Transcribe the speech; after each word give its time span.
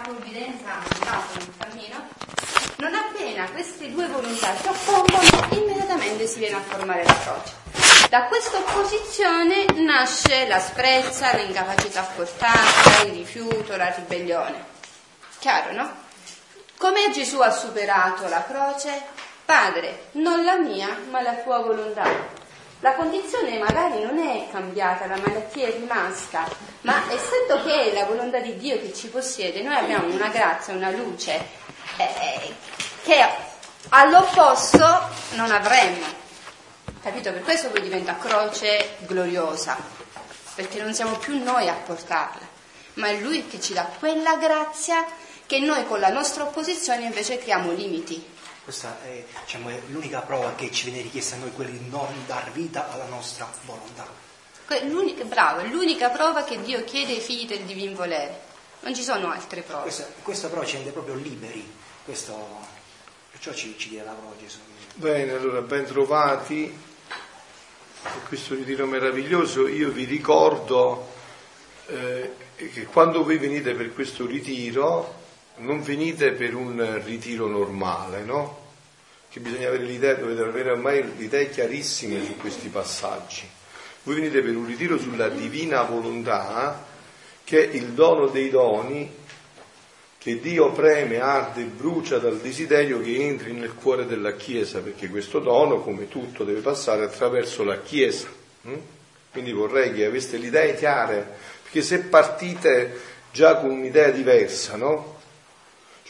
la 0.00 0.08
provvidenza 0.08 0.78
mandato 0.88 1.38
nel 1.38 1.52
cammino, 1.58 2.08
non 2.76 2.94
appena 2.94 3.50
queste 3.50 3.90
due 3.90 4.06
volontà 4.06 4.56
si 4.56 4.66
oppongono, 4.66 5.48
immediatamente 5.50 6.26
si 6.26 6.38
viene 6.38 6.56
a 6.56 6.60
formare 6.60 7.04
la 7.04 7.16
croce. 7.18 7.54
Da 8.08 8.24
questa 8.24 8.58
opposizione 8.58 9.66
nasce 9.74 10.46
l'asprezza, 10.46 11.32
l'incapacità 11.34 12.02
portata, 12.14 13.02
il 13.04 13.12
rifiuto, 13.12 13.76
la 13.76 13.92
ribellione. 13.94 14.64
Chiaro, 15.38 15.72
no? 15.72 15.92
Come 16.78 17.10
Gesù 17.12 17.40
ha 17.40 17.50
superato 17.50 18.26
la 18.28 18.44
croce? 18.44 19.02
Padre, 19.44 20.06
non 20.12 20.44
la 20.44 20.56
mia, 20.56 20.96
ma 21.10 21.20
la 21.20 21.34
tua 21.34 21.58
volontà. 21.58 22.38
La 22.82 22.94
condizione 22.94 23.58
magari 23.58 24.02
non 24.02 24.18
è 24.18 24.48
cambiata, 24.50 25.06
la 25.06 25.18
malattia 25.18 25.66
è 25.66 25.72
rimasta, 25.72 26.48
ma 26.82 27.02
essendo 27.12 27.62
che 27.62 27.90
è 27.90 27.92
la 27.92 28.06
volontà 28.06 28.38
di 28.38 28.56
Dio 28.56 28.80
che 28.80 28.94
ci 28.94 29.08
possiede, 29.08 29.62
noi 29.62 29.74
abbiamo 29.76 30.12
una 30.12 30.28
grazia, 30.28 30.72
una 30.72 30.90
luce 30.90 31.46
eh, 31.98 32.54
che 33.02 33.22
all'opposto 33.90 35.08
non 35.32 35.50
avremmo. 35.50 36.06
Capito? 37.02 37.32
Per 37.32 37.42
questo 37.42 37.68
poi 37.68 37.82
diventa 37.82 38.16
croce 38.16 38.96
gloriosa, 39.00 39.76
perché 40.54 40.80
non 40.80 40.94
siamo 40.94 41.18
più 41.18 41.42
noi 41.42 41.68
a 41.68 41.74
portarla, 41.74 42.48
ma 42.94 43.08
è 43.08 43.18
Lui 43.18 43.46
che 43.46 43.60
ci 43.60 43.74
dà 43.74 43.84
quella 43.98 44.36
grazia 44.36 45.04
che 45.44 45.58
noi 45.58 45.84
con 45.86 46.00
la 46.00 46.08
nostra 46.10 46.44
opposizione 46.44 47.04
invece 47.04 47.36
creiamo 47.36 47.72
limiti. 47.72 48.38
Questa 48.70 49.02
è, 49.02 49.24
diciamo, 49.42 49.68
è 49.68 49.80
l'unica 49.88 50.20
prova 50.20 50.54
che 50.54 50.70
ci 50.70 50.84
viene 50.84 51.02
richiesta 51.02 51.34
a 51.34 51.38
noi, 51.40 51.50
quella 51.50 51.72
di 51.72 51.88
non 51.90 52.06
dar 52.26 52.52
vita 52.52 52.88
alla 52.92 53.06
nostra 53.06 53.52
volontà. 53.64 54.06
L'unica, 54.84 55.24
bravo, 55.24 55.58
è 55.58 55.66
l'unica 55.66 56.08
prova 56.10 56.44
che 56.44 56.62
Dio 56.62 56.84
chiede 56.84 57.14
ai 57.14 57.20
figli 57.20 57.48
del 57.48 57.62
divin 57.62 57.94
volere. 57.94 58.42
Non 58.82 58.94
ci 58.94 59.02
sono 59.02 59.28
altre 59.28 59.62
prove. 59.62 59.82
Questa, 59.82 60.06
questa 60.22 60.46
prova 60.46 60.64
ci 60.64 60.76
rende 60.76 60.92
proprio 60.92 61.16
liberi. 61.16 61.68
Questo, 62.04 62.60
perciò 63.32 63.52
ci, 63.52 63.74
ci 63.76 63.88
dia 63.88 64.04
la 64.04 64.12
prova 64.12 64.36
Gesù. 64.38 64.60
Bene, 64.94 65.32
allora 65.32 65.62
ben 65.62 65.84
trovati 65.84 66.72
per 68.02 68.22
questo 68.28 68.54
ritiro 68.54 68.86
meraviglioso. 68.86 69.66
Io 69.66 69.90
vi 69.90 70.04
ricordo 70.04 71.10
eh, 71.86 72.34
che 72.54 72.84
quando 72.84 73.24
voi 73.24 73.36
venite 73.36 73.74
per 73.74 73.92
questo 73.92 74.26
ritiro 74.26 75.18
non 75.56 75.82
venite 75.82 76.30
per 76.30 76.54
un 76.54 77.02
ritiro 77.04 77.48
normale, 77.48 78.22
no? 78.22 78.59
Che 79.30 79.38
bisogna 79.38 79.68
avere 79.68 79.84
l'idea, 79.84 80.14
dovete 80.14 80.42
avere 80.42 80.72
ormai 80.72 81.02
le 81.02 81.22
idee 81.22 81.50
chiarissime 81.50 82.24
su 82.24 82.36
questi 82.36 82.66
passaggi. 82.66 83.48
Voi 84.02 84.16
venite 84.16 84.42
per 84.42 84.56
un 84.56 84.66
ritiro 84.66 84.98
sulla 84.98 85.28
divina 85.28 85.82
volontà, 85.82 86.84
che 87.44 87.70
è 87.70 87.76
il 87.76 87.90
dono 87.90 88.26
dei 88.26 88.50
doni 88.50 89.08
che 90.18 90.40
Dio 90.40 90.72
preme, 90.72 91.20
arde 91.20 91.60
e 91.60 91.64
brucia 91.64 92.18
dal 92.18 92.38
desiderio 92.40 93.00
che 93.00 93.24
entri 93.24 93.52
nel 93.52 93.74
cuore 93.74 94.04
della 94.04 94.34
Chiesa, 94.34 94.80
perché 94.80 95.08
questo 95.08 95.38
dono, 95.38 95.80
come 95.80 96.08
tutto, 96.08 96.42
deve 96.42 96.60
passare 96.60 97.04
attraverso 97.04 97.62
la 97.62 97.80
Chiesa. 97.80 98.26
Hm? 98.62 98.74
Quindi 99.30 99.52
vorrei 99.52 99.94
che 99.94 100.06
aveste 100.06 100.38
le 100.38 100.48
idee 100.48 100.74
chiare, 100.74 101.36
perché 101.62 101.82
se 101.82 102.00
partite 102.00 102.98
già 103.30 103.58
con 103.58 103.70
un'idea 103.70 104.10
diversa, 104.10 104.74
no? 104.74 105.19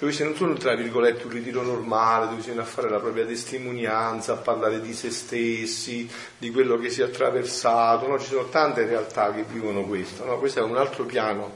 Cioè 0.01 0.09
questi 0.09 0.25
non 0.25 0.35
sono 0.35 0.55
tra 0.55 0.75
virgolette 0.75 1.25
un 1.25 1.31
ritiro 1.31 1.61
normale 1.61 2.25
dove 2.25 2.37
bisogna 2.37 2.65
fare 2.65 2.89
la 2.89 3.01
propria 3.01 3.27
testimonianza, 3.27 4.37
parlare 4.37 4.81
di 4.81 4.95
se 4.95 5.11
stessi, 5.11 6.11
di 6.39 6.51
quello 6.51 6.79
che 6.79 6.89
si 6.89 7.03
è 7.03 7.05
attraversato, 7.05 8.09
no? 8.09 8.19
ci 8.19 8.29
sono 8.29 8.49
tante 8.49 8.87
realtà 8.87 9.31
che 9.31 9.43
vivono 9.43 9.83
questo, 9.83 10.25
no? 10.25 10.39
questo 10.39 10.61
è 10.61 10.63
un 10.63 10.79
altro 10.79 11.05
piano, 11.05 11.53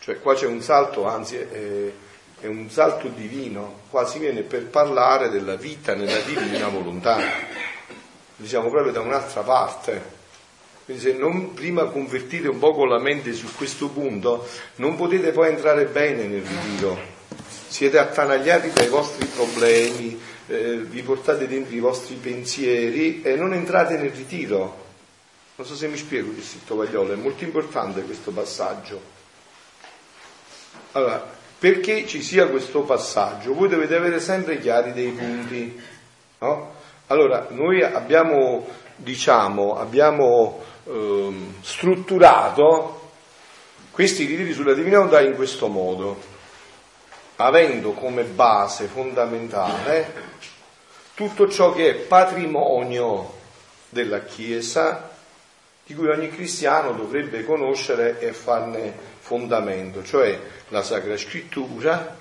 cioè 0.00 0.18
qua 0.20 0.32
c'è 0.32 0.46
un 0.46 0.62
salto, 0.62 1.06
anzi 1.06 1.36
è, 1.36 1.92
è 2.40 2.46
un 2.46 2.70
salto 2.70 3.08
divino, 3.08 3.80
qua 3.90 4.06
si 4.06 4.18
viene 4.18 4.40
per 4.40 4.64
parlare 4.64 5.28
della 5.28 5.56
vita 5.56 5.94
nella 5.94 6.20
divina 6.20 6.68
volontà, 6.68 7.18
diciamo 8.36 8.70
proprio 8.70 8.90
da 8.90 9.00
un'altra 9.00 9.42
parte. 9.42 10.16
Quindi 10.86 11.02
se 11.02 11.12
non 11.12 11.52
prima 11.52 11.84
convertite 11.84 12.48
un 12.48 12.58
po' 12.58 12.72
con 12.72 12.88
la 12.88 12.98
mente 12.98 13.34
su 13.34 13.54
questo 13.54 13.90
punto, 13.90 14.48
non 14.76 14.96
potete 14.96 15.32
poi 15.32 15.50
entrare 15.50 15.84
bene 15.84 16.24
nel 16.24 16.40
ritiro 16.40 17.16
siete 17.68 17.98
attanagliati 17.98 18.70
dai 18.72 18.88
vostri 18.88 19.26
problemi, 19.26 20.18
eh, 20.46 20.78
vi 20.78 21.02
portate 21.02 21.46
dentro 21.46 21.74
i 21.74 21.80
vostri 21.80 22.14
pensieri 22.14 23.20
e 23.22 23.36
non 23.36 23.52
entrate 23.52 23.98
nel 23.98 24.10
ritiro. 24.10 24.86
Non 25.54 25.66
so 25.66 25.76
se 25.76 25.86
mi 25.88 25.98
spiego, 25.98 26.32
disse 26.32 26.58
Tovagliolo, 26.66 27.12
è 27.12 27.16
molto 27.16 27.44
importante 27.44 28.02
questo 28.02 28.30
passaggio. 28.30 29.16
Allora, 30.92 31.36
perché 31.58 32.06
ci 32.06 32.22
sia 32.22 32.46
questo 32.48 32.82
passaggio, 32.82 33.54
voi 33.54 33.68
dovete 33.68 33.94
avere 33.94 34.20
sempre 34.20 34.58
chiari 34.58 34.92
dei 34.92 35.10
punti. 35.10 35.80
No? 36.38 36.74
Allora, 37.08 37.48
noi 37.50 37.82
abbiamo, 37.82 38.66
diciamo, 38.96 39.76
abbiamo 39.76 40.62
ehm, 40.84 41.54
strutturato 41.60 43.10
questi 43.90 44.24
ritiri 44.24 44.52
sulla 44.52 44.74
divinità 44.74 45.20
in 45.20 45.34
questo 45.34 45.66
modo 45.66 46.37
avendo 47.40 47.92
come 47.92 48.24
base 48.24 48.86
fondamentale 48.86 50.36
tutto 51.14 51.48
ciò 51.48 51.72
che 51.72 51.90
è 51.90 51.94
patrimonio 51.94 53.34
della 53.88 54.20
Chiesa, 54.24 55.10
di 55.84 55.94
cui 55.94 56.08
ogni 56.08 56.30
cristiano 56.30 56.92
dovrebbe 56.92 57.44
conoscere 57.44 58.20
e 58.20 58.32
farne 58.32 58.92
fondamento, 59.20 60.04
cioè 60.04 60.38
la 60.68 60.82
Sacra 60.82 61.16
Scrittura, 61.16 62.16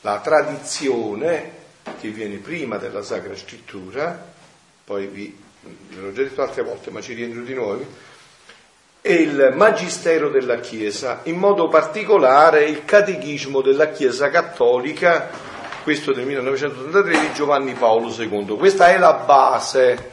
la 0.00 0.20
tradizione 0.20 1.52
che 2.00 2.08
viene 2.08 2.36
prima 2.36 2.76
della 2.76 3.02
Sacra 3.02 3.36
Scrittura, 3.36 4.26
poi 4.84 5.06
vi, 5.06 5.38
ve 5.90 6.00
l'ho 6.00 6.12
già 6.12 6.22
detto 6.22 6.42
altre 6.42 6.62
volte, 6.62 6.90
ma 6.90 7.00
ci 7.00 7.12
rientro 7.12 7.42
di 7.42 7.54
nuovo, 7.54 7.84
e 9.00 9.14
il 9.14 9.52
Magistero 9.54 10.28
della 10.28 10.58
Chiesa, 10.60 11.20
in 11.24 11.36
modo 11.36 11.68
particolare 11.68 12.64
il 12.64 12.84
Catechismo 12.84 13.60
della 13.60 13.90
Chiesa 13.90 14.28
Cattolica, 14.28 15.28
questo 15.82 16.12
del 16.12 16.26
1983 16.26 17.20
di 17.20 17.32
Giovanni 17.32 17.72
Paolo 17.72 18.08
II. 18.08 18.56
Questa 18.56 18.88
è 18.88 18.98
la 18.98 19.14
base, 19.24 20.10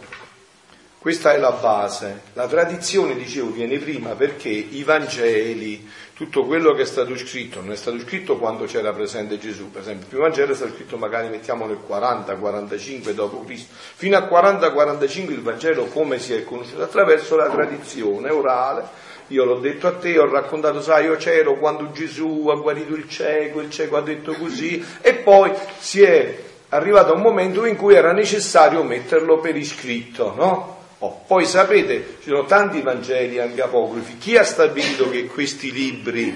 questa 1.05 1.33
è 1.33 1.37
la 1.37 1.51
base. 1.51 2.21
La 2.33 2.47
tradizione, 2.47 3.13
dicevo, 3.13 3.51
viene 3.51 3.77
prima 3.77 4.15
perché 4.15 4.49
i 4.49 4.81
Vangeli, 4.81 5.87
tutto 6.15 6.45
quello 6.47 6.73
che 6.73 6.81
è 6.81 6.85
stato 6.85 7.15
scritto, 7.15 7.61
non 7.61 7.73
è 7.73 7.75
stato 7.75 7.99
scritto 7.99 8.37
quando 8.37 8.65
c'era 8.65 8.91
presente 8.91 9.37
Gesù, 9.37 9.69
per 9.69 9.81
esempio 9.81 10.01
il 10.01 10.07
primo 10.07 10.23
Vangelo 10.23 10.53
è 10.53 10.55
stato 10.55 10.73
scritto 10.73 10.97
magari 10.97 11.29
mettiamo 11.29 11.67
nel 11.67 11.77
40-45 11.87 13.11
d.C., 13.11 13.65
fino 13.93 14.17
al 14.17 14.23
40-45 14.23 15.29
il 15.29 15.43
Vangelo 15.43 15.85
come 15.85 16.17
si 16.17 16.33
è 16.33 16.43
conosciuto? 16.43 16.81
Attraverso 16.81 17.35
la 17.35 17.49
tradizione 17.49 18.31
orale, 18.31 18.87
io 19.27 19.45
l'ho 19.45 19.59
detto 19.59 19.85
a 19.85 19.93
te, 19.93 20.17
ho 20.17 20.27
raccontato, 20.27 20.81
sai, 20.81 21.05
io 21.05 21.17
c'ero 21.17 21.59
quando 21.59 21.91
Gesù 21.91 22.47
ha 22.49 22.55
guarito 22.55 22.95
il 22.95 23.07
cieco, 23.07 23.61
il 23.61 23.69
cieco 23.69 23.97
ha 23.97 24.01
detto 24.01 24.33
così, 24.33 24.83
e 25.01 25.13
poi 25.13 25.51
si 25.77 26.01
è 26.01 26.43
arrivato 26.69 27.11
a 27.11 27.15
un 27.15 27.21
momento 27.21 27.63
in 27.63 27.75
cui 27.75 27.93
era 27.93 28.11
necessario 28.11 28.81
metterlo 28.81 29.37
per 29.37 29.55
iscritto, 29.55 30.33
no? 30.35 30.74
Oh, 30.99 31.23
poi 31.27 31.45
sapete, 31.45 32.17
ci 32.21 32.29
sono 32.29 32.45
tanti 32.45 32.81
Vangeli 32.81 33.39
anche 33.39 33.61
apocrifi. 33.61 34.17
Chi 34.17 34.37
ha 34.37 34.43
stabilito 34.43 35.09
che 35.09 35.25
questi 35.25 35.71
libri, 35.71 36.33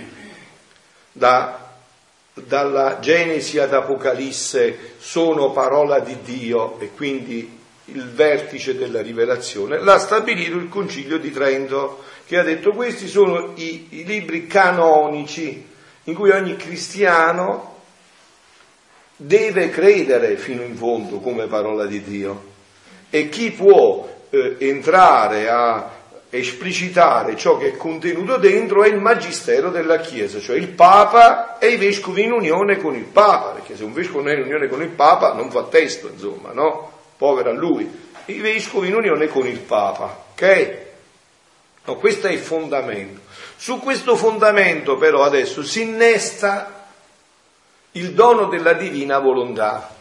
da, 1.11 1.75
dalla 2.33 2.99
Genesi 2.99 3.57
ad 3.57 3.73
Apocalisse, 3.73 4.95
sono 4.99 5.51
parola 5.51 5.99
di 5.99 6.17
Dio 6.21 6.79
e 6.79 6.91
quindi 6.93 7.57
il 7.85 8.09
vertice 8.09 8.75
della 8.75 9.01
rivelazione? 9.01 9.79
L'ha 9.79 9.97
stabilito 9.97 10.57
il 10.57 10.67
Concilio 10.67 11.17
di 11.17 11.31
Trento, 11.31 12.03
che 12.25 12.37
ha 12.37 12.43
detto 12.43 12.71
questi 12.71 13.07
sono 13.07 13.53
i, 13.55 13.87
i 13.91 14.03
libri 14.03 14.45
canonici 14.45 15.65
in 16.03 16.13
cui 16.13 16.31
ogni 16.31 16.55
cristiano 16.57 17.77
deve 19.15 19.69
credere 19.69 20.38
fino 20.38 20.63
in 20.63 20.75
fondo 20.75 21.19
come 21.19 21.47
parola 21.47 21.85
di 21.85 22.01
Dio. 22.03 22.47
E 23.09 23.29
chi 23.29 23.51
può 23.51 24.08
eh, 24.29 24.55
entrare 24.59 25.49
a 25.49 25.97
esplicitare 26.29 27.35
ciò 27.35 27.57
che 27.57 27.69
è 27.69 27.77
contenuto 27.77 28.37
dentro 28.37 28.83
è 28.83 28.87
il 28.87 28.99
magistero 28.99 29.69
della 29.69 29.99
Chiesa, 29.99 30.39
cioè 30.39 30.57
il 30.57 30.67
Papa 30.69 31.57
e 31.57 31.69
i 31.69 31.77
vescovi 31.77 32.23
in 32.23 32.31
unione 32.31 32.77
con 32.77 32.95
il 32.95 33.05
Papa, 33.05 33.51
perché 33.51 33.75
se 33.75 33.83
un 33.83 33.93
vescovo 33.93 34.21
non 34.21 34.31
è 34.31 34.35
in 34.35 34.43
unione 34.43 34.67
con 34.67 34.81
il 34.81 34.89
Papa 34.89 35.33
non 35.33 35.49
fa 35.49 35.63
testo, 35.63 36.07
insomma, 36.07 36.51
no? 36.51 36.91
Povera 37.17 37.51
lui. 37.51 38.07
I 38.25 38.39
vescovi 38.39 38.89
in 38.89 38.95
unione 38.95 39.27
con 39.27 39.47
il 39.47 39.59
Papa, 39.59 40.25
ok? 40.31 40.77
No, 41.85 41.95
questo 41.95 42.27
è 42.27 42.31
il 42.31 42.39
fondamento. 42.39 43.21
Su 43.55 43.79
questo 43.79 44.15
fondamento 44.15 44.97
però 44.97 45.23
adesso 45.23 45.63
si 45.63 45.81
innesta 45.81 46.85
il 47.93 48.13
dono 48.13 48.45
della 48.45 48.73
divina 48.73 49.17
volontà. 49.17 49.97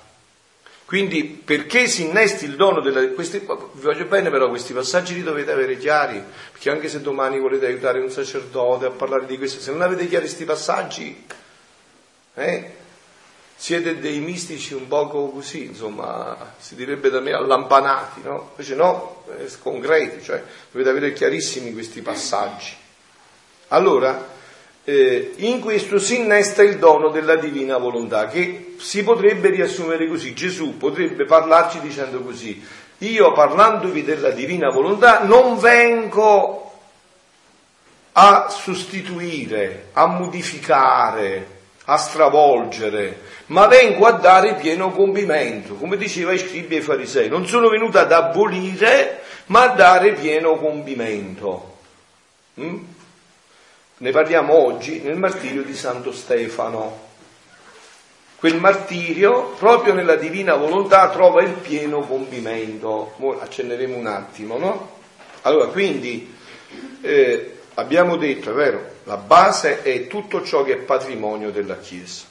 Quindi 0.89 1.23
perché 1.23 1.87
si 1.87 2.05
innesti 2.05 2.47
il 2.47 2.57
dono 2.57 2.81
della... 2.81 3.07
Questi, 3.11 3.41
vi 3.41 3.83
voglio 3.83 4.07
bene 4.07 4.31
però 4.31 4.49
questi 4.49 4.73
passaggi 4.73 5.13
li 5.13 5.23
dovete 5.23 5.53
avere 5.53 5.77
chiari, 5.77 6.25
perché 6.51 6.71
anche 6.71 6.89
se 6.89 7.03
domani 7.03 7.39
volete 7.39 7.67
aiutare 7.67 8.01
un 8.01 8.11
sacerdote 8.11 8.87
a 8.87 8.91
parlare 8.91 9.27
di 9.27 9.37
questo, 9.37 9.61
se 9.61 9.71
non 9.71 9.83
avete 9.83 10.09
chiari 10.09 10.25
questi 10.25 10.47
passaggi 10.47 11.27
Eh? 12.33 12.75
Siete 13.55 13.99
dei 13.99 14.21
mistici 14.21 14.73
un 14.73 14.89
poco 14.89 15.29
così, 15.29 15.67
insomma, 15.67 16.55
si 16.57 16.75
direbbe 16.75 17.11
da 17.11 17.21
me 17.21 17.33
allampanati, 17.33 18.23
no? 18.23 18.53
Invece 18.53 18.75
no, 18.75 19.25
concreti, 19.61 20.23
cioè 20.23 20.43
dovete 20.71 20.89
avere 20.89 21.13
chiarissimi 21.13 21.75
questi 21.75 22.01
passaggi. 22.01 22.75
Allora, 23.69 24.37
eh, 24.89 25.35
in 25.37 25.61
questo 25.61 25.99
si 25.99 26.17
innesta 26.17 26.63
il 26.63 26.79
dono 26.79 27.11
della 27.11 27.37
divina 27.37 27.77
volontà, 27.77 28.27
che 28.27 28.77
si 28.79 29.03
potrebbe 29.03 29.51
riassumere 29.51 30.09
così. 30.09 30.33
Gesù 30.33 30.79
potrebbe 30.79 31.27
parlarci 31.27 31.81
dicendo 31.81 32.23
così, 32.23 32.65
io 32.97 33.33
parlandovi 33.33 34.03
della 34.03 34.31
divina 34.31 34.71
volontà 34.71 35.25
non 35.25 35.59
vengo 35.59 36.73
a 38.13 38.49
sostituire, 38.49 39.89
a 39.93 40.07
modificare, 40.07 41.57
a 41.85 41.99
stravolgere, 41.99 43.21
ma 43.49 43.67
vengo 43.67 44.07
a 44.07 44.13
dare 44.13 44.55
pieno 44.55 44.91
compimento, 44.93 45.75
come 45.75 45.99
diceva 45.99 46.33
i 46.33 46.39
scribi 46.39 46.77
e 46.77 46.79
i 46.79 46.83
farisei. 46.83 47.29
Non 47.29 47.47
sono 47.47 47.69
venuto 47.69 47.99
ad 47.99 48.11
abolire, 48.11 49.21
ma 49.47 49.65
a 49.65 49.75
dare 49.75 50.15
pieno 50.15 50.57
compimento. 50.57 51.77
Mm? 52.59 52.97
Ne 54.01 54.13
parliamo 54.13 54.55
oggi 54.55 55.01
nel 55.01 55.17
martirio 55.17 55.65
di 55.65 55.75
Santo 55.75 56.13
Stefano. 56.13 57.07
Quel 58.37 58.55
martirio, 58.57 59.55
proprio 59.59 59.93
nella 59.93 60.15
divina 60.15 60.55
volontà, 60.55 61.09
trova 61.09 61.43
il 61.43 61.55
pieno 61.55 62.03
compimento. 62.03 63.15
Ora 63.19 63.43
accenneremo 63.43 63.97
un 63.97 64.07
attimo, 64.07 64.57
no? 64.57 64.91
Allora, 65.43 65.67
quindi 65.67 66.33
eh, 67.01 67.59
abbiamo 67.75 68.17
detto, 68.17 68.51
è 68.51 68.53
vero, 68.53 68.85
la 69.03 69.17
base 69.17 69.83
è 69.83 70.07
tutto 70.07 70.45
ciò 70.45 70.63
che 70.63 70.75
è 70.75 70.77
patrimonio 70.77 71.51
della 71.51 71.79
Chiesa. 71.79 72.23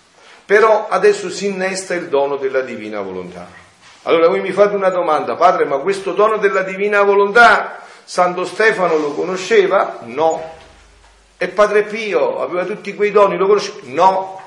Però 0.45 0.87
adesso 0.87 1.29
si 1.29 1.47
innesta 1.47 1.95
il 1.95 2.07
dono 2.07 2.37
della 2.37 2.61
divina 2.61 3.01
volontà. 3.01 3.45
Allora 4.03 4.29
voi 4.29 4.39
mi 4.39 4.53
fate 4.53 4.73
una 4.73 4.87
domanda, 4.87 5.35
padre, 5.35 5.65
ma 5.65 5.79
questo 5.79 6.13
dono 6.13 6.37
della 6.37 6.61
divina 6.61 7.01
volontà 7.01 7.81
Santo 8.05 8.45
Stefano 8.45 8.95
lo 8.95 9.11
conosceva? 9.11 9.99
No. 10.03 10.55
E 11.39 11.47
Padre 11.49 11.83
Pio 11.83 12.39
aveva 12.39 12.65
tutti 12.65 12.95
quei 12.95 13.11
doni, 13.11 13.37
lo 13.37 13.45
conosceva? 13.45 13.77
No. 13.83 14.41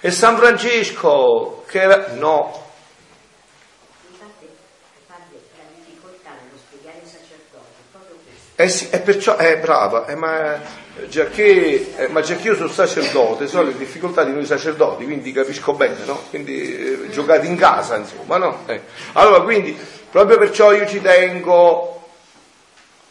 E 0.00 0.10
San 0.10 0.36
Francesco, 0.36 1.64
che 1.68 1.80
era... 1.80 2.12
No. 2.14 2.62
Eh 8.56 8.68
sì, 8.68 8.88
è 8.90 9.00
perciò, 9.00 9.36
è 9.36 9.50
eh, 9.50 9.58
brava, 9.58 10.06
eh, 10.06 10.14
ma, 10.14 10.60
giacché, 11.08 11.96
eh, 11.96 12.08
ma 12.08 12.20
giacché 12.20 12.48
io 12.48 12.54
sono 12.54 12.68
sacerdote, 12.68 13.48
so 13.48 13.62
le 13.62 13.76
difficoltà 13.76 14.22
di 14.22 14.30
noi 14.30 14.46
sacerdoti, 14.46 15.02
quindi 15.02 15.32
capisco 15.32 15.72
bene, 15.72 16.04
no? 16.04 16.22
Quindi 16.30 17.04
eh, 17.04 17.10
giocate 17.10 17.46
in 17.46 17.56
casa, 17.56 17.96
insomma, 17.96 18.36
no? 18.36 18.62
Eh. 18.66 18.80
Allora, 19.14 19.42
quindi, 19.42 19.76
proprio 20.08 20.38
perciò 20.38 20.72
io 20.72 20.86
ci 20.86 21.00
tengo 21.00 22.10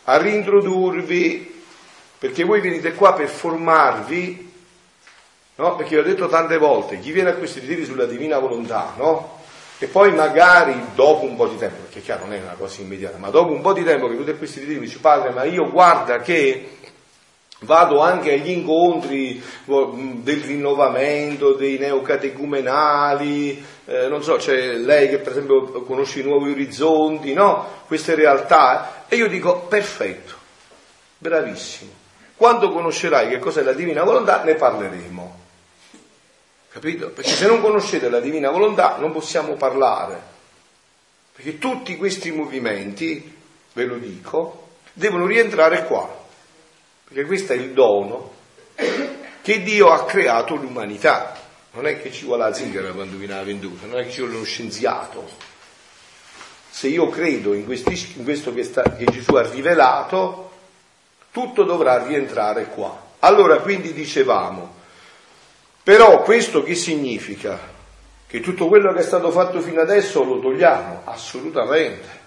a 0.06 0.16
rintrodurvi 0.16 1.53
perché 2.24 2.46
voi 2.46 2.62
venite 2.62 2.94
qua 2.94 3.12
per 3.12 3.28
formarvi, 3.28 4.52
no? 5.56 5.76
Perché 5.76 5.96
vi 5.96 6.02
ho 6.02 6.04
detto 6.06 6.30
tante 6.30 6.58
volte, 6.58 6.98
chi 7.02 7.12
viene 7.12 7.32
a 7.32 7.34
questi 7.34 7.60
ritiri 7.60 7.84
sulla 7.84 8.06
divina 8.06 8.40
volontà, 8.40 8.94
no? 8.96 9.42
E 9.78 9.88
poi 9.88 10.14
magari 10.14 10.74
dopo 10.96 11.26
un 11.26 11.36
po' 11.36 11.48
di 11.48 11.58
tempo, 11.58 11.82
perché 11.82 12.00
chiaro 12.00 12.24
non 12.24 12.36
è 12.36 12.40
una 12.40 12.56
cosa 12.58 12.80
immediata, 12.80 13.18
ma 13.18 13.28
dopo 13.30 13.52
un 13.52 13.60
po' 13.60 13.74
di 13.74 13.84
tempo 13.84 14.08
che 14.08 14.16
tutti 14.16 14.38
questi 14.38 14.62
ritiri 14.62 14.80
mi 14.80 14.86
dice 14.86 15.00
padre, 15.00 15.32
ma 15.32 15.44
io 15.44 15.70
guarda 15.70 16.22
che 16.22 16.78
vado 17.60 18.00
anche 18.00 18.32
agli 18.32 18.52
incontri 18.52 19.44
del 19.66 20.44
rinnovamento, 20.44 21.52
dei 21.52 21.78
neocatecumenali, 21.78 23.66
eh, 23.84 24.08
non 24.08 24.24
so, 24.24 24.38
c'è 24.38 24.76
lei 24.76 25.10
che 25.10 25.18
per 25.18 25.34
esempio 25.34 25.84
conosce 25.84 26.22
i 26.22 26.24
nuovi 26.24 26.52
orizzonti, 26.52 27.34
no? 27.34 27.82
Queste 27.86 28.16
realtà, 28.16 29.04
e 29.10 29.18
io 29.18 29.28
dico 29.28 29.60
perfetto, 29.68 30.36
bravissimo, 31.18 32.02
quando 32.44 32.74
conoscerai 32.74 33.30
che 33.30 33.40
cos'è 33.40 33.62
la 33.62 33.72
divina 33.72 34.04
volontà, 34.04 34.44
ne 34.44 34.56
parleremo. 34.56 35.40
Capito? 36.68 37.08
Perché 37.12 37.32
se 37.32 37.48
non 37.48 37.62
conoscete 37.62 38.10
la 38.10 38.20
divina 38.20 38.52
volontà 38.52 38.98
non 38.98 39.14
possiamo 39.14 39.54
parlare. 39.54 40.22
Perché 41.34 41.58
tutti 41.58 41.96
questi 41.96 42.32
movimenti, 42.32 43.34
ve 43.72 43.86
lo 43.86 43.96
dico, 43.96 44.72
devono 44.92 45.26
rientrare 45.26 45.86
qua. 45.86 46.06
Perché 47.06 47.24
questo 47.24 47.54
è 47.54 47.56
il 47.56 47.72
dono 47.72 48.34
che 49.42 49.64
Dio 49.64 49.92
ha 49.92 50.04
creato 50.04 50.56
l'umanità. 50.56 51.40
Non 51.72 51.88
è 51.88 52.02
che 52.02 52.12
ci 52.12 52.26
vuole 52.26 52.44
la 52.44 52.54
zingara 52.54 52.92
quando 52.92 53.16
viene 53.16 53.36
la 53.36 53.44
venduta, 53.44 53.88
non 53.88 54.00
è 54.00 54.04
che 54.04 54.12
ci 54.12 54.20
vuole 54.20 54.36
uno 54.36 54.44
scienziato. 54.44 55.30
Se 56.70 56.90
io 56.90 57.08
credo 57.08 57.54
in, 57.54 57.64
questi, 57.64 58.16
in 58.18 58.26
questo 58.26 58.54
che, 58.54 58.66
sta, 58.66 58.82
che 58.82 59.06
Gesù 59.06 59.34
ha 59.36 59.50
rivelato, 59.50 60.43
tutto 61.34 61.64
dovrà 61.64 62.06
rientrare 62.06 62.68
qua. 62.68 62.96
Allora 63.20 63.58
quindi 63.58 63.92
dicevamo, 63.92 64.76
però 65.82 66.22
questo 66.22 66.62
che 66.62 66.76
significa? 66.76 67.60
Che 68.28 68.40
tutto 68.40 68.68
quello 68.68 68.94
che 68.94 69.00
è 69.00 69.04
stato 69.04 69.32
fatto 69.32 69.60
fino 69.60 69.82
adesso 69.82 70.24
lo 70.24 70.40
togliamo? 70.40 71.02
Assolutamente. 71.06 72.22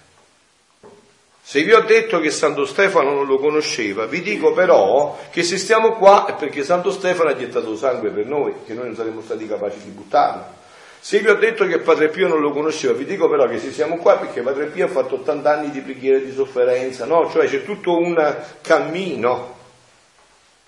Se 1.41 1.63
vi 1.63 1.71
ho 1.71 1.81
detto 1.81 2.19
che 2.19 2.29
Santo 2.29 2.65
Stefano 2.65 3.13
non 3.13 3.25
lo 3.25 3.37
conosceva, 3.37 4.05
vi 4.05 4.21
dico 4.21 4.51
però 4.51 5.17
che 5.31 5.43
se 5.43 5.57
stiamo 5.57 5.93
qua 5.93 6.25
è 6.25 6.35
perché 6.35 6.65
Santo 6.65 6.91
Stefano 6.91 7.29
ha 7.29 7.37
gettato 7.37 7.77
sangue 7.77 8.09
per 8.09 8.25
noi, 8.25 8.53
che 8.65 8.73
noi 8.73 8.87
non 8.87 8.95
saremmo 8.95 9.21
stati 9.21 9.47
capaci 9.47 9.79
di 9.81 9.89
buttarlo. 9.91 10.56
Se 10.99 11.19
vi 11.19 11.29
ho 11.29 11.35
detto 11.35 11.65
che 11.65 11.79
Padre 11.79 12.09
Pio 12.09 12.27
non 12.27 12.41
lo 12.41 12.51
conosceva, 12.51 12.93
vi 12.93 13.05
dico 13.05 13.29
però 13.29 13.47
che 13.47 13.59
se 13.59 13.71
siamo 13.71 13.97
qua 13.97 14.17
perché 14.17 14.41
Padre 14.41 14.65
Pio 14.65 14.85
ha 14.85 14.89
fatto 14.89 15.15
80 15.15 15.49
anni 15.49 15.71
di 15.71 15.79
preghiera 15.79 16.17
e 16.17 16.25
di 16.25 16.33
sofferenza, 16.33 17.05
no? 17.05 17.29
Cioè 17.29 17.47
c'è 17.47 17.63
tutto 17.63 17.97
un 17.97 18.35
cammino 18.61 19.55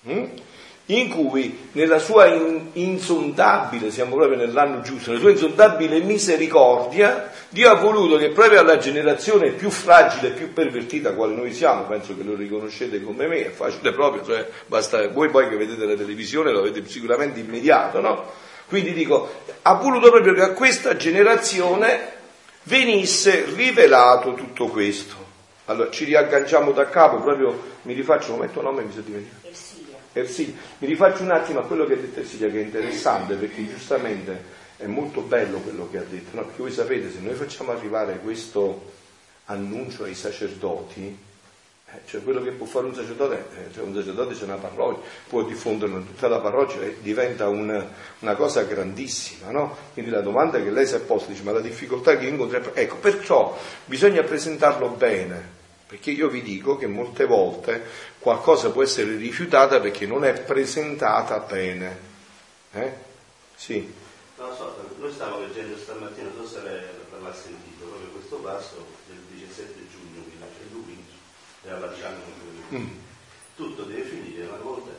hm? 0.02 0.24
in 0.86 1.08
cui 1.08 1.68
nella 1.72 1.98
sua 1.98 2.26
in, 2.26 2.68
insondabile, 2.74 3.90
siamo 3.90 4.16
proprio 4.16 4.38
nell'anno 4.38 4.80
giusto, 4.80 5.10
nella 5.10 5.22
sua 5.22 5.30
insondabile 5.30 6.00
misericordia, 6.00 7.30
Dio 7.48 7.70
ha 7.70 7.74
voluto 7.74 8.16
che 8.16 8.30
proprio 8.30 8.60
alla 8.60 8.78
generazione 8.78 9.50
più 9.50 9.70
fragile 9.70 10.28
e 10.28 10.32
più 10.32 10.52
pervertita 10.52 11.12
quale 11.12 11.34
noi 11.34 11.52
siamo, 11.52 11.82
penso 11.82 12.16
che 12.16 12.22
lo 12.22 12.34
riconoscete 12.34 13.02
come 13.02 13.26
me, 13.26 13.46
è 13.46 13.50
facile 13.50 13.92
proprio, 13.92 14.24
cioè 14.24 14.48
basta, 14.66 15.08
voi 15.08 15.28
poi 15.28 15.48
che 15.48 15.56
vedete 15.56 15.84
la 15.84 15.94
televisione 15.94 16.52
lo 16.52 16.60
avete 16.60 16.86
sicuramente 16.86 17.40
immediato, 17.40 18.00
no? 18.00 18.48
Quindi 18.70 18.92
dico, 18.92 19.28
ha 19.62 19.74
voluto 19.74 20.12
proprio 20.12 20.32
che 20.32 20.42
a 20.42 20.52
questa 20.52 20.94
generazione 20.94 22.12
venisse 22.62 23.46
rivelato 23.52 24.34
tutto 24.34 24.68
questo. 24.68 25.16
Allora 25.64 25.90
ci 25.90 26.04
riagganciamo 26.04 26.70
da 26.70 26.88
capo, 26.88 27.16
proprio 27.16 27.60
mi 27.82 27.94
rifaccio, 27.94 28.30
come 28.34 28.52
tuo 28.52 28.62
nome 28.62 28.84
mi 28.84 28.92
sono 28.92 29.02
dimenticato. 29.02 29.48
Ersilia. 29.48 29.96
Ersilia. 30.12 30.54
Mi 30.78 30.86
rifaccio 30.86 31.24
un 31.24 31.32
attimo 31.32 31.58
a 31.58 31.64
quello 31.64 31.84
che 31.84 31.94
ha 31.94 31.96
detto 31.96 32.20
Ersilia, 32.20 32.48
che 32.48 32.60
è 32.60 32.62
interessante 32.62 33.34
perché 33.34 33.68
giustamente 33.68 34.44
è 34.76 34.86
molto 34.86 35.22
bello 35.22 35.58
quello 35.58 35.88
che 35.90 35.98
ha 35.98 36.04
detto, 36.08 36.36
no? 36.36 36.44
perché 36.44 36.62
voi 36.62 36.70
sapete 36.70 37.10
se 37.10 37.18
noi 37.18 37.34
facciamo 37.34 37.72
arrivare 37.72 38.20
questo 38.22 38.92
annuncio 39.46 40.04
ai 40.04 40.14
sacerdoti, 40.14 41.18
cioè 42.06 42.22
quello 42.22 42.42
che 42.42 42.50
può 42.50 42.66
fare 42.66 42.86
un 42.86 42.94
sacerdote, 42.94 43.46
eh, 43.56 43.72
cioè 43.72 43.84
un 43.84 43.94
sacerdote 43.94 44.34
c'è 44.34 44.44
una 44.44 44.56
parrocchia, 44.56 45.08
può 45.28 45.42
diffonderlo 45.42 45.98
in 45.98 46.06
tutta 46.06 46.28
la 46.28 46.38
parrocchia 46.38 46.80
diventa 47.00 47.48
un, 47.48 47.86
una 48.18 48.34
cosa 48.34 48.62
grandissima, 48.62 49.50
no? 49.50 49.76
Quindi 49.92 50.10
la 50.10 50.20
domanda 50.20 50.62
che 50.62 50.70
lei 50.70 50.86
si 50.86 50.94
è 50.94 51.00
posta 51.00 51.30
dice 51.30 51.42
ma 51.42 51.52
la 51.52 51.60
difficoltà 51.60 52.16
che 52.16 52.26
incontra, 52.26 52.62
ecco 52.74 52.96
perciò 52.96 53.56
bisogna 53.86 54.22
presentarlo 54.22 54.88
bene, 54.90 55.58
perché 55.86 56.12
io 56.12 56.28
vi 56.28 56.42
dico 56.42 56.76
che 56.76 56.86
molte 56.86 57.26
volte 57.26 57.82
qualcosa 58.18 58.70
può 58.70 58.82
essere 58.82 59.16
rifiutata 59.16 59.80
perché 59.80 60.06
non 60.06 60.24
è 60.24 60.32
presentata 60.40 61.38
bene. 61.40 62.08
Eh? 62.72 62.92
Sì. 63.56 63.92
Non 64.38 64.54
so, 64.54 64.74
noi 64.98 65.12
stavamo 65.12 65.40
leggendo 65.40 65.76
stamattina, 65.76 66.30
non 66.36 66.46
so 66.46 66.54
se 66.54 66.62
l'ha 66.62 67.34
sentito, 67.34 67.84
proprio 67.84 68.08
questo 68.10 68.36
passo 68.36 68.86
del 69.06 69.18
17 69.36 69.74
giugno, 69.90 70.22
quindi 70.22 70.38
c'è 70.38 70.72
lui 70.72 71.04
e 71.70 71.74
alla 71.74 71.92
mm. 72.74 72.86
tutto 73.56 73.82
deve 73.84 74.02
finire 74.02 74.46
una 74.46 74.58
volta 74.62 74.90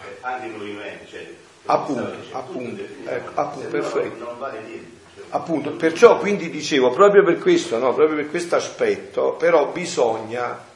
eh, 0.00 0.16
anche 0.22 0.50
con 0.50 0.58
movimenti 0.58 1.10
cioè, 1.10 1.34
appunto, 1.66 2.16
appunto, 2.32 2.82
ecco, 3.04 3.40
appunto 3.40 3.68
perfetto 3.68 4.18
non, 4.18 4.28
non 4.28 4.38
vale 4.38 4.60
niente 4.62 4.90
cioè. 5.14 5.24
appunto 5.30 5.72
perciò 5.72 6.18
quindi 6.18 6.50
dicevo 6.50 6.90
proprio 6.90 7.22
per 7.22 7.38
questo 7.38 7.78
no, 7.78 7.92
proprio 7.94 8.16
per 8.16 8.30
questo 8.30 8.56
aspetto 8.56 9.34
però 9.34 9.70
bisogna 9.70 10.72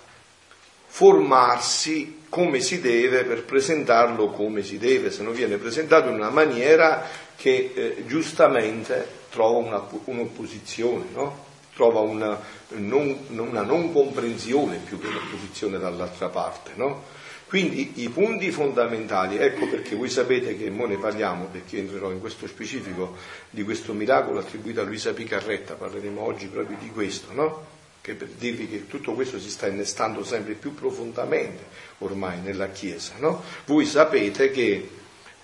formarsi 0.86 2.24
come 2.28 2.60
si 2.60 2.80
deve 2.80 3.24
per 3.24 3.44
presentarlo 3.44 4.28
come 4.28 4.62
si 4.62 4.78
deve 4.78 5.10
se 5.10 5.22
non 5.22 5.32
viene 5.32 5.56
presentato 5.56 6.08
in 6.08 6.14
una 6.14 6.30
maniera 6.30 7.06
che 7.36 7.72
eh, 7.74 8.04
giustamente 8.06 9.16
trova 9.30 9.58
una, 9.58 9.88
un'opposizione 10.04 11.04
no? 11.12 11.46
Trova 11.78 12.00
una 12.00 12.36
non, 12.70 13.16
una 13.28 13.62
non 13.62 13.92
comprensione 13.92 14.78
più 14.78 14.98
che 14.98 15.06
un'opposizione 15.06 15.78
dall'altra 15.78 16.28
parte, 16.28 16.72
no? 16.74 17.04
Quindi 17.46 18.02
i 18.02 18.08
punti 18.08 18.50
fondamentali, 18.50 19.38
ecco 19.38 19.68
perché 19.68 19.94
voi 19.94 20.10
sapete 20.10 20.58
che 20.58 20.68
mo 20.70 20.86
ne 20.86 20.98
parliamo, 20.98 21.46
perché 21.46 21.78
entrerò 21.78 22.10
in 22.10 22.18
questo 22.18 22.48
specifico 22.48 23.16
di 23.48 23.62
questo 23.62 23.92
miracolo 23.92 24.40
attribuito 24.40 24.80
a 24.80 24.84
Luisa 24.84 25.12
Picarretta, 25.12 25.74
parleremo 25.74 26.20
oggi 26.20 26.48
proprio 26.48 26.76
di 26.78 26.90
questo, 26.90 27.32
no? 27.32 27.64
Che 28.00 28.14
per 28.14 28.28
dirvi 28.28 28.68
che 28.68 28.88
tutto 28.88 29.12
questo 29.12 29.38
si 29.38 29.48
sta 29.48 29.68
innestando 29.68 30.24
sempre 30.24 30.54
più 30.54 30.74
profondamente 30.74 31.64
ormai 31.98 32.40
nella 32.40 32.68
Chiesa, 32.70 33.14
no? 33.18 33.42
Voi 33.66 33.86
sapete 33.86 34.50
che 34.50 34.88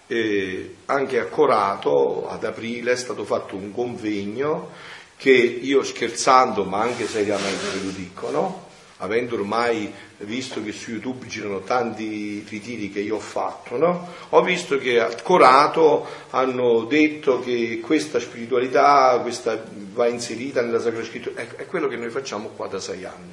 eh, 0.06 0.74
anche 0.86 1.18
a 1.20 1.26
Corato 1.26 2.28
ad 2.28 2.44
aprile 2.44 2.92
è 2.92 2.96
stato 2.96 3.24
fatto 3.24 3.56
un 3.56 3.72
convegno 3.72 4.70
che 5.16 5.30
io 5.30 5.82
scherzando 5.82 6.64
ma 6.64 6.80
anche 6.80 7.06
seriamente 7.06 7.66
ve 7.72 7.84
lo 7.84 7.90
dico, 7.90 8.30
no? 8.30 8.64
avendo 8.98 9.34
ormai 9.34 9.92
visto 10.18 10.62
che 10.62 10.72
su 10.72 10.92
YouTube 10.92 11.26
girano 11.26 11.60
tanti 11.60 12.44
ritiri 12.48 12.90
che 12.90 13.00
io 13.00 13.16
ho 13.16 13.20
fatto, 13.20 13.76
no? 13.76 14.12
ho 14.30 14.42
visto 14.42 14.78
che 14.78 15.00
a 15.00 15.14
Corato 15.22 16.06
hanno 16.30 16.84
detto 16.84 17.40
che 17.40 17.80
questa 17.80 18.20
spiritualità 18.20 19.18
questa 19.20 19.62
va 19.92 20.06
inserita 20.06 20.62
nella 20.62 20.80
Sacra 20.80 21.04
Scrittura, 21.04 21.40
è, 21.40 21.66
quello 21.66 21.88
che 21.88 21.96
noi 21.96 22.10
facciamo 22.10 22.48
qua 22.48 22.66
da 22.66 22.80
sei 22.80 23.04
anni. 23.04 23.32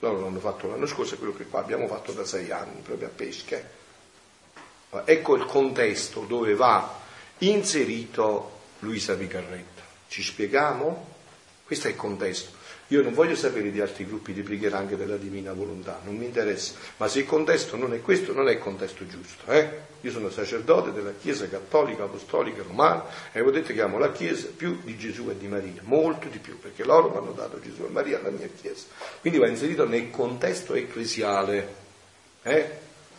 Loro 0.00 0.20
l'hanno 0.20 0.40
fatto 0.40 0.68
l'anno 0.68 0.86
scorso, 0.86 1.14
è 1.14 1.18
quello 1.18 1.34
che 1.34 1.46
qua 1.46 1.60
abbiamo 1.60 1.86
fatto 1.86 2.10
da 2.12 2.24
sei 2.24 2.50
anni, 2.50 2.80
proprio 2.82 3.06
a 3.06 3.10
pesche. 3.14 3.80
Ecco 5.04 5.36
il 5.36 5.46
contesto 5.46 6.24
dove 6.28 6.54
va 6.54 7.00
inserito 7.38 8.60
Luisa 8.80 9.14
Picarretta. 9.14 9.71
Ci 10.12 10.22
spieghiamo? 10.22 11.06
Questo 11.64 11.86
è 11.86 11.90
il 11.92 11.96
contesto. 11.96 12.50
Io 12.88 13.00
non 13.00 13.14
voglio 13.14 13.34
sapere 13.34 13.70
di 13.70 13.80
altri 13.80 14.04
gruppi 14.04 14.34
di 14.34 14.42
preghiera 14.42 14.76
anche 14.76 14.94
della 14.94 15.16
divina 15.16 15.54
volontà, 15.54 16.02
non 16.04 16.16
mi 16.16 16.26
interessa, 16.26 16.74
ma 16.98 17.08
se 17.08 17.20
il 17.20 17.24
contesto 17.24 17.78
non 17.78 17.94
è 17.94 18.02
questo, 18.02 18.34
non 18.34 18.46
è 18.46 18.52
il 18.52 18.58
contesto 18.58 19.06
giusto. 19.06 19.50
Eh? 19.50 19.70
Io 20.02 20.10
sono 20.10 20.28
sacerdote 20.28 20.92
della 20.92 21.14
Chiesa 21.18 21.48
cattolica, 21.48 22.02
apostolica, 22.02 22.62
romana 22.62 23.06
e 23.32 23.38
avevo 23.38 23.52
detto 23.52 23.72
che 23.72 23.80
amo 23.80 23.96
la 23.96 24.12
Chiesa 24.12 24.48
più 24.54 24.80
di 24.82 24.98
Gesù 24.98 25.30
e 25.30 25.38
di 25.38 25.48
Maria, 25.48 25.80
molto 25.84 26.28
di 26.28 26.40
più, 26.40 26.58
perché 26.58 26.84
loro 26.84 27.08
mi 27.08 27.16
hanno 27.16 27.32
dato 27.32 27.58
Gesù 27.58 27.86
e 27.86 27.88
Maria 27.88 28.18
alla 28.18 28.28
mia 28.28 28.50
Chiesa. 28.54 28.88
Quindi 29.18 29.38
va 29.38 29.48
inserito 29.48 29.88
nel 29.88 30.10
contesto 30.10 30.74
ecclesiale. 30.74 31.74
Eh? 32.42 32.70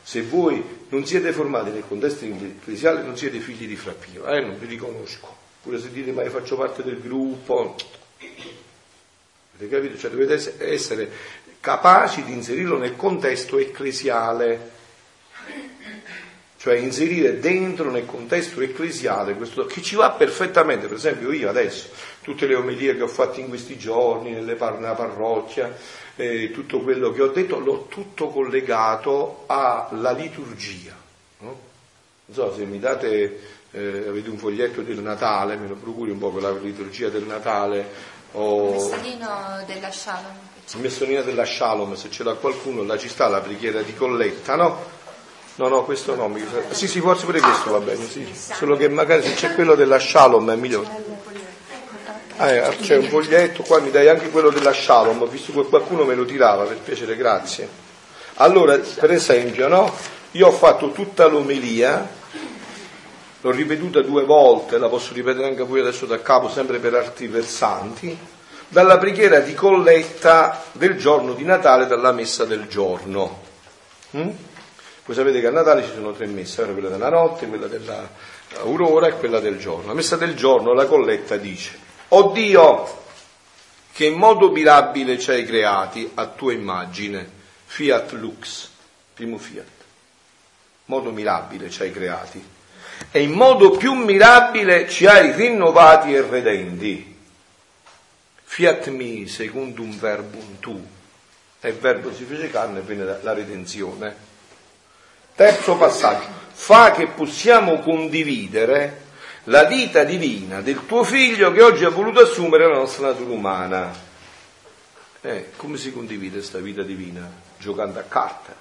Se 0.03 0.21
voi 0.21 0.63
non 0.89 1.07
siete 1.07 1.31
formati 1.31 1.71
nel 1.71 1.87
contesto 1.87 2.23
ecclesiale 2.23 3.01
non 3.01 3.17
siete 3.17 3.39
figli 3.39 3.65
di 3.65 3.75
Frappio, 3.75 4.27
eh? 4.27 4.41
non 4.41 4.59
vi 4.59 4.67
riconosco. 4.67 5.41
Pure 5.63 5.79
se 5.79 5.91
dite 5.91 6.11
ma 6.11 6.23
io 6.23 6.29
faccio 6.29 6.57
parte 6.57 6.83
del 6.83 7.01
gruppo, 7.01 7.75
Avete 9.55 9.69
capito? 9.69 9.97
Cioè 9.97 10.11
dovete 10.11 10.55
essere 10.65 11.09
capaci 11.59 12.23
di 12.23 12.33
inserirlo 12.33 12.77
nel 12.77 12.95
contesto 12.95 13.57
ecclesiale, 13.59 14.71
cioè 16.57 16.75
inserire 16.75 17.39
dentro 17.39 17.91
nel 17.91 18.05
contesto 18.05 18.61
ecclesiale 18.61 19.35
questo 19.35 19.65
che 19.65 19.81
ci 19.81 19.95
va 19.95 20.11
perfettamente. 20.11 20.87
Per 20.87 20.97
esempio, 20.97 21.31
io 21.31 21.49
adesso, 21.49 21.89
tutte 22.21 22.47
le 22.47 22.55
omelie 22.55 22.95
che 22.95 23.03
ho 23.03 23.07
fatto 23.07 23.39
in 23.39 23.47
questi 23.47 23.77
giorni, 23.77 24.33
par- 24.55 24.79
nella 24.79 24.93
parrocchia, 24.93 25.75
eh, 26.15 26.51
tutto 26.51 26.81
quello 26.81 27.11
che 27.11 27.21
ho 27.21 27.27
detto, 27.27 27.59
l'ho 27.59 27.85
tutto 27.87 28.29
collegato 28.29 29.43
alla 29.45 30.11
liturgia. 30.11 30.95
No? 31.39 31.59
Non 32.25 32.35
so 32.35 32.55
se 32.55 32.65
mi 32.65 32.79
date, 32.79 33.39
eh, 33.75 34.05
avete 34.07 34.29
un 34.29 34.37
foglietto 34.37 34.81
del 34.81 34.99
Natale, 34.99 35.55
me 35.55 35.67
lo 35.67 35.75
procuri 35.75 36.11
un 36.11 36.19
po' 36.19 36.29
con 36.29 36.41
la 36.41 36.51
liturgia 36.51 37.09
del 37.09 37.23
Natale, 37.23 37.85
o... 38.33 38.67
Il 38.67 38.73
messonino 38.73 39.63
della 39.65 39.91
Shalom. 39.91 40.37
Il 40.73 40.79
messonino 40.79 41.21
della 41.23 41.45
Shalom, 41.45 41.95
se 41.95 42.09
ce 42.09 42.23
l'ha 42.23 42.35
qualcuno, 42.35 42.83
là 42.83 42.97
ci 42.97 43.09
sta 43.09 43.27
la 43.27 43.41
preghiera 43.41 43.81
di 43.81 43.93
colletta, 43.95 44.55
no? 44.55 45.01
No, 45.55 45.67
no, 45.67 45.83
questo 45.83 46.15
no. 46.15 46.27
Mi... 46.27 46.43
Sì, 46.69 46.87
sì, 46.87 46.99
forse 46.99 47.25
pure 47.25 47.39
questo 47.39 47.71
va 47.71 47.79
bene, 47.79 48.07
sì. 48.07 48.27
Solo 48.33 48.75
che 48.75 48.89
magari 48.89 49.23
se 49.23 49.33
c'è 49.33 49.53
quello 49.53 49.75
della 49.75 49.99
Shalom 49.99 50.51
è 50.51 50.55
migliore. 50.55 51.21
Ah, 52.37 52.49
eh, 52.49 52.77
c'è 52.81 52.97
un 52.97 53.07
foglietto, 53.07 53.61
qua 53.63 53.79
mi 53.79 53.91
dai 53.91 54.07
anche 54.07 54.29
quello 54.29 54.49
della 54.49 54.73
Shalom, 54.73 55.27
visto 55.29 55.51
che 55.51 55.67
qualcuno 55.67 56.03
me 56.03 56.15
lo 56.15 56.25
tirava, 56.25 56.63
per 56.63 56.77
piacere, 56.77 57.15
grazie. 57.15 57.67
Allora, 58.35 58.77
per 58.77 59.11
esempio, 59.11 59.67
no? 59.67 59.93
Io 60.31 60.47
ho 60.47 60.51
fatto 60.51 60.91
tutta 60.91 61.27
l'omelia, 61.27 62.21
l'ho 63.43 63.51
ripetuta 63.51 64.01
due 64.01 64.23
volte, 64.23 64.77
la 64.77 64.87
posso 64.87 65.13
ripetere 65.13 65.47
anche 65.47 65.63
voi 65.63 65.81
adesso 65.81 66.05
da 66.05 66.21
capo, 66.21 66.47
sempre 66.47 66.79
per 66.79 66.93
altri 66.93 67.27
versanti, 67.27 68.17
dalla 68.69 68.97
preghiera 68.97 69.41
di 69.41 69.53
colletta 69.53 70.63
del 70.71 70.97
giorno 70.97 71.33
di 71.33 71.43
Natale, 71.43 71.85
dalla 71.85 72.13
messa 72.13 72.45
del 72.45 72.67
giorno. 72.67 73.41
Mm? 74.15 74.29
Voi 75.05 75.15
sapete 75.15 75.41
che 75.41 75.47
a 75.47 75.51
Natale 75.51 75.83
ci 75.83 75.91
sono 75.93 76.13
tre 76.13 76.25
messe, 76.27 76.63
quella 76.71 76.87
della 76.87 77.09
notte, 77.09 77.47
quella 77.47 77.67
dell'aurora 77.67 79.07
e 79.07 79.17
quella 79.17 79.41
del 79.41 79.59
giorno. 79.59 79.87
La 79.87 79.93
messa 79.93 80.15
del 80.15 80.35
giorno, 80.35 80.71
la 80.71 80.85
colletta 80.85 81.35
dice, 81.35 81.77
O 82.09 82.31
Dio, 82.31 83.01
che 83.91 84.05
in 84.05 84.17
modo 84.17 84.51
mirabile 84.51 85.19
ci 85.19 85.31
hai 85.31 85.43
creati 85.43 86.09
a 86.13 86.27
tua 86.27 86.53
immagine, 86.53 87.29
fiat 87.65 88.13
lux, 88.13 88.69
primo 89.13 89.37
fiat, 89.37 89.67
modo 90.85 91.11
mirabile 91.11 91.69
ci 91.69 91.81
hai 91.81 91.91
creati 91.91 92.52
e 93.11 93.21
in 93.21 93.31
modo 93.31 93.71
più 93.71 93.93
mirabile 93.93 94.89
ci 94.89 95.05
hai 95.05 95.31
rinnovati 95.31 96.13
e 96.13 96.21
redenti. 96.21 97.15
Fiat 98.43 98.87
mi 98.89 99.27
secundum 99.27 99.97
verbum 99.97 100.59
tu, 100.59 100.87
e 101.59 101.69
il 101.69 101.75
verbo 101.75 102.13
si 102.13 102.23
fece 102.23 102.49
carne 102.51 102.79
e 102.79 102.81
venne 102.81 103.19
la 103.21 103.33
redenzione. 103.33 104.15
Terzo 105.35 105.75
passaggio, 105.75 106.27
fa 106.51 106.91
che 106.91 107.07
possiamo 107.07 107.79
condividere 107.79 109.01
la 109.45 109.63
vita 109.63 110.03
divina 110.03 110.61
del 110.61 110.85
tuo 110.85 111.03
figlio 111.03 111.51
che 111.51 111.61
oggi 111.61 111.83
ha 111.83 111.89
voluto 111.89 112.21
assumere 112.21 112.67
la 112.67 112.77
nostra 112.77 113.07
natura 113.07 113.31
umana. 113.31 113.91
Eh, 115.21 115.51
come 115.55 115.77
si 115.77 115.91
condivide 115.91 116.37
questa 116.37 116.59
vita 116.59 116.83
divina? 116.83 117.29
Giocando 117.57 117.99
a 117.99 118.03
carte, 118.03 118.53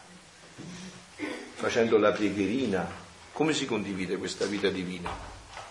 facendo 1.55 1.99
la 1.99 2.13
piegherina, 2.13 3.02
come 3.33 3.53
si 3.53 3.67
condivide 3.67 4.17
questa 4.17 4.45
vita 4.45 4.69
divina? 4.69 5.11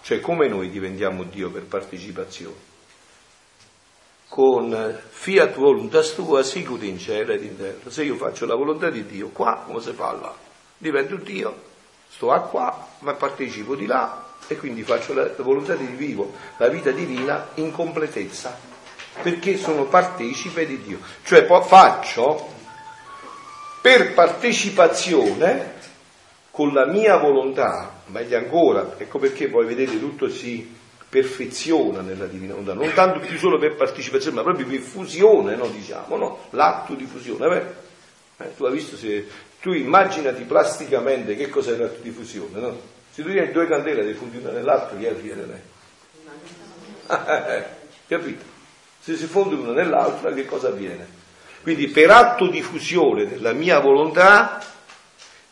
Cioè 0.01 0.19
come 0.19 0.47
noi 0.47 0.69
diventiamo 0.69 1.23
Dio 1.23 1.49
per 1.51 1.63
partecipazione? 1.63 2.69
Con 4.27 4.99
fiat 5.09 5.55
voluntas 5.55 6.15
tua 6.15 6.41
sicut 6.41 6.83
in 6.83 6.97
cielo 6.97 7.33
ed 7.33 7.43
in 7.43 7.57
terra. 7.57 7.89
Se 7.89 8.03
io 8.03 8.15
faccio 8.15 8.45
la 8.45 8.55
volontà 8.55 8.89
di 8.89 9.05
Dio 9.05 9.29
qua, 9.29 9.63
come 9.65 9.81
si 9.81 9.91
fa 9.91 10.11
là? 10.13 10.33
Divento 10.77 11.15
Dio, 11.17 11.61
sto 12.09 12.31
a 12.31 12.39
qua, 12.39 12.87
ma 12.99 13.13
partecipo 13.13 13.75
di 13.75 13.85
là 13.85 14.29
e 14.47 14.57
quindi 14.57 14.83
faccio 14.83 15.13
la 15.13 15.29
volontà 15.37 15.75
di 15.75 15.85
vivo, 15.85 16.33
la 16.57 16.67
vita 16.67 16.91
divina 16.91 17.49
in 17.55 17.71
completezza, 17.71 18.57
perché 19.21 19.57
sono 19.57 19.85
partecipe 19.85 20.65
di 20.65 20.81
Dio. 20.81 20.99
Cioè 21.23 21.45
faccio 21.45 22.53
per 23.81 24.13
partecipazione 24.13 25.79
con 26.61 26.73
la 26.73 26.85
mia 26.85 27.17
volontà, 27.17 28.03
meglio 28.05 28.37
ancora, 28.37 28.93
ecco 28.95 29.17
perché 29.17 29.47
poi 29.47 29.65
vedete 29.65 29.99
tutto 29.99 30.29
si 30.29 30.77
perfeziona 31.09 32.01
nella 32.01 32.27
divina 32.27 32.53
volontà, 32.53 32.75
non 32.75 32.93
tanto 32.93 33.19
più 33.19 33.35
solo 33.39 33.57
per 33.57 33.73
partecipazione, 33.73 34.35
ma 34.35 34.43
proprio 34.43 34.67
per 34.67 34.77
fusione, 34.77 35.55
no, 35.55 35.65
diciamo, 35.69 36.17
no? 36.17 36.37
l'atto 36.51 36.93
di 36.93 37.05
fusione. 37.05 37.79
Eh, 38.37 38.55
tu 38.55 38.65
hai 38.65 38.73
visto 38.73 38.95
se 38.95 39.27
tu 39.59 39.73
immaginati 39.73 40.43
plasticamente 40.43 41.35
che 41.35 41.49
cos'è 41.49 41.75
l'atto 41.77 41.99
di 41.99 42.11
fusione, 42.11 42.59
no? 42.59 42.79
Se 43.09 43.23
tu 43.23 43.29
hai 43.29 43.51
due 43.51 43.65
candele 43.65 44.05
che 44.05 44.13
fundi 44.13 44.37
una 44.37 44.51
nell'altra, 44.51 44.95
chi 44.99 45.07
avviene 45.07 45.45
lei? 45.47 45.61
Capito? 48.07 48.43
Se 48.99 49.15
si 49.15 49.25
fondono 49.25 49.63
una 49.63 49.73
nell'altra, 49.81 50.31
che 50.31 50.45
cosa 50.45 50.67
avviene? 50.67 51.07
Quindi 51.63 51.87
per 51.87 52.11
atto 52.11 52.45
di 52.45 52.61
fusione 52.61 53.25
della 53.25 53.51
mia 53.51 53.79
volontà 53.79 54.61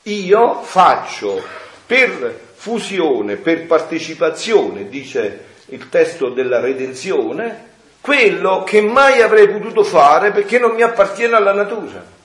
io 0.04 0.62
faccio 0.62 1.42
per 1.86 2.48
fusione, 2.54 3.38
per 3.38 3.66
partecipazione, 3.66 4.90
dice 4.90 5.46
il 5.68 5.90
testo 5.90 6.30
della 6.30 6.60
redenzione, 6.60 7.68
quello 8.02 8.64
che 8.64 8.82
mai 8.82 9.22
avrei 9.22 9.50
potuto 9.50 9.84
fare 9.84 10.32
perché 10.32 10.60
non 10.60 10.74
mi 10.74 10.82
appartiene 10.82 11.36
alla 11.36 11.54
natura. 11.54 12.18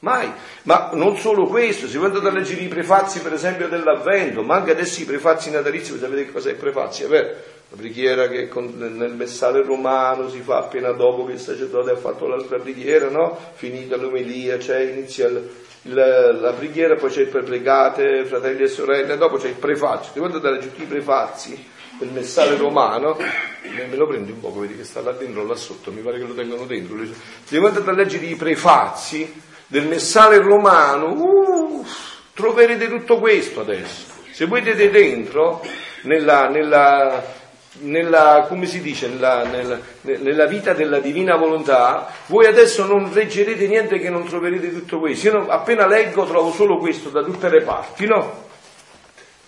Mai. 0.00 0.30
Ma 0.62 0.90
non 0.92 1.16
solo 1.16 1.46
questo, 1.46 1.88
se 1.88 1.98
voi 1.98 2.08
andate 2.08 2.28
a 2.28 2.32
leggere 2.32 2.60
i 2.60 2.68
prefazi 2.68 3.20
per 3.20 3.32
esempio 3.32 3.68
dell'avvento, 3.68 4.42
ma 4.42 4.56
anche 4.56 4.72
adesso 4.72 5.00
i 5.00 5.04
prefazi 5.04 5.50
natalizi, 5.50 5.90
voi 5.90 6.00
sapete 6.00 6.26
che 6.26 6.32
cos'è 6.32 6.52
i 6.52 6.56
prefazi? 6.56 7.04
È 7.04 7.06
vero, 7.06 7.34
la 7.70 7.76
preghiera 7.76 8.28
che 8.28 8.48
nel 8.52 9.14
messale 9.14 9.62
romano 9.62 10.28
si 10.28 10.40
fa 10.40 10.58
appena 10.58 10.90
dopo 10.90 11.24
che 11.24 11.32
il 11.32 11.40
sacerdote 11.40 11.92
ha 11.92 11.96
fatto 11.96 12.26
l'altra 12.26 12.58
preghiera, 12.58 13.08
no? 13.10 13.38
Finita 13.54 13.96
l'omelia, 13.96 14.58
cioè 14.58 14.80
inizia 14.80 15.30
la, 15.86 16.32
la 16.32 16.52
preghiera, 16.52 16.94
poi 16.96 17.10
c'è 17.10 17.22
il 17.22 17.28
pregate, 17.28 18.24
fratelli 18.24 18.62
e 18.62 18.68
sorelle, 18.68 19.16
dopo 19.16 19.36
c'è 19.36 19.48
il 19.48 19.54
prefazio. 19.54 20.12
Devo 20.14 20.26
andare 20.26 20.58
tutti 20.58 20.82
i 20.82 20.86
prefazzi 20.86 21.74
del 21.98 22.10
messale 22.10 22.56
romano, 22.56 23.16
me 23.62 23.96
lo 23.96 24.06
prendi 24.06 24.32
un 24.32 24.40
po', 24.40 24.52
vedi 24.52 24.76
che 24.76 24.84
sta 24.84 25.00
là 25.00 25.12
dentro, 25.12 25.46
là 25.46 25.54
sotto, 25.54 25.90
mi 25.90 26.02
pare 26.02 26.18
che 26.18 26.24
lo 26.24 26.34
tengano 26.34 26.64
dentro. 26.66 26.96
Devo 27.48 27.68
andare 27.68 27.90
a 27.90 27.94
leggere 27.94 28.26
i 28.26 28.36
prefazzi, 28.36 29.42
del 29.66 29.86
messale 29.86 30.38
romano, 30.38 31.12
uh, 31.12 31.86
troverete 32.34 32.88
tutto 32.88 33.18
questo 33.18 33.60
adesso. 33.60 34.14
Se 34.30 34.44
voi 34.46 34.60
vedete 34.60 34.90
dentro, 34.90 35.62
nella, 36.02 36.48
nella, 36.48 37.24
nella, 37.80 38.46
come 38.48 38.66
si 38.66 38.80
dice, 38.80 39.08
nella, 39.08 39.44
nella, 39.44 39.78
nella, 40.02 40.46
vita 40.46 40.72
della 40.72 40.98
divina 40.98 41.36
volontà, 41.36 42.12
voi 42.26 42.46
adesso 42.46 42.84
non 42.84 43.10
leggerete 43.12 43.66
niente 43.66 43.98
che 43.98 44.10
non 44.10 44.26
troverete 44.26 44.72
tutto 44.72 44.98
questo. 44.98 45.28
Io 45.28 45.48
appena 45.48 45.86
leggo 45.86 46.24
trovo 46.26 46.52
solo 46.52 46.78
questo 46.78 47.10
da 47.10 47.22
tutte 47.22 47.48
le 47.48 47.62
parti, 47.62 48.06
no? 48.06 48.44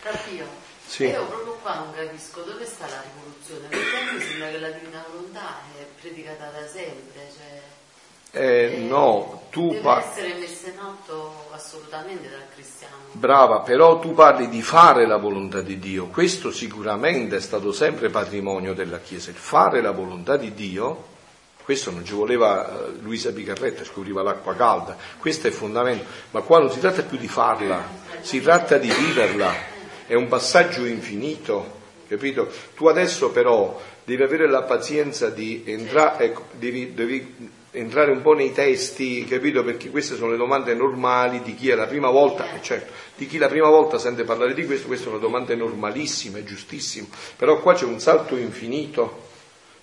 Capio. 0.03 0.47
Sì. 0.87 1.05
Io 1.05 1.27
proprio 1.27 1.59
qua 1.63 1.75
non 1.75 1.93
capisco 1.95 2.41
dove 2.43 2.65
sta 2.65 2.87
la 2.87 3.03
rivoluzione, 3.03 3.69
perché 3.69 3.97
a 3.97 4.13
me 4.13 4.21
sembra 4.21 4.49
che 4.49 4.59
la 4.59 4.71
divina 4.71 5.05
volontà 5.11 5.61
è 5.79 5.85
predicata 6.01 6.51
da 6.51 6.67
sempre, 6.67 7.31
cioè... 7.37 7.61
Eh, 8.31 8.77
no, 8.79 9.38
tu 9.51 9.69
deve 9.69 9.81
parli. 9.81 10.05
essere 10.11 10.35
messa 10.39 10.69
in 10.69 10.79
atto 10.79 11.49
assolutamente 11.53 12.29
dal 12.29 12.45
cristiano. 12.55 12.95
Brava, 13.13 13.61
però 13.61 13.99
tu 13.99 14.13
parli 14.15 14.49
di 14.49 14.63
fare 14.63 15.07
la 15.07 15.17
volontà 15.17 15.61
di 15.61 15.79
Dio. 15.79 16.07
Questo 16.07 16.53
sicuramente 16.53 17.37
è 17.37 17.41
stato 17.41 17.73
sempre 17.73 18.11
patrimonio 18.11 18.75
della 18.75 19.01
Chiesa. 19.01 19.31
Il 19.31 19.37
fare 19.37 19.81
la 19.81 19.91
volontà 19.91 20.37
di 20.37 20.55
Dio, 20.55 21.05
questo 21.65 21.91
non 21.91 22.05
ci 22.05 22.15
voleva 22.15 22.67
eh, 22.69 22.93
Luisa 23.01 23.33
Picarretta, 23.33 23.85
scopriva 23.85 24.23
l'acqua 24.23 24.55
calda, 24.55 24.97
questo 25.19 25.49
è 25.49 25.51
fondamentale. 25.51 26.09
Ma 26.31 26.41
qua 26.43 26.61
non 26.61 26.71
si 26.71 26.81
tratta 26.81 27.03
più 27.03 27.19
di 27.19 27.29
farla, 27.29 27.83
si 28.21 28.41
tratta 28.41 28.79
di 28.79 28.91
viverla. 28.91 29.77
È 30.07 30.15
un 30.15 30.29
passaggio 30.29 30.85
infinito, 30.87 31.81
capito? 32.09 32.51
Tu 32.75 32.87
adesso 32.87 33.31
però 33.31 33.79
devi 34.05 34.23
avere 34.23 34.49
la 34.49 34.63
pazienza 34.63 35.29
di 35.29 35.65
entrare, 35.67 36.25
ecco, 36.25 36.47
devi, 36.53 36.95
devi 36.95 37.51
entrare 37.79 38.11
un 38.11 38.23
po' 38.23 38.35
nei 38.35 38.53
testi, 38.53 39.25
capito? 39.25 39.63
Perché 39.65 39.91
queste 39.91 40.17
sono 40.17 40.31
le 40.33 40.37
domande 40.37 40.75
normali 40.75 41.41
di 41.43 41.55
chi 41.55 41.71
è 41.71 41.75
la 41.75 41.87
prima 41.87 42.11
volta, 42.11 42.53
e 42.55 42.63
certo, 42.63 42.93
di 43.17 43.27
chi 43.27 43.39
la 43.39 43.49
prima 43.49 43.69
volta 43.69 43.99
sente 43.99 44.25
parlare 44.25 44.55
di 44.55 44.65
questo, 44.67 44.87
queste 44.87 45.07
sono 45.07 45.19
domande 45.19 45.55
normalissime, 45.55 46.45
giustissime, 46.45 47.09
però 47.37 47.61
qua 47.61 47.75
c'è 47.75 47.85
un 47.85 48.01
salto 48.01 48.37
infinito. 48.37 49.27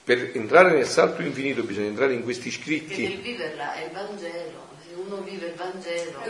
Per 0.03 0.31
entrare 0.35 0.71
nel 0.71 0.85
salto 0.85 1.23
infinito 1.23 1.63
bisogna 1.63 1.87
entrare 1.87 2.13
in 2.13 2.21
questi 2.23 2.49
Perché 2.49 2.63
scritti. 2.63 3.01
il 3.01 3.21
viverla 3.21 3.73
è 3.73 3.85
il 3.85 3.91
Vangelo, 3.91 4.67
se 4.87 4.93
uno 4.93 5.21
vive 5.21 5.47
il 5.47 5.53
Vangelo... 5.55 6.21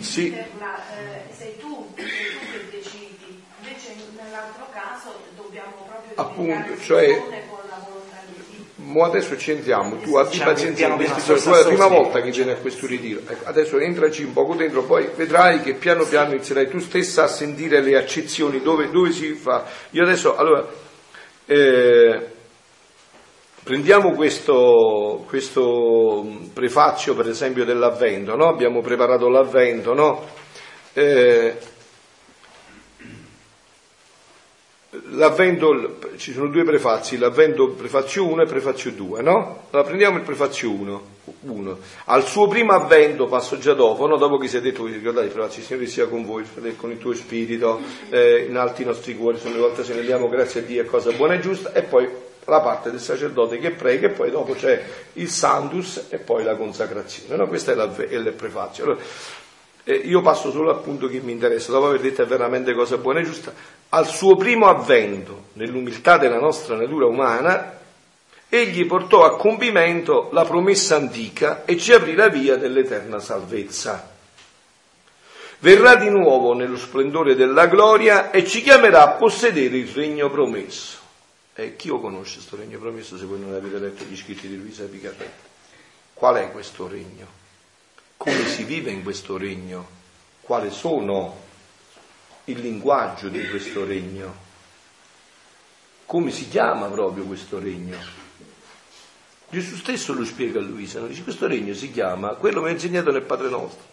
Sì, 0.00 0.22
viverla, 0.24 0.76
eh, 0.98 1.32
sei 1.32 1.56
tu, 1.56 1.92
sei 1.94 2.04
tu 2.04 2.46
che 2.50 2.76
decidi, 2.76 3.42
invece 3.60 3.94
nell'altro 4.16 4.66
caso 4.72 5.14
dobbiamo 5.36 5.86
proprio 5.86 6.12
Appunto, 6.16 6.80
cioè- 6.80 7.16
con 7.16 7.30
mo 8.84 9.04
adesso 9.04 9.36
ci 9.36 9.52
entriamo, 9.52 9.96
tu 9.96 10.16
abbi 10.16 10.30
Diciamo, 10.30 10.50
pazienza 10.50 10.86
giorni, 10.86 11.06
tu 11.06 11.32
è 11.32 11.50
la 11.50 11.64
prima 11.64 11.86
volta 11.86 12.20
che 12.20 12.30
vieni 12.30 12.50
a 12.50 12.56
questo 12.56 12.86
ritiro, 12.86 13.20
ecco, 13.26 13.48
adesso 13.48 13.78
entraci 13.78 14.24
un 14.24 14.32
poco 14.32 14.54
dentro, 14.54 14.82
poi 14.82 15.08
vedrai 15.14 15.60
che 15.62 15.74
piano 15.74 16.04
piano 16.04 16.34
inizierai 16.34 16.68
tu 16.68 16.78
stessa 16.78 17.24
a 17.24 17.28
sentire 17.28 17.80
le 17.80 17.96
accezioni, 17.96 18.60
dove, 18.60 18.90
dove 18.90 19.12
si 19.12 19.32
fa. 19.34 19.64
Io 19.90 20.02
adesso, 20.02 20.36
allora, 20.36 20.66
eh, 21.46 22.26
prendiamo 23.62 24.12
questo, 24.12 25.24
questo 25.28 26.26
prefazio 26.52 27.14
per 27.14 27.28
esempio 27.28 27.64
dell'avvento, 27.64 28.36
no? 28.36 28.48
abbiamo 28.48 28.80
preparato 28.80 29.28
l'avvento, 29.28 29.94
no? 29.94 30.26
Eh, 30.94 31.56
L'avvento, 35.12 35.98
ci 36.16 36.34
sono 36.34 36.48
due 36.48 36.64
prefazi, 36.64 37.16
l'avvento 37.16 37.70
prefazio 37.70 38.26
1 38.26 38.42
e 38.42 38.46
prefazio 38.46 38.90
2, 38.90 39.22
no? 39.22 39.64
Allora 39.70 39.88
prendiamo 39.88 40.18
il 40.18 40.22
prefazio 40.22 40.70
1, 40.70 41.02
1. 41.40 41.78
Al 42.04 42.26
suo 42.26 42.46
primo 42.46 42.72
avvento, 42.72 43.26
passo 43.26 43.56
già 43.56 43.72
dopo, 43.72 44.06
no? 44.06 44.18
Dopo 44.18 44.36
che 44.36 44.48
si 44.48 44.58
è 44.58 44.60
detto, 44.60 44.82
vi 44.82 44.92
ricordate, 44.92 45.32
il 45.32 45.62
Signore 45.62 45.86
sia 45.86 46.06
con 46.08 46.26
voi, 46.26 46.44
con 46.76 46.90
il 46.90 46.98
tuo 46.98 47.14
spirito, 47.14 47.80
eh, 48.10 48.44
in 48.46 48.56
alti 48.58 48.82
i 48.82 48.84
nostri 48.84 49.16
cuori, 49.16 49.38
sono 49.38 49.54
le 49.54 49.60
volte 49.60 49.82
se 49.82 49.94
ne 49.94 50.02
diamo 50.02 50.28
grazie 50.28 50.60
a 50.60 50.64
Dio, 50.64 50.82
è 50.82 50.84
cosa 50.84 51.10
buona 51.12 51.34
e 51.34 51.40
giusta, 51.40 51.72
e 51.72 51.84
poi 51.84 52.06
la 52.44 52.60
parte 52.60 52.90
del 52.90 53.00
sacerdote 53.00 53.56
che 53.56 53.70
prega, 53.70 54.08
e 54.08 54.10
poi 54.10 54.30
dopo 54.30 54.52
c'è 54.52 54.84
il 55.14 55.30
Santus 55.30 56.08
e 56.10 56.18
poi 56.18 56.44
la 56.44 56.54
consacrazione, 56.54 57.34
no? 57.36 57.48
Questo 57.48 57.70
è, 57.70 57.76
è 57.76 58.14
il 58.14 58.32
prefazio. 58.36 58.84
Allora, 58.84 59.00
eh, 59.84 59.94
io 59.94 60.20
passo 60.20 60.50
solo 60.50 60.68
al 60.68 60.80
punto 60.80 61.08
che 61.08 61.20
mi 61.20 61.32
interessa, 61.32 61.72
dopo 61.72 61.86
aver 61.86 62.00
detto 62.00 62.26
veramente 62.26 62.74
cosa 62.74 62.98
buona 62.98 63.20
e 63.20 63.24
giusta, 63.24 63.52
al 63.94 64.06
suo 64.06 64.36
primo 64.36 64.68
avvento, 64.68 65.48
nell'umiltà 65.54 66.16
della 66.16 66.38
nostra 66.38 66.76
natura 66.76 67.06
umana, 67.06 67.78
egli 68.48 68.86
portò 68.86 69.24
a 69.24 69.36
compimento 69.36 70.30
la 70.32 70.44
promessa 70.44 70.96
antica 70.96 71.64
e 71.64 71.76
ci 71.76 71.92
aprì 71.92 72.14
la 72.14 72.28
via 72.28 72.56
dell'eterna 72.56 73.18
salvezza. 73.18 74.10
Verrà 75.58 75.96
di 75.96 76.08
nuovo 76.08 76.54
nello 76.54 76.78
splendore 76.78 77.34
della 77.34 77.66
gloria 77.66 78.30
e 78.30 78.46
ci 78.46 78.62
chiamerà 78.62 79.02
a 79.02 79.16
possedere 79.16 79.76
il 79.76 79.88
regno 79.88 80.30
promesso. 80.30 80.98
E 81.54 81.76
chi 81.76 81.88
lo 81.88 82.00
conosce 82.00 82.36
questo 82.36 82.56
regno 82.56 82.78
promesso 82.78 83.18
se 83.18 83.26
voi 83.26 83.40
non 83.40 83.52
avete 83.54 83.78
letto 83.78 84.04
gli 84.04 84.16
scritti 84.16 84.48
di 84.48 84.56
Luisa 84.56 84.84
Picarretta? 84.84 85.50
Qual 86.14 86.36
è 86.36 86.50
questo 86.50 86.88
regno? 86.88 87.26
Come 88.16 88.46
si 88.46 88.64
vive 88.64 88.90
in 88.90 89.02
questo 89.02 89.36
regno? 89.36 89.86
Quali 90.40 90.70
sono 90.70 91.50
il 92.44 92.60
linguaggio 92.60 93.28
di 93.28 93.46
questo 93.48 93.84
regno? 93.84 94.50
Come 96.06 96.30
si 96.30 96.48
chiama 96.48 96.86
proprio 96.88 97.24
questo 97.24 97.58
regno? 97.58 97.98
Gesù 99.48 99.76
stesso 99.76 100.14
lo 100.14 100.24
spiega 100.24 100.60
a 100.60 100.62
Luisa, 100.62 101.00
no? 101.00 101.06
dice 101.06 101.22
questo 101.22 101.46
regno 101.46 101.74
si 101.74 101.90
chiama, 101.90 102.30
quello 102.34 102.62
mi 102.62 102.68
ha 102.68 102.72
insegnato 102.72 103.10
nel 103.10 103.22
Padre 103.22 103.50
nostro, 103.50 103.84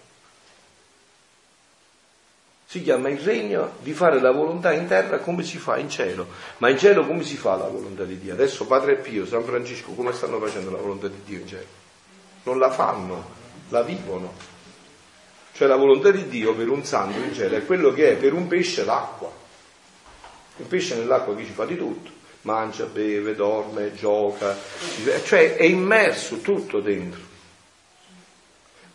si 2.65 2.81
chiama 2.81 3.09
il 3.09 3.19
regno 3.19 3.73
di 3.81 3.93
fare 3.93 4.21
la 4.21 4.31
volontà 4.31 4.71
in 4.71 4.87
terra 4.87 5.17
come 5.17 5.43
si 5.43 5.57
fa 5.57 5.77
in 5.77 5.89
cielo, 5.89 6.27
ma 6.59 6.69
in 6.69 6.77
cielo 6.77 7.05
come 7.05 7.23
si 7.23 7.35
fa 7.35 7.55
la 7.55 7.67
volontà 7.67 8.03
di 8.03 8.19
Dio? 8.19 8.33
Adesso 8.33 8.67
Padre 8.67 8.97
Pio, 8.97 9.25
San 9.25 9.43
Francesco, 9.43 9.91
come 9.93 10.13
stanno 10.13 10.39
facendo 10.39 10.71
la 10.71 10.77
volontà 10.77 11.07
di 11.07 11.21
Dio 11.25 11.39
in 11.39 11.47
cielo? 11.47 11.65
Non 12.43 12.59
la 12.59 12.69
fanno, 12.69 13.29
la 13.69 13.81
vivono. 13.81 14.31
Cioè 15.59 15.67
la 15.67 15.75
volontà 15.75 16.09
di 16.09 16.29
Dio 16.29 16.55
per 16.55 16.69
un 16.69 16.85
santo 16.85 17.19
in 17.19 17.33
cielo 17.33 17.57
è 17.57 17.65
quello 17.65 17.91
che 17.91 18.11
è 18.11 18.15
per 18.15 18.31
un 18.31 18.47
pesce 18.47 18.85
l'acqua. 18.85 19.29
Il 20.55 20.65
pesce 20.65 20.95
nell'acqua 20.95 21.35
che 21.35 21.43
ci 21.43 21.51
fa 21.51 21.65
di 21.65 21.75
tutto, 21.75 22.11
mangia, 22.43 22.85
beve, 22.85 23.35
dorme, 23.35 23.93
gioca, 23.93 24.55
cioè 25.25 25.57
è 25.57 25.63
immerso 25.63 26.37
tutto 26.37 26.79
dentro. 26.79 27.19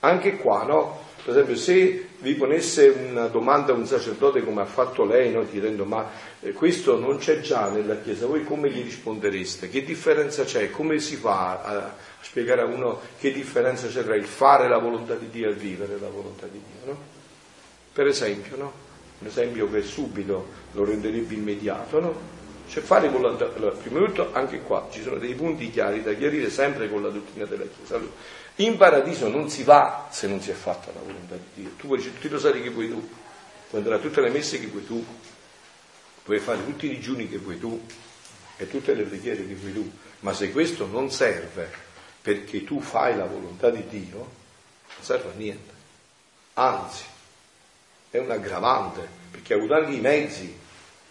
Anche 0.00 0.38
qua, 0.38 0.62
no? 0.62 1.03
Per 1.24 1.32
esempio, 1.32 1.56
se 1.56 2.06
vi 2.18 2.34
ponesse 2.34 2.88
una 2.88 3.28
domanda 3.28 3.72
un 3.72 3.86
sacerdote 3.86 4.44
come 4.44 4.60
ha 4.60 4.66
fatto 4.66 5.06
lei, 5.06 5.32
no? 5.32 5.48
chiedendo 5.48 5.86
ma 5.86 6.10
eh, 6.40 6.52
questo 6.52 6.98
non 6.98 7.16
c'è 7.16 7.40
già 7.40 7.70
nella 7.70 7.96
Chiesa, 7.96 8.26
voi 8.26 8.44
come 8.44 8.70
gli 8.70 8.82
rispondereste? 8.82 9.70
Che 9.70 9.84
differenza 9.84 10.44
c'è? 10.44 10.70
Come 10.70 10.98
si 10.98 11.16
fa 11.16 11.62
a 11.62 11.94
spiegare 12.20 12.60
a 12.60 12.66
uno 12.66 13.00
che 13.18 13.32
differenza 13.32 13.86
c'è 13.86 14.04
tra 14.04 14.14
il 14.14 14.26
fare 14.26 14.68
la 14.68 14.76
volontà 14.76 15.14
di 15.14 15.30
Dio 15.30 15.48
e 15.48 15.52
il 15.52 15.56
vivere 15.56 15.98
la 15.98 16.10
volontà 16.10 16.44
di 16.44 16.60
Dio? 16.60 16.92
No? 16.92 16.98
Per 17.90 18.06
esempio, 18.06 18.56
no? 18.58 18.72
un 19.20 19.26
esempio 19.26 19.70
che 19.70 19.80
subito 19.80 20.48
lo 20.72 20.84
renderebbe 20.84 21.32
immediato, 21.32 22.00
no? 22.00 22.32
Cioè 22.68 22.82
fare 22.82 23.08
volontà, 23.08 23.50
allora, 23.56 23.74
prima 23.74 24.00
di 24.00 24.06
tutto 24.06 24.28
anche 24.32 24.60
qua 24.60 24.88
ci 24.90 25.00
sono 25.02 25.16
dei 25.16 25.34
punti 25.34 25.70
chiari 25.70 26.02
da 26.02 26.12
chiarire 26.12 26.50
sempre 26.50 26.90
con 26.90 27.02
la 27.02 27.08
dottrina 27.08 27.46
della 27.46 27.64
Chiesa. 27.64 27.96
Allora, 27.96 28.12
in 28.56 28.76
paradiso 28.76 29.28
non 29.28 29.50
si 29.50 29.62
va 29.62 30.08
se 30.10 30.26
non 30.26 30.40
si 30.40 30.50
è 30.50 30.54
fatta 30.54 30.92
la 30.92 31.00
volontà 31.00 31.34
di 31.34 31.62
Dio. 31.62 31.70
Tu 31.76 31.86
puoi 31.86 31.98
dire 31.98 32.12
tutti 32.12 32.26
i 32.26 32.30
rosari 32.30 32.62
che 32.62 32.70
vuoi 32.70 32.88
tu, 32.88 33.00
puoi 33.68 33.82
andare 33.82 33.96
a 33.96 33.98
tutte 33.98 34.20
le 34.20 34.30
messe 34.30 34.60
che 34.60 34.66
vuoi 34.66 34.86
tu, 34.86 35.04
puoi 36.22 36.38
fare 36.38 36.64
tutti 36.64 36.86
i 36.86 36.90
digiuni 36.90 37.28
che 37.28 37.38
vuoi 37.38 37.58
tu 37.58 37.84
e 38.56 38.68
tutte 38.68 38.94
le 38.94 39.02
preghiere 39.02 39.46
che 39.46 39.54
vuoi 39.54 39.72
tu, 39.72 39.90
ma 40.20 40.32
se 40.32 40.52
questo 40.52 40.86
non 40.86 41.10
serve 41.10 41.68
perché 42.22 42.64
tu 42.64 42.80
fai 42.80 43.16
la 43.16 43.26
volontà 43.26 43.70
di 43.70 43.86
Dio, 43.88 44.16
non 44.18 45.00
serve 45.00 45.30
a 45.30 45.34
niente. 45.36 45.72
Anzi, 46.54 47.04
è 48.10 48.18
un 48.18 48.30
aggravante, 48.30 49.06
perché 49.30 49.54
hai 49.54 49.58
avuto 49.58 49.74
anche 49.74 49.92
i 49.92 50.00
mezzi, 50.00 50.56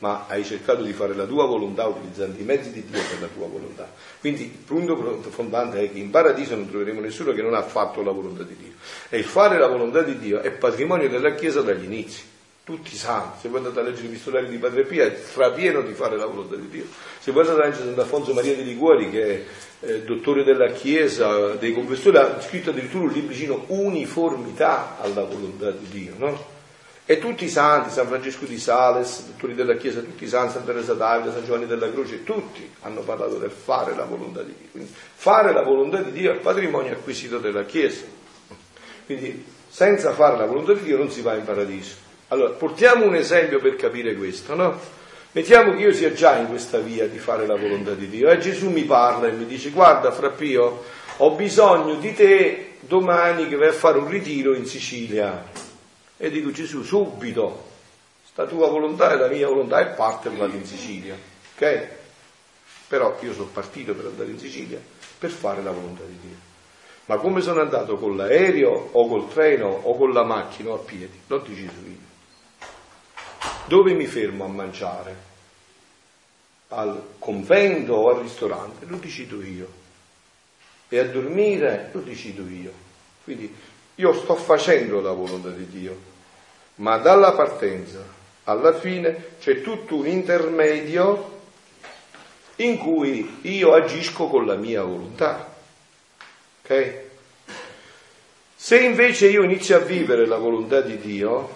ma 0.04 0.26
hai 0.28 0.44
cercato 0.44 0.84
di 0.84 0.92
fare 0.92 1.16
la 1.16 1.24
tua 1.24 1.46
volontà 1.46 1.88
utilizzando 1.88 2.38
i 2.38 2.44
mezzi 2.44 2.74
di 2.74 2.84
Dio 2.84 3.00
per 3.10 3.22
la 3.22 3.28
tua 3.28 3.48
volontà. 3.48 3.90
Quindi 4.20 4.44
il 4.44 4.50
punto 4.50 4.98
fondante 5.30 5.80
è 5.80 5.90
che 5.90 5.98
in 5.98 6.10
paradiso 6.10 6.56
non 6.56 6.68
troveremo 6.68 7.00
nessuno 7.00 7.32
che 7.32 7.42
non 7.42 7.54
ha 7.54 7.62
fatto 7.62 8.04
la 8.04 8.12
volontà 8.12 8.44
di 8.44 8.58
Dio. 8.58 8.72
E 9.08 9.20
il 9.20 9.24
fare 9.24 9.58
la 9.58 9.68
volontà 9.68 10.02
di 10.02 10.20
Dio 10.20 10.42
è 10.42 10.52
patrimonio 10.52 11.08
della 11.08 11.34
Chiesa 11.36 11.62
dagli 11.62 11.86
inizi. 11.86 12.32
Tutti 12.66 12.94
santi, 12.98 13.40
se 13.42 13.48
voi 13.48 13.60
andate 13.60 13.80
a 13.80 13.84
leggere 13.84 14.08
i 14.08 14.10
epistolari 14.10 14.50
di 14.50 14.58
Padre 14.58 14.84
Pia 14.84 15.06
è 15.06 15.16
strapieno 15.16 15.82
di 15.82 15.94
fare 15.94 16.18
la 16.18 16.26
volontà 16.26 16.58
di 16.58 16.68
Dio. 16.68 16.86
Se 17.20 17.32
voi 17.32 17.44
andate 17.44 17.62
a 17.62 17.66
leggere 17.68 17.86
Sant'Alfonso 17.86 18.34
Maria 18.34 18.56
di 18.56 18.64
Liguori, 18.66 19.10
che 19.10 19.24
è 19.24 19.44
eh, 19.88 20.02
dottore 20.02 20.44
della 20.44 20.72
Chiesa, 20.72 21.56
dei 21.56 21.74
confessori, 21.74 22.18
ha 22.18 22.42
scritto 22.42 22.72
addirittura 22.72 23.06
un 23.06 23.12
libricino 23.12 23.64
Uniformità 23.68 24.98
alla 25.00 25.24
volontà 25.24 25.72
di 25.72 25.88
Dio, 25.90 26.14
no? 26.18 26.53
E 27.06 27.20
tutti 27.20 27.44
i 27.44 27.50
santi, 27.50 27.90
San 27.90 28.08
Francesco 28.08 28.46
di 28.46 28.58
Sales, 28.58 29.26
dottori 29.26 29.56
della 29.56 29.76
Chiesa, 29.76 30.00
tutti 30.00 30.24
i 30.24 30.28
santi, 30.28 30.54
Santa 30.54 30.72
Teresa 30.72 30.94
d'Avila, 30.94 31.34
San 31.34 31.44
Giovanni 31.44 31.66
della 31.66 31.92
Croce, 31.92 32.24
tutti 32.24 32.70
hanno 32.82 33.02
parlato 33.02 33.36
del 33.38 33.52
fare 33.52 33.94
la 33.94 34.06
volontà 34.06 34.42
di 34.42 34.54
Dio. 34.58 34.68
Quindi 34.72 34.94
fare 35.14 35.52
la 35.52 35.64
volontà 35.64 36.02
di 36.02 36.14
Dio 36.14 36.32
è 36.32 36.36
il 36.36 36.40
patrimonio 36.40 36.94
acquisito 36.94 37.40
della 37.40 37.66
Chiesa. 37.66 38.06
Quindi 39.06 39.44
senza 39.68 40.14
fare 40.14 40.38
la 40.38 40.46
volontà 40.46 40.72
di 40.74 40.84
Dio 40.84 40.98
non 40.98 41.12
si 41.12 41.22
va 41.22 41.36
in 41.36 41.44
paradiso. 41.44 41.96
Allora, 42.30 42.52
portiamo 42.52 43.06
un 43.06 43.16
esempio 43.16 43.60
per 43.60 43.76
capire 43.76 44.16
questo, 44.16 44.56
no? 44.56 44.80
Mettiamo 45.34 45.74
che 45.74 45.82
io 45.82 45.94
sia 45.94 46.14
già 46.14 46.38
in 46.38 46.48
questa 46.48 46.78
via 46.78 47.08
di 47.08 47.18
fare 47.18 47.46
la 47.48 47.56
volontà 47.56 47.94
di 47.96 48.08
Dio 48.08 48.30
e 48.30 48.38
Gesù 48.38 48.70
mi 48.70 48.84
parla 48.84 49.28
e 49.28 49.32
mi 49.32 49.46
dice 49.46 49.72
guarda 49.72 50.12
Frappio, 50.12 50.84
ho 51.18 51.32
bisogno 51.32 51.96
di 51.96 52.14
te 52.14 52.76
domani 52.80 53.48
che 53.48 53.56
vai 53.56 53.70
a 53.70 53.74
fare 53.74 53.98
un 53.98 54.08
ritiro 54.08 54.54
in 54.54 54.68
Sicilia. 54.68 55.72
E 56.24 56.30
dico 56.30 56.52
Gesù, 56.52 56.84
subito, 56.84 57.72
sta 58.24 58.46
tua 58.46 58.70
volontà 58.70 59.12
è 59.12 59.18
la 59.18 59.28
mia 59.28 59.46
volontà 59.46 59.82
e 59.82 59.88
parte 59.88 60.30
e 60.30 60.36
vado 60.38 60.56
in 60.56 60.66
Sicilia. 60.66 61.18
Ok? 61.54 61.88
Però 62.88 63.18
io 63.20 63.34
sono 63.34 63.50
partito 63.52 63.94
per 63.94 64.06
andare 64.06 64.30
in 64.30 64.40
Sicilia 64.40 64.80
per 65.18 65.30
fare 65.30 65.62
la 65.62 65.72
volontà 65.72 66.04
di 66.06 66.18
Dio. 66.22 66.38
Ma 67.08 67.18
come 67.18 67.42
sono 67.42 67.60
andato 67.60 67.98
con 67.98 68.16
l'aereo 68.16 68.72
o 68.94 69.06
col 69.06 69.28
treno 69.34 69.68
o 69.68 69.98
con 69.98 70.14
la 70.14 70.24
macchina 70.24 70.70
o 70.70 70.76
a 70.76 70.78
piedi? 70.78 71.20
L'ho 71.28 71.40
deciso 71.40 71.74
io. 71.86 72.68
Dove 73.66 73.92
mi 73.92 74.06
fermo 74.06 74.46
a 74.46 74.48
mangiare? 74.48 75.16
Al 76.70 77.16
convento 77.20 77.96
o 77.96 78.16
al 78.16 78.22
ristorante? 78.22 78.86
Lo 78.86 78.96
decido 78.96 79.44
io. 79.44 79.68
E 80.88 81.00
a 81.00 81.06
dormire 81.06 81.90
lo 81.92 82.00
decido 82.00 82.48
io. 82.48 82.72
Quindi 83.26 83.54
io 83.96 84.14
sto 84.14 84.36
facendo 84.36 85.02
la 85.02 85.12
volontà 85.12 85.50
di 85.50 85.68
Dio, 85.68 86.12
ma 86.76 86.98
dalla 86.98 87.34
partenza 87.34 88.22
alla 88.46 88.78
fine 88.78 89.36
c'è 89.40 89.62
tutto 89.62 89.96
un 89.96 90.08
intermedio 90.08 91.42
in 92.58 92.78
cui 92.78 93.40
io 93.44 93.74
agisco 93.74 94.28
con 94.28 94.46
la 94.46 94.56
mia 94.56 94.84
volontà. 94.84 95.56
Ok? 96.62 97.02
Se 98.56 98.80
invece 98.80 99.28
io 99.28 99.44
inizio 99.44 99.76
a 99.76 99.80
vivere 99.80 100.26
la 100.26 100.38
volontà 100.38 100.82
di 100.82 100.98
Dio, 100.98 101.56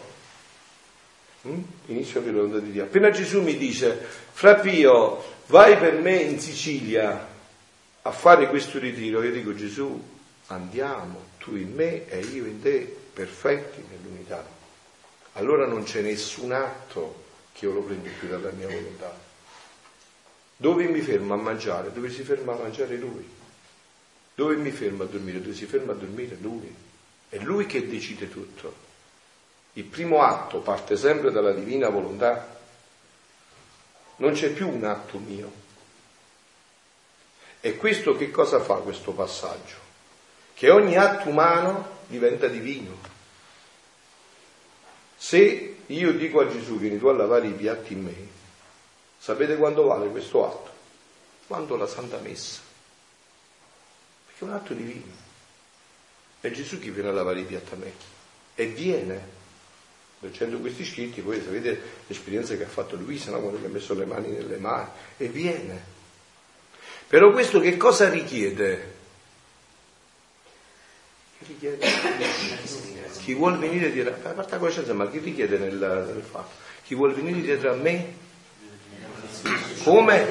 hm? 1.43 1.61
inizio 1.87 2.19
a 2.19 2.23
vivere 2.23 2.41
la 2.41 2.47
volontà 2.47 2.65
di 2.65 2.71
Dio, 2.71 2.83
appena 2.83 3.09
Gesù 3.11 3.41
mi 3.41 3.57
dice, 3.57 4.05
fra 4.31 4.55
Pio, 4.55 5.23
vai 5.47 5.77
per 5.77 5.93
me 5.93 6.15
in 6.15 6.39
Sicilia 6.39 7.35
a 8.01 8.11
fare 8.11 8.47
questo 8.49 8.79
ritiro, 8.79 9.23
io 9.23 9.31
dico 9.31 9.53
Gesù, 9.53 10.01
andiamo, 10.47 11.25
tu 11.37 11.55
in 11.55 11.73
me 11.73 12.07
e 12.07 12.19
io 12.19 12.45
in 12.45 12.61
te, 12.61 12.95
perfetti 13.13 13.83
nell'unità. 13.89 14.55
Allora 15.37 15.67
non 15.67 15.83
c'è 15.83 16.01
nessun 16.01 16.51
atto 16.51 17.25
che 17.53 17.65
io 17.65 17.73
lo 17.73 17.81
prendo 17.81 18.09
più 18.19 18.27
dalla 18.27 18.49
mia 18.51 18.67
volontà. 18.67 19.15
Dove 20.57 20.87
mi 20.87 20.99
fermo 21.01 21.35
a 21.35 21.37
mangiare? 21.37 21.91
Dove 21.91 22.09
si 22.09 22.23
ferma 22.23 22.53
a 22.53 22.57
mangiare 22.57 22.95
lui. 22.97 23.27
Dove 24.33 24.55
mi 24.55 24.71
fermo 24.71 25.03
a 25.03 25.05
dormire? 25.05 25.39
Dove 25.39 25.53
si 25.53 25.67
ferma 25.67 25.91
a 25.91 25.95
dormire 25.95 26.37
lui. 26.41 26.73
È 27.29 27.37
lui 27.37 27.67
che 27.67 27.87
decide 27.87 28.29
tutto. 28.29 28.85
Il 29.73 29.83
primo 29.83 30.23
atto 30.23 30.59
parte 30.59 30.97
sempre 30.97 31.31
dalla 31.31 31.51
divina 31.51 31.89
volontà. 31.89 32.57
Non 34.15 34.33
c'è 34.33 34.49
più 34.49 34.67
un 34.67 34.85
atto 34.85 35.19
mio. 35.19 35.51
E 37.61 37.77
questo 37.77 38.17
che 38.17 38.31
cosa 38.31 38.59
fa 38.59 38.75
questo 38.75 39.11
passaggio? 39.11 39.75
Che 40.55 40.71
ogni 40.71 40.97
atto 40.97 41.29
umano 41.29 41.99
diventa 42.07 42.47
divino. 42.47 43.06
Se 45.17 45.75
io 45.85 46.13
dico 46.13 46.39
a 46.39 46.47
Gesù 46.47 46.77
vieni 46.77 46.99
tu 46.99 47.07
a 47.07 47.13
lavare 47.13 47.47
i 47.47 47.53
piatti 47.53 47.93
in 47.93 48.03
me, 48.03 48.15
sapete 49.17 49.57
quanto 49.57 49.83
vale 49.85 50.09
questo 50.09 50.45
atto? 50.45 50.71
Quanto 51.47 51.75
la 51.75 51.87
Santa 51.87 52.19
Messa 52.19 52.65
che 54.37 54.45
è 54.45 54.47
un 54.47 54.53
atto 54.53 54.73
divino. 54.73 55.25
È 56.39 56.51
Gesù 56.51 56.79
che 56.79 56.91
viene 56.91 57.09
a 57.09 57.11
lavare 57.11 57.39
i 57.39 57.43
piatti 57.43 57.73
a 57.73 57.77
me 57.77 57.91
e 58.53 58.67
viene. 58.67 59.35
Leggendo 60.19 60.59
questi 60.59 60.85
scritti, 60.85 61.21
voi 61.21 61.41
sapete 61.41 61.79
l'esperienza 62.07 62.55
che 62.55 62.63
ha 62.63 62.67
fatto 62.67 62.95
Luisa, 62.95 63.31
no? 63.31 63.39
quando 63.39 63.59
gli 63.59 63.65
ha 63.65 63.69
messo 63.69 63.93
le 63.93 64.05
mani 64.05 64.29
nelle 64.29 64.57
mani, 64.57 64.89
e 65.17 65.27
viene. 65.27 65.95
Però 67.07 67.31
questo 67.31 67.59
che 67.59 67.77
cosa 67.77 68.09
richiede? 68.09 68.95
Richiede? 71.39 71.85
Chi 73.27 73.33
vuol 73.33 73.57
venire 73.57 73.91
dietro, 73.91 74.13
a 74.23 74.31
parte 74.31 74.51
la 74.53 74.57
coscienza, 74.57 74.93
ma 74.93 75.05
chi 75.09 75.17
richiede 75.19 75.57
nel, 75.57 75.73
nel 75.75 76.23
fatto? 76.23 76.47
Chi 76.85 76.95
vuol 76.95 77.13
venire 77.13 77.41
dietro 77.41 77.71
a 77.71 77.75
me? 77.75 78.13
Come? 79.83 80.27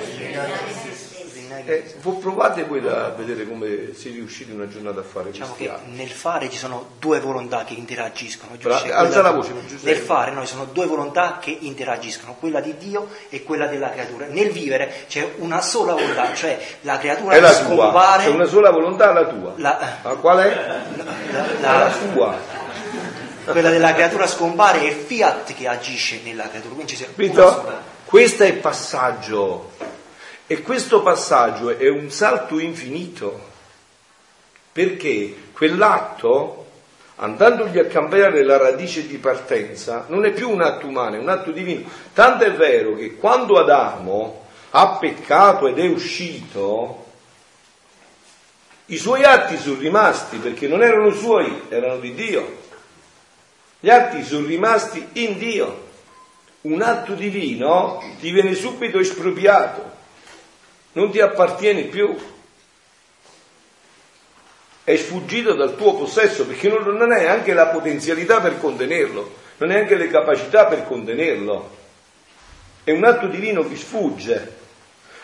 Eh, 1.66 1.94
provate 2.20 2.64
voi 2.64 2.86
a 2.88 3.10
vedere 3.10 3.46
come 3.46 3.90
si 3.94 4.08
riuscite 4.12 4.50
in 4.52 4.60
una 4.60 4.68
giornata 4.68 5.00
a 5.00 5.02
fare 5.02 5.30
Diciamo 5.30 5.54
che 5.56 5.68
atti. 5.68 5.90
nel 5.90 6.08
fare 6.08 6.48
ci 6.48 6.56
sono 6.56 6.92
due 6.98 7.20
volontà 7.20 7.64
che 7.64 7.74
interagiscono. 7.74 8.56
Bra- 8.62 8.80
alza 8.94 9.20
la 9.20 9.32
voce, 9.32 9.52
Giuseppe. 9.66 9.90
Nel 9.90 9.98
fare 10.00 10.30
noi 10.30 10.46
sono 10.46 10.64
due 10.64 10.86
volontà 10.86 11.38
che 11.38 11.54
interagiscono, 11.60 12.34
quella 12.40 12.60
di 12.60 12.76
Dio 12.78 13.08
e 13.28 13.42
quella 13.42 13.66
della 13.66 13.90
creatura. 13.90 14.24
Nel 14.26 14.50
vivere 14.52 15.04
c'è 15.06 15.34
una 15.38 15.60
sola 15.60 15.92
volontà, 15.92 16.32
cioè 16.34 16.58
la 16.80 16.96
creatura 16.96 17.34
È 17.34 17.40
la 17.40 17.54
tua, 17.54 17.64
scompare. 17.66 18.22
c'è 18.24 18.30
una 18.30 18.46
sola 18.46 18.70
volontà, 18.70 19.12
la 19.12 19.26
tua. 19.26 19.52
La- 19.56 19.98
Ma 20.02 20.10
qual 20.14 20.38
è? 20.38 20.54
la- 20.96 21.04
La 21.60 21.78
la- 21.78 21.92
tua. 22.12 22.55
Quella 23.50 23.70
della 23.70 23.92
creatura 23.92 24.26
scompare 24.26 24.80
è 24.88 24.92
fiat 24.92 25.54
che 25.54 25.68
agisce 25.68 26.20
nella 26.22 26.48
creatura. 26.48 26.74
Quindi 26.74 26.94
c'è 26.94 27.06
Capito? 27.06 27.82
Questo 28.04 28.42
è 28.42 28.46
il 28.46 28.58
passaggio. 28.58 29.72
E 30.46 30.62
questo 30.62 31.02
passaggio 31.02 31.76
è 31.76 31.88
un 31.88 32.10
salto 32.10 32.58
infinito. 32.58 33.54
Perché 34.72 35.34
quell'atto, 35.52 36.66
andandogli 37.16 37.78
a 37.78 37.86
cambiare 37.86 38.44
la 38.44 38.56
radice 38.56 39.06
di 39.06 39.16
partenza, 39.16 40.04
non 40.08 40.24
è 40.24 40.32
più 40.32 40.50
un 40.50 40.60
atto 40.60 40.86
umano, 40.86 41.16
è 41.16 41.18
un 41.18 41.28
atto 41.28 41.50
divino. 41.50 41.88
Tanto 42.12 42.44
è 42.44 42.52
vero 42.52 42.94
che 42.94 43.16
quando 43.16 43.58
Adamo 43.58 44.44
ha 44.70 44.88
peccato 44.98 45.66
ed 45.66 45.78
è 45.78 45.86
uscito, 45.88 47.04
i 48.86 48.98
suoi 48.98 49.24
atti 49.24 49.56
sono 49.56 49.78
rimasti 49.78 50.36
perché 50.36 50.68
non 50.68 50.82
erano 50.82 51.10
suoi, 51.10 51.62
erano 51.68 51.98
di 51.98 52.14
Dio. 52.14 52.64
Gli 53.86 53.90
atti 53.90 54.24
sono 54.24 54.48
rimasti 54.48 55.10
in 55.12 55.38
Dio. 55.38 55.84
Un 56.62 56.82
atto 56.82 57.12
divino 57.12 58.02
ti 58.18 58.32
viene 58.32 58.52
subito 58.56 58.98
espropriato, 58.98 59.92
non 60.94 61.12
ti 61.12 61.20
appartiene 61.20 61.82
più. 61.82 62.12
È 64.82 64.96
sfuggito 64.96 65.54
dal 65.54 65.76
tuo 65.76 65.94
possesso 65.94 66.46
perché 66.48 66.68
non, 66.68 66.96
non 66.96 67.12
hai 67.12 67.28
anche 67.28 67.54
la 67.54 67.68
potenzialità 67.68 68.40
per 68.40 68.58
contenerlo, 68.58 69.32
non 69.58 69.70
hai 69.70 69.82
anche 69.82 69.94
le 69.94 70.08
capacità 70.08 70.66
per 70.66 70.84
contenerlo. 70.84 71.76
È 72.82 72.90
un 72.90 73.04
atto 73.04 73.28
divino 73.28 73.68
che 73.68 73.76
sfugge. 73.76 74.54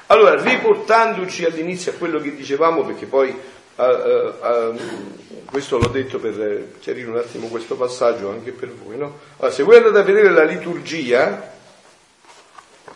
Allora, 0.07 0.41
riportandoci 0.41 1.45
all'inizio 1.45 1.91
a 1.91 1.95
quello 1.97 2.21
che 2.21 2.37
dicevamo, 2.37 2.85
perché 2.85 3.07
poi 3.07 3.37
eh, 3.77 3.85
eh, 3.85 4.33
eh, 4.43 5.43
questo 5.47 5.79
l'ho 5.79 5.89
detto 5.89 6.19
per 6.19 6.73
chiarire 6.81 7.09
un 7.09 7.17
attimo 7.17 7.49
questo 7.49 7.75
passaggio 7.77 8.31
anche 8.31 8.53
per 8.53 8.71
voi, 8.73 8.97
no? 8.97 9.19
Allora, 9.39 9.55
se 9.55 9.63
voi 9.63 9.77
andate 9.77 9.99
a 9.99 10.03
vedere 10.03 10.31
la 10.31 10.45
liturgia, 10.45 11.51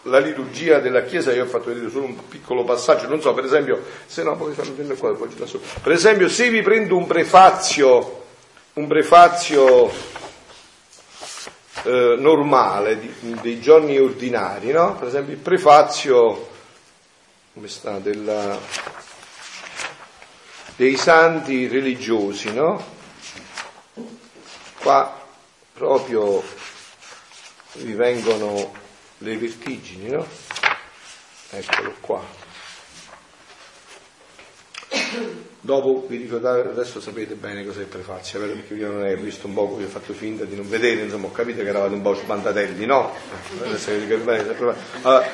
la 0.03 0.19
liturgia 0.19 0.79
della 0.79 1.03
Chiesa, 1.03 1.33
io 1.33 1.45
ho 1.45 1.49
fatto 1.49 1.67
vedere 1.67 1.91
solo 1.91 2.05
un 2.05 2.29
piccolo 2.29 2.65
passaggio, 2.65 3.09
non 3.09 3.21
so, 3.21 3.35
per 3.35 3.45
esempio, 3.45 3.83
se 4.07 4.23
no 4.23 4.37
poi 4.37 4.55
fammi 4.55 4.71
prendere 4.71 4.99
qua, 4.99 5.13
poi 5.15 5.29
so. 5.45 5.61
Per 5.83 5.93
esempio, 5.93 6.29
se 6.29 6.49
vi 6.49 6.63
prendo 6.63 6.97
un 6.97 7.07
prefazio, 7.07 8.25
un 8.75 8.87
prefazio 8.87 9.91
eh, 11.85 12.17
normale 12.19 12.99
di- 12.99 13.39
dei 13.41 13.61
giorni 13.61 13.99
ordinari, 13.99 14.73
no? 14.73 14.95
Per 14.97 15.09
esempio 15.09 15.35
il 15.35 15.41
prefazio 15.41 16.49
come 17.55 17.69
sta, 17.69 17.99
della- 17.99 18.59
dei 20.77 20.97
santi 20.97 21.67
religiosi, 21.69 22.53
no? 22.53 22.95
Qua 24.79 25.25
proprio 25.73 26.43
vi 27.73 27.93
vengono 27.95 28.73
le 29.19 29.37
vertigini, 29.39 30.11
no? 30.11 30.27
Eccolo 31.51 31.95
qua. 32.01 32.45
Dopo 35.61 36.07
vi 36.07 36.19
ricordate, 36.19 36.69
adesso 36.69 37.01
sapete 37.01 37.35
bene 37.35 37.65
cos'è 37.65 37.81
il 37.81 37.87
prefazio? 37.87 38.39
Perché 38.39 38.75
io 38.75 38.93
non 38.93 39.03
ho 39.03 39.17
visto 39.17 39.47
un 39.47 39.55
po', 39.55 39.75
vi 39.75 39.85
ho 39.85 39.89
fatto 39.89 40.13
finta 40.13 40.45
di 40.45 40.55
non 40.55 40.69
vedere, 40.69 41.03
insomma 41.03 41.27
ho 41.27 41.33
capito 41.33 41.63
che 41.63 41.69
eravate 41.69 41.95
un 41.95 42.03
po' 42.03 42.15
spantatelli, 42.15 42.87
no? 42.87 43.13
Allora, 45.03 45.29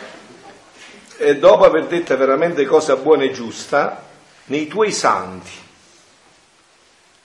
e 1.18 1.37
dopo 1.37 1.64
aver 1.64 1.87
detto 1.87 2.16
veramente 2.16 2.64
cosa 2.64 2.96
buona 2.96 3.24
e 3.24 3.33
giusta, 3.33 4.11
nei 4.53 4.67
tuoi 4.67 4.93
santi, 4.93 5.51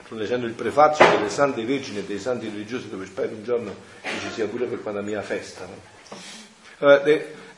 sto 0.05 0.15
leggendo 0.15 0.45
il 0.45 0.53
prefazio 0.53 1.05
delle 1.09 1.29
sante 1.29 1.65
vergini 1.65 1.97
e 1.97 2.05
dei 2.05 2.19
santi 2.19 2.47
religiosi 2.47 2.87
dove 2.87 3.05
spero 3.05 3.35
un 3.35 3.43
giorno 3.43 3.75
che 4.01 4.17
ci 4.21 4.31
sia 4.31 4.47
pure 4.47 4.65
per 4.65 4.81
quando 4.81 5.01
mia 5.01 5.21
festa, 5.21 5.67
no? 5.67 7.01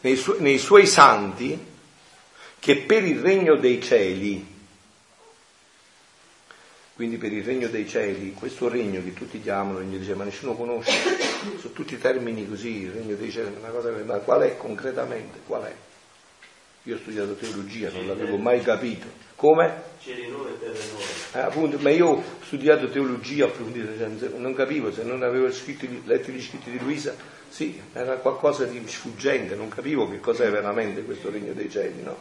Nei, 0.01 0.15
su- 0.15 0.37
nei 0.39 0.57
suoi 0.57 0.87
santi 0.87 1.67
che 2.57 2.77
per 2.77 3.03
il 3.03 3.19
regno 3.19 3.55
dei 3.57 3.81
cieli 3.81 4.57
Quindi 6.95 7.17
per 7.17 7.31
il 7.31 7.45
regno 7.45 7.69
dei 7.69 7.87
cieli, 7.87 8.33
questo 8.33 8.67
regno 8.67 9.01
che 9.01 9.13
tutti 9.13 9.39
chiamano, 9.41 9.77
regno 9.77 9.97
dei 9.97 10.05
cieli, 10.05 10.17
ma 10.17 10.25
nessuno 10.25 10.53
conosce, 10.53 10.91
sono 11.57 11.73
tutti 11.73 11.97
termini 11.97 12.45
così, 12.45 12.81
il 12.81 12.91
regno 12.91 13.15
dei 13.15 13.31
cieli, 13.31 13.55
una 13.57 13.69
cosa, 13.69 13.89
ma 14.03 14.17
qual 14.17 14.41
è 14.41 14.57
concretamente? 14.57 15.39
Qual 15.45 15.63
è? 15.63 15.73
Io 16.83 16.95
ho 16.95 16.97
studiato 16.99 17.33
teologia, 17.33 17.89
non 17.91 18.07
l'avevo 18.07 18.37
mai 18.37 18.61
capito. 18.61 19.07
Come? 19.35 19.83
Cieli 20.01 20.27
nuovi 20.27 20.51
e 20.53 20.59
terre 20.59 20.79
nuove. 20.91 21.05
Eh, 21.33 21.39
appunto, 21.39 21.77
ma 21.79 21.89
io 21.89 22.07
ho 22.07 22.23
studiato 22.43 22.89
teologia 22.89 23.45
approfondita, 23.45 23.91
cioè, 23.97 24.29
non 24.37 24.53
capivo, 24.53 24.91
se 24.91 25.03
non 25.03 25.23
avevo 25.23 25.51
scritto, 25.51 25.85
letto 26.05 26.31
gli 26.31 26.41
scritti 26.41 26.71
di 26.71 26.79
Luisa, 26.79 27.15
sì, 27.49 27.81
era 27.93 28.15
qualcosa 28.15 28.65
di 28.65 28.81
sfuggente, 28.85 29.55
non 29.55 29.69
capivo 29.69 30.09
che 30.09 30.19
cos'è 30.19 30.49
veramente 30.49 31.03
questo 31.03 31.29
regno 31.29 31.53
dei 31.53 31.69
cieli, 31.69 32.01
no? 32.01 32.17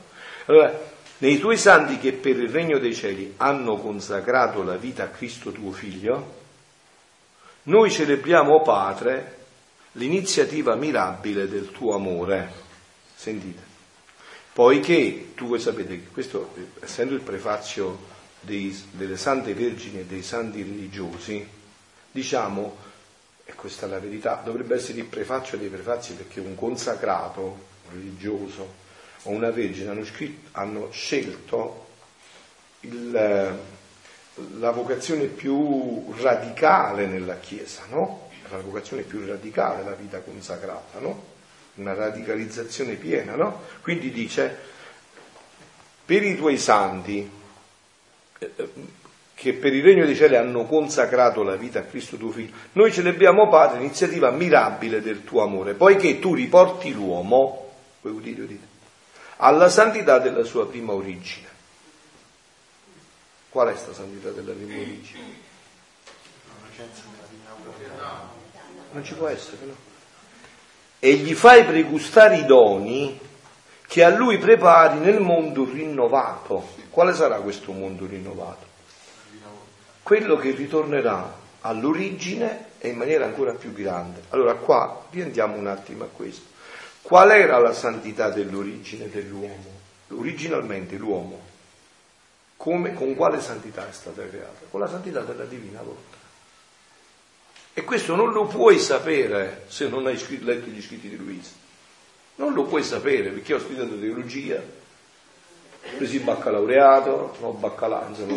Allora, 0.46 0.78
nei 1.18 1.38
tuoi 1.38 1.56
santi 1.56 1.98
che 1.98 2.12
per 2.12 2.38
il 2.38 2.48
regno 2.48 2.78
dei 2.78 2.94
cieli 2.94 3.34
hanno 3.38 3.76
consacrato 3.76 4.62
la 4.62 4.76
vita 4.76 5.04
a 5.04 5.08
Cristo 5.08 5.50
tuo 5.50 5.72
figlio, 5.72 6.36
noi 7.64 7.90
celebriamo, 7.90 8.62
Padre, 8.62 9.36
l'iniziativa 9.92 10.74
mirabile 10.74 11.48
del 11.48 11.70
tuo 11.70 11.94
amore. 11.94 12.50
Sentite. 13.14 13.67
Poiché 14.58 15.34
tu 15.36 15.46
voi 15.46 15.60
sapete 15.60 16.00
che 16.00 16.08
questo, 16.08 16.52
essendo 16.80 17.14
il 17.14 17.20
prefazio 17.20 17.96
dei, 18.40 18.76
delle 18.90 19.16
sante 19.16 19.54
vergini 19.54 20.00
e 20.00 20.04
dei 20.04 20.24
santi 20.24 20.64
religiosi, 20.64 21.46
diciamo, 22.10 22.76
e 23.44 23.54
questa 23.54 23.86
è 23.86 23.88
la 23.88 24.00
verità, 24.00 24.42
dovrebbe 24.44 24.74
essere 24.74 24.98
il 24.98 25.04
prefazio 25.04 25.58
dei 25.58 25.68
prefazi 25.68 26.14
perché 26.14 26.40
un 26.40 26.56
consacrato 26.56 27.66
religioso 27.92 28.74
o 29.22 29.30
una 29.30 29.52
vergine 29.52 29.90
hanno, 29.90 30.04
scritto, 30.04 30.48
hanno 30.58 30.90
scelto 30.90 31.86
il, 32.80 33.12
la 34.58 34.70
vocazione 34.72 35.26
più 35.26 36.12
radicale 36.20 37.06
nella 37.06 37.38
Chiesa, 37.38 37.84
no? 37.90 38.28
La 38.50 38.58
vocazione 38.58 39.02
più 39.02 39.24
radicale, 39.24 39.84
la 39.84 39.94
vita 39.94 40.18
consacrata, 40.18 40.98
no? 40.98 41.27
Una 41.78 41.94
radicalizzazione 41.94 42.94
piena, 42.94 43.36
no? 43.36 43.62
Quindi 43.82 44.10
dice, 44.10 44.56
per 46.04 46.24
i 46.24 46.36
tuoi 46.36 46.58
santi, 46.58 47.30
eh, 48.38 48.68
che 49.34 49.52
per 49.52 49.72
il 49.72 49.84
regno 49.84 50.04
dei 50.04 50.16
cieli 50.16 50.34
hanno 50.34 50.64
consacrato 50.64 51.44
la 51.44 51.54
vita 51.54 51.78
a 51.78 51.82
Cristo 51.82 52.16
tuo 52.16 52.32
figlio, 52.32 52.52
noi 52.72 52.92
celebriamo, 52.92 53.48
Padre, 53.48 53.78
l'iniziativa 53.78 54.32
mirabile 54.32 55.00
del 55.00 55.22
tuo 55.22 55.42
amore, 55.44 55.74
poiché 55.74 56.18
tu 56.18 56.34
riporti 56.34 56.92
l'uomo, 56.92 57.72
vuoi 58.00 58.14
udire, 58.14 58.42
udite, 58.42 58.66
alla 59.36 59.68
santità 59.68 60.18
della 60.18 60.42
sua 60.42 60.66
prima 60.66 60.92
origine. 60.92 61.46
Qual 63.50 63.68
è 63.68 63.70
questa 63.70 63.92
santità 63.94 64.30
della 64.30 64.52
prima 64.52 64.80
origine? 64.80 65.46
Non 68.90 69.04
ci 69.04 69.14
può 69.14 69.28
essere, 69.28 69.64
no? 69.64 69.87
E 70.98 71.14
gli 71.14 71.34
fai 71.34 71.64
pregustare 71.64 72.38
i 72.38 72.44
doni 72.44 73.18
che 73.86 74.04
a 74.04 74.10
lui 74.10 74.38
prepari 74.38 74.98
nel 74.98 75.20
mondo 75.20 75.64
rinnovato. 75.64 76.68
Quale 76.90 77.14
sarà 77.14 77.36
questo 77.36 77.72
mondo 77.72 78.06
rinnovato? 78.06 78.66
Quello 80.02 80.36
che 80.36 80.50
ritornerà 80.50 81.36
all'origine 81.62 82.66
e 82.78 82.88
in 82.88 82.96
maniera 82.96 83.24
ancora 83.24 83.52
più 83.52 83.72
grande. 83.72 84.22
Allora 84.30 84.54
qua 84.54 85.06
riendiamo 85.10 85.56
un 85.56 85.66
attimo 85.66 86.04
a 86.04 86.08
questo. 86.08 86.46
Qual 87.02 87.30
era 87.30 87.58
la 87.58 87.72
santità 87.72 88.30
dell'origine 88.30 89.08
dell'uomo? 89.08 89.76
Originalmente 90.08 90.96
l'uomo, 90.96 91.40
come, 92.56 92.92
con 92.94 93.14
quale 93.14 93.40
santità 93.40 93.88
è 93.88 93.92
stata 93.92 94.26
creata? 94.26 94.66
Con 94.70 94.80
la 94.80 94.88
santità 94.88 95.20
della 95.20 95.44
divina 95.44 95.80
volontà. 95.80 96.17
E 97.78 97.84
questo 97.84 98.16
non 98.16 98.32
lo 98.32 98.46
puoi 98.46 98.76
sapere 98.80 99.62
se 99.68 99.88
non 99.88 100.04
hai 100.06 100.20
letto 100.40 100.68
gli 100.68 100.82
scritti 100.82 101.08
di 101.08 101.16
Luisa. 101.16 101.50
Non 102.34 102.52
lo 102.52 102.64
puoi 102.64 102.82
sapere 102.82 103.30
perché 103.30 103.54
ho 103.54 103.60
studiato 103.60 103.96
teologia, 103.96 104.56
ho 104.56 105.96
preso 105.96 106.16
il 106.16 106.22
baccalaureato, 106.22 107.36
no, 107.40 107.52
baccalà, 107.52 108.04
insomma, 108.08 108.34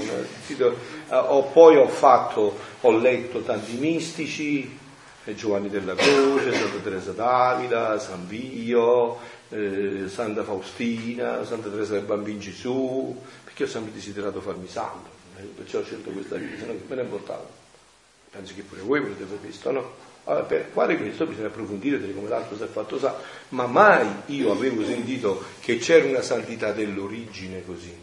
ho, 1.07 1.43
poi 1.45 1.75
ho 1.75 1.87
fatto, 1.87 2.55
ho 2.81 2.91
letto 2.95 3.41
tanti 3.41 3.77
mistici, 3.77 4.77
Giovanni 5.33 5.69
della 5.69 5.95
Croce, 5.95 6.53
Santa 6.53 6.77
Teresa 6.83 7.11
d'Avila, 7.11 7.97
San 7.97 8.27
Pio, 8.27 9.17
eh, 9.49 10.03
Santa 10.05 10.43
Faustina, 10.43 11.43
Santa 11.45 11.69
Teresa 11.69 11.93
del 11.93 12.03
Bambino 12.03 12.37
Gesù, 12.37 13.19
perché 13.43 13.63
ho 13.63 13.67
sempre 13.67 13.91
desiderato 13.91 14.39
farmi 14.39 14.67
santo, 14.67 15.09
eh, 15.37 15.41
perciò 15.45 15.79
ho 15.79 15.83
scelto 15.83 16.11
questa 16.11 16.35
vita, 16.35 16.59
se 16.59 16.65
no 16.67 16.73
me 16.87 16.95
ne 16.95 17.01
importava. 17.01 17.60
Penso 18.31 18.53
che 18.55 18.61
pure 18.61 18.81
voi 18.81 19.01
volete 19.01 19.23
aver 19.23 19.39
visto, 19.39 19.71
no? 19.71 19.93
Allora, 20.23 20.45
per 20.45 20.71
quale 20.71 20.97
questo 20.97 21.25
bisogna 21.25 21.47
approfondire 21.47 21.97
vedere 21.97 22.13
come 22.13 22.29
l'altro 22.29 22.55
si 22.55 22.63
è 22.63 22.67
fatto 22.67 22.97
sa, 22.97 23.19
ma 23.49 23.65
mai 23.65 24.07
io 24.27 24.51
avevo 24.51 24.85
sentito 24.85 25.43
che 25.59 25.77
c'era 25.77 26.05
una 26.05 26.21
santità 26.21 26.71
dell'origine 26.71 27.65
così. 27.65 27.93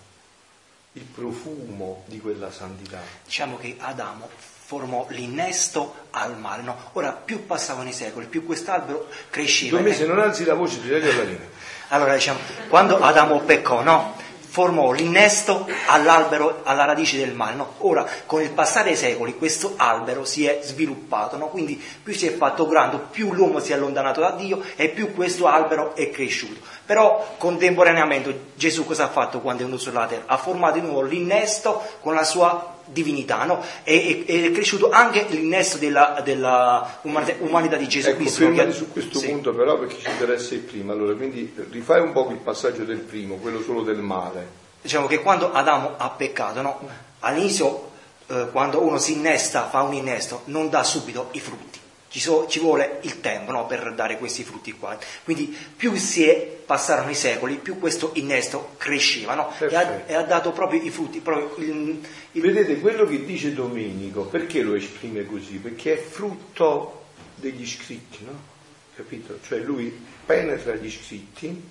il 0.93 1.03
profumo 1.03 2.03
di 2.07 2.19
quella 2.19 2.51
santità. 2.51 2.99
Diciamo 3.25 3.57
che 3.57 3.75
Adamo 3.79 4.29
formò 4.69 5.07
l'innesto 5.09 5.95
al 6.11 6.37
male. 6.37 6.61
No? 6.63 6.77
Ora, 6.93 7.11
più 7.11 7.45
passavano 7.45 7.89
i 7.89 7.93
secoli, 7.93 8.27
più 8.27 8.45
quest'albero 8.45 9.07
cresceva. 9.29 9.77
Due 9.77 9.89
mesi 9.89 10.05
non 10.05 10.19
alzi 10.19 10.43
la 10.45 10.53
voce, 10.53 10.81
ti 10.81 10.89
tagli 10.89 11.05
la 11.05 11.23
linea. 11.23 11.47
Allora, 11.89 12.13
diciamo, 12.13 12.39
quando 12.67 12.99
Adamo 12.99 13.39
peccò, 13.39 13.81
no? 13.81 14.15
Formò 14.49 14.91
l'innesto 14.91 15.67
all'albero, 15.85 16.61
alla 16.63 16.85
radice 16.85 17.17
del 17.17 17.35
male. 17.35 17.55
No? 17.55 17.73
Ora, 17.79 18.05
con 18.25 18.41
il 18.41 18.49
passare 18.49 18.89
dei 18.89 18.95
secoli, 18.95 19.37
questo 19.37 19.73
albero 19.77 20.25
si 20.25 20.45
è 20.45 20.59
sviluppato, 20.63 21.37
no? 21.37 21.49
quindi 21.49 21.81
più 22.03 22.13
si 22.13 22.25
è 22.25 22.33
fatto 22.35 22.67
grande, 22.67 22.97
più 23.11 23.31
l'uomo 23.31 23.59
si 23.59 23.71
è 23.71 23.75
allontanato 23.75 24.21
da 24.21 24.31
Dio 24.31 24.61
e 24.75 24.89
più 24.89 25.13
questo 25.13 25.45
albero 25.45 25.95
è 25.95 26.09
cresciuto. 26.09 26.61
Però 26.83 27.35
contemporaneamente 27.37 28.47
Gesù 28.55 28.85
cosa 28.85 29.05
ha 29.05 29.09
fatto 29.09 29.39
quando 29.39 29.61
è 29.61 29.65
venuto 29.65 29.83
sulla 29.83 30.07
terra? 30.07 30.23
Ha 30.25 30.37
formato 30.37 30.79
di 30.79 30.85
nuovo 30.85 31.03
l'innesto 31.03 31.81
con 32.01 32.15
la 32.15 32.23
sua 32.23 32.77
divinità, 32.91 33.45
no? 33.45 33.63
e, 33.83 34.23
e, 34.25 34.45
è 34.45 34.51
cresciuto 34.51 34.89
anche 34.89 35.25
l'innesto 35.29 35.77
della, 35.77 36.21
della 36.23 36.99
umanità, 37.03 37.35
umanità, 37.39 37.75
di 37.77 37.87
Gesù 37.87 38.09
ecco, 38.09 38.17
Cristo. 38.17 38.39
Fermati 38.39 38.71
su 38.71 38.91
questo 38.91 39.19
sì. 39.19 39.27
punto 39.27 39.53
però 39.53 39.77
perché 39.77 39.97
ci 39.99 40.09
interessa 40.09 40.53
il 40.53 40.61
primo, 40.61 40.91
allora 40.91 41.13
quindi 41.13 41.53
rifai 41.69 42.01
un 42.01 42.11
po' 42.11 42.27
il 42.31 42.37
passaggio 42.37 42.83
del 42.83 42.99
primo, 42.99 43.35
quello 43.35 43.61
solo 43.61 43.81
del 43.83 43.97
male. 43.97 44.57
Diciamo 44.81 45.07
che 45.07 45.21
quando 45.21 45.51
Adamo 45.51 45.93
ha 45.97 46.09
peccato, 46.09 46.61
no? 46.61 46.79
all'inizio 47.19 47.91
eh, 48.27 48.47
quando 48.51 48.81
uno 48.81 48.97
si 48.97 49.13
innesta, 49.13 49.67
fa 49.69 49.81
un 49.81 49.93
innesto, 49.93 50.41
non 50.45 50.69
dà 50.69 50.83
subito 50.83 51.29
i 51.31 51.39
frutti. 51.39 51.78
Ci, 52.09 52.19
so, 52.19 52.47
ci 52.47 52.59
vuole 52.59 52.99
il 53.03 53.21
tempo 53.21 53.51
no, 53.51 53.67
per 53.67 53.93
dare 53.93 54.17
questi 54.17 54.43
frutti 54.43 54.71
qua. 54.73 54.97
Quindi 55.23 55.55
più 55.75 55.95
si 55.95 56.27
è, 56.27 56.35
passarono 56.65 57.11
i 57.11 57.15
secoli, 57.15 57.55
più 57.55 57.77
questo 57.77 58.11
innesto 58.15 58.73
cresceva 58.77 59.35
no? 59.35 59.53
e, 59.59 59.75
ha, 59.75 60.03
e, 60.07 60.13
ha, 60.15 60.23
dato 60.23 60.51
proprio 60.51 60.81
i 60.81 60.89
frutti. 60.89 61.19
Proprio 61.19 61.63
il, 61.63 62.01
il... 62.31 62.41
Vedete 62.41 62.79
quello 62.79 63.05
che 63.05 63.23
dice 63.23 63.53
Domenico, 63.53 64.23
perché 64.23 64.63
lo 64.63 64.73
esprime 64.73 65.25
così? 65.25 65.57
Perché 65.57 65.93
è 65.93 65.97
frutto 65.97 67.05
degli 67.35 67.65
scritti, 67.67 68.23
no? 68.25 68.57
Capito? 68.95 69.39
Cioè 69.45 69.59
lui 69.59 69.97
penetra 70.25 70.75
gli 70.75 70.89
scritti, 70.89 71.63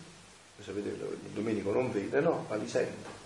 sapete, 0.62 0.96
Domenico 1.32 1.72
non 1.72 1.90
vede, 1.92 2.20
no? 2.20 2.46
Ma 2.48 2.56
li 2.56 2.68
sente. 2.68 3.16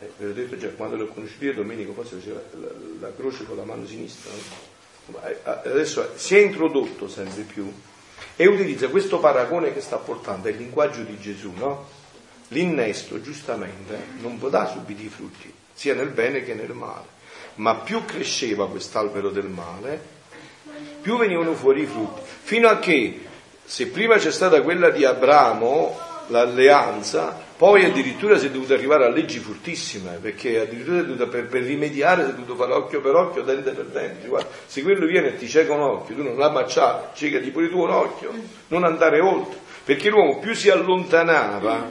Eh, 0.00 0.10
ve 0.18 0.26
l'ho 0.26 0.32
detto 0.32 0.56
già, 0.56 0.68
quando 0.70 0.96
l'ho 0.96 1.06
conosciuto 1.06 1.44
io 1.44 1.54
Domenico 1.54 1.92
forse 1.92 2.16
faceva 2.16 2.42
la, 2.52 2.68
la 3.00 3.14
croce 3.14 3.44
con 3.44 3.56
la 3.56 3.64
mano 3.64 3.86
sinistra, 3.86 4.32
no? 4.32 4.69
Ma 5.10 5.28
eh, 5.28 5.38
adesso 5.44 6.12
si 6.14 6.36
è 6.36 6.40
introdotto 6.40 7.08
sempre 7.08 7.42
più 7.42 7.72
e 8.36 8.46
utilizza 8.46 8.88
questo 8.88 9.18
paragone 9.18 9.72
che 9.72 9.80
sta 9.80 9.96
portando, 9.96 10.48
il 10.48 10.56
linguaggio 10.56 11.02
di 11.02 11.18
Gesù, 11.18 11.52
no? 11.54 11.86
L'innesto, 12.48 13.20
giustamente, 13.20 13.98
non 14.20 14.38
dare 14.48 14.70
subito 14.72 15.02
i 15.02 15.08
frutti, 15.08 15.52
sia 15.72 15.94
nel 15.94 16.08
bene 16.08 16.42
che 16.42 16.54
nel 16.54 16.72
male. 16.72 17.18
Ma 17.56 17.76
più 17.76 18.04
cresceva 18.04 18.68
quest'albero 18.68 19.28
del 19.30 19.48
male, 19.48 20.02
più 21.02 21.18
venivano 21.18 21.54
fuori 21.54 21.82
i 21.82 21.86
frutti. 21.86 22.22
Fino 22.42 22.68
a 22.68 22.78
che, 22.78 23.26
se 23.64 23.88
prima 23.88 24.16
c'è 24.16 24.32
stata 24.32 24.62
quella 24.62 24.90
di 24.90 25.04
Abramo, 25.04 25.98
l'alleanza, 26.28 27.48
poi 27.60 27.84
addirittura 27.84 28.38
si 28.38 28.46
è 28.46 28.50
dovuto 28.50 28.72
arrivare 28.72 29.04
a 29.04 29.10
leggi 29.10 29.38
fortissime, 29.38 30.16
perché 30.18 30.60
addirittura 30.60 31.02
dovuto, 31.02 31.28
per, 31.28 31.46
per, 31.46 31.62
rimediare 31.62 32.24
si 32.24 32.30
è 32.30 32.32
dovuto 32.32 32.54
fare 32.54 32.72
occhio 32.72 33.02
per 33.02 33.14
occhio, 33.14 33.42
dente 33.42 33.72
per 33.72 33.84
dente. 33.84 34.28
Guarda, 34.28 34.48
se 34.64 34.80
quello 34.80 35.04
viene 35.04 35.34
e 35.34 35.36
ti 35.36 35.46
cieca 35.46 35.74
un 35.74 35.82
occhio, 35.82 36.14
tu 36.14 36.22
non 36.22 36.38
la 36.38 36.48
baciare, 36.48 37.08
ciecati 37.12 37.50
pure 37.50 37.68
tu 37.68 37.80
un 37.80 37.90
occhio, 37.90 38.32
non 38.68 38.84
andare 38.84 39.20
oltre. 39.20 39.58
Perché 39.84 40.08
l'uomo 40.08 40.38
più 40.38 40.54
si 40.54 40.70
allontanava 40.70 41.90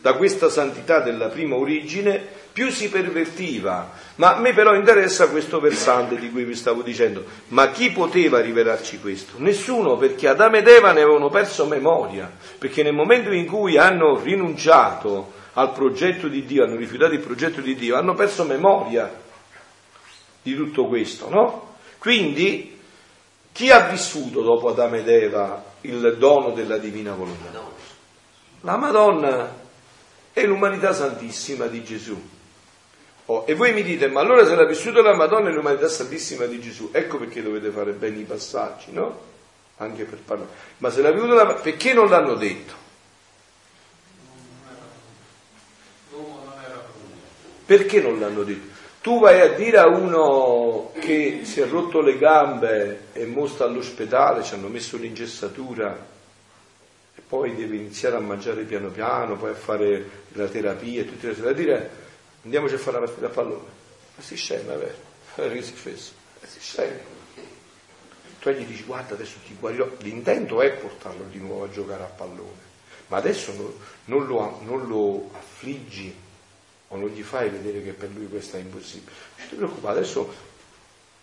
da 0.00 0.12
questa 0.12 0.48
santità 0.48 1.00
della 1.00 1.26
prima 1.26 1.56
origine, 1.56 2.24
più 2.52 2.70
si 2.70 2.88
pervertiva. 2.88 3.90
Ma 4.22 4.36
a 4.36 4.38
me 4.38 4.52
però 4.52 4.76
interessa 4.76 5.30
questo 5.30 5.58
versante 5.58 6.16
di 6.16 6.30
cui 6.30 6.44
vi 6.44 6.54
stavo 6.54 6.82
dicendo. 6.82 7.24
Ma 7.48 7.72
chi 7.72 7.90
poteva 7.90 8.40
rivelarci 8.40 9.00
questo? 9.00 9.32
Nessuno, 9.38 9.96
perché 9.96 10.28
Adamo 10.28 10.58
ed 10.58 10.68
Eva 10.68 10.92
ne 10.92 11.02
avevano 11.02 11.28
perso 11.28 11.66
memoria, 11.66 12.30
perché 12.56 12.84
nel 12.84 12.94
momento 12.94 13.32
in 13.32 13.46
cui 13.46 13.78
hanno 13.78 14.20
rinunciato 14.22 15.32
al 15.54 15.72
progetto 15.72 16.28
di 16.28 16.44
Dio, 16.44 16.62
hanno 16.62 16.76
rifiutato 16.76 17.14
il 17.14 17.18
progetto 17.18 17.60
di 17.60 17.74
Dio, 17.74 17.96
hanno 17.96 18.14
perso 18.14 18.44
memoria 18.44 19.12
di 20.40 20.54
tutto 20.54 20.86
questo, 20.86 21.28
no? 21.28 21.74
Quindi, 21.98 22.78
chi 23.50 23.72
ha 23.72 23.88
vissuto 23.88 24.40
dopo 24.42 24.68
Adamo 24.68 24.98
ed 24.98 25.08
Eva 25.08 25.64
il 25.80 26.16
dono 26.16 26.50
della 26.50 26.78
divina 26.78 27.12
volontà? 27.12 27.60
La 28.60 28.76
Madonna 28.76 29.52
è 30.32 30.46
l'umanità 30.46 30.92
santissima 30.92 31.66
di 31.66 31.82
Gesù. 31.82 32.31
Oh, 33.26 33.44
e 33.46 33.54
voi 33.54 33.72
mi 33.72 33.82
dite, 33.82 34.08
ma 34.08 34.20
allora 34.20 34.44
se 34.44 34.54
l'ha 34.54 34.64
vissuta 34.64 35.00
la 35.00 35.14
Madonna 35.14 35.48
è 35.48 35.52
l'umanità 35.52 35.88
santissima 35.88 36.46
di 36.46 36.60
Gesù, 36.60 36.90
ecco 36.92 37.18
perché 37.18 37.40
dovete 37.40 37.70
fare 37.70 37.92
bene 37.92 38.18
i 38.18 38.24
passaggi, 38.24 38.90
no? 38.90 39.30
Anche 39.76 40.04
per 40.04 40.18
parlare. 40.18 40.50
Ma 40.78 40.90
se 40.90 41.02
l'ha 41.02 41.12
vissuta 41.12 41.34
la 41.34 41.54
perché 41.54 41.92
non 41.92 42.08
l'hanno 42.08 42.34
detto? 42.34 42.80
Perché 47.64 48.00
non 48.00 48.18
l'hanno 48.18 48.42
detto? 48.42 48.70
Tu 49.00 49.18
vai 49.18 49.40
a 49.40 49.52
dire 49.52 49.78
a 49.78 49.86
uno 49.86 50.92
che 50.98 51.40
si 51.44 51.60
è 51.60 51.66
rotto 51.66 52.00
le 52.00 52.18
gambe 52.18 53.06
e 53.12 53.24
mostra 53.24 53.66
all'ospedale, 53.66 54.42
ci 54.42 54.54
hanno 54.54 54.68
messo 54.68 54.96
l'ingessatura, 54.96 56.10
poi 57.28 57.54
deve 57.54 57.76
iniziare 57.76 58.16
a 58.16 58.20
mangiare 58.20 58.64
piano 58.64 58.88
piano, 58.88 59.36
poi 59.36 59.50
a 59.50 59.54
fare 59.54 60.10
la 60.32 60.46
terapia 60.46 61.00
e 61.00 61.04
tutte 61.06 61.28
le 61.28 61.32
cose 61.32 61.44
da 61.44 61.52
dire 61.52 61.90
andiamoci 62.44 62.74
a 62.74 62.78
fare 62.78 63.00
la 63.00 63.04
partita 63.04 63.26
a 63.26 63.30
pallone. 63.30 63.68
Ma 64.16 64.22
si 64.22 64.36
scema, 64.36 64.74
vero? 64.76 65.10
Che 65.34 65.62
si 65.62 65.72
fesso? 65.72 66.12
Si 66.44 66.60
scema. 66.60 67.20
Tu 68.38 68.50
gli 68.50 68.64
dici 68.64 68.82
guarda 68.82 69.14
adesso 69.14 69.38
ti 69.46 69.54
guarirò, 69.58 69.88
l'intento 70.00 70.60
è 70.60 70.72
portarlo 70.72 71.24
di 71.30 71.38
nuovo 71.38 71.64
a 71.64 71.70
giocare 71.70 72.02
a 72.02 72.06
pallone, 72.06 72.70
ma 73.06 73.18
adesso 73.18 73.52
non, 73.52 73.72
non, 74.06 74.26
lo, 74.26 74.60
non 74.64 74.88
lo 74.88 75.30
affliggi 75.32 76.12
o 76.88 76.96
non 76.96 77.08
gli 77.10 77.22
fai 77.22 77.50
vedere 77.50 77.82
che 77.84 77.92
per 77.92 78.10
lui 78.10 78.28
questo 78.28 78.56
è 78.56 78.60
impossibile. 78.60 79.12
Non 79.38 79.48
ti 79.48 79.54
preoccupare, 79.54 79.98
adesso 80.00 80.34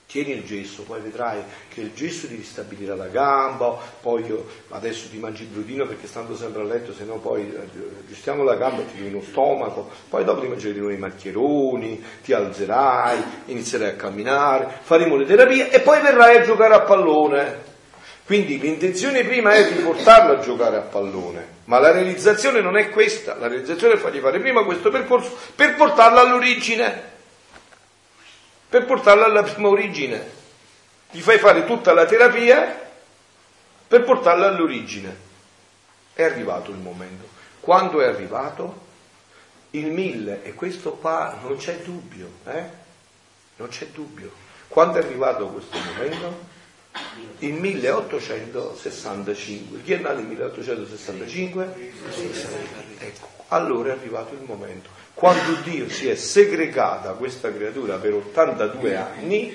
tieni 0.10 0.32
il 0.32 0.44
gesso, 0.44 0.82
poi 0.82 1.02
vedrai 1.02 1.40
che 1.72 1.82
il 1.82 1.94
gesso 1.94 2.26
ti 2.26 2.34
ristabilirà 2.34 2.96
la 2.96 3.10
gamba, 3.10 3.78
poi 4.02 4.26
adesso 4.70 5.08
ti 5.08 5.20
mangi 5.20 5.44
il 5.44 5.50
brudino 5.50 5.86
perché 5.86 6.08
stando 6.08 6.36
sempre 6.36 6.64
a 6.64 6.66
letto, 6.66 6.94
se 6.94 7.04
no 7.04 7.20
poi 7.20 7.42
eh, 7.42 8.00
aggiustiamo 8.06 8.42
la 8.42 8.56
gamba 8.56 8.82
ti 8.82 9.00
viene 9.00 9.18
uno 9.18 9.24
stomaco, 9.24 9.88
poi 10.10 10.24
dopo 10.24 10.42
ti 10.42 10.48
mangerai 10.48 10.74
di 10.74 10.80
nuovo 10.80 10.96
i 10.96 10.98
maccheroni, 10.98 12.04
ti 12.24 12.34
alzerai, 12.34 13.24
inizierai 13.46 13.90
a 13.90 13.96
camminare, 13.96 14.80
faremo 14.82 15.16
le 15.16 15.26
terapie 15.28 15.70
e 15.70 15.80
poi 15.82 16.02
verrai 16.02 16.38
a 16.38 16.42
giocare 16.42 16.74
a 16.74 16.82
pallone. 16.82 17.68
Quindi 18.26 18.60
l'intenzione 18.60 19.24
prima 19.24 19.54
è 19.54 19.72
di 19.72 19.80
portarlo 19.80 20.34
a 20.34 20.40
giocare 20.40 20.78
a 20.78 20.82
pallone, 20.82 21.48
ma 21.66 21.78
la 21.78 21.92
realizzazione 21.92 22.62
non 22.62 22.78
è 22.78 22.90
questa, 22.90 23.36
la 23.36 23.48
realizzazione 23.48 23.94
è 23.94 23.98
fargli 23.98 24.20
fare 24.20 24.40
prima 24.40 24.64
questo 24.64 24.90
percorso 24.90 25.36
per 25.56 25.76
portarlo 25.76 26.20
all'origine 26.20 27.09
per 28.70 28.86
portarla 28.86 29.26
alla 29.26 29.44
prima 29.44 29.68
origine. 29.70 30.38
Gli 31.10 31.22
fai 31.22 31.40
fare 31.40 31.66
tutta 31.66 31.94
la 31.94 32.06
terapia 32.06 32.88
per 33.88 34.04
portarla 34.04 34.46
all'origine. 34.48 35.28
È 36.14 36.22
arrivato 36.22 36.70
il 36.70 36.78
momento. 36.78 37.28
Quando 37.60 38.00
è 38.02 38.06
arrivato? 38.06 38.86
Il 39.72 39.92
mille, 39.92 40.44
e 40.44 40.54
questo 40.54 40.92
qua 40.94 41.40
non 41.42 41.58
c'è 41.58 41.80
dubbio, 41.80 42.32
eh? 42.46 42.64
Non 43.58 43.70
c'è 43.70 43.88
dubbio. 43.88 44.32
Quando 44.68 45.00
è 45.00 45.04
arrivato 45.04 45.48
questo 45.48 45.76
momento? 45.78 46.58
Il 47.40 47.54
1865. 47.54 49.82
Chi 49.84 49.94
è 49.94 49.98
nato 49.98 50.16
nel 50.16 50.26
1865? 50.26 51.94
Ecco, 53.00 53.28
allora 53.48 53.90
è 53.90 53.92
arrivato 53.92 54.34
il 54.34 54.42
momento 54.42 54.99
quando 55.20 55.56
Dio 55.64 55.90
si 55.90 56.08
è 56.08 56.16
segregata 56.16 57.12
questa 57.12 57.54
creatura 57.54 57.98
per 57.98 58.14
82 58.14 58.96
anni 58.96 59.54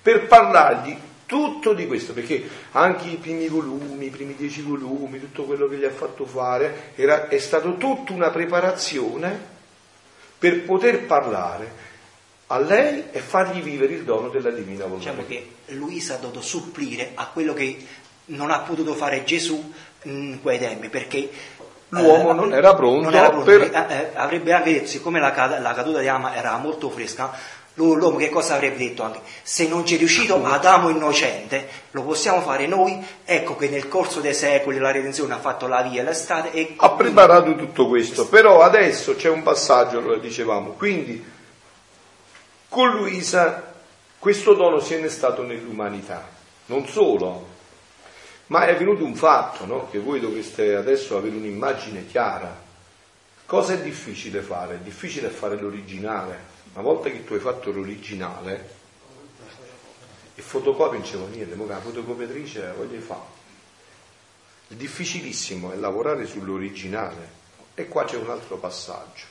per 0.00 0.28
parlargli 0.28 0.96
tutto 1.26 1.72
di 1.72 1.88
questo, 1.88 2.12
perché 2.12 2.40
anche 2.70 3.08
i 3.08 3.16
primi 3.16 3.48
volumi, 3.48 4.06
i 4.06 4.10
primi 4.10 4.36
dieci 4.36 4.62
volumi, 4.62 5.18
tutto 5.18 5.42
quello 5.42 5.66
che 5.66 5.76
gli 5.76 5.84
ha 5.84 5.90
fatto 5.90 6.24
fare, 6.24 6.92
era, 6.94 7.26
è 7.26 7.38
stato 7.38 7.76
tutta 7.78 8.12
una 8.12 8.30
preparazione 8.30 9.50
per 10.38 10.62
poter 10.62 11.04
parlare 11.04 11.90
a 12.46 12.58
lei 12.60 13.04
e 13.10 13.18
fargli 13.18 13.60
vivere 13.60 13.94
il 13.94 14.04
dono 14.04 14.28
della 14.28 14.50
divina 14.50 14.84
volontà. 14.84 15.10
Diciamo 15.10 15.26
che 15.26 15.74
Luisa 15.74 16.14
ha 16.14 16.18
dovuto 16.18 16.42
supplire 16.42 17.10
a 17.14 17.26
quello 17.26 17.54
che 17.54 17.76
non 18.26 18.52
ha 18.52 18.60
potuto 18.60 18.94
fare 18.94 19.24
Gesù 19.24 19.72
in 20.04 20.38
quei 20.40 20.58
tempi, 20.58 20.88
perché 20.88 21.28
l'uomo 21.92 22.30
eh, 22.30 22.34
non 22.34 22.52
era 22.52 22.74
pronto, 22.74 23.10
non 23.10 23.14
era 23.14 23.30
pronto 23.30 23.44
per... 23.44 23.62
Eh, 23.62 23.94
eh, 23.94 24.10
avrebbe 24.14 24.52
anche 24.52 24.72
detto, 24.72 24.86
siccome 24.86 25.20
la, 25.20 25.58
la 25.60 25.74
caduta 25.74 26.00
di 26.00 26.08
Ama 26.08 26.34
era 26.34 26.56
molto 26.56 26.88
fresca, 26.90 27.30
l'uomo 27.74 28.16
che 28.16 28.30
cosa 28.30 28.54
avrebbe 28.54 28.78
detto 28.78 29.02
anche? 29.02 29.20
Se 29.42 29.66
non 29.68 29.84
ci 29.84 29.96
è 29.96 29.98
riuscito 29.98 30.42
Adamo 30.42 30.88
innocente, 30.88 31.68
lo 31.90 32.02
possiamo 32.02 32.40
fare 32.40 32.66
noi, 32.66 33.04
ecco 33.24 33.56
che 33.56 33.68
nel 33.68 33.88
corso 33.88 34.20
dei 34.20 34.34
secoli 34.34 34.78
la 34.78 34.90
redenzione 34.90 35.34
ha 35.34 35.38
fatto 35.38 35.66
la 35.66 35.82
via 35.82 36.00
e 36.00 36.04
la 36.04 36.14
strada 36.14 36.50
e... 36.50 36.74
Ha 36.76 36.90
preparato 36.90 37.54
tutto 37.56 37.88
questo, 37.88 38.26
però 38.26 38.62
adesso 38.62 39.14
c'è 39.14 39.28
un 39.28 39.42
passaggio, 39.42 40.00
lo 40.00 40.16
dicevamo, 40.16 40.70
quindi 40.70 41.22
con 42.68 42.90
Luisa 42.90 43.70
questo 44.18 44.54
dono 44.54 44.78
si 44.80 44.94
è 44.94 44.98
innestato 44.98 45.42
nell'umanità, 45.42 46.26
non 46.66 46.86
solo, 46.86 47.48
ma 48.46 48.66
è 48.66 48.76
venuto 48.76 49.04
un 49.04 49.14
fatto, 49.14 49.64
no? 49.64 49.88
che 49.90 49.98
voi 49.98 50.20
dovreste 50.20 50.74
adesso 50.74 51.16
avere 51.16 51.36
un'immagine 51.36 52.06
chiara. 52.06 52.60
Cosa 53.46 53.74
è 53.74 53.82
difficile 53.82 54.40
fare? 54.40 54.76
È 54.76 54.78
difficile 54.78 55.28
fare 55.28 55.56
l'originale. 55.56 56.50
Una 56.72 56.82
volta 56.82 57.10
che 57.10 57.24
tu 57.24 57.34
hai 57.34 57.40
fatto 57.40 57.70
l'originale, 57.70 58.80
il 60.34 60.42
fotocopio 60.42 60.98
non 60.98 61.08
c'è 61.08 61.16
niente, 61.34 61.54
ma 61.54 61.66
la 61.66 61.80
fotocopiatrice 61.80 62.72
voglio 62.76 63.00
fare. 63.00 63.40
Il 64.68 64.76
difficilissimo 64.76 65.72
è 65.72 65.76
lavorare 65.76 66.26
sull'originale. 66.26 67.40
E 67.74 67.88
qua 67.88 68.04
c'è 68.04 68.16
un 68.16 68.30
altro 68.30 68.56
passaggio. 68.56 69.24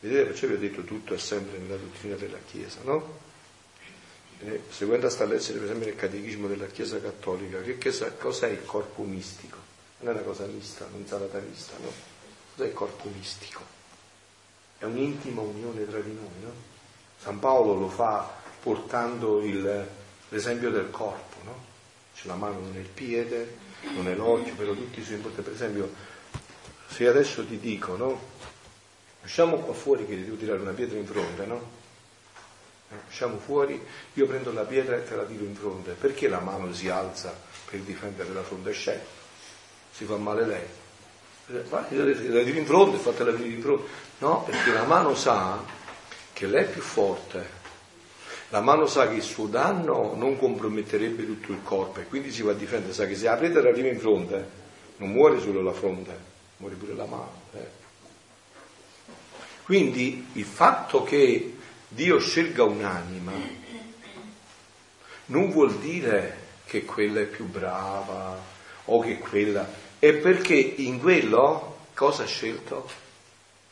Vedete, 0.00 0.24
perciò 0.24 0.46
vi 0.48 0.54
ho 0.54 0.58
detto 0.58 0.82
tutto 0.82 1.14
è 1.14 1.18
sempre 1.18 1.58
nella 1.58 1.76
dottrina 1.76 2.16
della 2.16 2.38
Chiesa, 2.44 2.80
no? 2.82 3.30
Eh, 4.44 4.60
seguendo 4.70 5.08
sta 5.08 5.24
lezione 5.24 5.60
per 5.60 5.68
esempio 5.68 5.88
nel 5.88 5.96
catechismo 5.96 6.48
della 6.48 6.66
Chiesa 6.66 7.00
Cattolica, 7.00 7.60
che 7.60 7.78
chiesa, 7.78 8.10
cos'è 8.12 8.48
il 8.48 8.64
corpo 8.64 9.02
mistico? 9.02 9.58
Non 10.00 10.12
è 10.12 10.16
una 10.16 10.26
cosa 10.26 10.46
mista, 10.46 10.86
non 10.90 11.06
salatanista, 11.06 11.74
no? 11.80 11.92
Cos'è 12.56 12.66
il 12.66 12.74
corpo 12.74 13.08
mistico? 13.08 13.60
È 14.78 14.84
un'intima 14.84 15.42
unione 15.42 15.86
tra 15.86 16.00
di 16.00 16.12
noi, 16.12 16.42
no? 16.42 16.52
San 17.20 17.38
Paolo 17.38 17.74
lo 17.74 17.88
fa 17.88 18.28
portando 18.60 19.42
il, 19.42 19.86
l'esempio 20.28 20.70
del 20.70 20.90
corpo, 20.90 21.36
no? 21.44 21.70
C'è 22.14 22.26
la 22.26 22.34
mano 22.34 22.58
il 22.74 22.88
piede, 22.92 23.56
non 23.94 24.08
è 24.08 24.14
l'occhio, 24.14 24.54
però 24.54 24.72
tutti 24.72 24.98
i 24.98 25.04
suoi 25.04 25.16
importanti. 25.16 25.50
Per 25.50 25.52
esempio, 25.52 25.92
se 26.88 27.06
adesso 27.06 27.46
ti 27.46 27.60
dico, 27.60 27.96
no? 27.96 28.20
Usciamo 29.22 29.58
qua 29.58 29.72
fuori 29.72 30.04
che 30.04 30.16
ti 30.16 30.24
devo 30.24 30.36
tirare 30.36 30.60
una 30.60 30.72
pietra 30.72 30.98
in 30.98 31.06
fronte, 31.06 31.46
no? 31.46 31.81
Usciamo 33.08 33.38
fuori, 33.38 33.80
io 34.14 34.26
prendo 34.26 34.52
la 34.52 34.62
pietra 34.62 34.96
e 34.96 35.04
te 35.04 35.14
la 35.16 35.24
tiro 35.24 35.44
in 35.44 35.54
fronte. 35.54 35.92
Perché 35.92 36.28
la 36.28 36.40
mano 36.40 36.72
si 36.72 36.88
alza 36.88 37.34
per 37.68 37.80
difendere 37.80 38.32
la 38.32 38.42
fronte 38.42 38.72
scende? 38.72 39.04
Si 39.92 40.04
fa 40.04 40.16
male 40.16 40.46
lei. 40.46 40.66
Eh, 41.48 41.62
vai, 41.68 41.84
la 41.90 42.42
tiro 42.42 42.58
in 42.58 42.66
fronte, 42.66 42.98
fatela 42.98 43.32
venire 43.32 43.54
in 43.54 43.62
fronte. 43.62 43.88
No, 44.18 44.42
perché 44.44 44.72
la 44.72 44.84
mano 44.84 45.14
sa 45.14 45.62
che 46.32 46.46
lei 46.46 46.64
è 46.64 46.68
più 46.68 46.82
forte. 46.82 47.60
La 48.50 48.60
mano 48.60 48.86
sa 48.86 49.08
che 49.08 49.14
il 49.14 49.22
suo 49.22 49.46
danno 49.46 50.14
non 50.14 50.36
comprometterebbe 50.36 51.24
tutto 51.24 51.52
il 51.52 51.62
corpo 51.62 52.00
e 52.00 52.06
quindi 52.06 52.30
si 52.30 52.42
va 52.42 52.50
a 52.50 52.54
difendere. 52.54 52.92
Sa 52.92 53.06
che 53.06 53.16
se 53.16 53.24
la 53.24 53.36
pietra 53.36 53.66
arriva 53.66 53.88
in 53.88 53.98
fronte, 53.98 54.46
non 54.96 55.10
muore 55.10 55.40
solo 55.40 55.62
la 55.62 55.72
fronte, 55.72 56.14
muore 56.58 56.74
pure 56.74 56.94
la 56.94 57.06
mano. 57.06 57.32
Eh. 57.54 57.80
Quindi 59.64 60.26
il 60.32 60.44
fatto 60.44 61.02
che 61.02 61.51
Dio 61.94 62.18
scelga 62.18 62.64
un'anima 62.64 63.60
non 65.26 65.50
vuol 65.50 65.78
dire 65.78 66.40
che 66.64 66.84
quella 66.84 67.20
è 67.20 67.26
più 67.26 67.46
brava 67.46 68.40
o 68.84 69.00
che 69.00 69.18
quella 69.18 69.66
è 69.98 70.12
perché 70.14 70.54
in 70.54 70.98
quello 71.00 71.86
cosa 71.94 72.24
ha 72.24 72.26
scelto? 72.26 72.90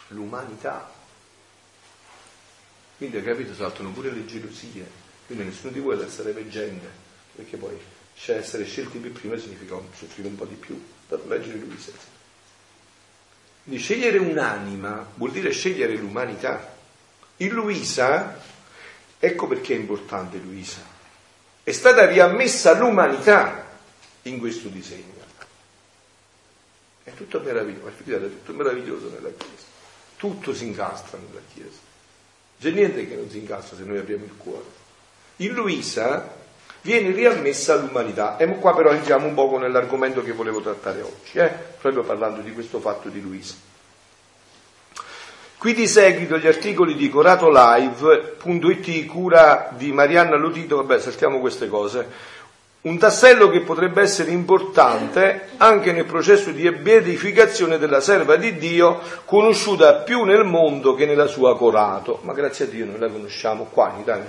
L'umanità. 0.08 0.92
Quindi 2.96 3.16
hai 3.16 3.22
capito, 3.22 3.54
saltano 3.54 3.90
pure 3.90 4.10
le 4.10 4.26
gelosie, 4.26 4.88
quindi 5.26 5.44
nessuno 5.44 5.72
di 5.72 5.80
voi 5.80 5.96
deve 5.96 6.08
essere 6.08 6.32
veggente, 6.32 6.88
perché 7.34 7.56
poi 7.56 7.78
cioè 8.14 8.36
essere 8.36 8.64
scelti 8.64 8.98
per 8.98 9.12
prima 9.12 9.36
significa 9.38 9.76
soffrire 9.96 10.28
un 10.28 10.36
po' 10.36 10.44
di 10.44 10.54
più, 10.54 10.82
per 11.08 11.24
leggere 11.26 11.58
Luisa. 11.58 11.92
Quindi 13.64 13.82
scegliere 13.82 14.18
un'anima 14.18 15.12
vuol 15.14 15.30
dire 15.30 15.50
scegliere 15.50 15.94
l'umanità. 15.96 16.69
In 17.40 17.50
Luisa, 17.50 18.38
ecco 19.18 19.46
perché 19.46 19.74
è 19.74 19.78
importante 19.78 20.38
Luisa, 20.38 20.80
è 21.62 21.72
stata 21.72 22.06
riammessa 22.06 22.78
l'umanità 22.78 23.66
in 24.22 24.38
questo 24.38 24.68
disegno. 24.68 25.18
È 27.02 27.12
tutto 27.14 27.40
meraviglioso, 27.40 27.88
è 27.88 28.20
tutto 28.20 28.52
meraviglioso 28.52 29.08
nella 29.08 29.30
Chiesa, 29.36 29.64
tutto 30.16 30.54
si 30.54 30.66
incastra 30.66 31.18
nella 31.18 31.40
Chiesa. 31.52 31.78
C'è 32.60 32.70
niente 32.70 33.08
che 33.08 33.14
non 33.14 33.30
si 33.30 33.38
incastra 33.38 33.76
se 33.76 33.84
noi 33.84 33.98
apriamo 33.98 34.24
il 34.24 34.36
cuore. 34.36 34.78
In 35.36 35.54
Luisa 35.54 36.36
viene 36.82 37.10
riammessa 37.12 37.74
l'umanità. 37.76 38.36
E 38.36 38.46
qua 38.58 38.74
però 38.74 38.90
entriamo 38.92 39.26
un 39.26 39.34
poco 39.34 39.58
nell'argomento 39.58 40.22
che 40.22 40.32
volevo 40.32 40.60
trattare 40.60 41.00
oggi, 41.00 41.38
eh? 41.38 41.48
proprio 41.80 42.02
parlando 42.02 42.42
di 42.42 42.52
questo 42.52 42.80
fatto 42.80 43.08
di 43.08 43.20
Luisa. 43.20 43.54
Qui 45.60 45.74
di 45.74 45.86
seguito 45.86 46.38
gli 46.38 46.46
articoli 46.46 46.94
di 46.94 47.10
coratolive.it, 47.10 49.04
cura 49.04 49.68
di 49.76 49.92
Marianna 49.92 50.36
Lotito, 50.36 50.76
vabbè 50.76 50.98
saltiamo 50.98 51.38
queste 51.38 51.68
cose, 51.68 52.08
un 52.80 52.96
tassello 52.96 53.50
che 53.50 53.60
potrebbe 53.60 54.00
essere 54.00 54.30
importante 54.30 55.50
anche 55.58 55.92
nel 55.92 56.06
processo 56.06 56.50
di 56.50 56.70
beatificazione 56.70 57.76
della 57.76 58.00
serva 58.00 58.36
di 58.36 58.56
Dio, 58.56 59.00
conosciuta 59.26 59.96
più 59.96 60.24
nel 60.24 60.44
mondo 60.44 60.94
che 60.94 61.04
nella 61.04 61.26
sua 61.26 61.54
Corato, 61.58 62.20
ma 62.22 62.32
grazie 62.32 62.64
a 62.64 62.68
Dio 62.68 62.86
noi 62.86 62.98
la 62.98 63.10
conosciamo 63.10 63.64
qua 63.64 63.92
in 63.94 64.00
Italia. 64.00 64.24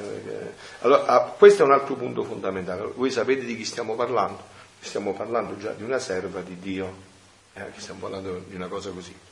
Allora, 0.81 1.05
ah, 1.05 1.21
questo 1.21 1.63
è 1.63 1.65
un 1.65 1.71
altro 1.71 1.95
punto 1.95 2.25
fondamentale. 2.25 2.91
Voi 2.93 3.09
sapete 3.09 3.45
di 3.45 3.55
chi 3.55 3.63
stiamo 3.63 3.95
parlando? 3.95 4.43
Stiamo 4.81 5.13
parlando 5.13 5.57
già 5.57 5.71
di 5.71 5.83
una 5.83 5.97
serva 5.97 6.41
di 6.41 6.57
Dio, 6.59 6.93
eh, 7.53 7.67
stiamo 7.77 8.01
parlando 8.01 8.43
di 8.49 8.55
una 8.57 8.67
cosa 8.67 8.89
così. 8.89 9.30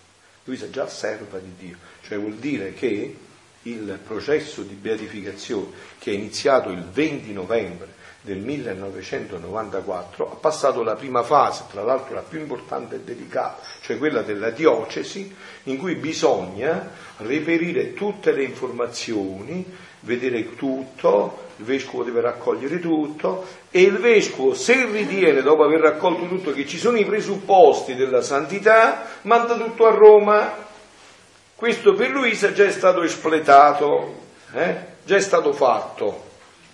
Luisa 0.50 0.66
è 0.66 0.70
già 0.72 0.88
serva 0.88 1.38
di 1.38 1.54
Dio, 1.56 1.78
cioè 2.02 2.18
vuol 2.18 2.34
dire 2.34 2.74
che 2.74 3.16
il 3.64 4.00
processo 4.04 4.64
di 4.64 4.74
beatificazione 4.74 5.68
che 6.00 6.10
è 6.10 6.16
iniziato 6.16 6.70
il 6.70 6.84
20 6.84 7.34
novembre 7.34 7.94
del 8.22 8.40
1994 8.40 10.32
ha 10.32 10.36
passato 10.36 10.82
la 10.82 10.96
prima 10.96 11.22
fase, 11.22 11.66
tra 11.70 11.84
l'altro 11.84 12.16
la 12.16 12.22
più 12.22 12.40
importante 12.40 12.96
e 12.96 13.02
delicata, 13.02 13.62
cioè 13.82 14.00
quella 14.00 14.24
della 14.24 14.50
diocesi, 14.50 15.34
in 15.64 15.78
cui 15.78 15.94
bisogna 15.94 16.90
reperire 17.18 17.94
tutte 17.94 18.32
le 18.32 18.44
informazioni, 18.44 19.64
vedere 20.00 20.56
tutto, 20.56 21.49
il 21.60 21.66
vescovo 21.66 22.04
deve 22.04 22.22
raccogliere 22.22 22.80
tutto 22.80 23.46
e 23.70 23.82
il 23.82 23.98
vescovo, 23.98 24.54
se 24.54 24.86
ritiene, 24.86 25.42
dopo 25.42 25.64
aver 25.64 25.82
raccolto 25.82 26.26
tutto, 26.26 26.54
che 26.54 26.66
ci 26.66 26.78
sono 26.78 26.98
i 26.98 27.04
presupposti 27.06 27.96
della 27.96 28.22
santità, 28.22 29.06
manda 29.24 29.56
tutto 29.58 29.86
a 29.86 29.92
Roma. 29.92 30.68
Questo 31.56 31.94
per 31.96 32.12
Luisa 32.12 32.54
già 32.54 32.64
è 32.64 32.72
stato 32.72 33.04
espletato, 33.04 34.16
eh? 34.54 34.76
già 35.04 35.18
è 35.18 35.20
stato 35.20 35.52
fatto 35.52 36.28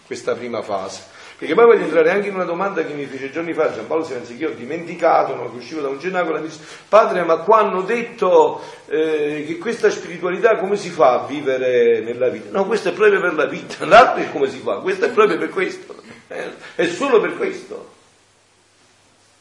questa 0.05 0.35
prima 0.35 0.61
fase. 0.61 1.13
Perché 1.37 1.53
poi 1.53 1.65
voglio 1.65 1.83
entrare 1.83 2.11
anche 2.11 2.29
in 2.29 2.35
una 2.35 2.45
domanda 2.45 2.85
che 2.85 2.93
mi 2.93 3.05
fece 3.05 3.29
giorni 3.29 3.53
fa 3.53 3.73
Giampaolo 3.73 4.05
Silenzi, 4.05 4.37
che 4.37 4.43
io 4.43 4.51
ho 4.51 4.53
dimenticato, 4.53 5.35
non 5.35 5.51
uscivo 5.53 5.81
da 5.81 5.89
un 5.89 5.99
cenacolo, 5.99 6.39
mi 6.39 6.47
disse, 6.47 6.61
padre, 6.87 7.23
ma 7.23 7.37
qua 7.39 7.57
hanno 7.57 7.81
detto 7.81 8.61
eh, 8.87 9.43
che 9.45 9.57
questa 9.57 9.89
spiritualità 9.89 10.55
come 10.55 10.77
si 10.77 10.89
fa 10.89 11.23
a 11.23 11.25
vivere 11.25 11.99
nella 11.99 12.29
vita? 12.29 12.57
No, 12.57 12.65
questo 12.65 12.89
è 12.89 12.93
proprio 12.93 13.19
per 13.19 13.33
la 13.33 13.47
vita, 13.47 13.83
l'altro 13.85 14.23
è 14.23 14.31
come 14.31 14.49
si 14.49 14.59
fa, 14.59 14.77
questo 14.77 15.05
è 15.05 15.09
proprio 15.09 15.37
per 15.37 15.49
questo, 15.49 15.95
eh, 16.29 16.51
è 16.75 16.85
solo 16.87 17.19
per 17.19 17.35
questo. 17.35 17.91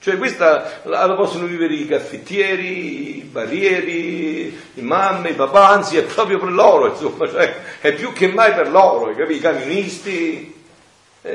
Cioè 0.00 0.18
questa 0.18 0.80
la 0.82 1.14
possono 1.14 1.46
vivere 1.46 1.72
i 1.74 1.86
caffettieri, 1.86 3.18
i 3.18 3.22
barrieri, 3.22 4.60
i 4.74 4.82
mamme, 4.82 5.30
i 5.30 5.34
papà, 5.34 5.68
anzi 5.68 5.96
è 5.96 6.02
proprio 6.02 6.38
per 6.38 6.52
loro, 6.52 6.88
insomma, 6.88 7.26
cioè, 7.26 7.54
è 7.80 7.94
più 7.94 8.12
che 8.12 8.26
mai 8.26 8.52
per 8.52 8.68
loro, 8.68 9.10
i 9.10 9.40
camionisti, 9.40 10.53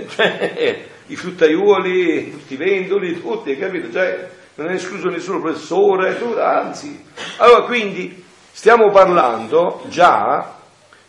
cioè, 0.08 0.86
i 1.08 1.16
fruttaiuoli, 1.16 2.32
tutti 2.32 2.54
i 2.54 2.58
vendoli, 2.58 3.20
tutti, 3.20 3.58
capito? 3.58 3.92
Cioè, 3.92 4.30
non 4.56 4.70
è 4.70 4.74
escluso 4.74 5.10
nessuno 5.10 5.42
professore, 5.42 6.16
anzi. 6.40 7.04
Allora, 7.38 7.64
quindi, 7.64 8.24
stiamo 8.52 8.92
parlando 8.92 9.84
già 9.88 10.58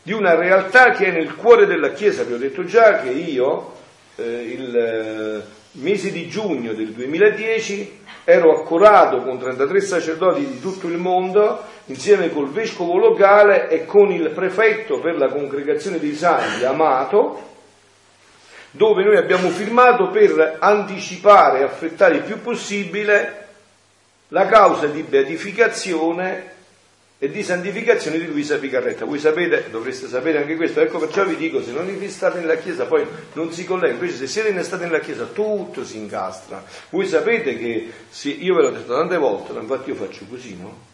di 0.03 0.13
una 0.13 0.35
realtà 0.35 0.93
che 0.93 1.07
è 1.07 1.11
nel 1.11 1.35
cuore 1.35 1.67
della 1.67 1.93
Chiesa. 1.93 2.23
Vi 2.23 2.33
ho 2.33 2.39
detto 2.39 2.65
già 2.65 3.01
che 3.01 3.11
io, 3.11 3.73
eh, 4.17 4.23
il 4.25 4.77
eh, 4.77 5.43
mese 5.73 6.11
di 6.11 6.27
giugno 6.29 6.73
del 6.73 6.93
2010, 6.93 7.99
ero 8.25 8.61
accorato 8.61 9.23
con 9.23 9.39
33 9.39 9.81
sacerdoti 9.81 10.47
di 10.47 10.61
tutto 10.61 10.87
il 10.87 10.97
mondo, 10.97 11.65
insieme 11.87 12.31
col 12.31 12.51
vescovo 12.51 12.97
locale 12.97 13.69
e 13.69 13.85
con 13.85 14.11
il 14.11 14.31
prefetto 14.31 15.01
per 15.01 15.17
la 15.17 15.29
congregazione 15.29 15.99
dei 15.99 16.15
santi, 16.15 16.65
Amato, 16.65 17.50
dove 18.73 19.03
noi 19.03 19.17
abbiamo 19.17 19.49
firmato 19.51 20.11
per 20.11 20.57
anticipare 20.61 21.61
e 21.61 21.63
affrettare 21.65 22.17
il 22.17 22.23
più 22.23 22.41
possibile 22.41 23.47
la 24.29 24.47
causa 24.47 24.87
di 24.87 25.03
beatificazione 25.03 26.59
e 27.23 27.31
di 27.31 27.43
santificazione 27.43 28.19
di 28.19 28.27
Luisa 28.27 28.59
Picarretta. 28.59 29.05
Voi 29.05 29.19
sapete, 29.19 29.67
dovreste 29.71 30.09
sapere 30.09 30.39
anche 30.39 30.57
questo, 30.57 30.81
ecco 30.81 30.99
perciò 30.99 31.25
vi 31.25 31.37
dico, 31.37 31.63
se 31.63 31.73
non 31.73 31.87
vi 31.99 32.09
state 32.09 32.39
nella 32.41 32.57
Chiesa 32.57 32.87
poi 32.87 33.07
non 33.35 33.53
si 33.53 33.67
collega, 33.67 33.93
invece 33.93 34.17
se 34.17 34.27
siete 34.27 34.49
in 34.49 34.63
state 34.63 34.85
nella 34.85 35.01
Chiesa 35.01 35.27
tutto 35.27 35.85
si 35.85 35.99
incastra. 35.99 36.65
Voi 36.89 37.07
sapete 37.07 37.59
che, 37.59 37.91
se, 38.09 38.31
io 38.31 38.55
ve 38.55 38.63
l'ho 38.63 38.71
detto 38.71 38.95
tante 38.95 39.19
volte, 39.19 39.53
infatti 39.53 39.91
io 39.91 39.97
faccio 39.97 40.25
così, 40.31 40.57
no? 40.59 40.89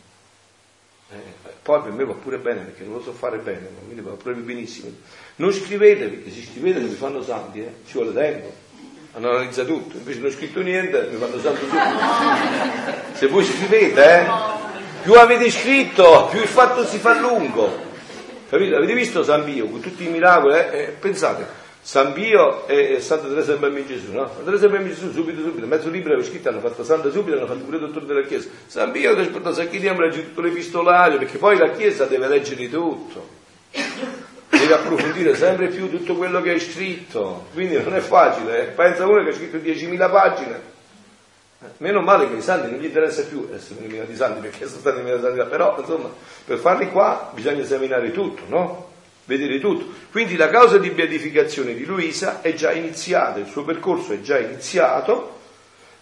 Eh, 1.08 1.14
poi 1.62 1.82
per 1.82 1.92
me 1.92 2.04
va 2.04 2.14
pure 2.14 2.38
bene 2.38 2.62
perché 2.62 2.82
non 2.82 2.94
lo 2.94 3.02
so 3.02 3.12
fare 3.12 3.38
bene, 3.38 3.68
quindi 3.84 4.02
va 4.02 4.10
proprio 4.12 4.42
benissimo. 4.42 4.90
Non 5.36 5.52
scrivete 5.52 6.06
perché 6.06 6.30
se 6.30 6.42
scrivete 6.42 6.80
mi 6.80 6.88
fanno 6.88 7.22
santi, 7.22 7.60
eh? 7.60 7.74
ci 7.86 7.92
vuole 7.92 8.12
tempo, 8.12 8.52
hanno 9.12 9.30
analizzato 9.30 9.68
tutto, 9.68 9.96
invece 9.98 10.18
non 10.18 10.28
ho 10.30 10.32
scritto 10.32 10.60
niente, 10.62 11.08
mi 11.10 11.18
fanno 11.18 11.38
santo 11.38 11.60
tutto. 11.60 11.76
Se 13.14 13.26
voi 13.28 13.44
scrivete, 13.44 14.20
eh? 14.20 14.26
più 15.02 15.14
avete 15.14 15.50
scritto, 15.50 16.26
più 16.30 16.40
il 16.40 16.48
fatto 16.48 16.84
si 16.84 16.98
fa 16.98 17.18
lungo. 17.18 17.84
Capito? 18.48 18.76
Avete 18.76 18.94
visto 18.94 19.22
San 19.22 19.44
Pio 19.44 19.68
con 19.68 19.80
tutti 19.80 20.04
i 20.04 20.08
miracoli? 20.08 20.54
Eh? 20.54 20.68
Eh, 20.72 20.86
pensate, 20.98 21.46
San 21.86 22.14
Pio 22.14 22.66
e 22.66 22.98
Santa 23.00 23.28
Teresa 23.28 23.52
del 23.52 23.60
Bambino 23.60 23.86
Gesù, 23.86 24.10
no? 24.10 24.26
Santa 24.26 24.42
Teresa 24.42 24.66
del 24.66 24.70
Bambino 24.70 24.92
Gesù 24.92 25.12
subito, 25.12 25.40
subito, 25.40 25.66
mezzo 25.68 25.88
libro 25.88 26.14
era 26.14 26.22
scritto, 26.24 26.48
hanno 26.48 26.58
fatto 26.58 26.82
Santa 26.82 27.12
subito, 27.12 27.36
hanno 27.36 27.46
fatto 27.46 27.62
pure 27.62 27.76
il 27.76 27.86
dottore 27.86 28.06
della 28.06 28.22
Chiesa. 28.22 28.48
San 28.66 28.90
Pio 28.90 29.14
che 29.14 29.20
aspetta 29.20 29.54
Sacchiniamo 29.54 30.00
legge 30.00 30.24
tutto 30.24 30.40
l'epistolario, 30.40 31.18
perché 31.18 31.38
poi 31.38 31.56
la 31.56 31.70
Chiesa 31.70 32.06
deve 32.06 32.26
leggere 32.26 32.68
tutto, 32.68 33.28
deve 34.48 34.74
approfondire 34.74 35.36
sempre 35.36 35.68
più 35.68 35.88
tutto 35.88 36.16
quello 36.16 36.42
che 36.42 36.50
hai 36.50 36.58
scritto, 36.58 37.46
quindi 37.52 37.80
non 37.80 37.94
è 37.94 38.00
facile, 38.00 38.62
eh? 38.62 38.64
pensa 38.72 39.06
uno 39.06 39.22
che 39.22 39.30
ha 39.30 39.34
scritto 39.34 39.58
10.000 39.58 40.10
pagine. 40.10 40.60
Meno 41.76 42.00
male 42.00 42.28
che 42.28 42.34
i 42.34 42.42
santi 42.42 42.68
non 42.68 42.80
gli 42.80 42.86
interessa 42.86 43.22
più 43.22 43.48
essere 43.54 43.78
eliminati 43.78 44.16
santi 44.16 44.40
perché 44.40 44.66
sono 44.66 44.80
stati 44.80 44.98
eliminati 44.98 45.22
santi, 45.22 45.48
però 45.48 45.76
insomma 45.78 46.08
per 46.44 46.58
farli 46.58 46.90
qua 46.90 47.30
bisogna 47.32 47.60
esaminare 47.60 48.10
tutto, 48.10 48.42
no? 48.48 48.94
Vedere 49.26 49.60
tutto. 49.60 49.86
Quindi 50.10 50.36
la 50.36 50.48
causa 50.48 50.78
di 50.78 50.90
beatificazione 50.90 51.74
di 51.74 51.84
Luisa 51.84 52.40
è 52.40 52.54
già 52.54 52.72
iniziata, 52.72 53.38
il 53.38 53.46
suo 53.46 53.64
percorso 53.64 54.12
è 54.12 54.20
già 54.20 54.38
iniziato 54.38 55.34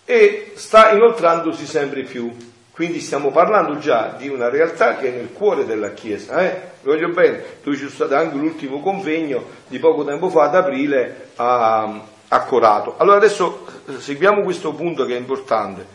e 0.05 0.53
sta 0.55 0.93
inoltrandosi 0.93 1.67
sempre 1.67 2.03
più. 2.05 2.35
Quindi 2.71 2.99
stiamo 3.01 3.31
parlando 3.31 3.79
già 3.79 4.17
di 4.19 4.29
una 4.29 4.49
realtà 4.49 4.97
che 4.97 5.09
è 5.09 5.17
nel 5.17 5.33
cuore 5.33 5.65
della 5.65 5.93
Chiesa. 5.93 6.45
Eh? 6.45 6.61
Voglio 6.83 7.09
bene, 7.09 7.43
dove 7.63 7.77
c'è 7.77 7.89
stato 7.89 8.17
anche 8.17 8.37
l'ultimo 8.37 8.81
convegno 8.81 9.45
di 9.69 9.79
poco 9.79 10.05
tempo 10.05 10.29
fa, 10.29 10.45
ad 10.45 10.57
aprile, 10.57 11.29
a, 11.37 12.03
a 12.27 12.43
Corato. 12.43 12.97
Allora 12.99 13.19
adesso 13.19 13.65
eh, 13.87 14.01
seguiamo 14.01 14.43
questo 14.43 14.73
punto 14.73 15.05
che 15.07 15.15
è 15.15 15.19
importante, 15.19 15.87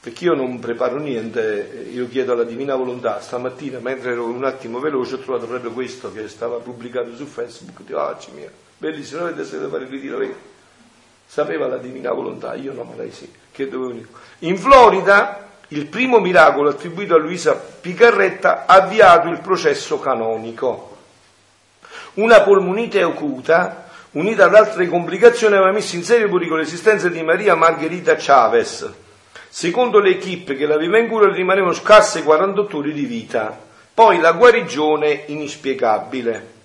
perché 0.00 0.24
io 0.24 0.34
non 0.34 0.58
preparo 0.58 0.96
niente, 0.96 1.88
io 1.92 2.08
chiedo 2.08 2.32
alla 2.32 2.44
Divina 2.44 2.74
Volontà. 2.74 3.20
Stamattina, 3.20 3.80
mentre 3.80 4.12
ero 4.12 4.24
un 4.24 4.44
attimo 4.44 4.80
veloce, 4.80 5.16
ho 5.16 5.18
trovato 5.18 5.46
proprio 5.46 5.72
questo 5.72 6.10
che 6.10 6.26
stava 6.28 6.56
pubblicato 6.56 7.14
su 7.14 7.26
Facebook. 7.26 7.82
Dico, 7.82 7.98
ah, 7.98 8.16
mia, 8.34 8.50
bellissimo, 8.78 9.24
avete 9.24 9.44
sentito 9.44 9.68
fare 9.68 9.84
il 9.84 9.90
ritiro, 9.90 10.16
vedi? 10.16 10.34
Sapeva 11.26 11.66
la 11.66 11.76
Divina 11.76 12.12
Volontà, 12.12 12.54
io 12.54 12.72
no, 12.72 12.84
ma 12.84 12.94
lei 12.96 13.12
sì. 13.12 13.30
Che 13.52 13.68
dovevo 13.68 14.00
In 14.38 14.56
Florida 14.56 15.48
il 15.68 15.84
primo 15.86 16.18
miracolo 16.18 16.70
attribuito 16.70 17.14
a 17.14 17.18
Luisa 17.18 17.54
Picarretta 17.54 18.64
ha 18.64 18.76
avviato 18.76 19.28
il 19.28 19.40
processo 19.40 20.00
canonico. 20.00 20.96
Una 22.14 22.40
polmonite 22.40 23.02
acuta, 23.02 23.90
unita 24.12 24.46
ad 24.46 24.54
altre 24.54 24.88
complicazioni, 24.88 25.56
aveva 25.56 25.72
messo 25.72 25.94
in 25.94 26.04
serio 26.04 26.30
pericolo 26.30 26.60
l'esistenza 26.60 27.08
di 27.10 27.22
Maria 27.22 27.54
Margherita 27.54 28.16
Chavez. 28.16 29.08
Secondo 29.52 29.98
l'equipe 29.98 30.54
che 30.54 30.64
l'aveva 30.64 30.96
in 30.98 31.08
cura 31.08 31.28
rimanevano 31.28 31.72
scarse 31.72 32.22
48 32.22 32.76
ore 32.76 32.92
di 32.92 33.04
vita. 33.04 33.58
Poi 33.92 34.20
la 34.20 34.30
guarigione 34.30 35.24
inspiegabile. 35.26 36.58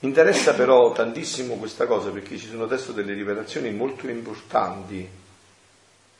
Mi 0.00 0.08
interessa 0.08 0.52
però 0.52 0.92
tantissimo 0.92 1.54
questa 1.54 1.86
cosa 1.86 2.10
perché 2.10 2.36
ci 2.36 2.48
sono 2.48 2.64
adesso 2.64 2.92
delle 2.92 3.14
rivelazioni 3.14 3.70
molto 3.72 4.08
importanti. 4.08 5.08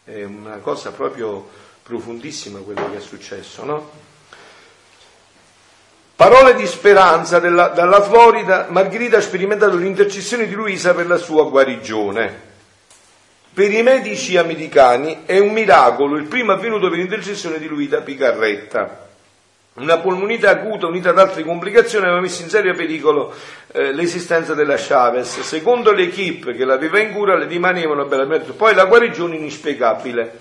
È 0.02 0.24
una 0.24 0.56
cosa 0.56 0.92
proprio 0.92 1.46
profondissima 1.82 2.60
quello 2.60 2.90
che 2.90 2.96
è 2.96 3.00
successo, 3.00 3.64
no? 3.64 3.90
Parole 6.16 6.54
di 6.54 6.66
speranza 6.66 7.38
della, 7.38 7.68
dalla 7.68 8.00
Florida, 8.00 8.68
Margherita 8.70 9.18
ha 9.18 9.20
sperimentato 9.20 9.76
l'intercessione 9.76 10.46
di 10.46 10.54
Luisa 10.54 10.94
per 10.94 11.06
la 11.06 11.18
sua 11.18 11.44
guarigione. 11.44 12.54
Per 13.56 13.72
i 13.72 13.82
medici 13.82 14.36
americani 14.36 15.22
è 15.24 15.38
un 15.38 15.54
miracolo, 15.54 16.16
il 16.16 16.26
primo 16.26 16.52
avvenuto 16.52 16.90
per 16.90 16.98
l'intercessione 16.98 17.58
di 17.58 17.66
Luisa 17.66 18.02
Picarretta. 18.02 19.08
Una 19.76 19.96
polmonite 19.96 20.46
acuta 20.46 20.86
unita 20.86 21.08
ad 21.08 21.18
altre 21.18 21.42
complicazioni 21.42 22.04
aveva 22.04 22.20
messo 22.20 22.42
in 22.42 22.50
serio 22.50 22.74
pericolo 22.74 23.32
eh, 23.72 23.92
l'esistenza 23.94 24.52
della 24.52 24.76
Chavez. 24.76 25.40
Secondo 25.40 25.92
l'equipe 25.92 26.52
che 26.52 26.66
l'aveva 26.66 27.00
in 27.00 27.14
cura 27.14 27.34
le 27.34 27.46
rimanevano 27.46 28.04
bellamente. 28.04 28.52
Poi 28.52 28.74
la 28.74 28.84
guarigione 28.84 29.36
inspiegabile. 29.36 30.38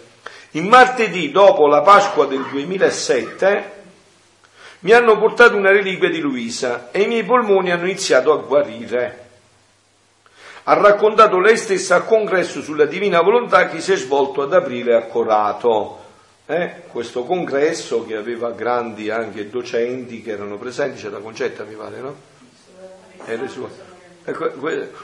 Il 0.52 0.66
martedì 0.66 1.32
dopo 1.32 1.68
la 1.68 1.84
Pasqua 1.84 2.26
del 2.26 2.46
2007 2.52 3.72
mi 4.80 4.92
hanno 4.92 5.18
portato 5.18 5.56
una 5.56 5.72
reliquia 5.72 6.10
di 6.10 6.20
Luisa 6.20 6.90
e 6.92 7.04
i 7.04 7.08
miei 7.08 7.24
polmoni 7.24 7.72
hanno 7.72 7.86
iniziato 7.86 8.34
a 8.34 8.44
guarire. 8.44 9.25
Ha 10.68 10.74
raccontato 10.74 11.40
lei 11.40 11.58
stessa 11.58 11.96
al 11.96 12.06
congresso 12.06 12.64
sulla 12.64 12.86
divina 12.86 13.22
volontà 13.22 13.68
che 13.70 13.82
si 13.82 13.92
è 13.92 13.96
svolto 13.98 14.42
ad 14.42 14.54
aprile 14.54 14.96
a 14.96 15.04
Corato. 15.04 16.04
Eh? 16.48 16.82
Questo 16.88 17.24
congresso 17.24 18.04
che 18.04 18.16
aveva 18.16 18.50
grandi 18.50 19.12
anche 19.12 19.48
docenti 19.48 20.24
che 20.24 20.32
erano 20.32 20.58
presenti, 20.58 21.00
c'era 21.00 21.20
Concetta 21.20 21.64
mi 21.66 21.76
pare, 21.76 22.00
no? 22.00 22.16
Era 23.26 23.48
sua. 23.48 23.70
Ecco, 24.24 24.52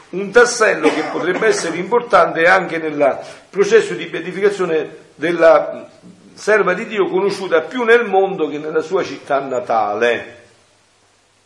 un 0.10 0.32
tassello 0.32 0.92
che 0.92 1.04
potrebbe 1.12 1.46
essere 1.46 1.78
importante 1.78 2.48
anche 2.48 2.80
nel 2.80 3.20
processo 3.48 3.94
di 3.94 4.08
beatificazione 4.08 4.98
della 5.14 5.88
serva 6.34 6.74
di 6.74 6.88
Dio 6.88 7.08
conosciuta 7.08 7.62
più 7.62 7.84
nel 7.84 8.06
mondo 8.06 8.50
che 8.50 8.58
nella 8.58 8.82
sua 8.82 9.04
città 9.04 9.40
natale. 9.42 10.40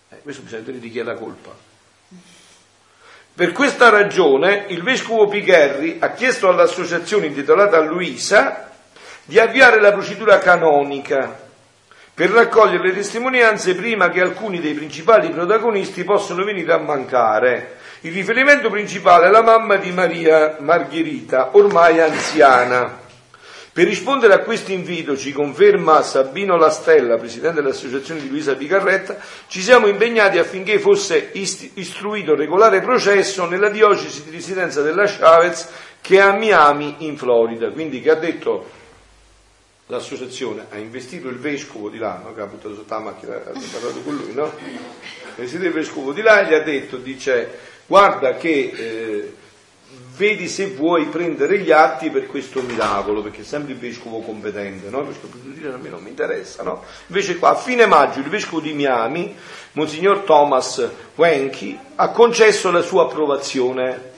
Eh, 0.07 0.21
questo 0.21 0.41
bisogna 0.41 0.61
vedere 0.61 0.79
di 0.79 0.89
chi 0.89 0.99
è 0.99 1.03
la 1.03 1.15
colpa. 1.15 1.74
Per 3.35 3.51
questa 3.51 3.89
ragione 3.89 4.63
il 4.69 4.81
vescovo 4.81 5.27
Picherri 5.27 5.97
ha 5.99 6.11
chiesto 6.11 6.47
all'associazione 6.47 7.25
intitolata 7.25 7.81
Luisa 7.81 8.69
di 9.25 9.37
avviare 9.39 9.81
la 9.81 9.91
procedura 9.91 10.37
canonica 10.37 11.37
per 12.13 12.29
raccogliere 12.29 12.87
le 12.87 12.93
testimonianze 12.93 13.75
prima 13.75 14.07
che 14.07 14.21
alcuni 14.21 14.61
dei 14.61 14.73
principali 14.73 15.31
protagonisti 15.31 16.05
possano 16.05 16.45
venire 16.45 16.71
a 16.71 16.77
mancare. 16.77 17.75
Il 18.01 18.13
riferimento 18.13 18.69
principale 18.69 19.27
è 19.27 19.29
la 19.29 19.43
mamma 19.43 19.75
di 19.75 19.91
Maria 19.91 20.55
Margherita, 20.59 21.57
ormai 21.57 21.99
anziana. 21.99 23.03
Per 23.75 23.85
rispondere 23.85 24.31
a 24.31 24.39
questo 24.39 24.71
invito, 24.71 25.17
ci 25.17 25.33
conferma 25.33 26.01
Sabino 26.01 26.55
Lastella, 26.55 27.17
presidente 27.17 27.61
dell'associazione 27.61 28.21
di 28.21 28.29
Luisa 28.29 28.55
Picarretta, 28.55 29.17
ci 29.47 29.59
siamo 29.59 29.87
impegnati 29.87 30.37
affinché 30.37 30.79
fosse 30.79 31.31
istruito 31.33 32.35
regolare 32.35 32.79
processo 32.79 33.45
nella 33.45 33.67
diocesi 33.67 34.23
di 34.23 34.31
residenza 34.31 34.81
della 34.81 35.03
Chavez 35.05 35.67
che 35.99 36.15
è 36.15 36.21
a 36.21 36.31
Miami 36.31 36.95
in 36.99 37.17
Florida, 37.17 37.69
quindi 37.71 37.99
che 37.99 38.11
ha 38.11 38.15
detto 38.15 38.65
l'associazione 39.87 40.67
ha 40.69 40.77
investito 40.77 41.27
il 41.27 41.39
vescovo 41.39 41.89
di 41.89 41.97
là, 41.97 42.21
no? 42.23 42.33
che 42.33 42.39
ha 42.39 42.45
buttato 42.45 42.75
sotto 42.75 42.93
la 42.93 42.99
macchina, 43.01 43.35
ha 43.35 43.51
parlato 43.73 43.99
con 44.05 44.15
lui, 44.15 44.33
no? 44.33 44.45
Ha 44.45 45.31
investito 45.35 45.65
il 45.65 45.73
vescovo 45.73 46.13
di 46.13 46.21
là 46.21 46.39
e 46.39 46.47
gli 46.47 46.53
ha 46.53 46.63
detto, 46.63 46.95
dice, 46.95 47.57
guarda 47.87 48.35
che 48.35 48.71
eh, 48.73 49.33
vedi 50.15 50.47
se 50.47 50.67
vuoi 50.67 51.05
prendere 51.05 51.59
gli 51.59 51.71
atti 51.71 52.09
per 52.09 52.27
questo 52.27 52.61
miracolo, 52.61 53.21
perché 53.21 53.41
è 53.41 53.43
sempre 53.43 53.73
il 53.73 53.79
vescovo 53.79 54.19
competente, 54.19 54.89
no? 54.89 55.01
Il 55.01 55.07
vescovo 55.07 55.37
dire 55.43 55.73
a 55.73 55.77
me 55.77 55.89
non 55.89 56.01
mi 56.01 56.09
interessa, 56.09 56.63
no? 56.63 56.83
Invece 57.07 57.37
qua 57.37 57.49
a 57.49 57.55
fine 57.55 57.85
maggio 57.85 58.19
il 58.19 58.29
vescovo 58.29 58.61
di 58.61 58.73
Miami, 58.73 59.35
Monsignor 59.73 60.19
Thomas 60.19 60.87
Wenke, 61.15 61.77
ha 61.95 62.09
concesso 62.09 62.71
la 62.71 62.81
sua 62.81 63.03
approvazione 63.03 64.13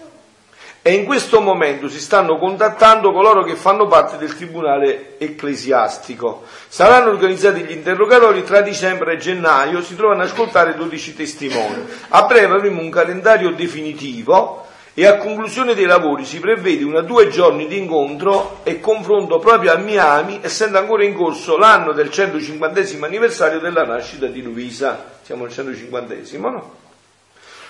e 0.84 0.94
in 0.94 1.04
questo 1.04 1.42
momento 1.42 1.90
si 1.90 2.00
stanno 2.00 2.38
contattando 2.38 3.12
coloro 3.12 3.44
che 3.44 3.56
fanno 3.56 3.88
parte 3.88 4.18
del 4.18 4.36
tribunale 4.36 5.16
ecclesiastico. 5.18 6.44
Saranno 6.68 7.10
organizzati 7.10 7.62
gli 7.62 7.72
interrogatori 7.72 8.44
tra 8.44 8.62
dicembre 8.62 9.14
e 9.14 9.18
gennaio, 9.18 9.82
si 9.82 9.96
trovano 9.96 10.22
ad 10.22 10.30
ascoltare 10.30 10.76
12 10.76 11.16
testimoni. 11.16 11.86
A 12.10 12.24
breve 12.24 12.56
avremo 12.56 12.82
un 12.82 12.90
calendario 12.90 13.52
definitivo 13.52 14.67
e 15.00 15.06
a 15.06 15.18
conclusione 15.18 15.76
dei 15.76 15.86
lavori 15.86 16.26
si 16.26 16.40
prevede 16.40 16.84
una 16.84 17.02
due 17.02 17.28
giorni 17.28 17.68
di 17.68 17.78
incontro 17.78 18.62
e 18.64 18.80
confronto 18.80 19.38
proprio 19.38 19.72
a 19.72 19.78
Miami, 19.78 20.40
essendo 20.42 20.80
ancora 20.80 21.04
in 21.04 21.14
corso 21.14 21.56
l'anno 21.56 21.92
del 21.94 22.10
150 22.10 23.06
anniversario 23.06 23.60
della 23.60 23.84
nascita 23.84 24.26
di 24.26 24.42
Luisa. 24.42 25.20
Siamo 25.22 25.44
al 25.44 25.52
150 25.52 26.16
no? 26.40 26.74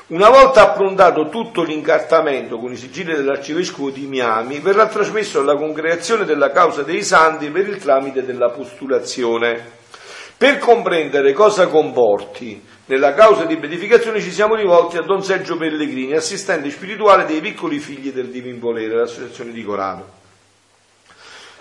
Una 0.08 0.30
volta 0.30 0.62
approntato 0.62 1.28
tutto 1.28 1.64
l'incartamento 1.64 2.60
con 2.60 2.72
i 2.72 2.78
sigilli 2.78 3.14
dell'arcivescovo 3.14 3.90
di 3.90 4.06
Miami, 4.06 4.60
verrà 4.60 4.88
trasmesso 4.88 5.42
alla 5.42 5.58
congregazione 5.58 6.24
della 6.24 6.52
causa 6.52 6.84
dei 6.84 7.04
santi 7.04 7.50
per 7.50 7.68
il 7.68 7.76
tramite 7.76 8.24
della 8.24 8.52
postulazione. 8.52 9.70
Per 10.38 10.60
comprendere 10.60 11.34
cosa 11.34 11.68
comporti 11.68 12.76
nella 12.88 13.14
causa 13.14 13.44
di 13.44 13.58
beatificazione 13.58 14.22
ci 14.22 14.32
siamo 14.32 14.56
rivolti 14.56 14.98
a 14.98 15.02
Don 15.02 15.24
Sergio 15.24 15.58
Pellegrini, 15.58 16.14
assistente 16.14 16.70
spirituale 16.72 17.26
dei 17.26 17.42
piccoli 17.42 17.80
figli 17.80 18.12
del 18.12 18.30
Divin 18.30 18.60
Volere, 18.60 18.96
l'associazione 18.96 19.52
di 19.52 19.64
Corano. 19.64 20.16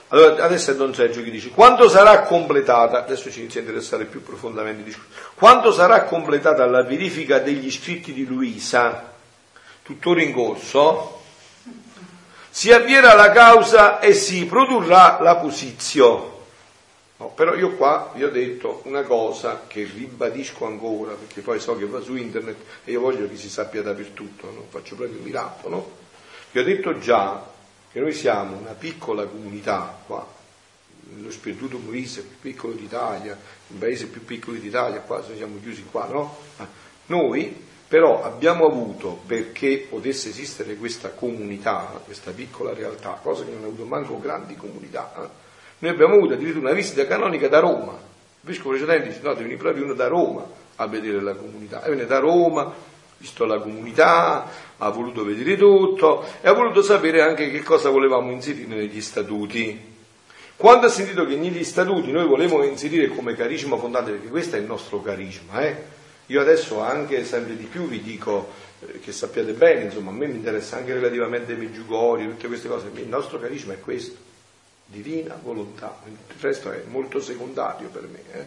Allora, 0.09 0.45
adesso 0.45 0.70
è 0.70 0.77
Don 0.77 0.95
Sergio 0.95 1.22
che 1.22 1.31
dice, 1.31 1.51
quando 1.51 1.89
sarà 1.89 2.22
completata, 2.22 2.99
adesso 2.99 3.29
ci 3.29 3.41
inizia 3.41 3.61
a 3.61 3.64
interessare 3.64 4.05
più 4.05 4.22
profondamente 4.22 4.95
quando 5.35 5.72
sarà 5.72 6.05
completata 6.05 6.64
la 6.64 6.85
verifica 6.85 7.41
degli 7.41 7.72
scritti 7.72 8.12
di 8.12 8.24
Luisa, 8.24 9.12
tuttora 9.83 10.22
in 10.22 10.33
corso, 10.33 11.22
si 12.51 12.72
avvierà 12.72 13.14
la 13.14 13.33
causa 13.33 13.99
e 13.99 14.14
si 14.14 14.47
produrrà 14.47 15.18
la 15.20 15.37
posizione. 15.37 16.36
No, 17.19 17.31
però 17.31 17.55
io 17.55 17.77
qua 17.77 18.12
vi 18.14 18.25
ho 18.25 18.31
detto 18.31 18.83
una 18.85 19.03
cosa 19.03 19.64
che 19.67 19.85
ribadisco 19.85 20.67
ancora, 20.67 21.14
perché 21.14 21.41
poi 21.41 21.59
so 21.59 21.75
che 21.77 21.87
va 21.87 22.01
su 22.01 22.14
internet 22.14 22.57
e 22.85 22.91
io 22.91 23.01
voglio 23.01 23.27
che 23.27 23.37
si 23.37 23.49
sappia 23.49 23.81
dappertutto, 23.83 24.51
no? 24.51 24.64
faccio 24.69 24.97
proprio 24.97 25.17
il 25.17 25.25
miracolo. 25.25 25.77
No? 25.77 25.91
Vi 26.51 26.59
ho 26.59 26.64
detto 26.64 26.99
già 26.99 27.55
che 27.91 28.01
noi 28.01 28.12
siamo 28.12 28.59
una 28.59 28.73
piccola 28.73 29.25
comunità 29.25 29.99
qua, 30.07 30.27
lo 31.14 31.31
Spirituto 31.31 31.79
Molise 31.79 32.23
più 32.23 32.39
piccolo 32.39 32.75
d'Italia, 32.75 33.39
il 33.69 33.77
paese 33.79 34.09
più 34.09 34.23
piccolo 34.25 34.59
d'Italia, 34.59 35.01
qua 35.01 35.25
siamo 35.25 35.59
chiusi 35.62 35.85
qua, 35.85 36.07
no? 36.07 36.37
Noi 37.07 37.64
però 37.89 38.25
abbiamo 38.25 38.67
avuto, 38.67 39.21
perché 39.25 39.87
potesse 39.89 40.31
esistere 40.31 40.77
questa 40.77 41.11
comunità, 41.11 42.01
questa 42.05 42.33
piccola 42.33 42.75
realtà, 42.75 43.19
cosa 43.23 43.45
che 43.45 43.53
non 43.53 43.62
ha 43.62 43.67
avuto 43.67 43.85
manco 43.85 44.19
grandi 44.19 44.57
comunità, 44.57 45.14
eh? 45.23 45.45
Noi 45.79 45.91
abbiamo 45.91 46.14
avuto 46.14 46.35
addirittura 46.35 46.66
una 46.66 46.74
visita 46.74 47.07
canonica 47.07 47.49
da 47.49 47.61
Roma. 47.61 47.93
Il 47.93 48.53
vescovo 48.53 48.70
precedente 48.70 49.09
dice: 49.09 49.20
No, 49.22 49.31
deve 49.31 49.43
venire 49.43 49.61
proprio 49.61 49.85
uno 49.85 49.95
da 49.95 50.09
Roma 50.09 50.45
a 50.77 50.87
vedere 50.87 51.20
la 51.20 51.35
comunità. 51.35 51.83
E 51.83 51.89
viene 51.89 52.07
da 52.07 52.18
Roma, 52.18 52.72
visto 53.18 53.45
la 53.45 53.59
comunità, 53.59 54.47
ha 54.79 54.89
voluto 54.91 55.24
vedere 55.24 55.57
tutto 55.57 56.24
e 56.41 56.49
ha 56.49 56.53
voluto 56.53 56.83
sapere 56.83 57.22
anche 57.22 57.51
che 57.51 57.62
cosa 57.62 57.91
volevamo 57.91 58.31
inserire 58.31 58.74
negli 58.74 59.01
statuti. 59.01 59.95
Quando 60.57 60.87
ha 60.87 60.91
sentito 60.91 61.27
che 61.27 61.37
negli 61.37 61.64
statuti 61.64 62.11
noi 62.11 62.27
volevamo 62.27 62.64
inserire 62.64 63.09
come 63.09 63.35
carisma 63.35 63.77
fondante, 63.77 64.12
perché 64.12 64.29
questo 64.29 64.57
è 64.57 64.59
il 64.59 64.64
nostro 64.64 65.03
carisma, 65.03 65.61
eh? 65.61 65.95
io 66.27 66.41
adesso 66.41 66.81
anche 66.81 67.24
sempre 67.24 67.57
di 67.57 67.64
più 67.64 67.87
vi 67.87 68.01
dico 68.01 68.51
eh, 68.81 68.99
che 69.01 69.12
sappiate 69.12 69.53
bene, 69.53 69.85
insomma, 69.85 70.11
a 70.11 70.14
me 70.14 70.27
mi 70.27 70.37
interessa 70.37 70.79
anche 70.79 70.95
relativamente 70.95 71.53
ai 71.53 71.59
Meggiugori, 71.59 72.24
tutte 72.24 72.49
queste 72.49 72.68
cose, 72.68 72.91
il 72.95 73.07
nostro 73.07 73.39
carisma 73.39 73.74
è 73.74 73.81
questo, 73.81 74.16
divina 74.87 75.39
volontà, 75.43 75.99
il 76.05 76.16
resto 76.41 76.70
è 76.70 76.82
molto 76.87 77.20
secondario 77.20 77.89
per 77.89 78.03
me. 78.03 78.22
Eh? 78.32 78.47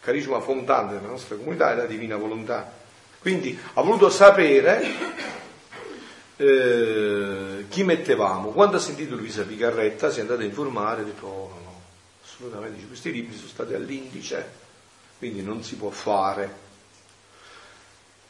Carisma 0.00 0.40
fondante 0.40 0.94
della 0.94 1.08
nostra 1.08 1.36
comunità 1.36 1.72
è 1.72 1.74
la 1.74 1.86
divina 1.86 2.16
volontà. 2.16 2.72
Quindi 3.20 3.58
ha 3.74 3.82
voluto 3.82 4.08
sapere 4.08 4.82
eh, 6.36 7.66
chi 7.68 7.84
mettevamo. 7.84 8.50
Quando 8.50 8.76
ha 8.76 8.80
sentito 8.80 9.14
Luisa 9.14 9.42
Picarretta 9.42 10.10
si 10.10 10.18
è 10.18 10.22
andata 10.22 10.40
a 10.40 10.44
informare 10.44 11.02
ha 11.02 11.04
detto 11.04 11.26
oh, 11.26 11.48
no, 11.48 11.60
no, 11.62 11.80
assolutamente 12.24 12.86
questi 12.86 13.12
libri 13.12 13.36
sono 13.36 13.48
stati 13.48 13.74
all'indice, 13.74 14.50
quindi 15.18 15.42
non 15.42 15.62
si 15.62 15.76
può 15.76 15.90
fare. 15.90 16.68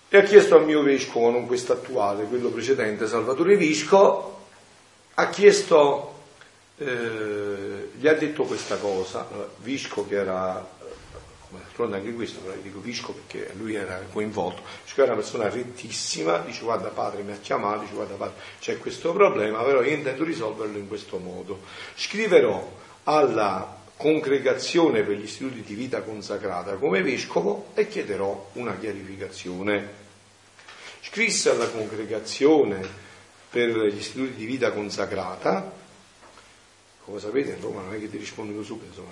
E 0.09 0.19
ha 0.19 0.23
chiesto 0.23 0.57
al 0.57 0.65
mio 0.65 0.83
vescovo, 0.83 1.31
non 1.31 1.47
questo 1.47 1.73
attuale, 1.73 2.25
quello 2.25 2.49
precedente, 2.49 3.07
Salvatore 3.07 3.57
Visco, 3.57 4.47
ha 5.15 5.29
chiesto, 5.29 6.20
eh, 6.81 7.91
gli 7.95 8.09
ha 8.09 8.15
detto 8.15 8.45
questa 8.45 8.77
cosa, 8.77 9.29
Visco 9.59 10.07
che 10.07 10.15
era 10.15 10.79
d'altronde 11.51 11.97
anche 11.97 12.13
questo 12.15 12.41
però 12.41 12.55
dico 12.63 12.79
Visco 12.79 13.13
perché 13.13 13.53
lui 13.57 13.75
era 13.75 14.01
coinvolto, 14.13 14.63
Visco 14.85 15.03
era 15.03 15.13
una 15.13 15.21
persona 15.21 15.51
rettissima, 15.51 16.39
dice 16.39 16.63
guarda 16.63 16.89
padre 16.89 17.23
mi 17.23 17.33
ha 17.33 17.39
chiamato, 17.39 17.81
dice 17.81 17.93
guarda 17.93 18.15
padre 18.15 18.35
c'è 18.61 18.79
questo 18.79 19.13
problema, 19.13 19.63
però 19.63 19.83
io 19.83 19.95
intendo 19.95 20.25
risolverlo 20.25 20.79
in 20.79 20.89
questo 20.89 21.19
modo. 21.19 21.61
Scriverò 21.97 22.79
alla 23.05 23.79
congregazione 23.97 25.03
per 25.03 25.17
gli 25.17 25.25
istituti 25.25 25.63
di 25.63 25.75
vita 25.75 26.01
consacrata 26.01 26.77
come 26.77 27.03
vescovo 27.03 27.73
e 27.75 27.89
chiederò 27.89 28.51
una 28.55 28.75
chiarificazione. 28.79 29.99
Scrisse 31.03 31.51
alla 31.51 31.69
congregazione 31.69 32.81
per 33.51 33.69
gli 33.69 33.99
istituti 33.99 34.35
di 34.35 34.47
vita 34.47 34.73
consacrata 34.73 35.80
come 37.11 37.21
sapete 37.21 37.51
in 37.51 37.61
Roma 37.61 37.83
non 37.83 37.95
è 37.95 37.99
che 37.99 38.09
ti 38.09 38.19
rispondono 38.19 38.63
subito, 38.63 38.87
insomma, 38.87 39.09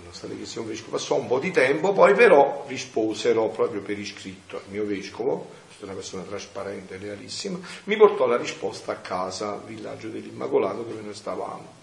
un 0.61 0.67
vescovo, 0.69 0.91
passò 0.93 1.17
un 1.17 1.27
po' 1.27 1.41
di 1.41 1.51
tempo, 1.51 1.93
poi 1.93 2.15
però 2.15 2.65
risposero 2.69 3.49
proprio 3.49 3.81
per 3.81 3.99
iscritto 3.99 4.63
il 4.65 4.71
mio 4.71 4.87
vescovo, 4.87 5.51
è 5.81 5.83
una 5.83 5.95
persona 5.95 6.23
trasparente 6.23 6.95
e 6.95 6.99
lealissima, 6.99 7.59
mi 7.85 7.97
portò 7.97 8.27
la 8.27 8.37
risposta 8.37 8.93
a 8.93 8.97
casa, 8.97 9.61
villaggio 9.67 10.09
dell'Immacolato 10.09 10.83
dove 10.83 11.01
noi 11.03 11.15
stavamo. 11.15 11.77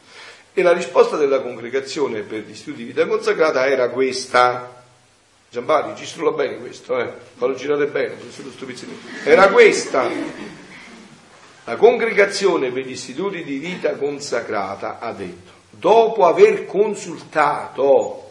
E 0.53 0.61
la 0.61 0.71
risposta 0.71 1.17
della 1.17 1.41
congregazione 1.41 2.21
per 2.21 2.43
gli 2.43 2.55
studi 2.55 2.77
di 2.77 2.83
vita 2.85 3.05
consacrata 3.05 3.67
era 3.67 3.89
questa. 3.89 4.83
Giambari, 5.49 5.89
registralo 5.89 6.31
bene 6.31 6.59
questo, 6.59 6.97
eh? 6.97 7.11
Fallo 7.35 7.55
girare 7.55 7.87
bene, 7.87 8.15
Era 9.25 9.49
questa. 9.49 10.09
La 11.65 11.75
congregazione 11.75 12.71
per 12.71 12.85
gli 12.85 12.91
istituti 12.91 13.43
di 13.43 13.57
vita 13.57 13.95
consacrata 13.95 14.99
ha 14.99 15.11
detto 15.11 15.54
dopo 15.77 16.25
aver 16.25 16.65
consultato 16.65 18.25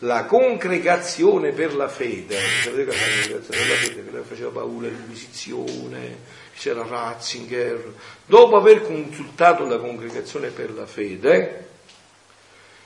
la 0.00 0.24
congregazione 0.24 1.52
per 1.52 1.74
la 1.74 1.88
fede, 1.88 2.38
sapete 2.62 2.86
che 2.86 2.90
la 2.90 2.96
congregazione 2.96 3.58
per 3.58 3.68
la 3.68 3.74
fede 3.74 4.10
che 4.10 4.22
faceva 4.22 4.48
paura 4.50 4.88
l'Inquisizione, 4.88 6.16
c'era 6.56 6.86
Ratzinger, 6.86 7.92
dopo 8.24 8.56
aver 8.56 8.80
consultato 8.82 9.66
la 9.66 9.76
congregazione 9.78 10.48
per 10.48 10.72
la 10.72 10.86
fede, 10.86 11.68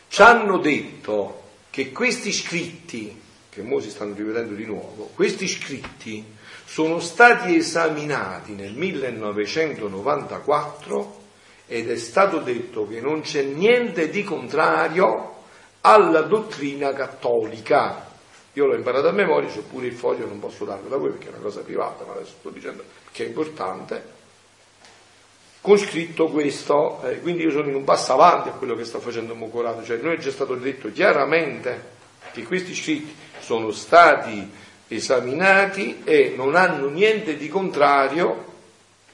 ci 0.08 0.22
hanno 0.22 0.58
detto 0.58 1.42
che 1.70 1.92
questi 1.92 2.32
scritti, 2.32 3.22
che 3.48 3.60
ora 3.60 3.80
si 3.80 3.90
stanno 3.90 4.14
rivedendo 4.14 4.54
di 4.54 4.64
nuovo, 4.64 5.10
questi 5.14 5.46
scritti 5.46 6.24
sono 6.64 6.98
stati 6.98 7.54
esaminati 7.54 8.54
nel 8.54 8.72
1994 8.72 11.22
ed 11.74 11.90
è 11.90 11.96
stato 11.96 12.38
detto 12.38 12.86
che 12.86 13.00
non 13.00 13.22
c'è 13.22 13.42
niente 13.42 14.08
di 14.08 14.22
contrario 14.22 15.32
alla 15.80 16.20
dottrina 16.20 16.92
cattolica. 16.92 18.12
Io 18.52 18.66
l'ho 18.66 18.76
imparato 18.76 19.08
a 19.08 19.10
memoria, 19.10 19.50
c'è 19.50 19.58
pure 19.58 19.86
il 19.86 19.94
foglio, 19.94 20.24
non 20.24 20.38
posso 20.38 20.64
darlo 20.64 20.88
da 20.88 20.96
voi 20.96 21.10
perché 21.10 21.26
è 21.26 21.30
una 21.30 21.42
cosa 21.42 21.62
privata, 21.62 22.04
ma 22.04 22.12
adesso 22.12 22.34
sto 22.38 22.50
dicendo 22.50 22.84
che 23.10 23.24
è 23.24 23.26
importante. 23.26 24.12
Con 25.60 25.76
scritto 25.76 26.28
questo, 26.28 27.02
eh, 27.02 27.18
quindi 27.18 27.42
io 27.42 27.50
sono 27.50 27.66
in 27.66 27.74
un 27.74 27.82
passo 27.82 28.12
avanti 28.12 28.50
a 28.50 28.52
quello 28.52 28.76
che 28.76 28.84
sta 28.84 29.00
facendo 29.00 29.34
Mocorato, 29.34 29.82
cioè 29.82 29.96
noi 29.96 30.14
è 30.14 30.18
già 30.18 30.30
stato 30.30 30.54
detto 30.54 30.92
chiaramente 30.92 31.92
che 32.30 32.44
questi 32.44 32.72
scritti 32.72 33.12
sono 33.40 33.72
stati 33.72 34.48
esaminati 34.86 36.02
e 36.04 36.34
non 36.36 36.54
hanno 36.54 36.88
niente 36.88 37.36
di 37.36 37.48
contrario 37.48 38.52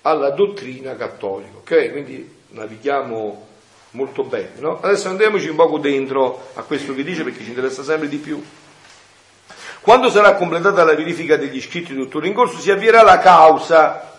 alla 0.03 0.29
dottrina 0.29 0.95
cattolica. 0.95 1.57
Ok? 1.57 1.91
Quindi 1.91 2.39
navighiamo 2.51 3.47
molto 3.93 4.23
bene. 4.25 4.53
No? 4.59 4.81
Adesso 4.81 5.09
andiamoci 5.09 5.49
un 5.49 5.57
poco 5.57 5.79
dentro 5.79 6.49
a 6.55 6.63
questo 6.63 6.95
che 6.95 7.03
dice 7.03 7.23
perché 7.23 7.43
ci 7.43 7.51
interessa 7.51 7.83
sempre 7.83 8.09
di 8.09 8.19
più. 8.19 8.43
Quando 9.81 10.11
sarà 10.11 10.35
completata 10.35 10.85
la 10.85 10.95
verifica 10.95 11.37
degli 11.37 11.57
iscritti 11.57 11.95
dottori 11.95 12.29
in 12.29 12.35
corso 12.35 12.59
si 12.59 12.71
avvierà 12.71 13.03
la 13.03 13.19
causa 13.19 14.11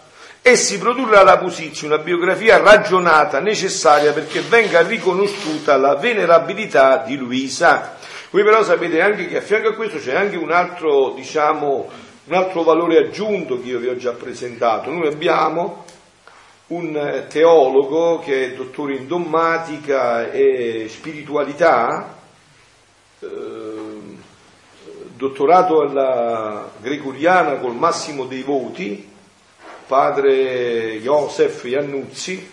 e 0.41 0.55
si 0.55 0.79
produrrà 0.79 1.21
la 1.21 1.37
posizione, 1.37 1.93
una 1.93 2.03
biografia 2.03 2.57
ragionata, 2.57 3.39
necessaria 3.39 4.11
perché 4.11 4.41
venga 4.41 4.81
riconosciuta 4.81 5.77
la 5.77 5.95
venerabilità 5.95 7.03
di 7.05 7.15
Luisa. 7.15 7.95
Voi 8.31 8.43
però 8.43 8.63
sapete 8.63 9.01
anche 9.01 9.27
che 9.27 9.37
a 9.37 9.41
fianco 9.41 9.67
a 9.67 9.73
questo 9.75 9.99
c'è 9.99 10.15
anche 10.15 10.37
un 10.37 10.51
altro, 10.51 11.13
diciamo, 11.15 11.89
un 12.23 12.33
altro 12.33 12.63
valore 12.63 12.97
aggiunto 12.97 13.61
che 13.61 13.67
io 13.67 13.79
vi 13.79 13.89
ho 13.89 13.97
già 13.97 14.13
presentato. 14.13 14.89
Noi 14.89 15.07
abbiamo 15.07 15.85
un 16.71 17.25
teologo 17.27 18.19
che 18.19 18.45
è 18.45 18.55
dottore 18.55 18.95
in 18.95 19.07
dommatica 19.07 20.31
e 20.31 20.87
spiritualità, 20.89 22.17
eh, 23.19 23.27
dottorato 25.15 25.81
alla 25.81 26.71
gregoriana 26.79 27.55
col 27.55 27.75
massimo 27.75 28.25
dei 28.25 28.43
voti, 28.43 29.09
padre 29.85 30.99
Josef 31.01 31.65
Iannuzzi, 31.65 32.49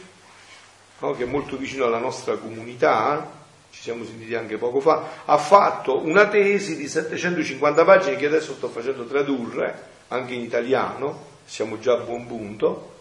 no, 0.99 1.13
che 1.13 1.23
è 1.23 1.27
molto 1.27 1.57
vicino 1.57 1.85
alla 1.85 1.99
nostra 1.99 2.35
comunità, 2.37 3.37
ci 3.71 3.83
siamo 3.83 4.05
sentiti 4.05 4.35
anche 4.35 4.59
poco 4.59 4.81
fa, 4.81 5.23
ha 5.27 5.39
fatto 5.39 6.05
una 6.05 6.27
tesi 6.27 6.77
di 6.77 6.89
750 6.89 7.85
pagine 7.85 8.17
che 8.17 8.27
adesso 8.27 8.55
sto 8.55 8.69
facendo 8.69 9.07
tradurre 9.07 9.97
anche 10.09 10.35
in 10.35 10.41
italiano, 10.41 11.27
siamo 11.45 11.79
già 11.79 11.93
a 11.93 11.99
buon 11.99 12.27
punto, 12.27 12.97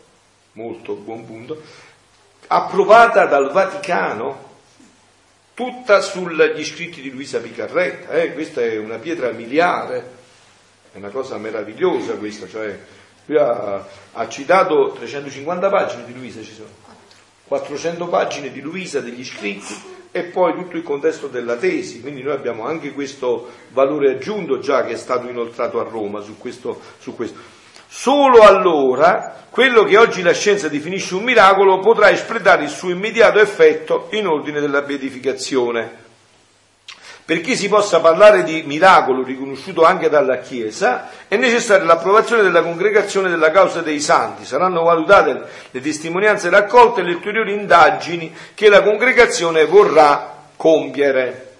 molto 0.57 0.93
buon 0.93 1.23
punto, 1.23 1.61
approvata 2.47 3.27
dal 3.27 3.51
Vaticano, 3.51 4.45
tutta 5.53 6.01
sugli 6.01 6.65
scritti 6.65 6.99
di 6.99 7.11
Luisa 7.11 7.39
Picarretta, 7.39 8.13
eh? 8.13 8.33
questa 8.33 8.61
è 8.61 8.77
una 8.77 8.97
pietra 8.97 9.29
miliare, 9.31 10.15
è 10.91 10.97
una 10.97 11.09
cosa 11.09 11.37
meravigliosa 11.37 12.13
questa, 12.13 12.47
cioè 12.47 12.77
lui 13.25 13.37
ha, 13.37 13.85
ha 14.13 14.27
citato 14.29 14.93
350 14.93 15.69
pagine 15.69 16.05
di 16.05 16.13
Luisa, 16.13 16.41
ci 16.41 16.53
sono 16.53 16.69
400 17.43 18.07
pagine 18.07 18.51
di 18.51 18.59
Luisa 18.59 18.99
degli 18.99 19.23
scritti 19.23 19.75
e 20.11 20.23
poi 20.23 20.53
tutto 20.53 20.75
il 20.75 20.83
contesto 20.83 21.27
della 21.27 21.57
tesi, 21.57 22.01
quindi 22.01 22.23
noi 22.23 22.33
abbiamo 22.33 22.65
anche 22.65 22.93
questo 22.93 23.47
valore 23.73 24.11
aggiunto 24.11 24.57
già 24.57 24.83
che 24.83 24.93
è 24.93 24.97
stato 24.97 25.27
inoltrato 25.27 25.79
a 25.79 25.83
Roma 25.83 26.21
su 26.21 26.35
questo. 26.37 26.81
Su 26.97 27.15
questo. 27.15 27.56
Solo 27.99 28.43
allora 28.43 29.45
quello 29.49 29.83
che 29.83 29.97
oggi 29.97 30.21
la 30.21 30.31
scienza 30.31 30.67
definisce 30.67 31.15
un 31.15 31.23
miracolo 31.23 31.79
potrà 31.79 32.11
espletare 32.11 32.65
il 32.65 32.69
suo 32.69 32.91
immediato 32.91 33.39
effetto 33.39 34.09
in 34.11 34.27
ordine 34.27 34.59
della 34.59 34.83
beatificazione. 34.83 36.05
Perché 37.25 37.55
si 37.55 37.67
possa 37.67 37.99
parlare 37.99 38.43
di 38.43 38.61
miracolo 38.67 39.23
riconosciuto 39.23 39.83
anche 39.83 40.09
dalla 40.09 40.37
Chiesa, 40.37 41.09
è 41.27 41.37
necessaria 41.37 41.85
l'approvazione 41.85 42.43
della 42.43 42.61
congregazione 42.61 43.31
della 43.31 43.49
causa 43.49 43.81
dei 43.81 43.99
santi. 43.99 44.45
Saranno 44.45 44.83
valutate 44.83 45.41
le 45.71 45.81
testimonianze 45.81 46.51
raccolte 46.51 47.01
e 47.01 47.03
le 47.03 47.15
ulteriori 47.15 47.55
indagini 47.55 48.31
che 48.53 48.69
la 48.69 48.83
congregazione 48.83 49.65
vorrà 49.65 50.35
compiere. 50.55 51.55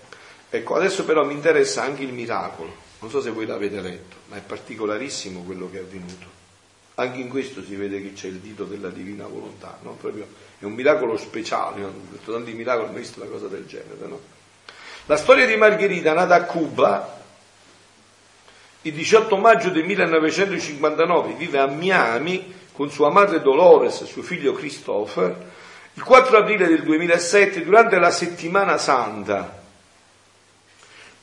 Ecco, 0.52 0.76
adesso 0.76 1.04
però 1.04 1.26
mi 1.26 1.34
interessa 1.34 1.82
anche 1.82 2.04
il 2.04 2.14
miracolo. 2.14 2.86
Non 3.00 3.10
so 3.10 3.22
se 3.22 3.30
voi 3.30 3.46
l'avete 3.46 3.80
letto, 3.80 4.16
ma 4.28 4.38
è 4.38 4.42
particolarissimo 4.42 5.42
quello 5.44 5.70
che 5.70 5.78
è 5.78 5.82
avvenuto. 5.82 6.36
Anche 6.96 7.20
in 7.20 7.30
questo 7.30 7.64
si 7.64 7.76
vede 7.76 8.02
che 8.02 8.14
c'è 8.14 8.28
il 8.28 8.40
dito 8.40 8.64
della 8.64 8.90
divina 8.90 9.28
volontà, 9.28 9.78
no? 9.84 9.92
Proprio, 9.92 10.28
è 10.58 10.66
un 10.66 10.74
miracolo 10.74 11.16
speciale, 11.16 11.84
ho 11.84 11.94
detto 12.10 12.34
tanti 12.34 12.54
miracoli, 12.54 12.90
ho 12.90 12.94
visto 12.94 13.22
una 13.22 13.30
cosa 13.30 13.48
del 13.48 13.68
genere. 13.68 14.08
No? 14.08 14.20
La 15.06 15.16
storia 15.16 15.46
di 15.46 15.56
Margherita, 15.56 16.14
nata 16.14 16.34
a 16.34 16.44
Cuba, 16.44 17.22
il 18.82 18.94
18 18.94 19.38
maggio 19.38 19.70
del 19.70 19.84
1959, 19.84 21.34
vive 21.34 21.60
a 21.60 21.68
Miami 21.68 22.54
con 22.72 22.90
sua 22.90 23.10
madre 23.10 23.42
Dolores 23.42 24.02
e 24.02 24.06
suo 24.06 24.24
figlio 24.24 24.54
Christopher. 24.54 25.36
Il 25.94 26.04
4 26.04 26.38
aprile 26.38 26.68
del 26.68 26.84
2007, 26.84 27.64
durante 27.64 28.00
la 28.00 28.12
settimana 28.12 28.78
santa, 28.78 29.57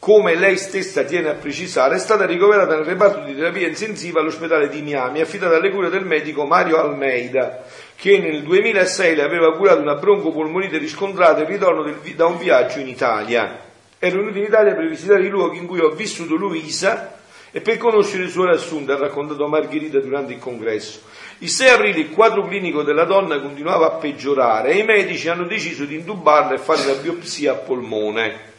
come 0.04 0.34
lei 0.34 0.58
stessa 0.58 1.02
tiene 1.04 1.30
a 1.30 1.32
precisare, 1.32 1.94
è 1.94 1.98
stata 1.98 2.26
ricoverata 2.26 2.76
nel 2.76 2.84
reparto 2.84 3.20
di 3.20 3.34
terapia 3.34 3.66
intensiva 3.66 4.20
all'ospedale 4.20 4.68
di 4.68 4.82
Miami, 4.82 5.22
affidata 5.22 5.56
alle 5.56 5.70
cure 5.70 5.88
del 5.88 6.04
medico 6.04 6.44
Mario 6.44 6.78
Almeida, 6.78 7.64
che 7.96 8.18
nel 8.18 8.42
2006 8.42 9.14
le 9.14 9.22
aveva 9.22 9.56
curato 9.56 9.80
una 9.80 9.94
broncopolmonite 9.94 10.76
riscontrata 10.76 11.40
in 11.40 11.46
ritorno 11.46 11.82
del, 11.84 11.96
da 12.14 12.26
un 12.26 12.36
viaggio 12.36 12.80
in 12.80 12.88
Italia. 12.88 13.58
Ero 13.98 14.18
venuto 14.18 14.36
in 14.36 14.44
Italia 14.44 14.74
per 14.74 14.86
visitare 14.88 15.24
i 15.24 15.30
luoghi 15.30 15.56
in 15.56 15.66
cui 15.66 15.80
ho 15.80 15.88
vissuto 15.92 16.34
Luisa 16.34 17.16
e 17.50 17.62
per 17.62 17.78
conoscere 17.78 18.24
il 18.24 18.30
suo 18.30 18.44
riassunto, 18.44 18.92
ha 18.92 18.98
raccontato 18.98 19.48
Margherita 19.48 20.00
durante 20.00 20.34
il 20.34 20.38
congresso. 20.38 21.00
Il 21.38 21.48
6 21.48 21.70
aprile 21.70 22.00
il 22.00 22.10
quadro 22.10 22.46
clinico 22.46 22.82
della 22.82 23.04
donna 23.04 23.40
continuava 23.40 23.86
a 23.86 23.92
peggiorare 23.92 24.72
e 24.72 24.80
i 24.80 24.84
medici 24.84 25.30
hanno 25.30 25.46
deciso 25.46 25.86
di 25.86 25.94
intubarla 25.94 26.52
e 26.52 26.58
fare 26.58 26.84
la 26.84 26.92
biopsia 26.92 27.52
a 27.52 27.54
polmone. 27.54 28.52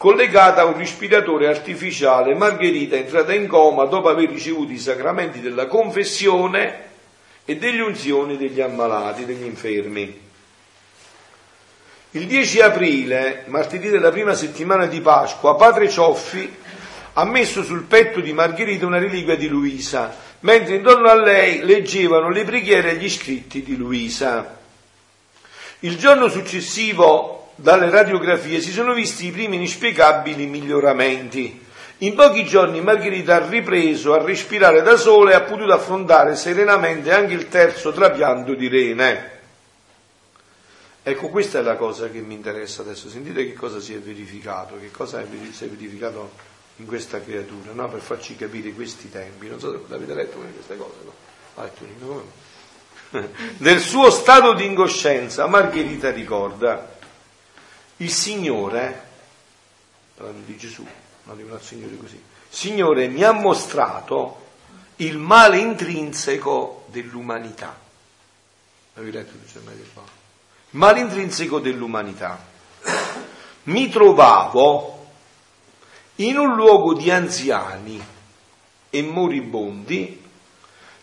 Collegata 0.00 0.62
a 0.62 0.64
un 0.64 0.78
respiratore 0.78 1.46
artificiale, 1.46 2.34
Margherita 2.34 2.96
è 2.96 3.00
entrata 3.00 3.34
in 3.34 3.46
coma 3.46 3.84
dopo 3.84 4.08
aver 4.08 4.30
ricevuto 4.30 4.72
i 4.72 4.78
sacramenti 4.78 5.42
della 5.42 5.66
confessione 5.66 6.84
e 7.44 7.56
delle 7.56 7.82
unzioni 7.82 8.38
degli 8.38 8.62
ammalati, 8.62 9.26
degli 9.26 9.44
infermi. 9.44 10.20
Il 12.12 12.26
10 12.26 12.60
aprile, 12.62 13.44
martedì 13.48 13.90
della 13.90 14.10
prima 14.10 14.32
settimana 14.32 14.86
di 14.86 15.02
Pasqua, 15.02 15.54
padre 15.56 15.90
Cioffi 15.90 16.50
ha 17.12 17.24
messo 17.26 17.62
sul 17.62 17.82
petto 17.82 18.20
di 18.20 18.32
Margherita 18.32 18.86
una 18.86 18.98
reliquia 18.98 19.36
di 19.36 19.48
Luisa, 19.48 20.16
mentre 20.40 20.76
intorno 20.76 21.10
a 21.10 21.14
lei 21.14 21.60
leggevano 21.60 22.30
le 22.30 22.44
preghiere 22.44 22.92
e 22.92 22.96
gli 22.96 23.10
scritti 23.10 23.62
di 23.62 23.76
Luisa. 23.76 24.60
Il 25.80 25.98
giorno 25.98 26.28
successivo, 26.28 27.39
dalle 27.60 27.90
radiografie, 27.90 28.60
si 28.60 28.72
sono 28.72 28.94
visti 28.94 29.26
i 29.26 29.30
primi 29.30 29.56
inspiegabili 29.56 30.46
miglioramenti. 30.46 31.66
In 31.98 32.14
pochi 32.14 32.44
giorni 32.44 32.80
Margherita 32.80 33.36
ha 33.36 33.46
ripreso 33.46 34.14
a 34.14 34.22
respirare 34.22 34.80
da 34.80 34.96
sola 34.96 35.32
e 35.32 35.34
ha 35.34 35.42
potuto 35.42 35.72
affrontare 35.72 36.34
serenamente 36.34 37.12
anche 37.12 37.34
il 37.34 37.48
terzo 37.48 37.92
trapianto 37.92 38.54
di 38.54 38.68
rene. 38.68 39.38
Ecco, 41.02 41.28
questa 41.28 41.58
è 41.58 41.62
la 41.62 41.76
cosa 41.76 42.08
che 42.08 42.20
mi 42.20 42.34
interessa 42.34 42.80
adesso. 42.80 43.10
Sentite 43.10 43.44
che 43.44 43.52
cosa 43.52 43.80
si 43.80 43.92
è 43.92 43.98
verificato, 43.98 44.78
che 44.78 44.90
cosa 44.90 45.22
si 45.52 45.64
è 45.64 45.68
verificato 45.68 46.30
in 46.76 46.86
questa 46.86 47.20
creatura, 47.20 47.72
no? 47.72 47.88
per 47.90 48.00
farci 48.00 48.34
capire 48.36 48.72
questi 48.72 49.10
tempi. 49.10 49.48
Non 49.48 49.60
so 49.60 49.84
se 49.86 49.94
avete 49.94 50.14
letto 50.14 50.38
queste 50.38 50.76
cose, 50.78 50.96
no? 51.04 51.12
Ah, 51.56 51.70
come? 52.00 52.48
Nel 53.58 53.80
suo 53.80 54.08
stato 54.10 54.54
di 54.54 54.64
incoscienza, 54.64 55.46
Margherita 55.46 56.10
ricorda 56.10 56.98
il 58.00 58.10
Signore, 58.10 59.08
parlando 60.14 60.44
di 60.46 60.56
Gesù, 60.56 60.86
non 61.24 61.36
dicono 61.36 61.54
al 61.54 61.62
Signore 61.62 61.96
così, 61.96 62.20
Signore 62.48 63.08
mi 63.08 63.22
ha 63.22 63.32
mostrato 63.32 64.48
il 64.96 65.18
male 65.18 65.58
intrinseco 65.58 66.86
dell'umanità. 66.88 67.78
Avevi 68.94 69.12
letto 69.12 69.34
il 69.34 69.72
male 70.70 71.00
intrinseco 71.00 71.58
dell'umanità. 71.58 72.44
Mi 73.64 73.88
trovavo 73.88 75.06
in 76.16 76.38
un 76.38 76.54
luogo 76.54 76.94
di 76.94 77.10
anziani 77.10 78.02
e 78.90 79.02
moribondi 79.02 80.22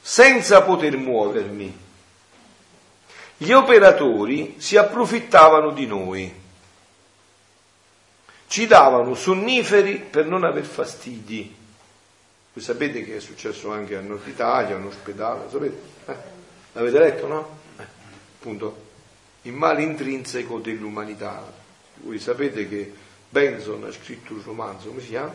senza 0.02 0.62
poter 0.64 0.98
muovermi. 0.98 1.86
Gli 3.38 3.52
operatori 3.52 4.56
si 4.58 4.78
approfittavano 4.78 5.72
di 5.72 5.86
noi, 5.86 6.46
ci 8.48 8.66
davano 8.66 9.14
sonniferi 9.14 9.98
per 9.98 10.26
non 10.26 10.44
aver 10.44 10.66
fastidi. 10.66 11.56
Voi 12.54 12.64
sapete 12.64 13.04
che 13.04 13.18
è 13.18 13.20
successo 13.20 13.72
anche 13.72 13.96
a 13.96 14.02
Nord 14.02 14.26
Italia, 14.28 14.76
un 14.78 14.86
ospedale, 14.86 15.50
sapete? 15.50 15.82
Eh? 16.06 16.16
L'avete 16.74 17.00
letto, 17.00 17.28
no? 17.28 17.58
Eh, 17.78 17.86
appunto, 18.40 18.86
il 19.44 19.54
male 19.54 19.84
intrinseco 19.84 20.60
dell'umanità. 20.60 21.46
Voi 21.96 22.20
sapete 22.20 22.68
che 22.68 22.92
Benson 23.30 23.84
ha 23.84 23.92
scritto 23.92 24.34
un 24.34 24.42
romanzo, 24.44 24.88
come 24.88 25.02
si 25.02 25.10
chiama? 25.10 25.34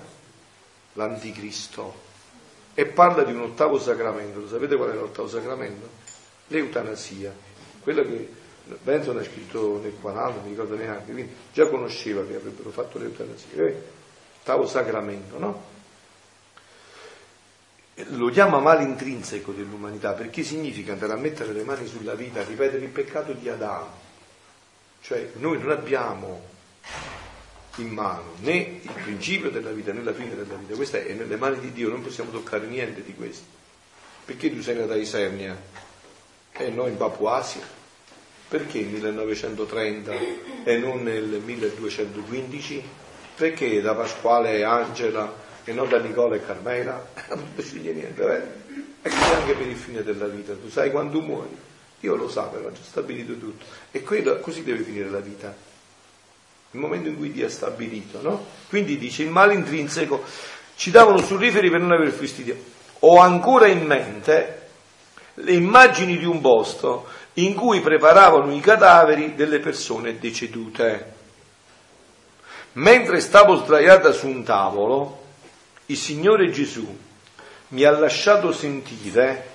L'Anticristo. 0.94 2.10
E 2.74 2.86
parla 2.86 3.22
di 3.22 3.32
un 3.32 3.42
ottavo 3.42 3.78
sacramento. 3.78 4.40
Lo 4.40 4.48
sapete 4.48 4.76
qual 4.76 4.90
è 4.90 4.94
l'ottavo 4.94 5.28
sacramento? 5.28 5.88
L'eutanasia. 6.48 7.34
Quella 7.82 8.02
che 8.02 8.28
Benson 8.82 9.18
ha 9.18 9.24
scritto 9.24 9.80
nel 9.82 9.94
40, 10.00 10.34
non 10.34 10.44
mi 10.44 10.50
ricordo 10.50 10.76
neanche, 10.76 11.12
quindi 11.12 11.34
già 11.52 11.66
conosceva 11.68 12.24
che 12.24 12.36
avrebbero 12.36 12.70
fatto 12.70 12.98
l'eutanasia. 12.98 13.74
Ottavo 14.40 14.66
sacramento, 14.66 15.38
no? 15.38 15.70
Lo 17.94 18.30
chiama 18.30 18.58
male 18.58 18.84
intrinseco 18.84 19.52
dell'umanità 19.52 20.12
perché 20.12 20.42
significa 20.42 20.92
andare 20.92 21.12
a 21.12 21.16
mettere 21.16 21.52
le 21.52 21.62
mani 21.62 21.86
sulla 21.86 22.14
vita, 22.14 22.42
ripetere 22.42 22.84
il 22.84 22.90
peccato 22.90 23.32
di 23.32 23.48
Adamo. 23.48 24.00
Cioè 25.02 25.32
noi 25.34 25.58
non 25.58 25.70
abbiamo 25.70 26.42
in 27.76 27.88
mano 27.88 28.34
né 28.40 28.80
il 28.82 28.92
principio 29.02 29.50
della 29.50 29.70
vita 29.70 29.92
né 29.92 30.02
la 30.02 30.12
fine 30.12 30.34
della 30.34 30.54
vita, 30.54 30.74
questa 30.74 30.98
è 30.98 31.12
nelle 31.12 31.36
mani 31.36 31.60
di 31.60 31.72
Dio, 31.72 31.88
non 31.88 32.02
possiamo 32.02 32.30
toccare 32.30 32.66
niente 32.66 33.02
di 33.02 33.14
questo. 33.14 33.44
Perché 34.24 34.50
tu 34.50 34.60
sei 34.62 34.76
nata 34.76 34.92
a 34.94 34.96
Isernia 34.96 35.56
e 36.52 36.68
noi 36.70 36.90
in 36.90 36.96
Papuasia? 36.96 37.80
Perché 38.52 38.80
nel 38.80 39.14
1930 39.14 40.12
e 40.64 40.76
non 40.76 41.02
nel 41.02 41.40
1215? 41.42 42.84
Perché 43.34 43.80
da 43.80 43.94
Pasquale 43.94 44.58
e 44.58 44.62
Angela 44.62 45.34
e 45.64 45.72
non 45.72 45.88
da 45.88 45.98
Nicola 45.98 46.36
e 46.36 46.44
Carmela? 46.44 47.02
Non 47.32 47.48
sceglie 47.56 47.94
niente, 47.94 48.22
vero? 48.22 48.46
E 49.00 49.08
così 49.08 49.32
anche 49.32 49.54
per 49.54 49.66
il 49.66 49.74
fine 49.74 50.02
della 50.02 50.26
vita, 50.26 50.52
tu 50.52 50.68
sai 50.68 50.90
quando 50.90 51.22
muori? 51.22 51.56
Dio 51.98 52.14
lo 52.14 52.28
sa, 52.28 52.42
però 52.42 52.68
ha 52.68 52.72
già 52.72 52.82
stabilito 52.82 53.38
tutto. 53.38 53.64
E 53.90 54.02
quello, 54.02 54.38
così 54.40 54.62
deve 54.62 54.82
finire 54.82 55.08
la 55.08 55.20
vita 55.20 55.56
il 56.72 56.78
momento 56.78 57.08
in 57.08 57.16
cui 57.16 57.32
Dio 57.32 57.46
ha 57.46 57.50
stabilito, 57.50 58.20
no? 58.20 58.46
Quindi 58.68 58.98
dice 58.98 59.22
il 59.22 59.30
male 59.30 59.54
intrinseco, 59.54 60.22
ci 60.76 60.90
davano 60.90 61.22
surriferi 61.22 61.70
per 61.70 61.80
non 61.80 61.92
aver 61.92 62.10
fastidio. 62.10 62.54
Ho 63.00 63.16
ancora 63.18 63.66
in 63.66 63.86
mente 63.86 64.60
le 65.36 65.52
immagini 65.52 66.18
di 66.18 66.26
un 66.26 66.42
posto 66.42 67.06
in 67.34 67.54
cui 67.54 67.80
preparavano 67.80 68.54
i 68.54 68.60
cadaveri 68.60 69.34
delle 69.34 69.58
persone 69.58 70.18
decedute. 70.18 71.20
Mentre 72.74 73.20
stavo 73.20 73.56
sdraiata 73.56 74.12
su 74.12 74.28
un 74.28 74.42
tavolo, 74.44 75.20
il 75.86 75.96
Signore 75.96 76.50
Gesù 76.50 76.98
mi 77.68 77.84
ha 77.84 77.90
lasciato 77.90 78.52
sentire 78.52 79.50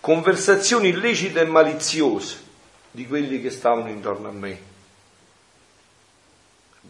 conversazioni 0.00 0.88
illecite 0.88 1.40
e 1.40 1.44
maliziose 1.44 2.48
di 2.90 3.06
quelli 3.06 3.40
che 3.40 3.50
stavano 3.50 3.88
intorno 3.88 4.28
a 4.28 4.32
me 4.32 4.68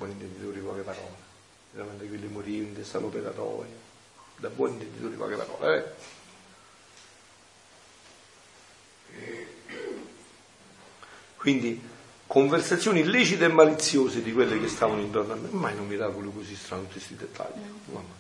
buoni 0.01 0.13
intenditori 0.13 0.61
poche 0.61 0.81
parole, 0.81 1.15
a 1.77 1.83
quelli 1.99 2.27
morivano 2.29 2.69
in 2.69 2.75
testa 2.75 2.97
all'operatorio, 2.97 3.75
da 4.37 4.49
buoni 4.49 4.73
intenditori 4.73 5.15
poche 5.15 5.37
parole. 5.37 5.95
Eh? 9.13 9.59
Quindi 11.41 11.81
conversazioni 12.27 13.01
illecite 13.01 13.47
e 13.47 13.49
maliziose 13.49 14.23
di 14.23 14.31
quelle 14.31 14.61
che 14.61 14.69
stavano 14.69 15.01
intorno 15.01 15.33
a 15.33 15.37
me, 15.37 15.49
mai 15.53 15.75
un 15.79 15.87
miracolo 15.87 16.29
così 16.29 16.55
strano 16.55 16.83
tutti 16.83 16.93
questi 16.93 17.17
dettagli. 17.17 17.63
Mamma. 17.87 18.19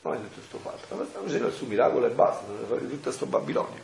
Non 0.00 0.14
è 0.14 0.16
tutto 0.16 0.34
questo 0.36 0.58
fatto, 0.58 0.94
ma 0.94 1.04
stiamo 1.04 1.26
facendo 1.26 1.48
il 1.48 1.52
suo 1.52 1.66
miracolo 1.66 2.06
e 2.06 2.10
basta, 2.10 2.46
non 2.46 2.64
fare 2.66 2.80
tutto 2.88 3.02
questo 3.02 3.26
Babilonio. 3.26 3.82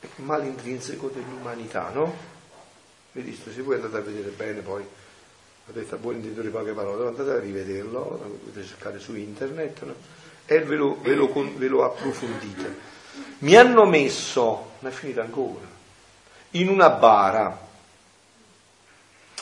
È 0.00 0.06
il 0.14 0.24
male 0.24 0.44
intrinseco 0.44 1.08
dell'umanità, 1.08 1.88
no? 1.88 2.14
Ministro, 3.12 3.50
se 3.50 3.62
voi 3.62 3.76
andate 3.76 3.96
a 3.96 4.00
vedere 4.00 4.28
bene 4.28 4.60
poi, 4.60 4.82
ho 4.82 5.72
detto 5.72 5.94
a 5.94 5.98
buon 5.98 6.16
intenditore 6.16 6.50
poche 6.50 6.72
parole, 6.72 7.08
andate 7.08 7.30
a 7.30 7.38
rivederlo, 7.38 8.40
potete 8.44 8.66
cercare 8.66 8.98
su 8.98 9.16
internet 9.16 9.82
no? 9.84 9.94
e 10.44 10.60
ve 10.60 10.76
lo, 10.76 11.00
ve, 11.00 11.14
lo, 11.14 11.32
ve 11.56 11.66
lo 11.66 11.82
approfondite. 11.82 12.96
Mi 13.38 13.56
hanno 13.56 13.86
messo, 13.86 14.72
non 14.80 14.92
è 14.92 14.94
finita 14.94 15.22
ancora, 15.22 15.76
in 16.52 16.68
una 16.68 16.90
bara, 16.90 17.58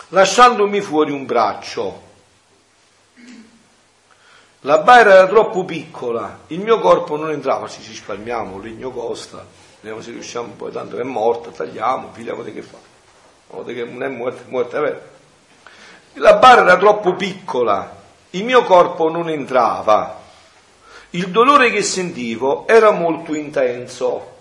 lasciandomi 0.08 0.80
fuori 0.80 1.12
un 1.12 1.26
braccio. 1.26 2.04
La 4.60 4.78
bara 4.78 5.12
era 5.12 5.26
troppo 5.28 5.64
piccola, 5.64 6.40
il 6.48 6.60
mio 6.60 6.80
corpo 6.80 7.16
non 7.16 7.30
entrava, 7.30 7.68
ci 7.68 7.80
risparmiamo, 7.86 8.58
legno 8.58 8.90
costa, 8.90 9.46
vediamo 9.80 10.02
se 10.02 10.10
riusciamo, 10.10 10.54
poi 10.54 10.72
tanto 10.72 10.98
è 10.98 11.04
morta, 11.04 11.50
tagliamo, 11.50 12.10
filiamo 12.12 12.42
di 12.42 12.52
che 12.52 12.62
fa 12.62 12.94
volta 13.48 13.72
che 13.72 13.84
non 13.84 14.02
è 14.02 14.08
morta, 14.08 14.42
è 14.42 14.48
morta, 14.48 14.78
è 14.78 14.80
vero. 14.80 15.00
La 16.14 16.34
bara 16.34 16.62
era 16.62 16.76
troppo 16.76 17.14
piccola, 17.14 17.94
il 18.30 18.44
mio 18.44 18.64
corpo 18.64 19.10
non 19.10 19.28
entrava, 19.28 20.20
il 21.10 21.28
dolore 21.28 21.70
che 21.70 21.82
sentivo 21.82 22.66
era 22.66 22.90
molto 22.90 23.34
intenso. 23.34 24.34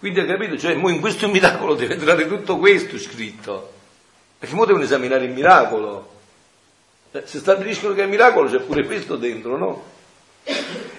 Quindi 0.00 0.20
hai 0.20 0.26
capito? 0.26 0.56
Cioè, 0.56 0.72
in 0.72 0.98
questo 0.98 1.28
miracolo 1.28 1.74
deve 1.74 1.92
entrare 1.92 2.26
tutto 2.26 2.56
questo 2.56 2.98
scritto. 2.98 3.70
Perché 4.38 4.54
ora 4.54 4.64
devono 4.64 4.84
esaminare 4.84 5.26
il 5.26 5.32
miracolo. 5.32 6.08
Eh, 7.12 7.22
Se 7.26 7.38
stabiliscono 7.38 7.92
che 7.92 8.00
è 8.00 8.04
un 8.04 8.10
miracolo 8.10 8.48
c'è 8.48 8.60
pure 8.60 8.86
questo 8.86 9.16
dentro, 9.16 9.58
no? 9.58 9.84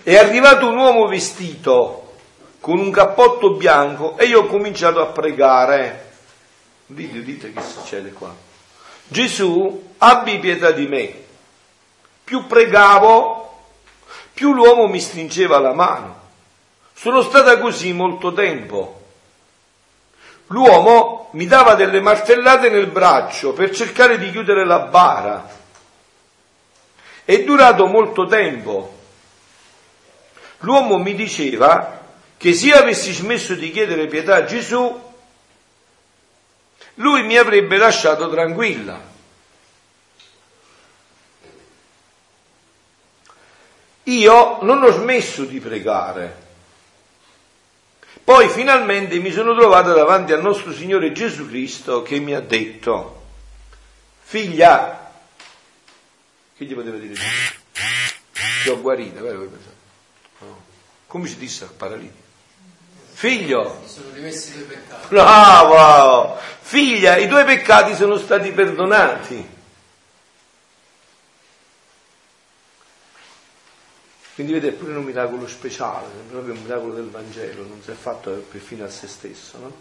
È 0.04 0.16
arrivato 0.16 0.68
un 0.68 0.78
uomo 0.78 1.08
vestito 1.08 2.14
con 2.60 2.78
un 2.78 2.91
cappotto 2.91 3.56
bianco 3.56 4.20
e 4.20 4.26
io 4.26 4.41
ho 4.41 4.45
cominciato 4.45 5.02
a 5.02 5.08
pregare. 5.08 6.10
Dite, 6.86 7.24
dite 7.24 7.52
che 7.52 7.62
succede 7.64 8.12
qua. 8.12 8.32
Gesù, 9.08 9.93
abbi 9.97 10.38
pietà 10.38 10.70
di 10.70 10.86
me. 10.86 11.24
Più 12.24 12.45
pregavo, 12.45 13.64
più 14.32 14.54
l'uomo 14.54 14.86
mi 14.86 14.99
stringeva 14.99 15.58
la 15.58 15.74
mano. 15.74 16.20
Sono 17.02 17.24
stata 17.24 17.58
così 17.58 17.93
molto 17.93 18.32
tempo. 18.32 19.02
L'uomo 20.49 21.30
mi 21.32 21.47
dava 21.47 21.74
delle 21.74 21.99
martellate 21.99 22.70
nel 22.70 22.86
braccio 22.86 23.54
per 23.54 23.72
cercare 23.72 24.20
di 24.20 24.30
chiudere 24.30 24.64
la 24.68 24.82
bara. 24.82 25.49
È 27.26 27.43
durato 27.43 27.88
molto 27.88 28.28
tempo. 28.28 28.99
L'uomo 30.60 30.99
mi 30.99 31.16
diceva 31.16 32.06
che 32.38 32.54
se 32.54 32.68
io 32.68 32.76
avessi 32.76 33.14
smesso 33.14 33.56
di 33.56 33.72
chiedere 33.72 34.06
pietà 34.06 34.36
a 34.36 34.43
Gesù, 34.43 35.14
lui 36.95 37.24
mi 37.24 37.36
avrebbe 37.36 37.78
lasciato 37.78 38.30
tranquilla. 38.30 39.02
Io 44.04 44.60
non 44.62 44.84
ho 44.84 44.91
smesso 44.91 45.45
di 45.45 45.60
pregare. 45.60 46.41
Poi 48.24 48.49
finalmente 48.49 49.19
mi 49.19 49.32
sono 49.32 49.55
trovata 49.55 49.93
davanti 49.93 50.32
al 50.32 50.41
nostro 50.41 50.72
Signore 50.74 51.11
Gesù 51.11 51.47
Cristo 51.47 52.01
che 52.01 52.19
mi 52.19 52.34
ha 52.34 52.39
detto, 52.39 53.24
figlia, 54.22 55.11
che 56.55 56.65
gli 56.65 56.74
poteva 56.74 56.97
dire? 56.97 57.15
Ti 58.63 58.69
ho 58.69 58.80
guarita, 58.80 59.22
vero? 59.22 59.49
No. 60.39 60.61
Come 61.07 61.28
si 61.28 61.38
disse 61.38 61.63
al 61.63 61.72
paralitico? 61.72 62.30
Figlio, 63.13 63.84
sono 63.86 64.07
rimessi 64.13 64.49
i 64.49 64.53
tuoi 64.53 64.65
peccati. 64.65 65.07
bravo, 65.09 66.39
figlia, 66.61 67.17
i 67.17 67.28
tuoi 67.28 67.45
peccati 67.45 67.93
sono 67.95 68.17
stati 68.17 68.51
perdonati. 68.51 69.59
Quindi 74.42 74.60
vedete, 74.60 74.76
è 74.76 74.80
pure 74.80 74.98
un 74.98 75.04
miracolo 75.04 75.48
speciale, 75.48 76.08
è 76.08 76.32
proprio 76.32 76.56
un 76.56 76.64
miracolo 76.64 76.96
del 76.96 77.12
Vangelo, 77.12 77.62
non 77.62 77.80
si 77.84 77.92
è 77.92 77.94
fatto 77.94 78.32
per 78.50 78.60
fine 78.60 78.86
a 78.86 78.89
se 78.89 79.08
stesso. 79.08 79.60
No? 79.60 79.72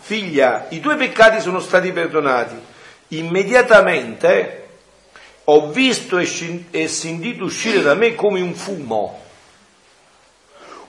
Figlia, 0.00 0.66
i 0.70 0.80
tuoi 0.80 0.96
peccati 0.96 1.40
sono 1.40 1.60
stati 1.60 1.92
perdonati. 1.92 2.56
Immediatamente 3.08 4.68
ho 5.44 5.70
visto 5.70 6.18
e 6.18 6.88
sentito 6.88 7.44
uscire 7.44 7.80
da 7.80 7.94
me 7.94 8.16
come 8.16 8.40
un 8.40 8.54
fumo, 8.54 9.20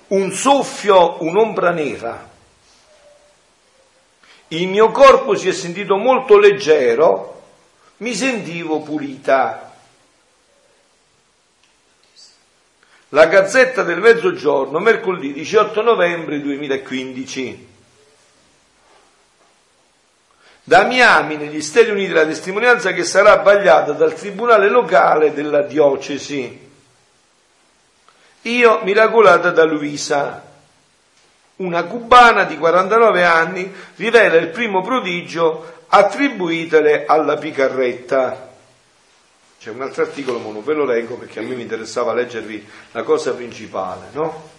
un 0.08 0.32
soffio, 0.32 1.22
un'ombra 1.22 1.70
nera. 1.70 2.28
Il 4.48 4.68
mio 4.70 4.90
corpo 4.90 5.36
si 5.36 5.48
è 5.48 5.54
sentito 5.54 5.98
molto 5.98 6.40
leggero, 6.40 7.44
mi 7.98 8.16
sentivo 8.16 8.80
pulita. 8.80 9.67
La 13.12 13.28
Gazzetta 13.28 13.84
del 13.84 14.02
Mezzogiorno, 14.02 14.80
mercoledì 14.80 15.32
18 15.32 15.82
novembre 15.82 16.42
2015. 16.42 17.68
Damiani 20.62 21.38
negli 21.38 21.62
Stati 21.62 21.90
Uniti 21.90 22.12
la 22.12 22.26
testimonianza 22.26 22.92
che 22.92 23.06
sarà 23.06 23.38
vagliata 23.38 23.94
dal 23.94 24.14
tribunale 24.14 24.68
locale 24.68 25.34
della 25.34 25.62
diocesi. 25.62 26.70
Io 28.42 28.82
miracolata 28.84 29.52
da 29.52 29.64
Luisa, 29.64 30.44
una 31.58 31.84
cubana 31.86 32.44
di 32.44 32.58
49 32.58 33.24
anni, 33.24 33.74
rivela 33.96 34.36
il 34.36 34.50
primo 34.50 34.82
prodigio 34.82 35.84
attribuitele 35.88 37.06
alla 37.06 37.38
Picarretta. 37.38 38.47
C'è 39.60 39.72
un 39.72 39.82
altro 39.82 40.04
articolo, 40.04 40.40
ma 40.40 40.52
non 40.52 40.64
ve 40.64 40.74
lo 40.74 40.86
leggo 40.86 41.16
perché 41.16 41.40
a 41.40 41.42
me 41.42 41.56
mi 41.56 41.64
interessava 41.64 42.14
leggervi 42.14 42.66
la 42.92 43.04
cosa 43.04 43.34
principale, 43.34 44.08
no? 44.12 44.50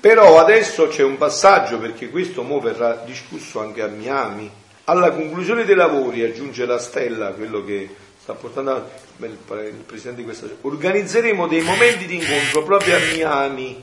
Però 0.00 0.38
adesso 0.38 0.86
c'è 0.86 1.02
un 1.02 1.16
passaggio, 1.18 1.78
perché 1.78 2.08
questo 2.08 2.42
mo 2.42 2.60
verrà 2.60 3.02
discusso 3.04 3.60
anche 3.60 3.82
a 3.82 3.88
Miami. 3.88 4.48
Alla 4.84 5.10
conclusione 5.10 5.64
dei 5.64 5.74
lavori, 5.74 6.22
aggiunge 6.22 6.64
la 6.66 6.78
Stella, 6.78 7.32
quello 7.32 7.64
che 7.64 7.94
sta 8.20 8.34
portando 8.34 8.70
avanti 8.70 8.96
il 9.18 9.82
presidente 9.84 10.20
di 10.20 10.24
questa 10.24 10.46
organizzeremo 10.60 11.48
dei 11.48 11.62
momenti 11.62 12.06
di 12.06 12.14
incontro 12.14 12.62
proprio 12.62 12.94
a 12.96 13.00
Miami, 13.00 13.82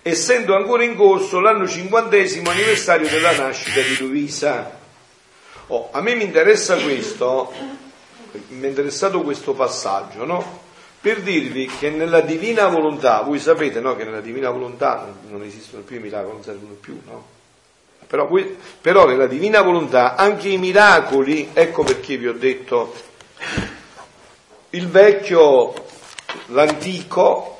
essendo 0.00 0.56
ancora 0.56 0.84
in 0.84 0.96
corso 0.96 1.38
l'anno 1.38 1.68
cinquantesimo 1.68 2.48
anniversario 2.48 3.08
della 3.08 3.36
nascita 3.36 3.80
di 3.80 3.98
Luisa. 3.98 4.77
Oh, 5.70 5.88
a 5.90 6.00
me 6.00 6.14
mi 6.14 6.24
interessa 6.24 6.76
questo, 6.76 7.52
mi 8.48 8.62
è 8.62 8.68
interessato 8.68 9.20
questo 9.20 9.52
passaggio, 9.52 10.24
no? 10.24 10.60
Per 10.98 11.20
dirvi 11.20 11.66
che 11.66 11.90
nella 11.90 12.20
divina 12.20 12.68
volontà, 12.68 13.20
voi 13.20 13.38
sapete 13.38 13.78
no, 13.78 13.94
che 13.94 14.04
nella 14.04 14.22
divina 14.22 14.48
volontà 14.48 15.14
non 15.28 15.42
esistono 15.42 15.82
più 15.82 15.96
i 15.96 16.00
miracoli, 16.00 16.32
non 16.32 16.42
servono 16.42 16.72
più, 16.72 16.98
no? 17.04 17.36
Però, 18.06 18.26
però 18.80 19.06
nella 19.06 19.26
divina 19.26 19.60
volontà 19.60 20.14
anche 20.14 20.48
i 20.48 20.56
miracoli, 20.56 21.50
ecco 21.52 21.84
perché 21.84 22.16
vi 22.16 22.28
ho 22.28 22.32
detto, 22.32 22.94
il 24.70 24.88
vecchio, 24.88 25.74
l'antico, 26.46 27.58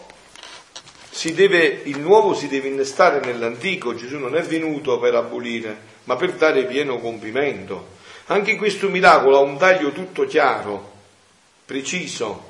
deve, 1.35 1.83
il 1.85 2.01
nuovo 2.01 2.33
si 2.33 2.49
deve 2.49 2.69
innestare 2.69 3.21
nell'antico, 3.21 3.95
Gesù 3.95 4.17
non 4.17 4.35
è 4.35 4.43
venuto 4.43 4.99
per 4.99 5.15
abolire, 5.15 5.79
ma 6.05 6.17
per 6.17 6.33
dare 6.33 6.65
pieno 6.65 6.99
compimento. 7.01 7.97
Anche 8.31 8.57
questo 8.57 8.91
miracolo 8.91 9.39
ha 9.39 9.41
un 9.41 9.57
taglio 9.57 9.91
tutto 9.91 10.27
chiaro, 10.27 10.93
preciso. 11.65 12.47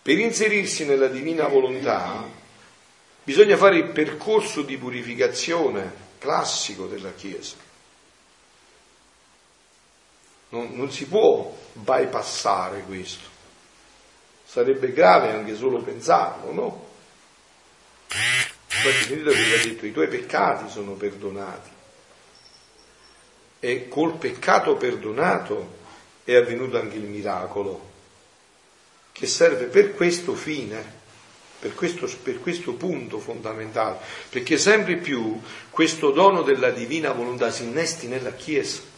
Per 0.00 0.16
inserirsi 0.16 0.84
nella 0.84 1.08
divina 1.08 1.48
volontà 1.48 2.24
bisogna 3.24 3.56
fare 3.56 3.78
il 3.78 3.90
percorso 3.90 4.62
di 4.62 4.76
purificazione 4.76 6.04
classico 6.18 6.86
della 6.86 7.12
Chiesa. 7.12 7.56
Non, 10.50 10.70
non 10.76 10.92
si 10.92 11.06
può 11.06 11.52
bypassare 11.72 12.82
questo. 12.82 13.28
Sarebbe 14.44 14.92
grave 14.92 15.32
anche 15.32 15.56
solo 15.56 15.82
pensarlo, 15.82 16.52
no? 16.52 16.88
Infatti 18.06 19.06
Gesù 19.08 19.26
aveva 19.26 19.64
detto 19.64 19.86
i 19.86 19.92
tuoi 19.92 20.06
peccati 20.06 20.70
sono 20.70 20.92
perdonati. 20.92 21.74
E 23.60 23.88
col 23.88 24.14
peccato 24.14 24.76
perdonato 24.76 25.74
è 26.24 26.34
avvenuto 26.34 26.78
anche 26.78 26.96
il 26.96 27.04
miracolo, 27.04 27.94
che 29.12 29.26
serve 29.26 29.66
per 29.66 29.94
questo 29.94 30.34
fine, 30.34 31.04
per 31.58 31.74
questo, 31.74 32.08
per 32.22 32.40
questo 32.40 32.74
punto 32.74 33.18
fondamentale, 33.18 33.98
perché 34.28 34.58
sempre 34.58 34.96
più 34.96 35.40
questo 35.70 36.10
dono 36.10 36.42
della 36.42 36.70
divina 36.70 37.12
volontà 37.12 37.50
si 37.50 37.64
innesti 37.64 38.08
nella 38.08 38.32
Chiesa. 38.32 38.94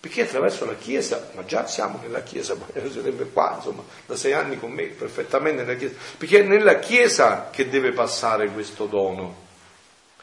Perché 0.00 0.22
attraverso 0.22 0.64
la 0.64 0.74
Chiesa, 0.74 1.30
ma 1.34 1.44
già 1.44 1.66
siamo 1.66 2.00
nella 2.02 2.22
Chiesa, 2.22 2.54
poi 2.56 2.90
sarebbe 2.90 3.24
qua, 3.24 3.54
insomma, 3.56 3.82
da 4.06 4.16
sei 4.16 4.32
anni 4.32 4.58
con 4.58 4.72
me, 4.72 4.84
perfettamente 4.84 5.62
nella 5.62 5.76
Chiesa, 5.76 5.94
perché 6.16 6.40
è 6.40 6.42
nella 6.42 6.78
Chiesa 6.78 7.50
che 7.50 7.68
deve 7.68 7.92
passare 7.92 8.48
questo 8.48 8.86
dono, 8.86 9.50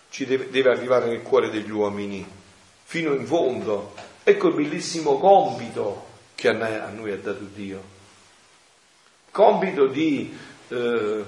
ci 0.10 0.26
deve, 0.26 0.50
deve 0.50 0.72
arrivare 0.72 1.08
nel 1.08 1.22
cuore 1.22 1.50
degli 1.50 1.70
uomini, 1.70 2.26
fino 2.90 3.14
in 3.14 3.28
fondo. 3.28 3.94
Ecco 4.24 4.48
il 4.48 4.56
bellissimo 4.56 5.20
compito 5.20 6.08
che 6.34 6.50
a 6.50 6.54
noi, 6.90 7.12
ha 7.12 7.18
dato 7.18 7.44
Dio. 7.44 7.84
Compito 9.30 9.86
di, 9.86 10.36
eh, 10.70 11.24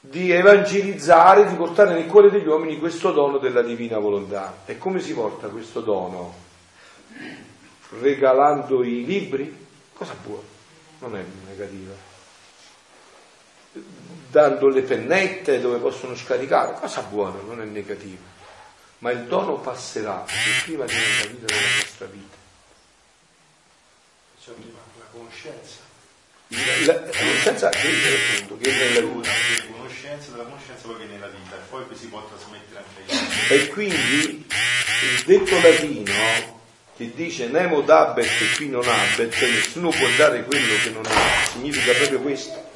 di 0.00 0.30
evangelizzare, 0.30 1.48
di 1.48 1.54
portare 1.54 1.94
nel 1.94 2.04
cuore 2.04 2.28
degli 2.28 2.46
uomini 2.46 2.78
questo 2.78 3.10
dono 3.10 3.38
della 3.38 3.62
divina 3.62 3.98
volontà. 3.98 4.64
E 4.66 4.76
come 4.76 5.00
si 5.00 5.14
porta 5.14 5.48
questo 5.48 5.80
dono? 5.80 6.34
Regalando 8.00 8.84
i 8.84 9.02
libri? 9.06 9.66
Cosa 9.94 10.14
buona? 10.22 10.42
Non 10.98 11.16
è 11.16 11.24
negativa. 11.46 11.94
Dando 14.30 14.68
le 14.68 14.82
pennette 14.82 15.58
dove 15.58 15.78
possono 15.78 16.14
scaricare? 16.14 16.78
Cosa 16.78 17.00
buona? 17.00 17.40
Non 17.46 17.62
è 17.62 17.64
negativa. 17.64 18.36
Ma 18.98 19.10
il 19.12 19.24
dono 19.24 19.58
passerà 19.58 20.24
se 20.26 20.62
prima 20.64 20.84
diventa 20.84 21.26
vita 21.28 21.46
della 21.46 21.74
nostra 21.76 22.06
vita. 22.06 22.36
Cioè, 24.42 24.54
la 24.98 25.04
conoscenza. 25.12 25.86
La, 26.48 26.92
la 26.94 27.00
conoscenza 27.00 27.68
cresce 27.68 28.34
appunto, 28.34 28.58
che 28.58 28.70
è 28.70 28.94
nella 28.94 29.00
vita. 29.06 29.28
La 29.28 29.72
conoscenza 29.72 30.30
della 30.30 30.44
conoscenza 30.44 30.86
poi 30.86 30.96
viene 30.96 31.12
nella 31.12 31.28
vita 31.28 31.56
e 31.56 31.58
poi 31.68 31.84
si 31.92 32.06
può 32.08 32.26
trasmettere 32.26 32.84
anche 32.84 33.12
agli 33.12 33.18
altri. 33.18 33.54
E 33.54 33.68
quindi 33.68 34.46
il 35.02 35.22
detto 35.24 35.60
latino 35.60 36.56
che 36.96 37.12
dice 37.14 37.46
nemo 37.46 37.82
dabet 37.82 38.26
e 38.26 38.56
qui 38.56 38.68
non 38.68 38.82
habet, 38.84 39.32
cioè 39.32 39.48
nessuno 39.48 39.90
può 39.90 40.08
dare 40.16 40.42
quello 40.42 40.74
che 40.82 40.90
non 40.90 41.04
ha, 41.06 41.46
significa 41.52 41.92
proprio 41.92 42.20
questo. 42.20 42.66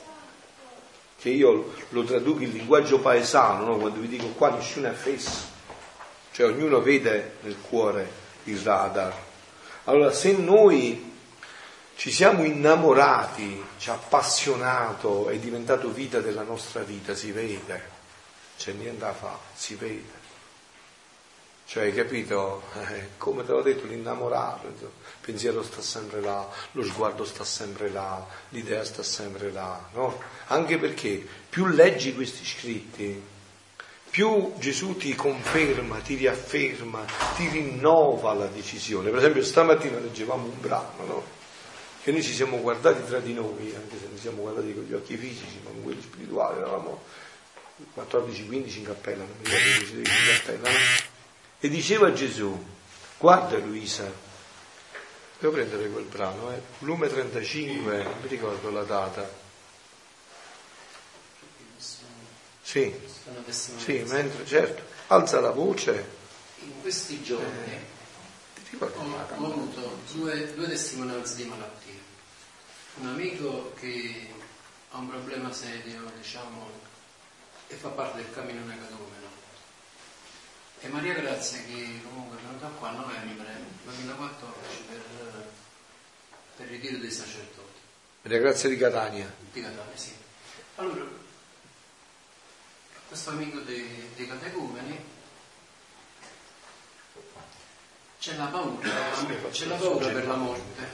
Che 1.18 1.28
io 1.28 1.74
lo 1.88 2.04
traduco 2.04 2.42
in 2.42 2.52
linguaggio 2.52 3.00
paesano, 3.00 3.64
no? 3.64 3.76
quando 3.78 3.98
vi 3.98 4.06
dico 4.06 4.26
qua 4.28 4.50
nessuno 4.50 4.88
è 4.88 4.92
fesso, 4.92 5.51
cioè 6.32 6.46
ognuno 6.46 6.80
vede 6.80 7.36
nel 7.42 7.56
cuore 7.60 8.10
il 8.44 8.58
radar. 8.58 9.14
Allora 9.84 10.12
se 10.12 10.32
noi 10.32 11.10
ci 11.94 12.10
siamo 12.10 12.42
innamorati, 12.42 13.62
ci 13.78 13.90
ha 13.90 13.94
appassionato, 13.94 15.28
è 15.28 15.38
diventato 15.38 15.90
vita 15.90 16.20
della 16.20 16.42
nostra 16.42 16.82
vita, 16.82 17.14
si 17.14 17.30
vede, 17.30 17.90
c'è 18.56 18.72
niente 18.72 19.00
da 19.00 19.12
fare, 19.12 19.38
si 19.54 19.74
vede. 19.74 20.20
Cioè, 21.64 21.84
hai 21.84 21.94
capito? 21.94 22.64
Eh, 22.74 23.10
come 23.16 23.46
te 23.46 23.52
l'ho 23.52 23.62
detto, 23.62 23.86
l'innamorato, 23.86 24.66
il 24.66 24.88
pensiero 25.20 25.62
sta 25.62 25.80
sempre 25.80 26.20
là, 26.20 26.46
lo 26.72 26.84
sguardo 26.84 27.24
sta 27.24 27.44
sempre 27.44 27.88
là, 27.88 28.26
l'idea 28.50 28.84
sta 28.84 29.02
sempre 29.02 29.50
là, 29.50 29.88
no? 29.94 30.20
Anche 30.48 30.78
perché 30.78 31.26
più 31.48 31.66
leggi 31.66 32.14
questi 32.14 32.44
scritti, 32.44 33.22
più 34.12 34.52
Gesù 34.58 34.98
ti 34.98 35.14
conferma, 35.14 35.98
ti 36.00 36.16
riafferma, 36.16 37.02
ti 37.34 37.48
rinnova 37.48 38.34
la 38.34 38.44
decisione. 38.44 39.08
Per 39.08 39.18
esempio 39.18 39.42
stamattina 39.42 39.98
leggevamo 39.98 40.44
un 40.44 40.60
brano, 40.60 41.04
no? 41.06 41.24
Che 42.02 42.12
noi 42.12 42.22
ci 42.22 42.34
siamo 42.34 42.60
guardati 42.60 43.06
tra 43.06 43.20
di 43.20 43.32
noi, 43.32 43.74
anche 43.74 43.98
se 43.98 44.08
non 44.08 44.18
siamo 44.18 44.42
guardati 44.42 44.74
con 44.74 44.82
gli 44.82 44.92
occhi 44.92 45.16
fisici, 45.16 45.60
ma 45.64 45.70
con 45.70 45.84
quelli 45.84 46.02
spirituali, 46.02 46.58
eravamo 46.58 47.02
14-15 47.96 48.76
in 48.76 48.84
cappella, 48.84 49.24
non 49.24 49.34
mi 49.40 49.48
ricordo 49.48 49.96
in 49.96 50.04
cappella, 50.36 50.68
no? 50.68 50.76
E 51.58 51.68
diceva 51.70 52.12
Gesù, 52.12 52.66
guarda 53.16 53.56
Luisa, 53.56 54.12
devo 55.38 55.54
prendere 55.54 55.88
quel 55.88 56.04
brano, 56.04 56.52
eh? 56.52 56.60
volume 56.80 57.08
35, 57.08 58.02
non 58.02 58.12
mi 58.20 58.28
ricordo 58.28 58.70
la 58.70 58.82
data. 58.82 59.40
Sì, 62.60 62.94
sì, 63.48 64.04
mentre, 64.06 64.46
certo, 64.46 64.82
alza 65.08 65.40
la 65.40 65.50
voce. 65.50 66.20
In 66.60 66.80
questi 66.80 67.22
giorni 67.22 67.90
ricordi 68.72 68.96
ho, 68.98 69.44
ho 69.44 69.46
avuto 69.46 69.98
due, 70.12 70.54
due 70.54 70.68
testimonianze 70.68 71.36
di 71.36 71.44
malattia. 71.44 72.00
Un 72.96 73.08
amico 73.08 73.72
che 73.78 74.28
ha 74.90 74.98
un 74.98 75.08
problema 75.08 75.52
serio, 75.52 76.10
diciamo, 76.16 76.68
e 77.68 77.74
fa 77.74 77.88
parte 77.88 78.22
del 78.22 78.32
cammino 78.32 78.64
negadumeno. 78.64 79.30
E 80.80 80.88
Maria 80.88 81.14
Grazia 81.14 81.58
che 81.62 82.00
comunque 82.02 82.38
è 82.38 82.40
venuta 82.42 82.66
qua 82.78 82.88
a 82.88 82.92
novembre 82.92 83.46
2014 83.84 84.84
per, 84.88 85.46
per 86.56 86.66
il 86.66 86.72
ritiro 86.72 86.98
dei 86.98 87.10
sacerdoti. 87.10 87.80
La 88.22 88.38
grazia 88.38 88.68
di 88.68 88.76
Catania. 88.76 89.32
Di 89.52 89.62
Catania, 89.62 89.96
sì. 89.96 90.12
Allora, 90.76 91.06
questo 93.12 93.28
amico 93.28 93.58
dei, 93.58 94.08
dei 94.16 94.26
catecumeni 94.26 95.04
c'è 98.18 98.36
la 98.36 98.46
paura, 98.46 98.88
c'è 99.50 99.66
la 99.66 99.74
paura 99.74 100.08
per 100.08 100.26
la 100.26 100.34
morte. 100.34 100.88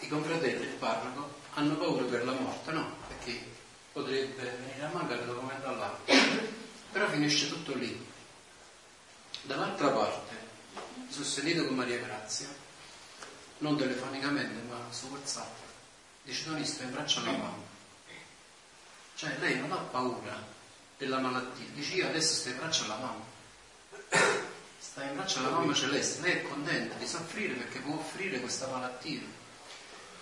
I 0.00 0.08
confratelli, 0.08 0.64
il 0.64 0.74
parroco, 0.80 1.32
hanno 1.54 1.76
paura 1.76 2.04
per 2.06 2.24
la 2.24 2.32
morte, 2.32 2.72
no? 2.72 2.96
Perché 3.06 3.40
potrebbe 3.92 4.42
venire 4.42 4.84
a 4.84 4.90
mancare 4.92 5.26
da 5.26 5.32
come 5.32 5.60
dall'altro. 5.60 6.14
Però 6.90 7.08
finisce 7.08 7.48
tutto 7.48 7.74
lì. 7.74 8.04
Dall'altra 9.42 9.90
parte, 9.90 10.34
sostenuto 11.08 11.66
con 11.66 11.76
Maria 11.76 11.98
Grazia, 11.98 12.48
non 13.58 13.76
telefonicamente 13.76 14.60
ma 14.68 14.86
su 14.90 15.06
WhatsApp, 15.06 15.54
dice 16.24 16.44
Tony 16.46 16.64
sto 16.64 16.82
in 16.82 16.90
braccio 16.90 17.20
alla 17.20 17.30
mamma. 17.30 17.65
Cioè 19.16 19.34
lei 19.40 19.58
non 19.58 19.72
ha 19.72 19.76
paura 19.76 20.36
della 20.98 21.18
malattia, 21.18 21.64
dice 21.72 21.94
io 21.94 22.06
adesso 22.06 22.34
sto 22.34 22.50
in 22.50 22.58
braccio 22.58 22.84
alla 22.84 22.96
mamma. 22.96 23.24
Sta 24.78 25.04
in 25.04 25.14
braccio 25.14 25.38
alla 25.38 25.50
mamma 25.50 25.72
celeste, 25.72 26.20
lei 26.20 26.32
è 26.32 26.42
contenta 26.42 26.96
di 26.96 27.06
soffrire 27.06 27.54
perché 27.54 27.78
può 27.78 27.94
offrire 27.94 28.40
questa 28.40 28.66
malattia. 28.66 29.22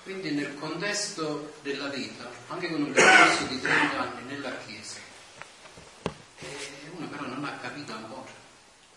Quindi 0.04 0.30
nel 0.30 0.56
contesto 0.58 1.54
della 1.62 1.88
vita, 1.88 2.30
anche 2.46 2.70
con 2.70 2.82
un 2.82 2.92
percorso 2.92 3.46
di 3.46 3.60
30 3.60 3.98
anni 4.00 4.22
nella 4.28 4.56
Chiesa, 4.58 4.98
e 6.38 6.90
uno 6.94 7.08
però 7.08 7.26
non 7.26 7.44
ha 7.44 7.58
capito 7.58 7.92
ancora. 7.92 8.43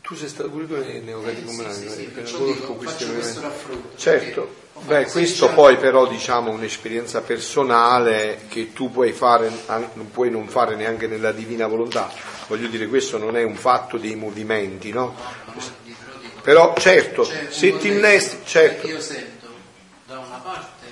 Tu 0.07 0.15
sei 0.15 0.29
stato 0.29 0.49
pure 0.49 0.65
tu 0.67 0.75
nei 0.77 1.01
neocatecumenali, 1.01 1.75
Eh, 1.75 1.81
sì, 1.81 1.87
sì, 1.89 1.95
sì, 1.95 2.03
perché 2.05 2.21
perciò 2.21 2.45
dico, 2.45 2.73
questo 2.75 3.41
raffronto. 3.41 3.97
Certo, 3.97 4.55
beh, 4.85 4.95
16 5.05 5.11
questo 5.11 5.49
poi 5.49 5.75
però 5.75 6.07
diciamo 6.07 6.49
un'esperienza 6.51 7.19
personale 7.21 8.45
che 8.47 8.71
tu 8.71 8.89
puoi 8.89 9.11
fare, 9.11 9.51
non 9.95 10.09
puoi 10.11 10.29
non 10.31 10.47
fare 10.47 10.75
neanche 10.75 11.07
nella 11.07 11.33
divina 11.33 11.67
volontà. 11.67 12.09
Voglio 12.47 12.67
dire, 12.67 12.87
questo 12.87 13.17
non 13.17 13.35
è 13.35 13.43
un 13.43 13.55
fatto 13.55 13.97
dei 13.97 14.15
movimenti, 14.15 14.91
no? 14.93 15.13
No, 15.45 15.53
no, 15.53 15.61
di- 15.83 15.93
però 16.41 16.73
certo, 16.77 17.25
se 17.49 17.77
ti 17.77 17.89
innesti, 17.89 18.37
certo, 18.45 18.87
Io 18.87 19.01
sento 19.01 19.47
da 20.05 20.19
una 20.19 20.37
parte 20.37 20.85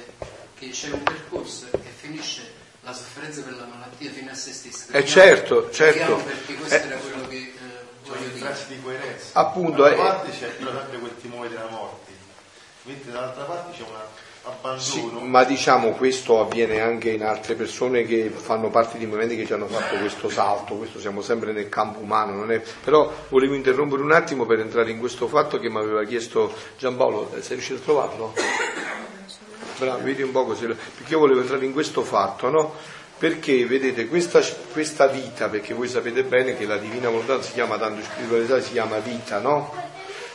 che 0.60 0.68
c'è 0.72 0.92
un 0.92 1.04
percorso 1.04 1.68
che 1.72 1.90
finisce 1.96 2.52
la 2.82 2.92
sofferenza 2.92 3.42
per 3.44 3.54
la 3.56 3.66
malattia 3.66 4.12
fino 4.12 4.30
a 4.30 4.34
se 4.36 4.52
stessa. 4.52 4.88
Eh, 4.92 5.06
certo, 5.06 5.72
certo. 5.72 6.18
Perché 6.18 6.54
questo 6.56 6.76
Eh, 6.76 6.80
era 6.86 6.96
quello 6.98 7.28
che 7.30 7.54
Cioè, 8.06 8.18
dire. 8.18 8.46
frasi 8.46 8.68
di 8.68 8.82
coerenza. 8.82 9.40
Appunto, 9.40 9.82
da 9.82 9.88
una 9.88 9.94
eh. 9.94 9.98
parte 9.98 10.30
c'è 10.32 10.48
però 10.50 10.72
sempre 10.72 11.00
quel 11.00 11.16
timore 11.20 11.50
della 11.50 11.68
morte, 11.70 12.12
mentre 12.84 13.12
dall'altra 13.12 13.44
parte 13.44 13.76
c'è 13.78 13.82
un 13.84 14.78
Sì, 14.78 15.00
abbandono. 15.00 15.26
ma 15.26 15.44
diciamo 15.44 15.92
questo 15.94 16.40
avviene 16.40 16.80
anche 16.80 17.10
in 17.10 17.24
altre 17.24 17.56
persone 17.56 18.04
che 18.06 18.30
fanno 18.30 18.70
parte 18.70 19.00
di 19.00 19.08
movimenti 19.08 19.36
che 19.36 19.46
ci 19.48 19.54
hanno 19.54 19.66
fatto 19.66 19.96
questo 19.98 20.30
salto, 20.30 20.76
questo 20.76 21.00
siamo 21.00 21.22
sempre 21.22 21.52
nel 21.52 21.68
campo 21.68 22.00
umano, 22.00 22.34
non 22.34 22.52
è- 22.52 22.62
però 22.84 23.12
volevo 23.30 23.56
interrompere 23.56 24.04
un 24.04 24.12
attimo 24.12 24.46
per 24.46 24.60
entrare 24.60 24.92
in 24.92 25.00
questo 25.00 25.28
fatto 25.28 25.58
che 25.58 25.68
mi 25.70 25.78
aveva 25.78 26.04
chiesto 26.04 26.54
Giampaolo, 26.78 27.32
eh, 27.36 27.42
sei 27.42 27.54
riuscito 27.56 27.80
a 27.80 27.84
trovarlo? 27.84 28.34
Bravo, 29.80 30.04
vedi 30.04 30.22
un 30.22 30.32
po' 30.32 30.46
così, 30.46 30.68
perché 30.68 31.12
io 31.12 31.20
volevo 31.20 31.42
entrare 31.42 31.66
in 31.66 31.74
questo 31.74 32.04
fatto, 32.04 32.50
no? 32.50 32.76
Perché 33.18 33.66
vedete 33.66 34.08
questa, 34.08 34.42
questa 34.72 35.08
vita, 35.08 35.48
perché 35.48 35.74
voi 35.74 35.88
sapete 35.88 36.24
bene 36.24 36.58
che 36.58 36.66
la 36.66 36.78
divina 36.78 37.10
volontà 37.10 37.42
si 37.42 37.54
chiama 37.54 37.78
tanto 37.78 38.04
spiritualità, 38.04 38.60
si 38.62 38.72
chiama 38.72 38.98
vita, 39.00 39.40
no? 39.40 39.74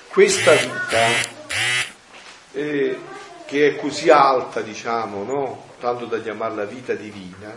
Questa 0.08 0.52
vita 0.54 1.38
eh, 2.52 2.98
che 3.44 3.68
è 3.68 3.76
così 3.76 4.10
alta, 4.10 4.60
diciamo, 4.60 5.24
no? 5.24 5.68
tanto 5.80 6.04
da 6.04 6.20
chiamarla 6.20 6.64
vita 6.64 6.94
divina, 6.94 7.56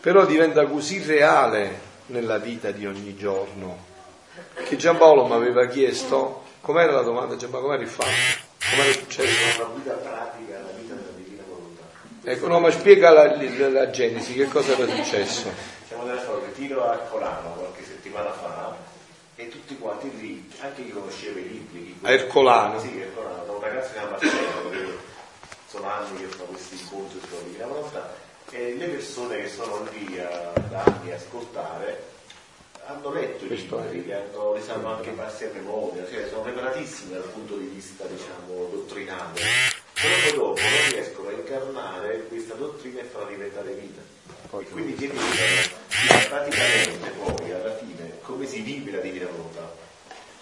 però 0.00 0.24
diventa 0.24 0.66
così 0.66 1.02
reale 1.02 1.80
nella 2.06 2.38
vita 2.38 2.70
di 2.70 2.86
ogni 2.86 3.14
giorno, 3.14 3.84
che 4.64 4.76
Giampaolo 4.76 5.26
mi 5.26 5.34
aveva 5.34 5.66
chiesto, 5.66 6.44
com'era 6.60 6.92
la 6.92 7.02
domanda 7.02 7.36
Giampaolo, 7.36 7.66
com'era 7.66 7.82
il 7.82 7.88
fatto? 7.88 8.10
Com'era 8.70 8.92
successo? 8.92 9.62
Una 9.62 9.70
guida 9.74 9.92
pratica 9.92 10.58
alla 10.58 10.70
vita 10.76 10.94
della 10.94 11.16
divina 11.16 11.42
volontà. 11.46 11.82
Ecco, 12.28 12.48
no, 12.48 12.58
ma 12.58 12.72
spiega 12.72 13.10
la, 13.10 13.36
la- 13.36 13.68
la 13.68 13.90
Genesi, 13.90 14.34
che 14.34 14.46
cosa 14.48 14.72
era 14.76 14.92
successo? 14.92 15.48
Siamo 15.86 16.02
nella 16.02 16.20
storia, 16.20 16.48
tiro 16.48 16.84
a 16.90 16.96
Colano 16.96 17.50
qualche 17.52 17.84
settimana 17.84 18.32
fa 18.32 18.76
e 19.36 19.48
tutti 19.48 19.78
quanti 19.78 20.10
lì, 20.18 20.50
anche 20.58 20.82
chi 20.84 20.90
conosceva 20.90 21.38
i 21.38 21.48
libri. 21.48 21.96
A 22.02 22.10
Ercolano. 22.10 22.80
Sì, 22.80 23.00
Ercolano, 23.00 23.44
da 23.44 23.52
un 23.52 23.60
ragazzo 23.60 23.92
che 23.92 23.98
chiama 24.00 24.10
Marcello, 24.10 24.70
che 24.70 24.86
sono 25.68 25.88
anni 25.88 26.16
che 26.18 26.24
fa 26.26 26.42
questi 26.42 26.74
incontri 26.80 27.20
sulla 27.28 27.40
divina 27.42 27.66
volontà 27.66 28.14
e 28.50 28.74
le 28.76 28.86
persone 28.86 29.36
che 29.42 29.48
sono 29.48 29.86
lì 29.92 30.18
a, 30.18 30.52
da 30.68 30.82
anni 30.82 31.12
a 31.12 31.14
ascoltare 31.14 32.02
hanno 32.86 33.12
letto 33.12 33.44
i 33.44 33.48
libri, 33.48 34.12
hanno, 34.12 34.54
li 34.54 34.62
sanno 34.62 34.94
anche 34.94 35.10
passi 35.10 35.44
a 35.44 35.50
memoria, 35.52 36.04
cioè 36.10 36.26
sono 36.28 36.42
preparatissimi 36.42 37.12
dal 37.14 37.22
punto 37.22 37.56
di 37.56 37.66
vista 37.66 38.04
diciamo 38.04 38.68
dottrinale, 38.72 39.40
però 40.00 40.12
poi 40.22 40.32
dopo 40.34 40.60
non 40.60 40.90
riescono 40.90 41.28
a 41.28 41.32
incarnare 41.32 42.24
questa 42.28 42.54
dottrina 42.54 43.00
e 43.00 43.04
farla 43.04 43.28
diventare 43.28 43.72
vita. 43.72 44.00
E 44.58 44.64
quindi 44.70 44.94
chiedevano 44.94 45.26
praticamente 46.28 47.10
poi 47.22 47.50
alla 47.52 47.74
fine 47.76 48.18
come 48.22 48.46
si 48.46 48.60
vive 48.60 48.90
la 48.90 48.98
divina 49.00 49.26
volontà. 49.30 49.84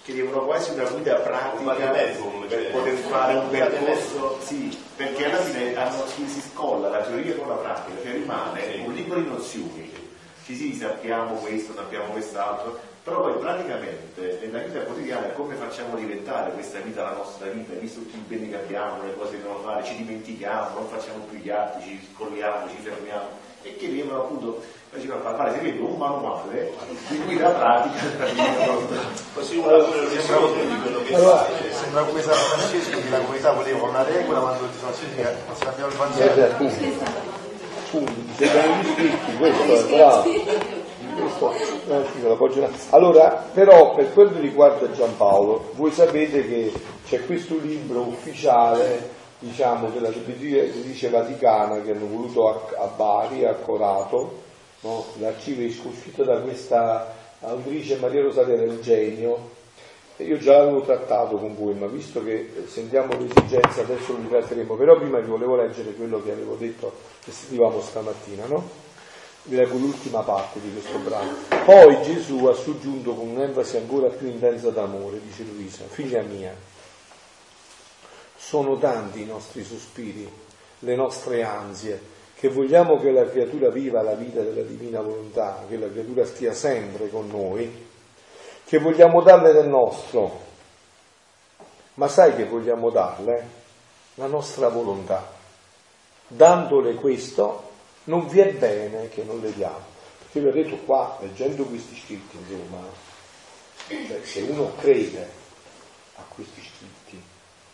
Chiedevano 0.05 0.45
quasi 0.45 0.73
una 0.73 0.85
guida 0.85 1.15
pratica 1.15 1.63
vademecum, 1.63 2.47
per 2.47 2.63
cioè, 2.63 2.71
poter 2.71 2.95
fare 2.95 3.35
un 3.35 3.45
un 3.45 3.51
percorso, 3.51 4.39
sì, 4.45 4.79
perché 4.97 5.25
alla 5.25 5.39
fine 5.43 5.75
hanno- 5.77 6.07
si 6.07 6.29
si 6.29 6.43
scolla 6.53 6.89
la 6.91 7.01
teoria 7.03 7.35
con 7.37 7.49
la 7.49 7.55
pratica, 7.55 8.03
cioè 8.03 8.13
rimane 8.13 8.83
un 8.85 8.93
libro 8.93 9.19
di 9.21 9.29
nozioni. 9.29 9.93
Sì, 10.45 10.55
sì, 10.55 10.75
sappiamo 10.75 11.37
questo, 11.37 11.73
sappiamo 11.75 12.13
quest'altro, 12.13 12.79
Però 13.05 13.21
poi 13.21 13.35
praticamente 13.35 14.39
nella 14.41 14.61
vita 14.61 14.81
quotidiana 14.81 15.27
come 15.29 15.57
facciamo 15.57 15.95
diventare 15.95 16.53
questa 16.53 16.79
vita 16.79 17.03
la 17.03 17.13
nostra 17.13 17.49
vita, 17.49 17.75
visto 17.75 18.01
tutti 18.01 18.17
i 18.17 18.25
beni 18.27 18.49
che 18.49 18.57
abbiamo, 18.57 19.03
le 19.05 19.15
cose 19.15 19.33
che 19.33 19.43
dobbiamo 19.43 19.61
fare, 19.61 19.85
ci 19.85 19.97
dimentichiamo, 19.97 20.79
non 20.79 20.89
facciamo 20.89 21.19
più 21.29 21.39
gli 21.39 21.51
atti, 21.51 21.83
ci 21.83 22.09
scolliamo, 22.15 22.67
ci 22.71 22.77
fermiamo 22.81 23.29
e 23.61 23.77
che 23.77 23.89
vengono 23.89 24.21
appunto 24.21 24.63
faceva 24.91 25.21
fare 25.21 25.53
si 25.53 25.81
un 25.81 25.99
manuale 25.99 26.73
di 27.09 27.19
guida 27.25 27.51
pratica 27.51 28.05
così 29.35 29.57
una 29.57 29.83
sembra 30.21 30.65
di 30.65 30.81
quello 30.81 31.03
che 31.03 31.15
allora, 31.15 31.47
sembra 31.71 32.03
come 32.03 32.23
San 32.23 32.35
Francesco 32.35 33.01
che 33.01 33.11
la 33.11 33.19
comunità 33.19 33.53
voleva 33.53 33.83
una 33.83 34.03
regola 34.03 34.41
quando 34.41 34.67
ti 34.67 34.79
sono 34.79 34.93
se 34.93 35.67
abbiamo 35.67 35.91
il 35.91 35.97
Vangelo 35.97 37.33
punti, 37.91 38.35
scritti, 38.35 39.37
questo 39.37 39.63
è 39.63 39.97
bravo. 39.97 40.84
Questo, 41.15 41.53
allora, 42.91 43.45
però 43.53 43.95
per 43.95 44.13
quel 44.13 44.33
che 44.33 44.41
riguarda 44.41 44.91
Giampaolo, 44.91 45.71
voi 45.75 45.91
sapete 45.93 46.47
che 46.47 46.73
c'è 47.07 47.25
questo 47.25 47.57
libro 47.59 48.01
ufficiale, 48.01 49.11
diciamo, 49.39 49.91
della 49.91 50.11
Dice 50.11 51.11
Vaticana 51.11 51.83
che 51.83 51.93
hanno 51.93 52.07
voluto 52.07 52.49
a, 52.49 52.83
a 52.83 52.87
Bari, 52.87 53.45
a 53.45 53.55
Corato, 53.55 54.43
no? 54.81 55.05
l'arcivescovo 55.19 55.91
uscito 55.91 56.25
da 56.25 56.41
questa 56.41 57.15
autrice 57.41 57.97
Maria 57.97 58.23
Rosaria 58.23 58.57
del 58.57 58.81
Genio, 58.81 59.51
io 60.19 60.39
già 60.39 60.59
l'avevo 60.59 60.83
trattato 60.83 61.37
con 61.37 61.57
voi, 61.57 61.75
ma 61.75 61.87
visto 61.87 62.23
che 62.23 62.65
sentiamo 62.67 63.15
l'esigenza, 63.19 63.81
adesso 63.81 64.13
lo 64.13 64.19
riprenderemo, 64.19 64.77
però 64.77 64.97
prima 64.97 65.19
vi 65.19 65.29
volevo 65.29 65.57
leggere 65.57 65.93
quello 65.95 66.23
che 66.23 66.31
avevo 66.31 66.55
detto, 66.55 66.93
che 67.25 67.33
sentivamo 67.33 67.81
stamattina, 67.81 68.47
no? 68.47 68.84
Vi 69.47 69.57
leggo 69.57 69.77
l'ultima 69.77 70.23
parte 70.23 70.59
di 70.59 70.73
questo 70.73 70.99
brano. 70.99 71.37
Poi 71.67 72.03
Gesù 72.03 72.47
ha 72.47 72.55
soggiunto 72.55 73.15
con 73.15 73.29
un'enfasi 73.29 73.77
ancora 73.77 74.09
più 74.09 74.27
intensa 74.27 74.71
d'amore, 74.71 75.21
dice 75.21 75.43
Luisa, 75.43 75.85
figlia 75.85 76.23
mia, 76.23 76.55
sono 78.37 78.79
tanti 78.79 79.21
i 79.21 79.27
nostri 79.27 79.63
sospiri, 79.63 80.31
le 80.79 80.97
nostre 80.97 81.43
ansie, 81.43 82.01
che 82.35 82.49
vogliamo 82.49 82.99
che 82.99 83.11
la 83.11 83.29
creatura 83.29 83.69
viva 83.69 84.01
la 84.01 84.15
vita 84.15 84.41
della 84.41 84.63
divina 84.63 85.03
volontà, 85.03 85.65
che 85.69 85.77
la 85.77 85.91
creatura 85.91 86.25
stia 86.25 86.55
sempre 86.55 87.11
con 87.11 87.29
noi, 87.29 87.87
che 88.65 88.79
vogliamo 88.79 89.21
darle 89.23 89.53
del 89.53 89.69
nostro, 89.69 90.41
ma 91.95 92.09
sai 92.09 92.35
che 92.35 92.47
vogliamo 92.47 92.89
darle? 92.91 93.63
La 94.15 94.27
nostra 94.27 94.69
volontà. 94.69 95.33
Dandole 96.29 96.95
questo 96.95 97.64
non 98.05 98.27
vi 98.29 98.41
è 98.41 98.53
bene 98.53 99.09
che 99.09 99.23
non 99.25 99.41
le 99.41 99.53
diamo. 99.53 99.93
Perché 100.19 100.41
vi 100.41 100.47
ho 100.47 100.63
detto 100.63 100.77
qua, 100.85 101.19
leggendo 101.21 101.65
questi 101.65 101.97
scritti, 101.97 102.37
insomma, 102.37 102.87
cioè, 103.87 104.21
se 104.23 104.41
uno 104.43 104.75
crede 104.77 105.29
a 106.17 106.23
questi 106.29 106.61
scritti, 106.61 107.23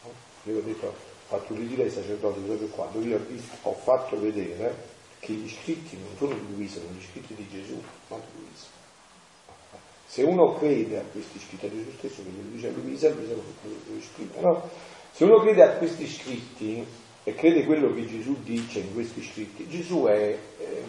no? 0.03 0.13
io 0.45 0.59
ho 0.59 0.63
detto, 0.63 0.87
ho 0.87 0.95
fatto 1.27 1.55
ritiro 1.55 1.83
ai 1.83 1.91
sacerdoti 1.91 2.41
proprio 2.41 2.69
qua, 2.69 2.89
dove 2.93 3.07
io 3.07 3.27
ho, 3.63 3.73
fatto 3.73 4.19
vedere 4.21 4.89
che 5.21 5.33
gli 5.33 5.49
scritti 5.49 5.97
non 5.99 6.17
sono 6.17 6.35
di 6.35 6.55
Luisa, 6.55 6.81
sono 6.81 6.93
gli 6.93 7.05
scritti 7.05 7.35
di 7.35 7.49
Gesù, 7.49 7.81
non 8.09 8.21
di 8.33 8.41
Luisa. 8.41 8.79
Se 10.07 10.23
uno 10.23 10.55
crede 10.59 10.99
a 10.99 11.03
questi 11.03 11.39
scritti, 11.39 11.67
a 11.67 11.71
Gesù 11.71 11.93
stesso 11.97 12.23
che 12.23 12.31
lo 12.35 12.49
dice 12.51 12.69
a 12.69 12.71
Luisa, 12.73 13.09
Luisa 13.11 13.35
lo 13.35 13.43
scrive, 14.01 14.41
no? 14.41 14.69
Se 15.13 15.25
uno 15.25 15.41
crede 15.41 15.63
a 15.63 15.71
questi 15.77 16.09
scritti 16.09 16.85
e 17.23 17.35
crede 17.35 17.65
quello 17.65 17.93
che 17.93 18.07
Gesù 18.07 18.37
dice 18.43 18.81
in 18.81 18.95
questi 18.95 19.23
scritti, 19.23 19.69
Gesù 19.69 20.05
è, 20.05 20.37
è, 20.59 20.83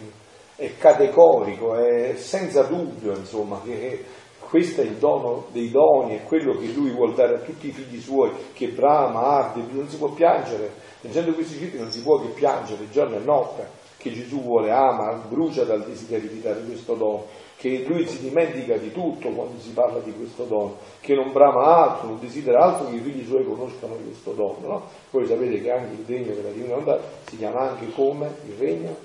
è 0.56 0.76
categorico, 0.78 1.74
è 1.76 2.14
senza 2.16 2.62
dubbio, 2.62 3.16
insomma, 3.16 3.60
che 3.64 4.04
questo 4.38 4.80
è 4.80 4.84
il 4.84 4.96
dono 4.96 5.46
dei 5.52 5.70
doni, 5.70 6.16
è 6.16 6.24
quello 6.24 6.56
che 6.58 6.66
lui 6.66 6.90
vuole 6.90 7.14
dare 7.14 7.36
a 7.36 7.38
tutti 7.38 7.68
i 7.68 7.72
figli 7.72 8.00
suoi, 8.00 8.30
che 8.52 8.68
brama, 8.68 9.20
arde, 9.22 9.62
non 9.70 9.88
si 9.88 9.96
può 9.96 10.08
piangere, 10.08 10.72
leggendo 11.00 11.32
questi 11.32 11.56
scritti 11.56 11.78
non 11.78 11.90
si 11.90 12.02
può 12.02 12.20
che 12.20 12.28
piangere 12.28 12.90
giorno 12.90 13.16
e 13.16 13.20
notte, 13.20 13.80
che 14.02 14.12
Gesù 14.12 14.42
vuole, 14.42 14.70
ama, 14.70 15.12
brucia 15.28 15.62
dal 15.62 15.84
desiderio 15.84 16.28
di 16.28 16.42
dare 16.42 16.60
questo 16.64 16.94
dono 16.94 17.24
che 17.62 17.84
lui 17.86 18.04
si 18.08 18.18
dimentica 18.18 18.76
di 18.76 18.90
tutto 18.90 19.28
quando 19.28 19.60
si 19.60 19.70
parla 19.70 20.00
di 20.00 20.12
questo 20.12 20.42
dono, 20.46 20.78
che 20.98 21.14
non 21.14 21.30
brama 21.30 21.62
altro, 21.62 22.08
non 22.08 22.18
desidera 22.18 22.58
altro 22.58 22.88
che 22.88 22.96
i 22.96 23.00
figli 23.00 23.24
suoi 23.24 23.44
conoscano 23.44 23.94
questo 23.94 24.32
dono. 24.32 24.58
No? 24.62 24.88
Voi 25.12 25.28
sapete 25.28 25.62
che 25.62 25.70
anche 25.70 25.92
il 25.92 26.04
regno 26.04 26.34
della 26.34 26.48
divina 26.50 26.74
volontà 26.74 27.00
si 27.28 27.36
chiama 27.36 27.70
anche 27.70 27.92
come 27.92 28.34
il 28.46 28.54
regno 28.58 28.96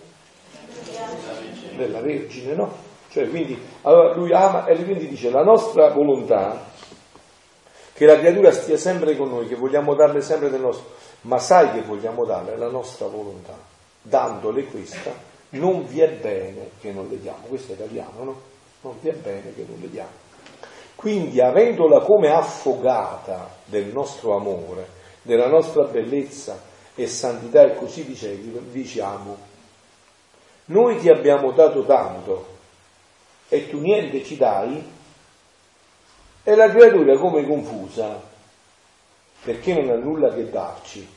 della 1.75 2.01
Vergine, 2.01 2.55
no? 2.55 2.73
Cioè 3.11 3.29
quindi, 3.29 3.55
allora 3.83 4.15
lui 4.15 4.33
ama 4.33 4.65
e 4.65 4.83
quindi 4.83 5.07
dice 5.07 5.29
la 5.29 5.43
nostra 5.43 5.89
volontà, 5.89 6.65
che 7.93 8.05
la 8.07 8.17
creatura 8.17 8.51
stia 8.51 8.77
sempre 8.77 9.15
con 9.15 9.29
noi, 9.29 9.47
che 9.47 9.55
vogliamo 9.55 9.93
darle 9.93 10.21
sempre 10.21 10.49
del 10.49 10.61
nostro, 10.61 10.95
ma 11.21 11.37
sai 11.37 11.73
che 11.73 11.81
vogliamo 11.81 12.25
darle 12.25 12.57
la 12.57 12.69
nostra 12.69 13.05
volontà, 13.05 13.55
dandole 14.07 14.65
questa 14.65 15.25
non 15.49 15.85
vi 15.85 16.01
è 16.01 16.09
bene 16.09 16.71
che 16.79 16.91
non 16.91 17.07
le 17.07 17.19
diamo, 17.19 17.45
questo 17.47 17.71
è 17.71 17.75
italiano, 17.75 18.23
no? 18.23 18.41
Non 18.81 18.95
vi 18.99 19.09
è 19.09 19.13
bene 19.13 19.53
che 19.53 19.65
non 19.67 19.79
le 19.79 19.89
diamo. 19.89 20.25
Quindi, 20.95 21.39
avendola 21.39 22.01
come 22.01 22.29
affogata 22.31 23.49
del 23.65 23.87
nostro 23.87 24.35
amore, 24.35 24.87
della 25.21 25.47
nostra 25.47 25.83
bellezza 25.83 26.59
e 26.95 27.07
santità, 27.07 27.61
e 27.63 27.75
così 27.75 28.03
diciamo, 28.03 29.37
noi 30.65 30.97
ti 30.97 31.09
abbiamo 31.09 31.51
dato 31.51 31.85
tanto 31.85 32.55
e 33.47 33.69
tu 33.69 33.79
niente 33.79 34.23
ci 34.23 34.35
dai, 34.35 34.95
e 36.43 36.55
la 36.55 36.69
creatura 36.69 37.17
come 37.17 37.45
confusa, 37.45 38.21
perché 39.43 39.73
non 39.73 39.89
ha 39.89 39.97
nulla 39.97 40.33
che 40.33 40.49
darci. 40.49 41.15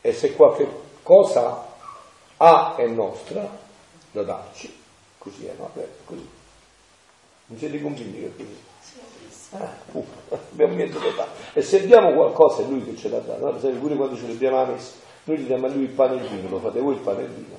E 0.00 0.12
se 0.12 0.34
qualche 0.34 0.81
cosa 1.02 1.66
ha 2.36 2.74
è 2.76 2.86
nostra 2.86 3.48
da 4.10 4.22
darci, 4.22 4.74
così 5.18 5.46
è, 5.46 5.54
no? 5.58 5.70
Beh, 5.72 5.88
così. 6.04 6.28
Non 7.46 7.58
siete 7.58 7.80
convinti 7.80 8.20
che 8.20 8.26
è 8.26 8.36
così? 8.36 8.70
Ah, 9.54 9.70
uh, 9.92 10.06
abbiamo 10.52 10.74
niente 10.74 10.98
da 10.98 11.10
dare. 11.10 11.30
E 11.52 11.62
se 11.62 11.84
diamo 11.86 12.12
qualcosa 12.14 12.62
è 12.62 12.66
lui 12.66 12.84
che 12.84 12.96
ce 12.96 13.08
l'ha 13.08 13.18
dato, 13.18 13.50
no? 13.50 13.78
pure 13.78 13.96
quando 13.96 14.16
ce 14.16 14.26
l'abbiamo 14.26 14.62
a 14.62 14.64
messa, 14.66 14.92
noi 15.24 15.38
gli 15.38 15.46
diamo 15.46 15.66
a 15.66 15.70
lui 15.70 15.82
il 15.84 15.90
pane 15.90 16.20
e 16.20 16.24
il 16.24 16.28
vino, 16.28 16.48
lo 16.48 16.58
fate 16.58 16.80
voi 16.80 16.94
il 16.94 17.00
pane 17.00 17.20
e 17.20 17.24
il 17.24 17.30
vino. 17.30 17.56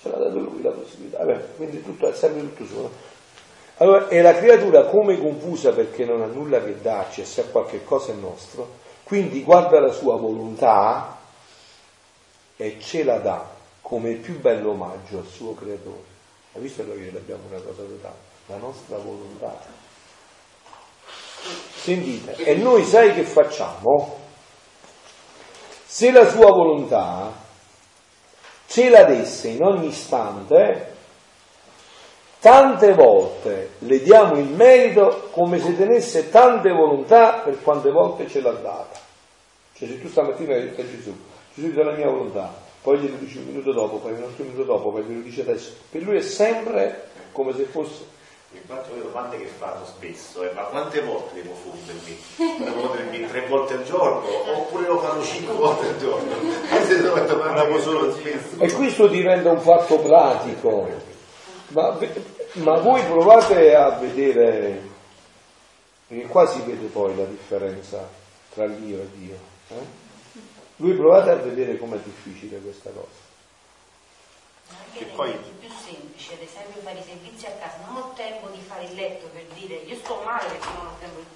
Ce 0.00 0.08
l'ha 0.08 0.16
dato 0.16 0.38
lui 0.38 0.62
la 0.62 0.70
possibilità. 0.70 1.18
Vabbè, 1.18 1.56
quindi 1.56 1.82
tutto, 1.82 2.08
è 2.08 2.12
sempre 2.12 2.42
tutto 2.42 2.64
suo. 2.64 2.90
Allora, 3.78 4.08
è 4.08 4.20
la 4.22 4.34
creatura 4.34 4.86
come 4.86 5.18
confusa 5.18 5.72
perché 5.72 6.04
non 6.04 6.22
ha 6.22 6.26
nulla 6.26 6.62
che 6.62 6.80
darci 6.80 7.20
e 7.20 7.24
se 7.24 7.42
ha 7.42 7.44
qualche 7.44 7.84
cosa 7.84 8.12
è 8.12 8.14
nostro, 8.14 8.68
quindi 9.04 9.42
guarda 9.42 9.80
la 9.80 9.92
sua 9.92 10.16
volontà 10.16 11.17
e 12.60 12.78
ce 12.80 13.04
la 13.04 13.18
dà 13.18 13.48
come 13.80 14.10
il 14.10 14.18
più 14.18 14.40
bello 14.40 14.72
omaggio 14.72 15.18
al 15.18 15.26
suo 15.26 15.54
creatore. 15.54 16.02
Hai 16.52 16.60
visto 16.60 16.84
che 16.84 17.12
abbiamo 17.16 17.42
una 17.48 17.60
cosa 17.60 17.82
totale? 17.82 18.14
La 18.46 18.56
nostra 18.56 18.98
volontà. 18.98 19.56
Sentite, 21.76 22.34
e 22.34 22.56
noi 22.56 22.84
sai 22.84 23.14
che 23.14 23.22
facciamo? 23.22 24.18
Se 25.86 26.10
la 26.10 26.28
sua 26.28 26.50
volontà 26.50 27.32
ce 28.66 28.88
la 28.90 29.04
desse 29.04 29.48
in 29.48 29.62
ogni 29.62 29.86
istante, 29.86 30.94
tante 32.40 32.92
volte 32.92 33.74
le 33.78 34.02
diamo 34.02 34.36
il 34.36 34.48
merito 34.48 35.28
come 35.30 35.60
se 35.60 35.76
tenesse 35.76 36.28
tante 36.28 36.70
volontà 36.70 37.34
per 37.34 37.62
quante 37.62 37.90
volte 37.90 38.28
ce 38.28 38.40
l'ha 38.40 38.52
data. 38.52 38.98
Cioè 39.74 39.88
se 39.88 40.00
tu 40.00 40.08
stamattina 40.08 40.54
hai 40.54 40.62
detto 40.62 40.80
a 40.80 40.84
Gesù, 40.84 41.16
Gesù 41.58 41.74
la 41.82 41.92
mia 41.92 42.08
volontà, 42.08 42.54
poi 42.82 42.98
glielo 42.98 43.16
dice 43.16 43.38
un 43.38 43.46
minuto 43.46 43.72
dopo, 43.72 43.96
poi 43.96 44.12
un 44.12 44.22
altro 44.22 44.44
minuto 44.44 44.62
dopo, 44.62 44.92
poi 44.92 45.02
glielo 45.02 45.22
dice 45.22 45.40
adesso. 45.40 45.72
Per 45.90 46.02
lui 46.02 46.16
è 46.16 46.20
sempre 46.20 47.08
come 47.32 47.52
se 47.52 47.64
fosse. 47.64 48.16
Infatti 48.50 48.94
le 48.94 49.02
domande 49.02 49.36
che 49.36 49.44
fanno 49.44 49.84
spesso 49.84 50.42
è 50.42 50.50
ma 50.54 50.62
quante 50.62 51.02
volte 51.02 51.42
devo 51.42 51.54
fondermi? 51.54 52.16
Devo 52.64 52.80
fondermi 52.80 53.26
tre 53.26 53.46
volte 53.46 53.74
al 53.74 53.84
giorno 53.84 54.26
oppure 54.56 54.86
lo 54.86 54.98
fanno 55.00 55.22
cinque 55.22 55.54
volte 55.54 55.88
al 55.88 55.98
giorno? 55.98 56.32
E 58.58 58.72
questo 58.72 59.06
diventa 59.08 59.50
un 59.50 59.60
fatto 59.60 59.98
pratico. 59.98 60.88
Ma, 61.68 61.98
ma 62.52 62.78
voi 62.78 63.02
provate 63.02 63.74
a 63.74 63.90
vedere, 63.98 64.80
perché 66.06 66.26
qua 66.26 66.46
si 66.46 66.62
vede 66.64 66.86
poi 66.86 67.14
la 67.16 67.24
differenza 67.24 68.08
tra 68.54 68.66
Dio 68.66 69.00
e 69.00 69.08
Dio. 69.12 69.36
Eh? 69.68 70.06
Lui 70.78 70.94
provate 70.94 71.30
a 71.30 71.36
vedere 71.36 71.78
com'è 71.78 71.98
difficile 71.98 72.58
questa 72.58 72.90
cosa. 72.90 73.26
Che 74.92 75.04
poi... 75.14 75.30
È 75.30 75.36
più 75.36 75.68
semplice, 75.68 76.34
ad 76.34 76.42
esempio, 76.42 76.80
fare 76.82 76.98
i 76.98 77.02
servizi 77.02 77.46
a 77.46 77.50
casa, 77.52 77.78
non 77.86 77.96
ho 77.96 78.12
tempo 78.14 78.48
di 78.48 78.60
fare 78.60 78.84
il 78.84 78.94
letto 78.94 79.28
per 79.28 79.44
dire 79.54 79.74
io 79.76 79.94
sto 79.96 80.20
male 80.24 80.46
perché 80.46 80.68
non 80.76 80.86
ho 80.86 80.96
tempo 80.98 81.18
di 81.18 81.26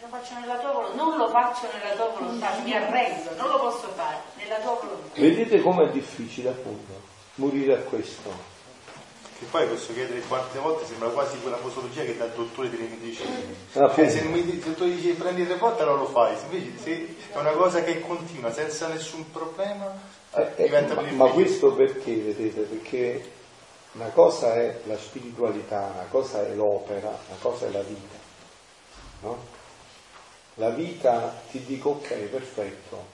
lo 0.00 0.06
faccio 0.06 0.38
nella 0.38 0.58
tua 0.58 0.70
volontà, 0.70 0.96
non 0.96 1.16
lo 1.16 1.28
faccio 1.28 1.68
nella 1.72 1.94
tua 1.94 2.08
volontà, 2.08 2.56
mi 2.60 2.72
arrendo, 2.72 3.34
non 3.34 3.48
lo 3.48 3.58
posso 3.58 3.88
fare 3.88 4.20
nella 4.36 4.60
tua 4.60 4.74
volontà. 4.74 5.20
Vedete 5.20 5.60
com'è 5.60 5.90
difficile 5.90 6.50
appunto 6.50 6.92
morire 7.34 7.74
a 7.74 7.82
questo. 7.82 8.57
Che 9.38 9.44
poi 9.44 9.68
posso 9.68 9.92
chiedere 9.92 10.20
quante 10.22 10.58
volte 10.58 10.84
sembra 10.84 11.10
quasi 11.10 11.38
quella 11.38 11.58
posologia 11.58 12.02
che 12.02 12.16
dà 12.16 12.24
il 12.24 12.32
dottore 12.32 12.70
delle 12.70 12.88
medicine. 12.88 13.28
Ah, 13.74 13.94
Cioè, 13.94 14.10
se 14.10 14.18
il 14.18 14.30
medi- 14.30 14.54
il 14.54 14.58
dottore 14.58 14.90
dice 14.90 15.12
prendi 15.12 15.46
tre 15.46 15.54
volte 15.56 15.84
non 15.84 15.98
lo 15.98 16.06
fai, 16.06 16.36
se 16.36 16.44
invece 16.56 16.82
se 16.82 17.16
è 17.32 17.36
una 17.38 17.52
cosa 17.52 17.84
che 17.84 18.00
continua 18.00 18.52
senza 18.52 18.88
nessun 18.88 19.30
problema 19.30 20.16
eh, 20.34 20.40
Eh, 20.42 20.52
eh, 20.56 20.62
diventa 20.64 20.94
ma, 20.94 21.02
ma 21.12 21.28
questo 21.30 21.72
perché, 21.72 22.16
vedete? 22.16 22.62
Perché 22.62 23.32
una 23.92 24.08
cosa 24.08 24.54
è 24.54 24.80
la 24.86 24.98
spiritualità, 24.98 25.92
una 25.94 26.06
cosa 26.10 26.44
è 26.44 26.54
l'opera, 26.54 27.08
una 27.08 27.38
cosa 27.40 27.66
è 27.66 27.70
la 27.70 27.82
vita. 27.82 28.16
No? 29.20 29.38
La 30.54 30.70
vita 30.70 31.40
ti 31.52 31.64
dico 31.64 31.90
ok, 31.90 32.12
perfetto, 32.24 33.06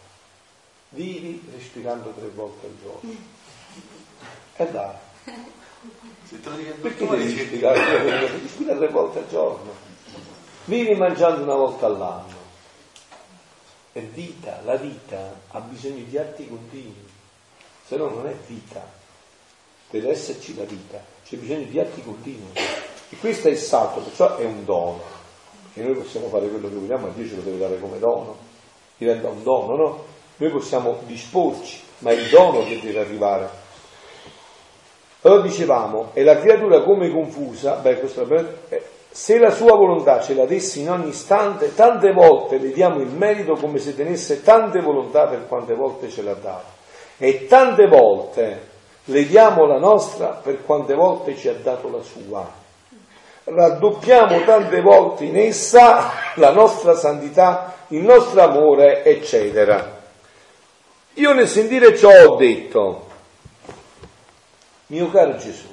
vivi 0.88 1.46
respirando 1.54 2.10
tre 2.16 2.28
volte 2.28 2.66
al 2.66 2.76
giorno. 2.82 3.14
E 4.56 4.70
dai, 4.70 4.94
Se 6.24 6.40
te 6.40 6.48
lo 6.48 6.56
dice 6.56 6.70
il 6.70 6.74
perché 6.76 7.06
devi 7.06 7.34
respirare? 7.34 8.28
Respira 8.40 8.74
tre 8.76 8.88
volte 8.88 9.18
al 9.18 9.28
giorno. 9.28 9.72
Vivi 10.64 10.94
mangiando 10.94 11.42
una 11.42 11.54
volta 11.54 11.86
all'anno. 11.86 12.42
È 13.92 14.00
vita, 14.00 14.60
la 14.64 14.76
vita 14.76 15.40
ha 15.50 15.60
bisogno 15.60 16.02
di 16.04 16.18
atti 16.18 16.48
continui, 16.48 17.06
se 17.86 17.96
no 17.96 18.08
non 18.08 18.26
è 18.26 18.34
vita. 18.46 18.84
Deve 19.90 20.10
esserci 20.10 20.56
la 20.56 20.64
vita, 20.64 21.00
c'è 21.24 21.36
bisogno 21.36 21.66
di 21.66 21.78
atti 21.78 22.02
continui. 22.02 22.52
E 22.54 23.16
questo 23.18 23.48
è 23.48 23.52
il 23.52 23.58
salto, 23.58 24.00
perciò 24.00 24.36
è 24.36 24.44
un 24.44 24.64
dono. 24.64 25.02
E 25.74 25.82
noi 25.82 25.94
possiamo 25.94 26.28
fare 26.28 26.48
quello 26.48 26.68
che 26.68 26.74
vogliamo, 26.74 27.06
ma 27.06 27.12
Dio 27.12 27.28
ce 27.28 27.36
lo 27.36 27.42
deve 27.42 27.58
dare 27.58 27.78
come 27.78 27.98
dono. 27.98 28.36
Diventa 28.96 29.28
un 29.28 29.42
dono, 29.42 29.76
no? 29.76 30.04
Noi 30.38 30.50
possiamo 30.50 31.00
disporci, 31.06 31.80
ma 31.98 32.10
è 32.10 32.14
il 32.14 32.30
dono 32.30 32.64
che 32.64 32.80
deve 32.80 33.00
arrivare. 33.00 33.63
Allora 35.26 35.40
dicevamo, 35.40 36.10
e 36.12 36.22
la 36.22 36.38
creatura 36.38 36.82
come 36.82 37.10
confusa, 37.10 37.76
beh, 37.76 37.98
questo 37.98 38.28
eh, 38.68 38.82
se 39.10 39.38
la 39.38 39.50
sua 39.50 39.74
volontà 39.74 40.20
ce 40.20 40.34
la 40.34 40.44
dessi 40.44 40.80
in 40.80 40.90
ogni 40.90 41.08
istante, 41.08 41.74
tante 41.74 42.12
volte 42.12 42.58
le 42.58 42.72
diamo 42.72 43.00
il 43.00 43.08
merito 43.08 43.54
come 43.54 43.78
se 43.78 43.96
tenesse 43.96 44.42
tante 44.42 44.80
volontà 44.82 45.26
per 45.26 45.46
quante 45.48 45.72
volte 45.74 46.10
ce 46.10 46.20
l'ha 46.20 46.34
data. 46.34 46.64
E 47.16 47.46
tante 47.46 47.86
volte 47.86 48.68
le 49.04 49.24
diamo 49.24 49.64
la 49.64 49.78
nostra 49.78 50.26
per 50.42 50.62
quante 50.62 50.92
volte 50.92 51.36
ci 51.36 51.48
ha 51.48 51.54
dato 51.54 51.88
la 51.90 52.02
sua. 52.02 52.46
Raddoppiamo 53.44 54.44
tante 54.44 54.82
volte 54.82 55.24
in 55.24 55.38
essa 55.38 56.10
la 56.34 56.50
nostra 56.50 56.94
santità, 56.96 57.76
il 57.88 58.02
nostro 58.02 58.42
amore, 58.42 59.02
eccetera. 59.04 60.02
Io 61.14 61.32
nel 61.32 61.48
sentire 61.48 61.96
ciò 61.96 62.10
ho 62.10 62.36
detto, 62.36 63.03
mio 64.86 65.10
caro 65.10 65.36
Gesù, 65.36 65.68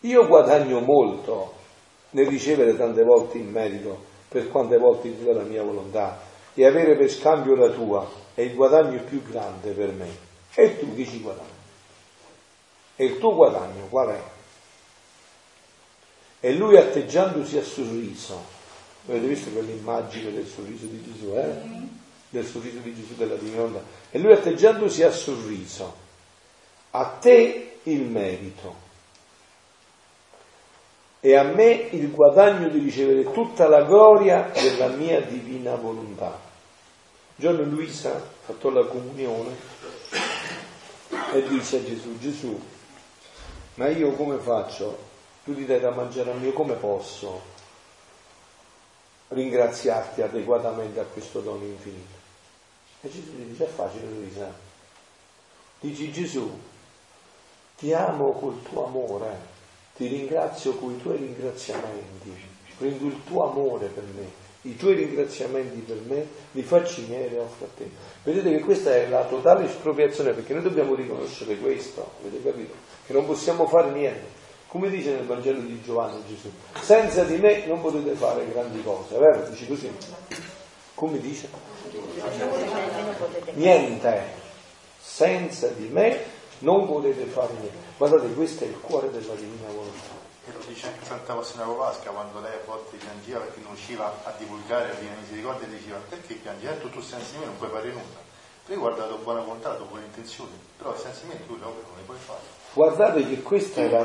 io 0.00 0.26
guadagno 0.26 0.80
molto 0.80 1.54
nel 2.10 2.26
ricevere 2.26 2.76
tante 2.76 3.02
volte 3.02 3.38
il 3.38 3.44
merito 3.44 4.04
per 4.28 4.48
quante 4.48 4.78
volte 4.78 5.16
ti 5.16 5.24
do 5.24 5.32
la 5.32 5.42
mia 5.42 5.62
volontà 5.62 6.20
e 6.54 6.66
avere 6.66 6.96
per 6.96 7.10
scambio 7.10 7.54
la 7.54 7.70
tua 7.70 8.08
è 8.34 8.42
il 8.42 8.54
guadagno 8.54 9.02
più 9.02 9.22
grande 9.22 9.72
per 9.72 9.92
me. 9.92 10.08
E 10.54 10.78
tu 10.78 10.94
che 10.94 11.06
ci 11.06 11.20
guadagni? 11.20 11.56
E 12.96 13.04
il 13.04 13.18
tuo 13.18 13.34
guadagno 13.34 13.86
qual 13.88 14.08
è? 14.08 14.22
E 16.40 16.52
lui 16.54 16.76
atteggiandosi 16.76 17.58
a 17.58 17.62
sorriso, 17.62 18.40
avete 19.06 19.26
visto 19.26 19.50
quell'immagine 19.50 20.32
del 20.32 20.46
sorriso 20.46 20.86
di 20.86 21.02
Gesù, 21.02 21.32
eh? 21.34 21.60
Del 22.30 22.44
sorriso 22.44 22.78
di 22.78 22.94
Gesù 22.94 23.14
della 23.14 23.34
divinità. 23.34 23.82
E 24.10 24.18
lui 24.18 24.32
atteggiandosi 24.32 25.02
a 25.02 25.10
sorriso, 25.10 25.94
a 26.90 27.04
te 27.04 27.78
il 27.82 28.02
merito 28.02 28.86
e 31.20 31.34
a 31.34 31.42
me 31.42 31.88
il 31.90 32.10
guadagno 32.10 32.68
di 32.68 32.78
ricevere 32.78 33.30
tutta 33.32 33.68
la 33.68 33.82
gloria 33.82 34.50
della 34.52 34.88
mia 34.88 35.20
divina 35.20 35.74
volontà. 35.74 36.38
Giorno 37.34 37.62
Luisa 37.64 38.14
ha 38.14 38.22
fatto 38.40 38.70
la 38.70 38.84
comunione 38.84 39.56
e 41.32 41.48
disse 41.48 41.78
a 41.78 41.84
Gesù, 41.84 42.18
Gesù, 42.18 42.60
ma 43.74 43.88
io 43.88 44.12
come 44.12 44.38
faccio? 44.38 45.06
Tu 45.44 45.54
ti 45.54 45.64
dai 45.64 45.80
da 45.80 45.90
mangiare 45.90 46.30
a 46.30 46.34
me, 46.34 46.52
come 46.52 46.74
posso 46.74 47.56
ringraziarti 49.28 50.22
adeguatamente 50.22 51.00
a 51.00 51.04
questo 51.04 51.40
dono 51.40 51.64
infinito? 51.64 52.16
E 53.00 53.10
Gesù 53.10 53.32
gli 53.32 53.50
dice, 53.50 53.64
è 53.64 53.68
facile 53.68 54.06
Luisa. 54.06 54.52
Dici 55.80 56.10
Gesù, 56.10 56.60
ti 57.78 57.92
amo 57.92 58.32
col 58.32 58.60
tuo 58.62 58.86
amore, 58.86 59.38
ti 59.96 60.08
ringrazio 60.08 60.74
con 60.74 60.92
i 60.92 61.00
tuoi 61.00 61.16
ringraziamenti, 61.16 62.34
prendo 62.76 63.06
il 63.06 63.20
tuo 63.24 63.48
amore 63.48 63.86
per 63.86 64.02
me, 64.14 64.46
i 64.62 64.76
tuoi 64.76 64.94
ringraziamenti 64.94 65.78
per 65.78 66.00
me, 66.04 66.26
li 66.52 66.62
faccio 66.62 67.02
miei 67.06 67.32
e 67.32 67.38
offro 67.38 67.66
a 67.66 67.68
te. 67.76 67.88
Vedete 68.24 68.50
che 68.50 68.60
questa 68.60 68.94
è 68.94 69.08
la 69.08 69.24
totale 69.24 69.66
espropriazione, 69.66 70.32
perché 70.32 70.54
noi 70.54 70.62
dobbiamo 70.62 70.96
riconoscere 70.96 71.56
questo, 71.56 72.14
avete 72.20 72.42
capito? 72.42 72.74
Che 73.06 73.12
non 73.12 73.24
possiamo 73.24 73.66
fare 73.68 73.90
niente. 73.90 74.36
Come 74.66 74.90
dice 74.90 75.12
nel 75.12 75.24
Vangelo 75.24 75.60
di 75.60 75.80
Giovanni 75.80 76.20
Gesù, 76.26 76.50
senza 76.80 77.22
di 77.22 77.36
me 77.38 77.64
non 77.66 77.80
potete 77.80 78.12
fare 78.14 78.46
grandi 78.50 78.82
cose, 78.82 79.16
vero? 79.16 79.48
Dice 79.48 79.66
così. 79.66 79.90
Come 80.94 81.20
dice? 81.20 81.48
Niente. 83.54 84.46
Senza 85.00 85.68
di 85.68 85.88
me 85.88 86.36
non 86.60 86.86
potete 86.86 87.24
fare 87.24 87.52
niente. 87.54 87.76
Guardate, 87.96 88.32
questo 88.34 88.64
è 88.64 88.66
il 88.66 88.80
cuore 88.80 89.10
della 89.10 89.34
divina 89.34 89.68
volontà. 89.68 90.26
E 90.46 90.52
lo 90.52 90.60
dice 90.66 90.86
anche 90.86 91.04
Santa 91.04 91.34
Faustina 91.34 91.64
Kowalska 91.64 92.10
quando 92.10 92.40
lei 92.40 92.54
a 92.54 92.60
volte 92.64 92.96
piangeva 92.96 93.40
perché 93.40 93.60
non 93.60 93.74
riusciva 93.74 94.20
a 94.24 94.32
divulgare 94.38 94.88
la 94.88 94.94
Divina 94.94 95.16
Misericordia 95.20 95.66
e 95.66 95.70
diceva 95.70 95.98
perché 96.08 96.34
piangi? 96.34 96.66
Tu, 96.80 96.88
tu 96.88 97.00
senza 97.02 97.32
di 97.32 97.38
me 97.38 97.44
non 97.44 97.58
puoi 97.58 97.68
fare 97.68 97.88
nulla. 97.88 98.26
Perché 98.64 98.80
guarda 98.80 99.02
la 99.02 99.08
tua 99.08 99.18
buona 99.18 99.40
volontà, 99.40 99.68
la 99.68 99.74
tua 99.76 99.86
buona 99.86 100.04
intenzione, 100.04 100.52
però 100.78 100.96
senza 100.96 101.20
di 101.22 101.28
me 101.28 101.46
tu 101.46 101.56
le 101.58 101.64
opere 101.64 101.86
non 101.86 101.96
le 101.96 102.02
puoi 102.04 102.16
fare. 102.16 102.40
Guardate 102.72 103.28
che 103.28 103.42
questa 103.42 103.82
è 103.82 103.90
la 103.90 104.02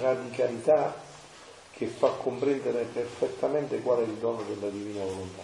radicalità 0.00 0.94
che 1.70 1.86
fa 1.86 2.08
comprendere 2.08 2.82
perfettamente 2.84 3.80
qual 3.80 3.98
è 4.00 4.02
il 4.02 4.14
dono 4.14 4.42
della 4.42 4.68
divina 4.68 5.04
volontà. 5.04 5.42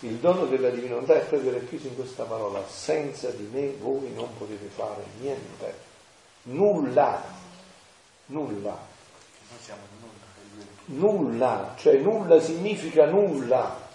Il 0.00 0.16
dono 0.16 0.44
della 0.46 0.70
divina 0.70 0.94
volontà 0.94 1.14
è 1.14 1.24
proprio 1.24 1.52
racchiuso 1.52 1.88
in 1.88 1.96
questa 1.96 2.24
parola, 2.24 2.62
senza 2.68 3.30
di 3.30 3.48
me 3.50 3.74
voi 3.78 4.12
non 4.12 4.28
potete 4.36 4.66
fare 4.66 5.02
niente, 5.18 5.88
nulla, 6.42 7.22
nulla. 8.26 8.70
Noi 9.48 9.58
siamo 9.62 9.80
in 10.86 10.98
nulla, 10.98 11.74
cioè 11.76 11.96
nulla 11.96 12.40
significa 12.40 13.06
nulla. 13.06 13.88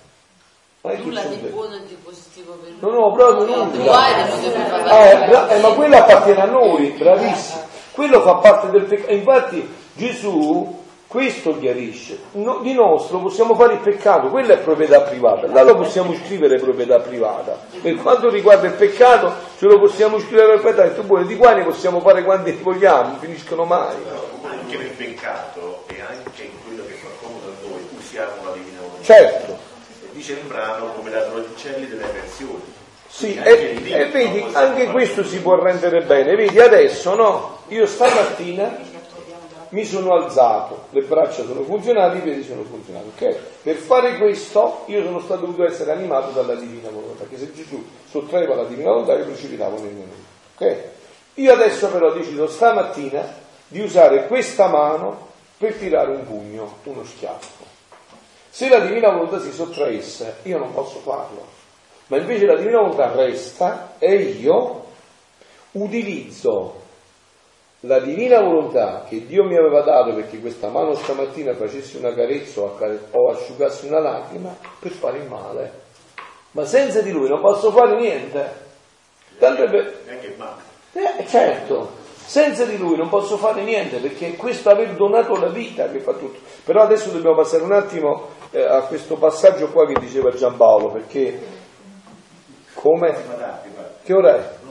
Nulla 0.82 1.24
di 1.24 1.38
buono 1.38 1.76
e 1.78 1.86
di 1.88 1.96
positivo 1.96 2.54
per 2.54 2.72
No, 2.80 2.90
noi. 2.90 3.00
no, 3.00 3.12
proprio 3.14 3.46
No, 3.56 3.64
nulla. 3.66 4.18
Eh, 5.12 5.28
bra- 5.28 5.50
eh, 5.50 5.60
ma 5.60 5.70
quello 5.74 5.98
appartiene 5.98 6.42
a 6.42 6.46
noi, 6.46 6.90
bravissimo. 6.92 7.64
Quello 7.92 8.22
fa 8.22 8.36
parte 8.36 8.70
del 8.70 8.84
peccato. 8.84 9.12
Infatti 9.14 9.68
Gesù 9.96 10.84
questo 11.08 11.58
chiarisce. 11.60 12.18
No- 12.34 12.60
di 12.62 12.74
nostro 12.74 13.20
possiamo 13.20 13.56
fare 13.56 13.74
il 13.74 13.80
peccato, 13.80 14.30
quella 14.30 14.54
è 14.54 14.58
proprietà 14.58 15.02
privata, 15.02 15.48
là 15.48 15.64
lo 15.64 15.76
possiamo 15.76 16.14
scrivere 16.14 16.60
proprietà 16.60 17.00
privata. 17.00 17.58
Per 17.82 17.96
quanto 17.96 18.30
riguarda 18.30 18.68
il 18.68 18.74
peccato, 18.74 19.32
ce 19.58 19.66
lo 19.66 19.80
possiamo 19.80 20.20
scrivere 20.20 20.60
proprietà, 20.60 20.84
e 20.86 20.96
tu 20.96 21.04
buone 21.04 21.26
di 21.26 21.36
qua 21.36 21.54
ne 21.54 21.64
possiamo 21.64 22.00
fare 22.02 22.24
quanti 22.24 22.52
vogliamo, 22.52 23.10
non 23.10 23.20
finiscono 23.20 23.66
mai. 23.66 23.96
Anche 24.44 24.78
nel 24.78 24.90
peccato 24.90 25.84
e 25.88 26.02
anche 26.02 26.44
in 26.44 26.64
quello 26.66 26.84
che 26.86 26.94
fa 26.94 27.08
comodo 27.22 27.48
a 27.48 27.68
noi 27.68 27.88
usiamo 27.98 28.32
la 28.44 28.52
divina 28.52 28.80
volontà. 28.82 29.04
Certo, 29.04 29.74
Dice 30.12 30.32
il 30.32 30.48
brano 30.48 30.94
come 30.94 31.10
la 31.10 31.20
ladroncelli 31.20 31.88
delle 31.88 32.06
pensioni. 32.06 32.74
Sì, 33.08 33.36
e, 33.36 33.82
e 33.84 34.06
vedi, 34.06 34.46
anche 34.54 34.86
questo 34.88 35.26
si 35.26 35.40
può 35.42 35.62
rendere 35.62 36.04
bene. 36.04 36.36
Vedi, 36.36 36.58
adesso 36.58 37.16
no, 37.16 37.60
io 37.68 37.86
stamattina 37.86 38.78
mi 39.76 39.84
sono 39.84 40.14
alzato, 40.14 40.86
le 40.92 41.02
braccia 41.02 41.44
sono 41.44 41.62
funzionali, 41.64 42.20
i 42.20 42.22
piedi 42.22 42.44
sono 42.44 42.64
funzionali, 42.64 43.12
ok? 43.14 43.36
Per 43.62 43.76
fare 43.76 44.18
questo 44.18 44.84
io 44.86 45.04
sono 45.04 45.20
stato 45.20 45.42
dovuto 45.42 45.66
essere 45.66 45.92
animato 45.92 46.32
dalla 46.32 46.56
divina 46.56 46.90
volontà, 46.90 47.24
perché 47.24 47.38
se 47.38 47.54
Gesù 47.54 47.86
sottraeva 48.10 48.56
la 48.56 48.64
divina 48.64 48.92
volontà 48.92 49.18
io 49.18 49.26
precipitavo 49.26 49.82
nel 49.82 49.92
mio 49.92 50.06
nome, 50.06 50.24
ok? 50.56 50.84
Io 51.34 51.52
adesso 51.52 51.90
però 51.90 52.14
decido 52.14 52.48
stamattina 52.48 53.36
di 53.68 53.82
usare 53.82 54.28
questa 54.28 54.68
mano 54.68 55.28
per 55.58 55.74
tirare 55.74 56.12
un 56.12 56.26
pugno, 56.26 56.78
uno 56.84 57.04
schiaffo. 57.04 57.66
Se 58.50 58.70
la 58.70 58.80
divina 58.80 59.10
volontà 59.10 59.42
si 59.42 59.52
sottraesse, 59.52 60.38
io 60.44 60.58
non 60.58 60.74
posso 60.74 61.00
farlo, 61.00 61.46
ma 62.08 62.16
invece 62.16 62.46
la 62.46 62.56
divina 62.56 62.80
volontà 62.80 63.12
resta 63.12 63.96
e 64.00 64.16
io 64.16 64.86
utilizzo 65.72 66.84
la 67.86 68.00
divina 68.00 68.42
volontà 68.42 69.04
che 69.08 69.26
Dio 69.26 69.44
mi 69.44 69.56
aveva 69.56 69.82
dato 69.82 70.14
perché 70.14 70.40
questa 70.40 70.70
mano 70.70 70.94
stamattina 70.94 71.54
facesse 71.54 71.98
una 71.98 72.14
carezza 72.14 72.62
o 72.62 73.30
asciugasse 73.30 73.88
una 73.88 74.00
lacrima 74.00 74.56
per 74.80 74.92
fare 74.92 75.20
il 75.20 75.28
male. 75.28 75.72
Ma 76.52 76.66
senza 76.66 77.02
di 77.02 77.12
lui 77.12 77.28
non 77.28 77.42
posso 77.42 77.72
fare 77.72 77.96
niente. 77.98 78.64
Tanto 79.38 79.64
è 79.64 79.70
per... 79.70 79.94
Eh, 80.94 81.28
certo, 81.28 82.04
Senza 82.26 82.66
di 82.66 82.76
lui 82.78 82.98
non 82.98 83.08
posso 83.08 83.38
fare 83.38 83.64
niente 83.64 84.00
perché 84.00 84.30
è 84.30 84.36
questo 84.36 84.70
aver 84.72 84.96
donato 84.96 85.36
la 85.36 85.50
vita 85.50 85.88
che 85.90 86.00
fa 86.00 86.14
tutto. 86.14 86.40
Però 86.64 86.82
adesso 86.82 87.12
dobbiamo 87.12 87.36
passare 87.36 87.62
un 87.62 87.72
attimo 87.72 88.30
eh, 88.50 88.64
a 88.64 88.82
questo 88.82 89.16
passaggio 89.16 89.70
qua 89.70 89.86
che 89.86 90.00
diceva 90.00 90.32
Giampaolo, 90.32 90.92
perché 90.92 91.40
come? 92.74 93.16
Che 94.04 94.14
ora 94.14 94.36
è? 94.38 94.65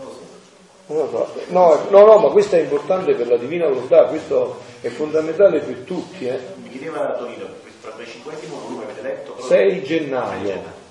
Non 0.87 0.99
lo 0.99 1.09
so. 1.09 1.41
No, 1.49 1.87
no, 1.91 2.05
no, 2.05 2.19
ma 2.19 2.29
questo 2.29 2.57
è 2.57 2.61
importante 2.61 3.15
per 3.15 3.29
la 3.29 3.37
divina 3.37 3.67
volontà, 3.67 4.05
questo 4.05 4.61
è 4.81 4.89
fondamentale 4.89 5.61
per 5.61 5.77
tutti. 5.79 6.27
Eh. 6.27 6.39
Mi 6.63 6.69
chiedeva 6.69 7.15
Tonino, 7.17 7.47
questo 7.63 8.05
cinquantesimo 8.05 8.59
volume 8.61 8.85
avete 8.85 9.03
letto? 9.03 9.37
6 9.41 9.83
gennaio 9.83 10.83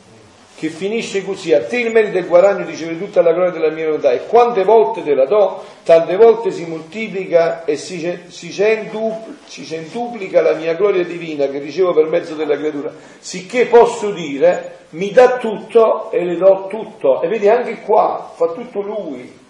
che 0.56 0.70
finisce 0.70 1.26
così, 1.26 1.52
a 1.53 1.65
te 1.65 1.78
il 1.80 1.91
merito 1.91 2.18
e 2.18 2.22
il 2.22 2.28
guadagno 2.28 2.65
riceve 2.65 2.98
tutta 2.98 3.22
la 3.22 3.34
gloria 3.34 3.52
della 3.52 3.70
mia 3.70 3.86
volontà 3.86 4.11
e 4.11 4.28
quante 4.28 4.64
volte 4.64 5.03
te 5.03 5.14
la 5.14 5.26
do, 5.26 5.61
tante 5.84 6.15
volte 6.15 6.52
si 6.52 6.65
moltiplica 6.65 7.65
e 7.65 7.76
si, 7.76 8.20
si, 8.28 8.52
centupl, 8.52 9.40
si 9.45 9.65
centuplica 9.65 10.41
la 10.41 10.53
mia 10.53 10.74
gloria 10.76 11.03
divina 11.03 11.48
che 11.48 11.60
ricevo 11.60 11.94
per 11.94 12.06
mezzo 12.06 12.36
della 12.36 12.56
creatura, 12.56 12.94
sicché 13.20 13.65
posso 13.65 14.11
dire 14.11 14.86
mi 14.91 15.11
dà 15.11 15.38
tutto 15.38 16.11
e 16.11 16.24
le 16.24 16.38
do 16.38 16.68
tutto. 16.70 17.22
E 17.22 17.28
vedi 17.28 17.49
anche 17.49 17.82
qua, 17.82 18.32
fa 18.34 18.53
tutto 18.53 18.80
lui, 18.80 19.41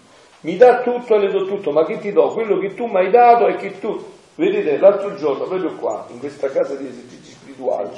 mi 0.44 0.56
dà 0.56 0.82
tutto 0.82 1.16
e 1.16 1.20
le 1.20 1.32
do 1.32 1.46
tutto, 1.46 1.72
ma 1.72 1.86
che 1.86 2.00
ti 2.00 2.12
do? 2.12 2.30
Quello 2.30 2.58
che 2.60 2.74
tu 2.74 2.86
mi 2.86 2.98
hai 2.98 3.12
dato 3.12 3.48
e 3.48 3.56
che 3.56 3.80
tu... 3.80 4.12
Vedete, 4.36 4.78
l'altro 4.78 5.16
giorno, 5.16 5.46
proprio 5.46 5.76
qua, 5.76 6.08
in 6.10 6.20
questa 6.20 6.50
casa 6.50 6.76
di 6.76 6.88
esercizi 6.88 7.34
spirituali, 7.34 7.90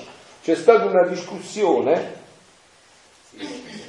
c'è 0.42 0.56
stata 0.56 0.86
una 0.86 1.08
discussione 1.08 2.24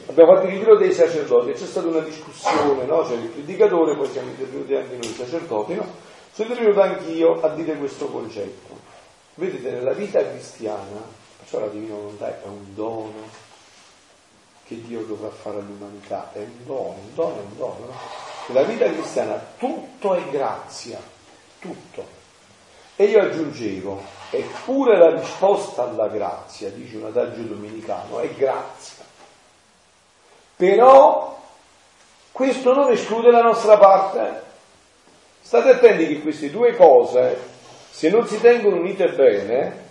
Abbiamo 0.08 0.34
fatto 0.34 0.46
il 0.46 0.52
ritiro 0.54 0.76
dei 0.76 0.92
sacerdoti, 0.92 1.52
c'è 1.52 1.66
stata 1.66 1.86
una 1.86 2.00
discussione, 2.00 2.84
no? 2.84 3.02
c'è 3.02 3.14
il 3.14 3.28
predicatore, 3.28 3.96
poi 3.96 4.08
siamo 4.08 4.28
intervenuti 4.28 4.74
anche 4.74 4.96
noi 4.96 5.12
sacerdoti, 5.12 5.74
no? 5.74 5.86
sono 6.32 6.48
intervenuto 6.48 6.80
anch'io 6.80 7.40
a 7.40 7.48
dire 7.50 7.76
questo 7.76 8.06
concetto. 8.06 8.74
Vedete, 9.34 9.70
nella 9.70 9.92
vita 9.92 10.20
cristiana, 10.28 11.02
perciò 11.38 11.60
la 11.60 11.68
divina 11.68 11.94
volontà 11.94 12.28
è 12.28 12.46
un 12.46 12.74
dono 12.74 13.44
che 14.64 14.80
Dio 14.80 15.02
dovrà 15.02 15.28
fare 15.28 15.58
all'umanità, 15.58 16.32
è 16.32 16.38
un 16.38 16.64
dono, 16.64 16.96
un 17.02 17.14
dono 17.14 17.36
è 17.36 17.40
un 17.40 17.56
dono. 17.56 17.86
No? 17.86 18.25
Nella 18.46 18.62
vita 18.62 18.86
cristiana 18.86 19.40
tutto 19.58 20.14
è 20.14 20.22
grazia, 20.30 20.98
tutto. 21.58 22.14
E 22.94 23.04
io 23.04 23.20
aggiungevo, 23.20 24.00
eppure 24.30 24.96
la 24.96 25.10
risposta 25.10 25.82
alla 25.82 26.08
grazia, 26.08 26.70
dice 26.70 26.96
un 26.96 27.06
adagio 27.06 27.42
domenicano, 27.42 28.20
è 28.20 28.28
grazia. 28.30 29.04
Però 30.56 31.38
questo 32.32 32.72
non 32.72 32.90
esclude 32.92 33.30
la 33.30 33.42
nostra 33.42 33.76
parte. 33.78 34.42
State 35.40 35.70
attenti 35.70 36.06
che 36.06 36.20
queste 36.20 36.50
due 36.50 36.74
cose, 36.74 37.38
se 37.90 38.08
non 38.10 38.26
si 38.26 38.40
tengono 38.40 38.76
unite 38.76 39.08
bene, 39.08 39.84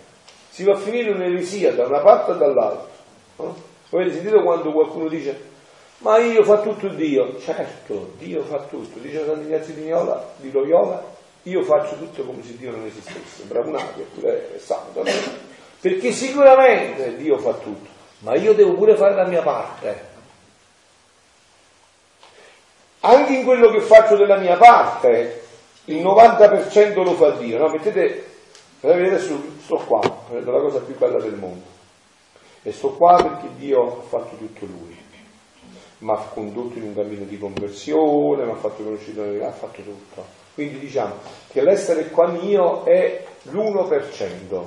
si 0.48 0.64
va 0.64 0.72
a 0.72 0.78
finire 0.78 1.10
un'eresia 1.10 1.74
da 1.74 1.86
una 1.86 2.00
parte 2.00 2.32
e 2.32 2.36
dall'altra. 2.36 2.88
No? 3.36 3.54
Avete 3.90 4.14
sentito 4.14 4.42
quando 4.42 4.72
qualcuno 4.72 5.08
dice 5.08 5.54
ma 5.98 6.18
io 6.18 6.44
fa 6.44 6.60
tutto 6.60 6.88
Dio? 6.88 7.38
Certo, 7.40 8.12
Dio 8.18 8.42
fa 8.42 8.58
tutto. 8.68 8.98
Dice 8.98 9.24
Sant'Ignazio 9.24 9.74
di, 9.74 9.80
Miola, 9.82 10.32
di 10.36 10.50
Loyola, 10.50 11.02
io 11.42 11.62
faccio 11.62 11.96
tutto 11.96 12.24
come 12.24 12.42
se 12.42 12.56
Dio 12.56 12.70
non 12.70 12.84
esistesse. 12.86 13.44
Bravonato, 13.44 14.00
eppure 14.00 14.54
è 14.54 14.58
santo. 14.58 15.02
No? 15.02 15.10
Perché 15.80 16.12
sicuramente 16.12 17.16
Dio 17.16 17.38
fa 17.38 17.52
tutto, 17.52 17.88
ma 18.20 18.34
io 18.34 18.52
devo 18.54 18.74
pure 18.74 18.96
fare 18.96 19.14
la 19.14 19.26
mia 19.26 19.42
parte 19.42 20.14
anche 23.06 23.34
in 23.34 23.44
quello 23.44 23.70
che 23.70 23.80
faccio 23.80 24.16
della 24.16 24.36
mia 24.36 24.56
parte, 24.56 25.42
il 25.84 26.02
90% 26.02 27.02
lo 27.02 27.14
fa 27.14 27.30
Dio. 27.30 27.58
No? 27.58 27.68
Mettete, 27.68 28.24
adesso 28.80 29.40
sto 29.62 29.76
qua, 29.76 30.00
prendo 30.28 30.50
la 30.50 30.60
cosa 30.60 30.80
più 30.80 30.96
bella 30.96 31.20
del 31.20 31.34
mondo. 31.34 31.74
E 32.62 32.72
sto 32.72 32.90
qua 32.90 33.14
perché 33.16 33.48
Dio 33.56 33.98
ha 34.00 34.02
fatto 34.08 34.34
tutto 34.36 34.66
Lui. 34.66 34.95
Mi 35.98 36.10
ha 36.10 36.16
condotto 36.16 36.76
in 36.76 36.84
un 36.84 36.94
cammino 36.94 37.24
di 37.24 37.38
conversione, 37.38 38.44
mi 38.44 38.50
ha 38.50 38.56
fatto 38.56 38.82
conoscere, 38.82 39.44
ha 39.44 39.50
fatto 39.50 39.80
tutto. 39.80 40.24
Quindi 40.52 40.78
diciamo 40.78 41.14
che 41.48 41.62
l'essere 41.62 42.10
qua 42.10 42.28
mio 42.28 42.84
è 42.84 43.24
l'1%. 43.42 44.64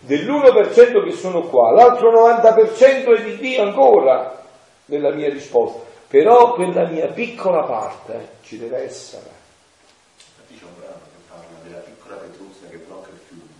Dell'1% 0.00 1.04
che 1.04 1.12
sono 1.12 1.42
qua, 1.48 1.72
l'altro 1.72 2.12
90% 2.12 3.16
è 3.16 3.22
di 3.22 3.36
Dio 3.38 3.62
ancora 3.62 4.44
nella 4.86 5.12
mia 5.12 5.28
risposta. 5.28 5.80
Però 6.06 6.54
quella 6.54 6.88
mia 6.88 7.08
piccola 7.08 7.64
parte 7.64 8.36
ci 8.42 8.58
deve 8.58 8.84
essere. 8.84 9.28
C'è 10.48 10.64
un 10.64 10.70
brano 10.78 11.00
che 11.02 11.20
parla 11.28 11.58
della 11.64 11.78
piccola 11.78 12.14
Petruzia 12.16 12.68
che 12.68 12.76
blocca 12.78 13.08
il 13.10 13.18
fiume. 13.26 13.50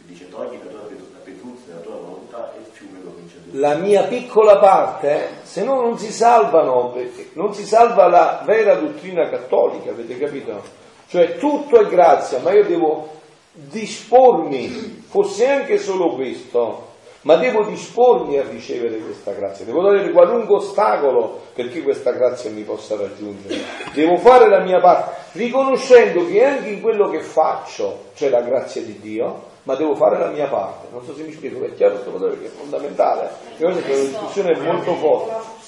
E 0.00 0.04
dice 0.06 0.28
togli 0.28 0.58
la 0.64 0.70
tua 0.70 0.80
Petruzia, 1.22 1.74
la 1.74 1.80
tua 1.80 1.94
volontà 1.94 2.54
e 2.54 2.60
il 2.60 2.66
fiume 2.72 3.00
lo 3.02 3.14
vince. 3.16 3.41
La 3.54 3.74
mia 3.74 4.04
piccola 4.04 4.56
parte, 4.58 5.40
se 5.42 5.62
no 5.62 5.80
non 5.80 5.98
si 5.98 6.10
salvano, 6.10 6.94
non 7.34 7.52
si 7.52 7.64
salva 7.64 8.08
la 8.08 8.42
vera 8.46 8.74
dottrina 8.76 9.28
cattolica, 9.28 9.90
avete 9.90 10.18
capito? 10.18 10.62
Cioè 11.08 11.36
tutto 11.36 11.78
è 11.78 11.86
grazia, 11.86 12.38
ma 12.38 12.52
io 12.52 12.64
devo 12.64 13.08
dispormi, 13.52 15.04
fosse 15.06 15.46
anche 15.46 15.76
solo 15.76 16.14
questo, 16.14 16.92
ma 17.22 17.36
devo 17.36 17.64
dispormi 17.64 18.38
a 18.38 18.48
ricevere 18.48 18.96
questa 18.96 19.32
grazia, 19.32 19.66
devo 19.66 19.82
togliere 19.82 20.10
qualunque 20.10 20.56
ostacolo 20.56 21.40
perché 21.54 21.82
questa 21.82 22.12
grazia 22.12 22.50
mi 22.50 22.62
possa 22.62 22.96
raggiungere. 22.96 23.60
Devo 23.92 24.16
fare 24.16 24.48
la 24.48 24.60
mia 24.60 24.80
parte, 24.80 25.38
riconoscendo 25.38 26.26
che 26.26 26.44
anche 26.44 26.70
in 26.70 26.80
quello 26.80 27.10
che 27.10 27.20
faccio 27.20 28.04
c'è 28.14 28.28
la 28.30 28.40
grazia 28.40 28.80
di 28.80 28.98
Dio, 28.98 29.50
ma 29.64 29.74
devo 29.74 29.94
fare 29.94 30.18
la 30.18 30.28
mia 30.28 30.46
parte. 30.46 30.88
Non 30.90 31.04
so 31.04 31.14
se 31.14 31.22
mi 31.22 31.32
spiego, 31.32 31.64
è 31.64 31.74
chiaro 31.74 31.94
questo 31.94 32.12
valore 32.12 32.40
che 32.40 32.46
è 32.46 32.50
fondamentale, 32.50 33.30
è 33.56 33.64
una 33.64 33.80
discussione 33.80 34.56
molto 34.58 34.94
forte. 34.94 35.60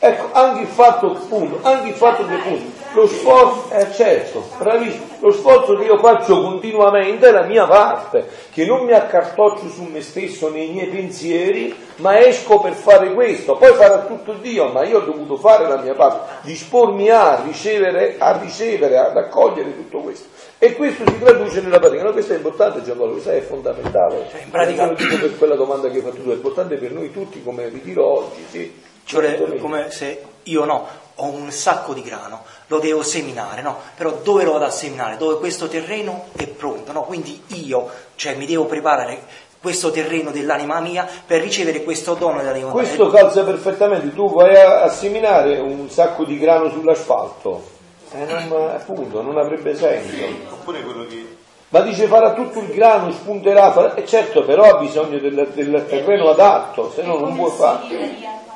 Ecco, 0.00 0.28
anche 0.30 0.60
il 0.60 0.68
fatto, 0.68 1.10
appunto, 1.10 1.58
anche 1.62 1.88
il 1.88 1.94
fatto 1.94 2.24
che 2.24 2.34
appunto, 2.34 2.70
lo 2.92 3.08
sforzo, 3.08 3.74
eh 3.74 3.90
certo, 3.90 4.44
bravissimo, 4.56 5.04
lo 5.18 5.32
sforzo 5.32 5.76
che 5.76 5.86
io 5.86 5.98
faccio 5.98 6.40
continuamente 6.40 7.26
è 7.26 7.32
la 7.32 7.42
mia 7.42 7.66
parte, 7.66 8.28
che 8.52 8.64
non 8.64 8.84
mi 8.84 8.92
accartoccio 8.92 9.68
su 9.68 9.82
me 9.82 10.00
stesso 10.00 10.50
nei 10.50 10.70
miei 10.70 10.86
pensieri, 10.86 11.74
ma 11.96 12.16
esco 12.20 12.60
per 12.60 12.74
fare 12.74 13.12
questo, 13.12 13.56
poi 13.56 13.72
farà 13.72 14.04
tutto 14.04 14.34
Dio, 14.34 14.68
ma 14.68 14.84
io 14.84 14.98
ho 14.98 15.04
dovuto 15.04 15.36
fare 15.36 15.66
la 15.66 15.78
mia 15.78 15.94
parte, 15.94 16.42
dispormi 16.42 17.10
a 17.10 17.42
ricevere, 17.44 18.14
a 18.18 18.38
ricevere, 18.38 18.98
ad 18.98 19.16
accogliere 19.16 19.74
tutto 19.74 19.98
questo. 19.98 20.28
E 20.58 20.74
questo 20.74 21.04
si 21.06 21.18
traduce 21.18 21.60
nella 21.60 21.78
pratica. 21.78 22.02
No, 22.02 22.12
questo 22.12 22.32
è 22.32 22.36
importante 22.36 22.82
Giampaolo, 22.82 23.12
questo 23.12 23.30
è 23.30 23.40
fondamentale. 23.40 24.26
Cioè, 24.30 24.42
in 24.42 24.50
pratica... 24.50 24.88
Per 24.88 25.38
quella 25.38 25.54
domanda 25.54 25.88
che 25.88 25.98
hai 25.98 26.02
fatto 26.02 26.20
tu, 26.20 26.30
è 26.30 26.34
importante 26.34 26.76
per 26.76 26.92
noi 26.92 27.12
tutti, 27.12 27.42
come 27.42 27.68
ritiro 27.68 28.04
oggi, 28.04 28.44
sì 28.50 28.86
cioè 29.08 29.58
come 29.58 29.90
se 29.90 30.22
io 30.44 30.64
no, 30.66 30.86
ho 31.14 31.28
un 31.28 31.50
sacco 31.50 31.94
di 31.94 32.02
grano, 32.02 32.42
lo 32.66 32.78
devo 32.78 33.02
seminare, 33.02 33.62
no? 33.62 33.78
Però 33.96 34.20
dove 34.22 34.44
lo 34.44 34.52
vado 34.52 34.66
a 34.66 34.70
seminare? 34.70 35.16
Dove 35.16 35.38
questo 35.38 35.66
terreno 35.66 36.26
è 36.36 36.46
pronto, 36.46 36.92
no? 36.92 37.02
Quindi 37.04 37.42
io, 37.64 37.88
cioè 38.16 38.34
mi 38.34 38.44
devo 38.44 38.66
preparare 38.66 39.20
questo 39.60 39.90
terreno 39.90 40.30
dell'anima 40.30 40.78
mia 40.80 41.08
per 41.26 41.40
ricevere 41.40 41.82
questo 41.84 42.14
dono 42.14 42.36
dell'anima 42.36 42.66
mia. 42.66 42.74
Questo 42.74 43.08
calza 43.08 43.42
perfettamente, 43.44 44.14
tu 44.14 44.30
vai 44.30 44.54
a, 44.54 44.82
a, 44.82 44.90
seminare 44.90 45.58
un 45.58 45.88
sacco 45.88 46.24
di 46.24 46.38
grano 46.38 46.68
sull'asfalto, 46.68 47.62
eh, 48.12 48.24
non, 48.24 48.70
appunto, 48.70 49.22
non 49.22 49.38
avrebbe 49.38 49.74
senso. 49.74 50.24
Oppure 50.50 50.82
quello 50.82 51.06
che 51.06 51.36
ma 51.70 51.80
dice 51.80 52.06
farà 52.06 52.32
tutto 52.32 52.60
il 52.60 52.72
grano, 52.72 53.10
spunterà, 53.12 53.94
e 53.94 54.06
certo 54.06 54.42
però 54.42 54.64
ha 54.64 54.78
bisogno 54.78 55.18
del, 55.18 55.48
del 55.52 55.84
terreno 55.86 56.30
adatto, 56.30 56.90
se 56.90 57.02
no 57.02 57.18
non 57.18 57.36
può 57.36 57.48
fare. 57.48 58.46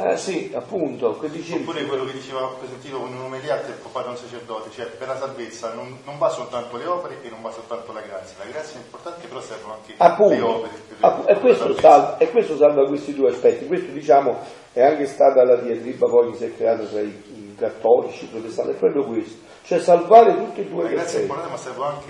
Eh 0.00 0.16
sì, 0.16 0.52
appunto, 0.54 1.18
che 1.18 1.30
dicevi. 1.30 1.62
Oppure 1.62 1.84
quello 1.86 2.04
che 2.04 2.12
diceva, 2.12 2.54
sentito 2.68 3.00
con 3.00 3.12
un'omelia 3.12 3.56
del 3.66 3.74
papà 3.82 4.08
un 4.08 4.16
sacerdote, 4.16 4.70
cioè 4.70 4.84
per 4.84 5.08
la 5.08 5.16
salvezza 5.16 5.72
non, 5.72 5.98
non, 6.04 6.18
va 6.18 6.28
soltanto 6.28 6.76
le 6.76 6.86
opere 6.86 7.16
e 7.22 7.30
non 7.30 7.40
va 7.40 7.50
soltanto 7.50 7.92
la 7.92 8.00
grazia, 8.00 8.36
la 8.38 8.50
grazia 8.50 8.78
è 8.78 8.82
importante 8.82 9.26
però 9.26 9.40
servono 9.40 9.74
anche 9.74 9.94
appunto, 9.96 10.34
le 10.34 10.40
opere. 10.40 10.72
Appunto, 11.00 11.30
e, 11.30 11.38
questo 11.40 11.74
salva, 11.80 12.16
e, 12.18 12.30
questo 12.30 12.56
salva, 12.56 12.86
questi 12.86 13.14
due 13.14 13.30
aspetti, 13.30 13.66
questo 13.66 13.90
diciamo 13.90 14.38
è 14.72 14.82
anche 14.82 15.06
stata 15.06 15.42
la 15.42 15.56
diatriba 15.56 16.06
poi 16.06 16.30
che 16.30 16.36
si 16.36 16.44
è 16.44 16.54
creata 16.54 16.84
tra 16.84 17.00
i 17.00 17.22
cattolici, 17.58 18.26
protestanti, 18.26 18.72
è 18.72 18.74
proprio 18.76 19.04
questo 19.04 19.46
cioè 19.68 19.80
salvare 19.80 20.34
tutti 20.34 20.62
e 20.62 20.64
due 20.64 20.88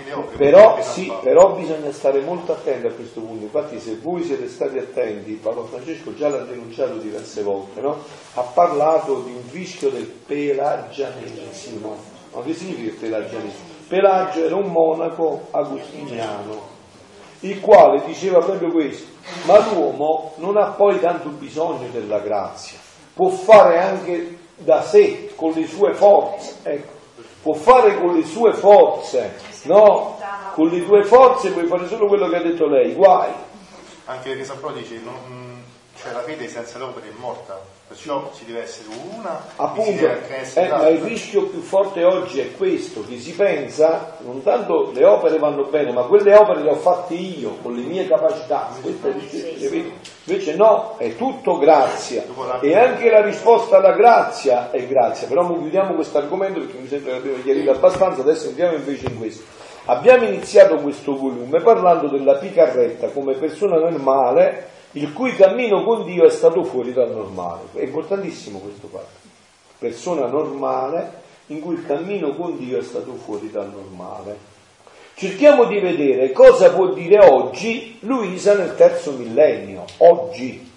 le 0.05 0.13
opere. 0.13 0.37
Però, 0.37 0.81
sì, 0.81 1.11
però 1.21 1.57
bisogna 1.57 1.91
stare 1.91 2.21
molto 2.21 2.53
attenti 2.53 2.87
a 2.87 2.93
questo 2.93 3.19
punto. 3.19 3.43
Infatti, 3.43 3.81
se 3.81 3.97
voi 4.01 4.23
siete 4.23 4.47
stati 4.47 4.77
attenti, 4.77 5.33
Papa 5.33 5.63
Francesco 5.63 6.15
già 6.15 6.29
l'ha 6.29 6.45
denunciato 6.45 6.95
diverse 6.95 7.43
volte, 7.43 7.81
no? 7.81 7.97
ha 8.35 8.41
parlato 8.43 9.23
di 9.23 9.33
un 9.33 9.41
rischio 9.51 9.89
del 9.89 10.05
pelagianesimo. 10.05 11.97
Ma 12.33 12.41
che 12.43 12.53
significa 12.53 12.91
il 12.91 12.97
pelagianesimo? 12.97 13.67
Pelagio 13.89 14.45
era 14.45 14.55
un 14.55 14.71
monaco 14.71 15.47
agostiniano, 15.51 16.61
il 17.41 17.59
quale 17.59 18.05
diceva 18.05 18.39
proprio 18.39 18.71
questo, 18.71 19.11
ma 19.43 19.59
l'uomo 19.69 20.31
non 20.37 20.55
ha 20.55 20.67
poi 20.67 20.97
tanto 21.01 21.27
bisogno 21.27 21.89
della 21.91 22.19
grazia, 22.19 22.77
può 23.13 23.27
fare 23.27 23.79
anche 23.79 24.38
da 24.59 24.81
sé, 24.81 25.33
con 25.35 25.51
le 25.51 25.67
sue 25.67 25.93
forze. 25.93 26.55
Ecco 26.63 26.97
può 27.41 27.53
fare 27.53 27.97
con 27.97 28.15
le 28.15 28.25
sue 28.25 28.53
forze, 28.53 29.35
no? 29.63 30.17
Con 30.53 30.67
le 30.67 30.85
tue 30.85 31.03
forze 31.05 31.51
puoi 31.51 31.67
fare 31.67 31.87
solo 31.87 32.07
quello 32.07 32.27
che 32.27 32.35
ha 32.35 32.41
detto 32.41 32.67
lei, 32.67 32.93
guai. 32.93 33.31
Anche 34.05 34.29
perché 34.29 34.43
San 34.43 34.59
Paolo 34.59 34.75
dice, 34.77 34.99
non- 35.03 35.63
cioè 35.95 36.11
la 36.11 36.19
fede 36.19 36.47
senza 36.49 36.77
le 36.77 36.83
opere 36.83 37.07
è 37.07 37.13
morta, 37.17 37.59
perciò 37.89 38.29
ci 38.37 38.45
deve 38.45 38.61
essere 38.61 38.89
una 39.17 39.41
Appunto, 39.55 40.07
essere 40.29 40.67
eh, 40.67 40.69
ma 40.69 40.87
il 40.89 41.01
rischio 41.01 41.47
più 41.47 41.59
forte 41.59 42.03
oggi 42.03 42.39
è 42.39 42.55
questo, 42.55 43.03
che 43.03 43.17
si 43.17 43.31
pensa, 43.31 44.17
non 44.19 44.43
tanto 44.43 44.91
le 44.93 45.03
opere 45.05 45.39
vanno 45.39 45.63
bene, 45.63 45.91
ma 45.91 46.03
quelle 46.03 46.35
opere 46.35 46.61
le 46.61 46.69
ho 46.69 46.75
fatte 46.75 47.15
io, 47.15 47.57
con 47.63 47.73
le 47.73 47.81
mie 47.81 48.07
capacità, 48.07 48.69
invece 50.23 50.55
no, 50.55 50.97
è 50.97 51.15
tutto 51.15 51.57
grazia, 51.57 52.23
e 52.61 52.77
anche 52.77 53.09
la 53.09 53.23
risposta 53.23 53.77
alla 53.77 53.93
grazia 53.93 54.69
è 54.69 54.85
grazia, 54.85 55.27
però 55.27 55.41
non 55.41 55.57
chiudiamo 55.59 55.95
questo 55.95 56.19
argomento 56.19 56.59
perché 56.59 56.77
mi 56.77 56.87
sembra 56.87 57.13
che 57.13 57.17
abbiamo 57.17 57.41
chiarito 57.41 57.71
abbastanza, 57.71 58.21
adesso 58.21 58.49
entriamo 58.49 58.75
invece 58.75 59.07
in 59.07 59.17
questo. 59.17 59.43
Abbiamo 59.85 60.25
iniziato 60.25 60.75
questo 60.75 61.17
volume 61.17 61.59
parlando 61.61 62.07
della 62.07 62.35
picarretta 62.35 63.07
come 63.07 63.33
persona 63.33 63.79
normale 63.79 64.77
il 64.93 65.13
cui 65.13 65.35
cammino 65.35 65.83
con 65.83 66.05
Dio 66.05 66.25
è 66.25 66.29
stato 66.29 66.63
fuori 66.63 66.93
dal 66.93 67.11
normale. 67.11 67.63
È 67.73 67.81
importantissimo 67.81 68.59
questo 68.59 68.87
fatto. 68.87 69.27
Persona 69.77 70.27
normale 70.27 71.27
in 71.47 71.61
cui 71.61 71.75
il 71.75 71.85
cammino 71.85 72.35
con 72.35 72.57
Dio 72.57 72.79
è 72.79 72.83
stato 72.83 73.13
fuori 73.13 73.51
dal 73.51 73.69
normale. 73.69 74.47
Cerchiamo 75.15 75.65
di 75.65 75.79
vedere 75.79 76.31
cosa 76.31 76.71
può 76.71 76.93
dire 76.93 77.25
oggi 77.25 77.97
Luisa 78.01 78.55
nel 78.55 78.75
terzo 78.75 79.11
millennio, 79.11 79.85
oggi, 79.97 80.71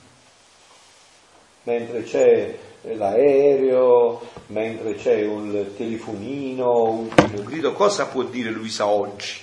mentre 1.63 2.03
c'è 2.03 2.59
l'aereo, 2.83 4.21
mentre 4.49 4.97
c'è 4.97 5.25
un 5.25 5.69
telefonino, 5.77 6.89
un 6.89 7.09
grido, 7.45 7.73
cosa 7.73 8.07
può 8.07 8.25
dire 8.25 8.51
Luisa 8.51 8.87
oggi? 8.87 9.35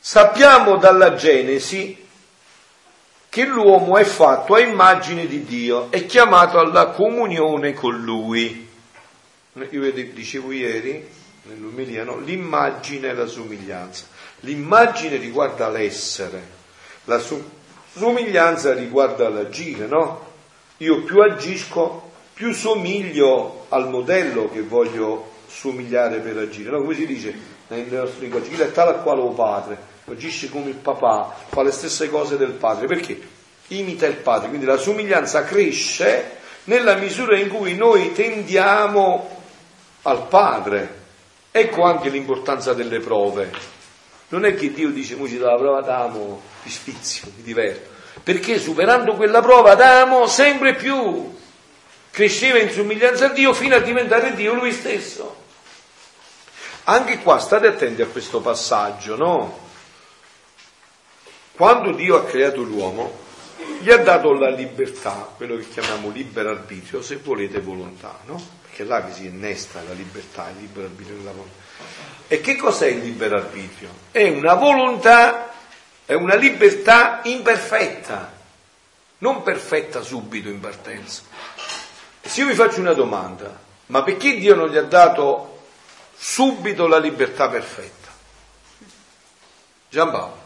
Sappiamo 0.00 0.76
dalla 0.76 1.14
Genesi 1.14 2.05
che 3.36 3.44
l'uomo 3.44 3.98
è 3.98 4.04
fatto 4.04 4.54
a 4.54 4.60
immagine 4.60 5.26
di 5.26 5.44
Dio, 5.44 5.90
è 5.90 6.06
chiamato 6.06 6.58
alla 6.58 6.86
comunione 6.86 7.74
con 7.74 8.02
Lui. 8.02 8.66
Io 9.72 9.92
dicevo 9.92 10.52
ieri, 10.52 11.06
nell'umilia, 11.42 12.02
no? 12.02 12.18
l'immagine 12.18 13.08
e 13.08 13.12
la 13.12 13.26
somiglianza. 13.26 14.06
L'immagine 14.40 15.18
riguarda 15.18 15.68
l'essere, 15.68 16.42
la 17.04 17.20
somiglianza 17.92 18.72
riguarda 18.72 19.28
l'agire, 19.28 19.86
no? 19.86 20.32
Io 20.78 21.02
più 21.02 21.20
agisco, 21.20 22.12
più 22.32 22.54
somiglio 22.54 23.66
al 23.68 23.90
modello 23.90 24.50
che 24.50 24.62
voglio 24.62 25.32
somigliare 25.46 26.20
per 26.20 26.38
agire. 26.38 26.70
No? 26.70 26.78
Come 26.78 26.94
si 26.94 27.04
dice 27.04 27.38
nel 27.68 27.84
nostro 27.90 28.20
linguaggio, 28.20 28.48
chi 28.48 28.62
è 28.62 28.72
tale 28.72 29.02
quale 29.02 29.20
o 29.20 29.28
padre, 29.32 29.94
agisce 30.12 30.48
come 30.48 30.70
il 30.70 30.76
papà, 30.76 31.34
fa 31.48 31.62
le 31.62 31.72
stesse 31.72 32.08
cose 32.08 32.36
del 32.36 32.52
padre, 32.52 32.86
perché 32.86 33.20
imita 33.68 34.06
il 34.06 34.16
padre, 34.16 34.48
quindi 34.48 34.66
la 34.66 34.76
somiglianza 34.76 35.44
cresce 35.44 36.38
nella 36.64 36.94
misura 36.94 37.36
in 37.36 37.48
cui 37.48 37.74
noi 37.74 38.12
tendiamo 38.12 39.42
al 40.02 40.26
padre. 40.28 41.04
Ecco 41.50 41.82
anche 41.84 42.08
l'importanza 42.08 42.72
delle 42.74 43.00
prove. 43.00 43.50
Non 44.28 44.44
è 44.44 44.54
che 44.54 44.72
Dio 44.72 44.90
dice, 44.90 45.16
mo 45.16 45.26
ci 45.26 45.38
dà 45.38 45.52
la 45.52 45.56
prova 45.58 45.80
d'amo, 45.80 46.40
ti 46.62 46.70
sfizio, 46.70 47.28
ti 47.34 47.42
diverto, 47.42 47.90
perché 48.22 48.58
superando 48.58 49.14
quella 49.14 49.40
prova 49.40 49.74
d'amo 49.74 50.26
sempre 50.26 50.74
più 50.74 51.34
cresceva 52.10 52.58
in 52.58 52.70
somiglianza 52.70 53.26
a 53.26 53.28
Dio 53.28 53.52
fino 53.52 53.74
a 53.74 53.80
diventare 53.80 54.34
Dio 54.34 54.54
lui 54.54 54.72
stesso. 54.72 55.44
Anche 56.84 57.18
qua 57.18 57.38
state 57.38 57.66
attenti 57.66 58.02
a 58.02 58.06
questo 58.06 58.40
passaggio, 58.40 59.16
no? 59.16 59.65
Quando 61.56 61.92
Dio 61.92 62.16
ha 62.16 62.24
creato 62.24 62.60
l'uomo, 62.60 63.24
gli 63.80 63.90
ha 63.90 63.96
dato 63.96 64.34
la 64.34 64.50
libertà, 64.50 65.32
quello 65.36 65.56
che 65.56 65.66
chiamiamo 65.70 66.10
libero 66.10 66.50
arbitrio, 66.50 67.00
se 67.00 67.16
volete 67.16 67.60
volontà, 67.60 68.18
no? 68.26 68.38
Perché 68.60 68.82
è 68.82 68.84
là 68.86 69.02
che 69.02 69.14
si 69.14 69.24
innesta 69.24 69.80
la 69.82 69.94
libertà, 69.94 70.50
il 70.50 70.56
libero 70.58 70.84
arbitrio 70.84 71.16
della 71.16 71.30
volontà. 71.30 71.62
E 72.28 72.42
che 72.42 72.56
cos'è 72.56 72.88
il 72.88 72.98
libero 72.98 73.36
arbitrio? 73.36 73.88
È 74.10 74.28
una 74.28 74.52
volontà, 74.52 75.50
è 76.04 76.12
una 76.12 76.34
libertà 76.34 77.20
imperfetta, 77.24 78.34
non 79.18 79.42
perfetta 79.42 80.02
subito 80.02 80.50
in 80.50 80.60
partenza. 80.60 81.22
Se 82.20 82.40
io 82.42 82.48
vi 82.48 82.54
faccio 82.54 82.80
una 82.80 82.92
domanda, 82.92 83.58
ma 83.86 84.02
perché 84.02 84.36
Dio 84.36 84.54
non 84.54 84.68
gli 84.68 84.76
ha 84.76 84.82
dato 84.82 85.62
subito 86.14 86.86
la 86.86 86.98
libertà 86.98 87.48
perfetta? 87.48 88.10
Giampaolo. 89.88 90.45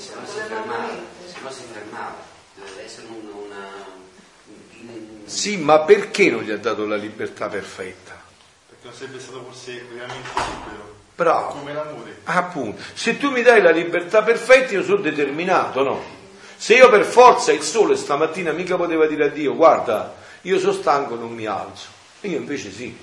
Se 0.00 0.14
no 0.14 0.24
si 0.26 0.38
fermava, 0.38 0.88
se 1.26 1.36
no 1.42 1.50
si 1.50 1.62
fermava, 1.72 2.16
deve 2.54 2.84
essere 2.84 3.06
una... 3.08 3.34
una 3.36 3.66
un- 4.80 5.20
Sì, 5.26 5.58
ma 5.58 5.80
perché 5.80 6.30
non 6.30 6.42
gli 6.42 6.50
ha 6.50 6.56
dato 6.56 6.86
la 6.86 6.96
libertà 6.96 7.48
perfetta? 7.48 8.18
perché 8.68 8.84
non 8.86 8.94
sarebbe 8.94 9.20
stato 9.20 9.42
forse 9.42 9.84
veramente 9.92 10.28
libero, 10.34 10.94
Bravo. 11.14 11.48
come 11.48 11.72
l'amore. 11.74 12.20
Appunto, 12.24 12.82
se 12.94 13.18
tu 13.18 13.30
mi 13.30 13.42
dai 13.42 13.60
la 13.60 13.70
libertà 13.72 14.22
perfetta 14.22 14.72
io 14.72 14.82
sono 14.82 15.02
determinato, 15.02 15.82
no? 15.82 16.02
Se 16.56 16.74
io 16.76 16.88
per 16.90 17.04
forza 17.04 17.52
il 17.52 17.62
sole 17.62 17.96
stamattina 17.96 18.52
mica 18.52 18.76
poteva 18.76 19.06
dire 19.06 19.24
a 19.24 19.28
Dio, 19.28 19.54
guarda, 19.54 20.14
io 20.42 20.58
sono 20.58 20.72
stanco, 20.72 21.14
non 21.14 21.32
mi 21.32 21.44
alzo. 21.46 21.88
E 22.22 22.28
io 22.28 22.38
invece 22.38 22.70
sì, 22.72 22.96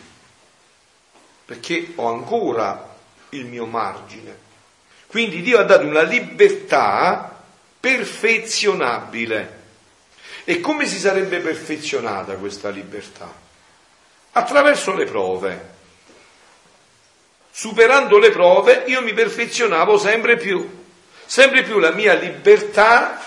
perché 1.45 1.93
ho 1.95 2.07
ancora 2.07 2.95
il 3.29 3.45
mio 3.45 3.65
margine. 3.65 4.45
Quindi 5.07 5.41
Dio 5.41 5.59
ha 5.59 5.63
dato 5.63 5.85
una 5.85 6.01
libertà 6.01 7.43
perfezionabile. 7.79 9.55
E 10.43 10.59
come 10.59 10.85
si 10.85 10.97
sarebbe 10.99 11.39
perfezionata 11.39 12.35
questa 12.35 12.69
libertà? 12.69 13.33
Attraverso 14.33 14.93
le 14.93 15.05
prove. 15.05 15.75
Superando 17.51 18.17
le 18.17 18.31
prove 18.31 18.83
io 18.87 19.01
mi 19.01 19.13
perfezionavo 19.13 19.97
sempre 19.97 20.37
più. 20.37 20.85
Sempre 21.25 21.63
più 21.63 21.79
la 21.79 21.91
mia 21.91 22.13
libertà 22.13 23.19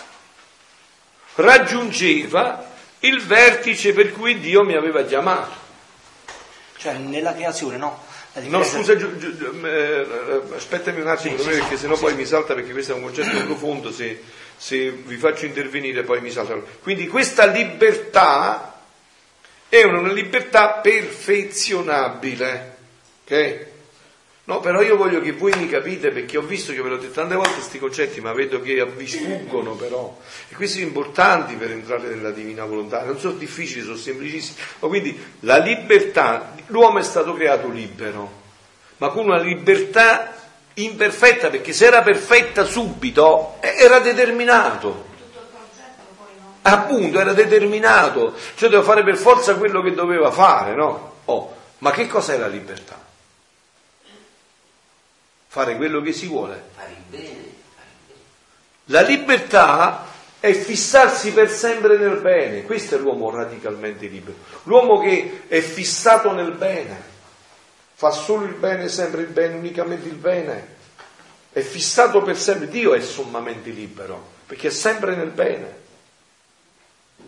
raggiungeva 1.35 2.69
il 3.01 3.21
vertice 3.23 3.93
per 3.93 4.13
cui 4.13 4.39
Dio 4.39 4.63
mi 4.63 4.75
aveva 4.75 5.03
chiamato. 5.05 5.59
Cioè, 6.77 6.95
nella 6.95 7.35
creazione, 7.35 7.77
no? 7.77 8.05
La 8.35 8.41
No, 8.43 8.59
differenza- 8.61 8.77
scusa, 8.77 8.97
Giu- 8.97 9.17
Giu- 9.17 9.65
eh, 9.65 9.69
eh, 9.71 10.41
aspettami 10.55 11.01
un 11.01 11.09
attimo, 11.09 11.37
Sì, 11.39 11.43
sì, 11.43 11.49
perché 11.59 11.77
sennò 11.77 11.97
poi 11.97 12.15
mi 12.15 12.25
salta 12.25 12.55
perché 12.55 12.71
questo 12.73 12.93
è 12.93 12.95
un 12.95 13.03
concetto 13.03 13.45
profondo, 13.45 13.91
se, 13.91 14.23
se 14.57 14.91
vi 14.91 15.17
faccio 15.17 15.47
intervenire 15.47 16.05
poi 16.05 16.21
mi 16.21 16.31
salta. 16.31 16.55
Quindi 16.83 17.09
questa 17.09 17.47
libertà 17.47 18.81
è 19.69 19.83
una, 19.83 19.99
una 19.99 20.13
libertà 20.13 20.75
perfezionabile, 20.75 22.77
ok? 23.25 23.67
No, 24.45 24.59
però 24.61 24.83
io 24.83 24.97
voglio 24.97 25.21
che 25.21 25.33
voi 25.33 25.53
mi 25.57 25.69
capite 25.69 26.11
perché 26.11 26.37
ho 26.37 26.43
visto 26.43 26.73
che 26.73 26.83
ve 26.83 26.89
l'ho 26.89 26.97
detto 26.97 27.13
tante 27.13 27.35
volte 27.35 27.55
questi 27.55 27.79
concetti, 27.79 28.21
ma 28.21 28.33
vedo 28.33 28.61
che 28.61 28.85
vi 28.85 29.07
sfuggono 29.07 29.75
però. 29.75 30.19
E 30.49 30.55
questi 30.55 30.79
sono 30.79 30.89
importanti 30.89 31.55
per 31.55 31.71
entrare 31.71 32.09
nella 32.09 32.31
divina 32.31 32.65
volontà. 32.65 33.05
Non 33.05 33.19
sono 33.19 33.35
difficili, 33.35 33.83
sono 33.83 33.97
semplicissimi. 33.97 34.59
Ma 34.81 34.89
quindi 34.89 35.23
la 35.41 35.59
libertà, 35.59 36.55
l'uomo 36.67 36.99
è 36.99 37.03
stato 37.03 37.35
creato 37.35 37.69
libero, 37.69 38.39
ma 38.97 39.11
con 39.11 39.27
una 39.27 39.39
libertà 39.41 40.35
imperfetta, 40.75 41.49
perché 41.49 41.73
se 41.73 41.87
era 41.87 42.03
perfetta 42.03 42.65
subito, 42.65 43.57
eh, 43.61 43.75
era 43.79 43.99
determinato. 44.01 45.09
Appunto, 46.63 47.19
era 47.19 47.33
determinato, 47.33 48.35
cioè 48.55 48.69
doveva 48.69 48.83
fare 48.83 49.03
per 49.03 49.17
forza 49.17 49.55
quello 49.55 49.81
che 49.81 49.95
doveva 49.95 50.31
fare, 50.31 50.75
no? 50.75 51.15
Oh, 51.27 51.55
ma 51.79 51.91
che 51.91 52.07
cos'è 52.07 52.37
la 52.37 52.49
libertà? 52.49 53.00
Fare 55.53 55.75
quello 55.75 56.01
che 56.01 56.13
si 56.13 56.29
vuole. 56.29 56.63
Fare 56.77 56.93
il 56.93 57.03
bene. 57.09 57.55
La 58.85 59.01
libertà 59.01 60.07
è 60.39 60.53
fissarsi 60.53 61.33
per 61.33 61.51
sempre 61.51 61.99
nel 61.99 62.19
bene, 62.19 62.63
questo 62.63 62.95
è 62.95 62.99
l'uomo 62.99 63.31
radicalmente 63.31 64.07
libero, 64.07 64.37
l'uomo 64.63 65.01
che 65.01 65.43
è 65.49 65.61
fissato 65.61 66.31
nel 66.33 66.53
bene, 66.53 67.03
fa 67.95 68.13
solo 68.13 68.45
il 68.45 68.55
bene, 68.55 68.89
sempre 68.89 69.23
il 69.23 69.27
bene, 69.27 69.57
unicamente 69.57 70.07
il 70.07 70.15
bene, 70.15 70.77
è 71.53 71.63
fissato 71.63 72.23
per 72.23 72.39
sempre, 72.39 72.69
Dio 72.69 72.95
è 72.95 73.01
sommamente 73.01 73.71
libero, 73.71 74.25
perché 74.47 74.69
è 74.69 74.71
sempre 74.71 75.17
nel 75.17 75.31
bene. 75.31 75.79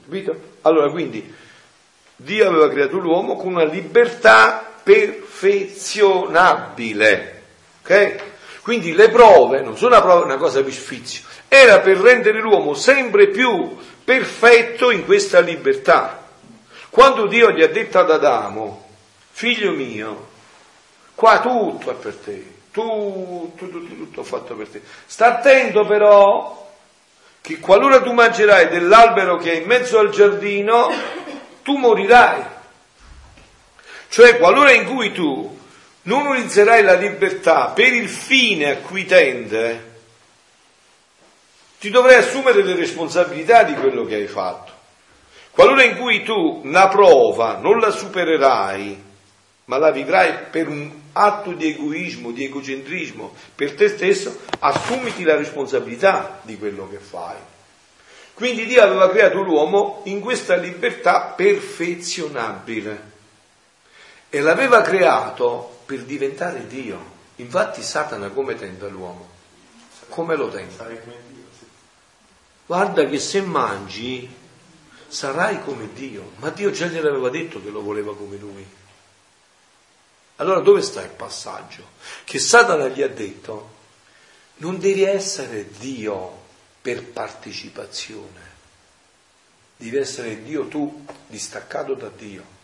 Capito? 0.04 0.58
Allora 0.62 0.92
quindi 0.92 1.34
Dio 2.14 2.48
aveva 2.48 2.70
creato 2.70 2.98
l'uomo 2.98 3.34
con 3.36 3.54
una 3.54 3.64
libertà 3.64 4.64
perfezionabile. 4.80 7.41
Ok? 7.82 8.30
Quindi 8.62 8.94
le 8.94 9.10
prove 9.10 9.60
non 9.60 9.76
sono 9.76 9.96
una, 9.96 10.02
prova- 10.02 10.24
una 10.24 10.36
cosa 10.36 10.62
di 10.62 10.70
sfizio, 10.70 11.22
era 11.48 11.80
per 11.80 11.98
rendere 11.98 12.40
l'uomo 12.40 12.74
sempre 12.74 13.28
più 13.28 13.76
perfetto 14.04 14.90
in 14.90 15.04
questa 15.04 15.40
libertà. 15.40 16.28
Quando 16.88 17.26
Dio 17.26 17.50
gli 17.50 17.62
ha 17.62 17.68
detto 17.68 17.98
ad 17.98 18.10
Adamo, 18.10 18.88
figlio 19.32 19.72
mio, 19.72 20.30
Qua 21.14 21.40
tutto 21.40 21.90
è 21.90 21.94
per 21.94 22.16
te, 22.16 22.54
tutto, 22.72 23.52
tutto, 23.56 23.78
tutto 23.78 24.24
fatto 24.24 24.56
per 24.56 24.66
te. 24.66 24.82
Sta 25.06 25.38
attento 25.38 25.84
però 25.86 26.68
che 27.40 27.60
qualora 27.60 28.00
tu 28.02 28.12
mangerai 28.12 28.68
dell'albero 28.68 29.36
che 29.36 29.52
è 29.52 29.56
in 29.60 29.66
mezzo 29.66 29.98
al 29.98 30.10
giardino, 30.10 30.90
tu 31.62 31.76
morirai. 31.76 32.42
Cioè, 34.08 34.38
qualora 34.38 34.72
in 34.72 34.84
cui 34.86 35.12
tu 35.12 35.60
non 36.02 36.26
utilizzerai 36.26 36.82
la 36.82 36.94
libertà 36.94 37.68
per 37.68 37.92
il 37.92 38.08
fine 38.08 38.70
a 38.70 38.76
cui 38.78 39.04
tende, 39.04 39.90
ti 41.78 41.90
dovrai 41.90 42.16
assumere 42.16 42.62
le 42.62 42.74
responsabilità 42.74 43.64
di 43.64 43.74
quello 43.74 44.04
che 44.04 44.14
hai 44.14 44.26
fatto. 44.26 44.70
Qualora 45.50 45.82
in 45.82 45.96
cui 45.96 46.22
tu 46.22 46.62
la 46.64 46.88
prova 46.88 47.58
non 47.58 47.78
la 47.78 47.90
supererai, 47.90 49.02
ma 49.66 49.78
la 49.78 49.90
vivrai 49.90 50.46
per 50.50 50.68
un 50.68 50.90
atto 51.12 51.52
di 51.52 51.68
egoismo, 51.68 52.30
di 52.30 52.44
egocentrismo 52.44 53.34
per 53.54 53.74
te 53.74 53.88
stesso, 53.88 54.40
assumiti 54.60 55.24
la 55.24 55.36
responsabilità 55.36 56.40
di 56.42 56.56
quello 56.58 56.88
che 56.88 56.98
fai. 56.98 57.36
Quindi 58.34 58.64
Dio 58.64 58.82
aveva 58.82 59.10
creato 59.10 59.42
l'uomo 59.42 60.00
in 60.04 60.20
questa 60.20 60.56
libertà 60.56 61.34
perfezionabile 61.36 63.10
e 64.30 64.40
l'aveva 64.40 64.80
creato 64.80 65.71
per 65.92 66.04
diventare 66.04 66.66
Dio. 66.66 67.20
Infatti 67.36 67.82
Satana 67.82 68.30
come 68.30 68.54
tenta 68.54 68.86
l'uomo? 68.86 69.28
Come 70.08 70.36
lo 70.36 70.48
tenta? 70.48 70.88
Guarda 72.64 73.04
che 73.04 73.18
se 73.18 73.42
mangi 73.42 74.26
sarai 75.06 75.62
come 75.62 75.92
Dio, 75.92 76.32
ma 76.36 76.48
Dio 76.48 76.70
già 76.70 76.86
gliel'aveva 76.86 77.28
detto 77.28 77.62
che 77.62 77.68
lo 77.68 77.82
voleva 77.82 78.16
come 78.16 78.38
lui. 78.38 78.66
Allora 80.36 80.60
dove 80.60 80.80
sta 80.80 81.02
il 81.02 81.10
passaggio? 81.10 81.84
Che 82.24 82.38
Satana 82.38 82.88
gli 82.88 83.02
ha 83.02 83.08
detto, 83.08 83.74
non 84.56 84.78
devi 84.78 85.02
essere 85.02 85.68
Dio 85.78 86.40
per 86.80 87.04
partecipazione, 87.04 88.40
devi 89.76 89.98
essere 89.98 90.42
Dio 90.42 90.68
tu, 90.68 91.04
distaccato 91.26 91.92
da 91.92 92.08
Dio. 92.08 92.60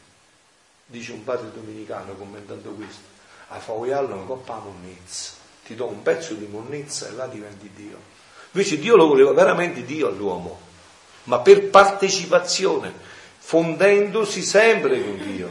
Dice 0.87 1.13
un 1.13 1.23
padre 1.25 1.53
dominicano 1.53 2.15
commentando 2.15 2.71
questo, 2.71 3.08
a 3.49 3.59
favoiarlo 3.59 4.15
una 4.15 4.25
coppa 4.25 4.63
monnezza, 4.63 5.33
ti 5.65 5.75
do 5.75 5.87
un 5.87 6.03
pezzo 6.03 6.35
di 6.35 6.47
monnezza 6.47 7.09
e 7.09 7.13
là 7.13 7.27
diventi 7.27 7.71
Dio. 7.75 7.99
Invece 8.53 8.79
Dio 8.79 8.97
lo 8.97 9.07
voleva 9.07 9.33
veramente 9.33 9.85
Dio 9.85 10.09
all'uomo 10.09 10.67
ma 11.29 11.41
per 11.41 11.69
partecipazione, 11.69 12.93
fondendosi 13.39 14.43
sempre 14.43 15.01
con 15.03 15.19
Dio, 15.19 15.51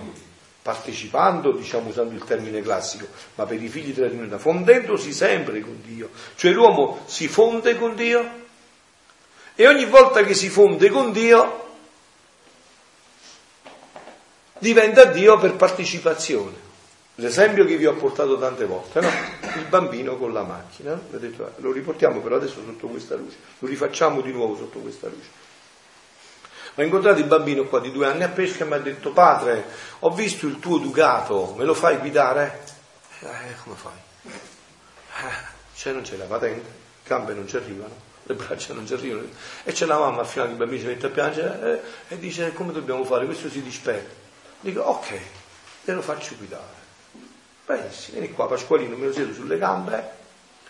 partecipando, 0.62 1.52
diciamo 1.52 1.90
usando 1.90 2.14
il 2.16 2.24
termine 2.24 2.62
classico, 2.62 3.08
ma 3.36 3.46
per 3.46 3.62
i 3.62 3.70
figli 3.70 3.94
della 3.94 4.10
divinità, 4.10 4.40
fondendosi 4.40 5.14
sempre 5.14 5.62
con 5.62 5.80
Dio, 5.86 6.10
cioè 6.36 6.52
l'uomo 6.52 7.04
si 7.06 7.28
fonde 7.28 7.78
con 7.78 7.96
Dio 7.96 8.46
e 9.56 9.68
ogni 9.68 9.86
volta 9.86 10.24
che 10.24 10.34
si 10.34 10.50
fonde 10.50 10.90
con 10.90 11.12
Dio 11.12 11.66
diventa 14.58 15.06
Dio 15.06 15.38
per 15.38 15.54
partecipazione. 15.56 16.66
L'esempio 17.20 17.66
che 17.66 17.78
vi 17.78 17.88
ho 17.88 17.96
portato 17.96 18.38
tante 18.38 18.66
volte, 18.66 19.02
no? 19.02 19.10
Il 19.56 19.66
bambino 19.70 20.18
con 20.18 20.34
la 20.34 20.44
macchina, 20.44 21.00
lo 21.58 21.72
riportiamo 21.72 22.22
però 22.22 22.36
adesso 22.36 22.62
sotto 22.64 22.86
questa 22.88 23.16
luce, 23.16 23.38
lo 23.58 23.68
rifacciamo 23.68 24.22
di 24.22 24.32
nuovo 24.32 24.56
sotto 24.56 24.78
questa 24.78 25.08
luce. 25.08 25.46
Ho 26.76 26.84
incontrato 26.84 27.20
il 27.20 27.26
bambino 27.26 27.64
qua 27.64 27.80
di 27.80 27.92
due 27.92 28.06
anni 28.06 28.22
a 28.22 28.30
pesca 28.30 28.64
e 28.64 28.68
mi 28.68 28.74
ha 28.76 28.78
detto 28.78 29.14
padre, 29.14 29.66
ho 30.00 30.12
visto 30.12 30.46
il 30.46 30.60
tuo 30.60 30.78
Ducato, 30.78 31.56
me 31.58 31.64
lo 31.64 31.74
fai 31.74 31.98
guidare? 31.98 32.64
Eh, 33.22 33.56
come 33.64 33.76
fai? 33.76 34.32
Eh, 34.32 35.34
cioè 35.74 35.94
non 35.94 36.04
c'è 36.04 36.18
la 36.18 36.26
patente, 36.26 36.70
le 36.70 37.08
gambe 37.08 37.34
non 37.34 37.48
ci 37.48 37.56
arrivano, 37.56 37.96
le 38.22 38.36
braccia 38.36 38.76
non 38.76 38.86
ci 38.86 38.94
arrivano. 38.94 39.28
E 39.64 39.72
c'è 39.72 39.88
la 39.88 39.98
mamma 39.98 40.20
al 40.20 40.28
fianco 40.28 40.50
del 40.50 40.58
bambino, 40.60 40.82
si 40.82 40.88
mette 40.88 41.08
a 41.08 41.10
piangere 41.10 41.82
eh, 42.08 42.14
e 42.14 42.20
dice 42.20 42.54
come 42.54 42.74
dobbiamo 42.74 43.04
fare? 43.06 43.26
Questo 43.26 43.50
si 43.50 43.64
disperde. 43.64 44.26
Dico 44.60 44.82
ok, 44.82 45.20
te 45.84 45.94
lo 45.94 46.04
faccio 46.04 46.36
guidare. 46.38 46.77
Benissimo, 47.68 48.20
vieni 48.20 48.34
qua 48.34 48.48
Pasqualino, 48.48 48.96
me 48.96 49.08
lo 49.08 49.12
siedo 49.12 49.34
sulle 49.34 49.58
gambe. 49.58 50.12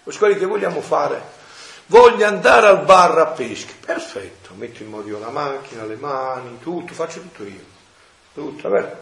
Pasqualino 0.01 0.39
che 0.39 0.45
vogliamo 0.47 0.81
fare? 0.81 1.21
Voglio 1.85 2.25
andare 2.25 2.65
al 2.65 2.85
bar 2.85 3.15
a 3.19 3.27
pesca. 3.27 3.71
Perfetto, 3.85 4.55
metto 4.55 4.81
in 4.81 4.89
moto 4.89 5.19
la 5.19 5.29
macchina, 5.29 5.85
le 5.85 5.95
mani, 5.95 6.57
tutto, 6.59 6.95
faccio 6.95 7.19
tutto 7.19 7.43
io. 7.43 7.61
Tutto, 8.33 8.67
vabbè. 8.67 8.95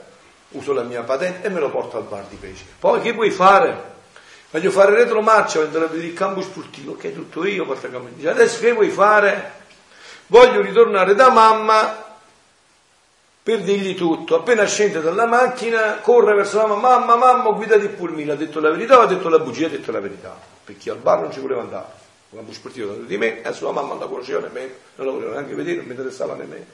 Uso 0.50 0.74
la 0.74 0.84
mia 0.84 1.04
patente 1.04 1.48
e 1.48 1.50
me 1.50 1.62
lo 1.62 1.70
porto 1.70 1.96
al 1.96 2.04
bar 2.04 2.26
di 2.26 2.36
pesca. 2.36 2.66
Poi 2.78 3.00
che 3.00 3.14
vuoi 3.14 3.32
fare? 3.32 3.94
Voglio 4.52 4.72
fare 4.72 4.94
retromarcia, 4.94 5.60
voglio 5.60 5.68
andare 5.68 5.86
a 5.86 5.88
vedere 5.88 6.08
il 6.10 6.14
campo 6.14 6.42
sportivo, 6.42 6.92
ok, 6.92 7.14
tutto 7.14 7.46
io, 7.46 7.66
porto 7.66 7.86
il 7.86 7.94
campo. 7.94 8.30
Adesso 8.30 8.60
che 8.60 8.74
vuoi 8.74 8.90
fare? 8.90 9.52
Voglio 10.28 10.60
ritornare 10.60 11.16
da 11.16 11.30
mamma 11.30 12.05
per 13.46 13.62
dirgli 13.62 13.94
tutto. 13.94 14.38
Appena 14.38 14.66
scende 14.66 15.02
dalla 15.02 15.28
macchina, 15.28 16.00
corre 16.00 16.34
verso 16.34 16.58
la 16.58 16.66
mamma, 16.66 16.98
mamma, 16.98 17.16
mamma, 17.16 17.52
guida 17.52 17.78
di 17.78 17.90
pulmino. 17.90 18.32
Ha 18.32 18.36
detto 18.36 18.60
la 18.60 18.72
verità 18.72 19.02
ha 19.02 19.06
detto 19.06 19.30
la 19.30 19.38
bugia? 19.38 19.68
Ha 19.68 19.70
detto 19.70 19.92
la 19.92 20.00
verità. 20.00 20.36
Perché 20.64 20.90
al 20.90 20.98
bar 20.98 21.22
non 21.22 21.32
ci 21.32 21.42
voleva 21.42 21.62
andare 21.62 21.86
un 22.32 22.40
campo 22.40 22.54
sportivo 22.54 22.94
di 22.94 23.18
me, 23.18 23.44
e 23.44 23.54
sua 23.54 23.72
mamma 23.72 23.90
non 23.90 24.00
la 24.00 24.08
conosceva 24.08 24.40
nemmeno, 24.40 24.74
non 24.96 25.06
la 25.06 25.12
voleva 25.14 25.32
neanche 25.34 25.54
vedere, 25.54 25.76
non 25.78 25.86
mi 25.86 25.92
interessava 25.92 26.34
nemmeno. 26.34 26.66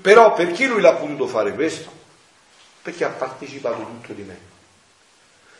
Però 0.00 0.32
perché 0.32 0.68
lui 0.68 0.80
l'ha 0.80 0.94
potuto 0.94 1.26
fare 1.26 1.54
questo? 1.54 1.90
Perché 2.82 3.02
ha 3.02 3.08
partecipato 3.08 3.82
tutto 3.82 4.12
di 4.12 4.22
me. 4.22 4.38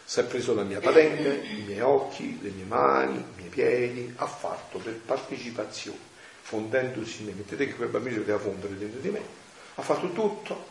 Si 0.05 0.20
è 0.20 0.23
preso 0.23 0.55
la 0.55 0.62
mia 0.62 0.78
patente, 0.78 1.43
i 1.44 1.65
miei 1.66 1.81
occhi, 1.81 2.39
le 2.40 2.51
mie 2.51 2.66
mani, 2.66 3.16
i 3.16 3.24
miei 3.36 3.48
piedi, 3.48 4.12
ha 4.15 4.27
fatto 4.27 4.78
per 4.78 4.94
partecipazione, 4.94 5.98
fondendosi 6.43 7.23
in 7.23 7.27
me. 7.27 7.32
Mettete 7.32 7.66
che 7.66 7.74
quel 7.74 7.89
bambino 7.89 8.15
si 8.15 8.20
poteva 8.20 8.39
fondere 8.39 8.78
dentro 8.78 9.01
di 9.01 9.09
me, 9.09 9.40
ha 9.81 9.82
fatto 9.82 10.12
tutto 10.12 10.69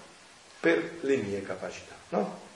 per 0.60 1.00
le 1.02 1.18
mie 1.18 1.42
capacità, 1.44 1.96
no? 2.10 2.48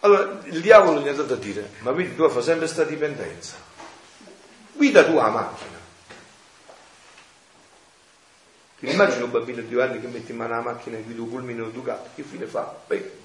Allora 0.00 0.40
il 0.44 0.60
diavolo 0.60 1.00
gli 1.00 1.08
ha 1.08 1.12
dato 1.12 1.34
a 1.34 1.36
dire, 1.36 1.70
ma 1.80 1.92
vedi 1.92 2.16
tu 2.16 2.28
fa 2.28 2.42
sempre 2.42 2.64
questa 2.64 2.84
dipendenza, 2.84 3.54
guida 4.72 5.04
tu 5.04 5.14
la 5.14 5.28
macchina. 5.28 5.80
Ti 8.80 8.90
immagini 8.90 9.22
un 9.22 9.30
bambino 9.30 9.60
di 9.60 9.68
due 9.68 9.82
anni 9.84 10.00
che 10.00 10.08
mette 10.08 10.32
in 10.32 10.38
mano 10.38 10.54
la 10.54 10.60
macchina 10.60 10.98
e 10.98 11.02
guida 11.02 11.22
un 11.22 11.30
pulmino 11.30 11.68
Ducato, 11.68 12.10
che 12.16 12.24
fine 12.24 12.46
fa? 12.46 12.76
Beh, 12.88 13.20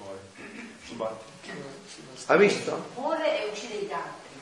ha 2.28 2.36
visto? 2.36 2.90
Muore 2.96 3.44
e 3.44 3.50
uccide 3.50 3.76
gli 3.78 3.92
altri. 3.92 4.40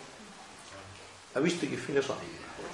Ha 1.31 1.39
visto 1.39 1.65
che 1.67 1.75
fine 1.75 2.01
fa? 2.01 2.17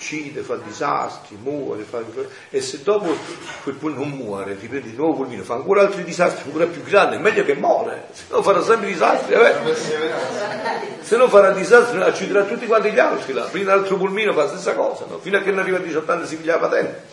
Uccide, 0.02 0.42
fa 0.42 0.56
disastri, 0.56 1.38
muore, 1.40 1.84
fa... 1.84 2.02
e 2.50 2.60
se 2.60 2.82
dopo 2.82 3.16
quel 3.62 3.76
pulmino 3.76 4.04
non 4.04 4.10
muore, 4.10 4.58
riprende 4.60 4.90
di 4.90 4.96
nuovo 4.96 5.12
il 5.12 5.18
pulmino, 5.18 5.44
fa 5.44 5.54
ancora 5.54 5.82
altri 5.82 6.04
disastri, 6.04 6.46
ancora 6.46 6.66
più 6.66 6.82
grandi, 6.82 7.18
è 7.18 7.20
meglio 7.20 7.46
che 7.46 7.54
muore, 7.54 8.08
se 8.12 8.24
no 8.30 8.42
farà 8.42 8.64
sempre 8.64 8.88
disastri. 8.88 9.36
Eh? 9.36 11.00
Se 11.02 11.18
no 11.18 11.30
farà 11.30 11.52
disastri, 11.52 12.00
ucciderà 12.00 12.46
tutti 12.46 12.66
quanti 12.66 12.92
gli 12.92 12.98
altri 12.98 13.32
là. 13.34 13.44
Prima 13.44 13.76
l'altro 13.76 13.98
pulmino 13.98 14.34
fa 14.34 14.46
la 14.46 14.48
stessa 14.48 14.74
cosa, 14.74 15.06
no? 15.08 15.20
fino 15.20 15.38
a 15.38 15.42
che 15.42 15.52
non 15.52 15.60
arriva 15.60 15.78
a 15.78 15.82
18 15.82 16.12
anni 16.12 16.26
si 16.26 16.36
piglia 16.36 16.54
la 16.54 16.68
patente. 16.68 17.04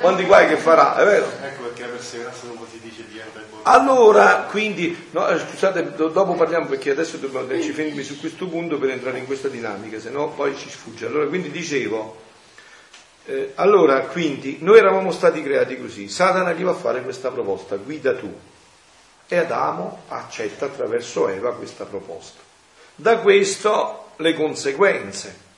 Quanti 0.00 0.24
guai 0.24 0.48
che 0.48 0.56
farà, 0.56 0.96
è 0.96 1.04
vero? 1.04 1.26
Ecco 1.42 1.64
perché 1.64 1.82
la 1.82 1.88
perseveranza 1.88 2.46
dopo 2.46 2.66
si 2.70 2.80
dice 2.80 3.04
diventa 3.06 3.38
il 3.38 3.44
allora, 3.62 4.46
quindi, 4.48 5.08
no, 5.10 5.28
eh, 5.28 5.38
scusate, 5.38 5.92
do, 5.94 6.08
dopo 6.08 6.32
parliamo 6.32 6.66
perché 6.66 6.90
adesso 6.90 7.18
dobbiamo, 7.18 7.60
ci 7.60 7.72
fermi 7.72 8.02
su 8.02 8.18
questo 8.18 8.46
punto 8.46 8.78
per 8.78 8.90
entrare 8.90 9.18
in 9.18 9.26
questa 9.26 9.48
dinamica, 9.48 10.00
se 10.00 10.08
no 10.08 10.28
poi 10.30 10.56
ci 10.56 10.70
sfugge. 10.70 11.06
Allora, 11.06 11.26
quindi 11.26 11.50
dicevo, 11.50 12.28
eh, 13.24 13.52
allora, 13.56 14.00
quindi, 14.06 14.58
noi 14.60 14.78
eravamo 14.78 15.12
stati 15.12 15.42
creati 15.42 15.78
così, 15.78 16.08
Satana 16.08 16.52
gli 16.52 16.62
va 16.62 16.72
a 16.72 16.74
fare 16.74 17.02
questa 17.02 17.30
proposta, 17.30 17.76
guida 17.76 18.14
tu. 18.16 18.32
E 19.28 19.36
Adamo 19.36 20.02
accetta 20.08 20.64
attraverso 20.64 21.28
Eva 21.28 21.54
questa 21.54 21.84
proposta. 21.84 22.40
Da 22.96 23.18
questo 23.18 24.10
le 24.16 24.34
conseguenze 24.34 25.48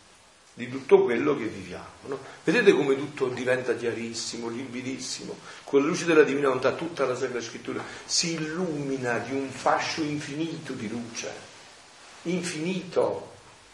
di 0.54 0.68
tutto 0.68 1.04
quello 1.04 1.36
che 1.36 1.46
viviamo. 1.46 1.84
No? 2.06 2.18
Vedete 2.44 2.72
come 2.72 2.96
tutto 2.96 3.28
diventa 3.28 3.74
chiarissimo, 3.74 4.48
limpidissimo, 4.48 5.36
con 5.64 5.80
la 5.80 5.86
luce 5.86 6.04
della 6.04 6.24
divina 6.24 6.48
volontà, 6.48 6.72
tutta 6.72 7.06
la 7.06 7.16
Sacra 7.16 7.40
Scrittura 7.40 7.82
si 8.04 8.34
illumina 8.34 9.18
di 9.18 9.32
un 9.32 9.48
fascio 9.48 10.02
infinito 10.02 10.74
di 10.74 10.88
luce, 10.88 11.32
infinito, 12.22 13.31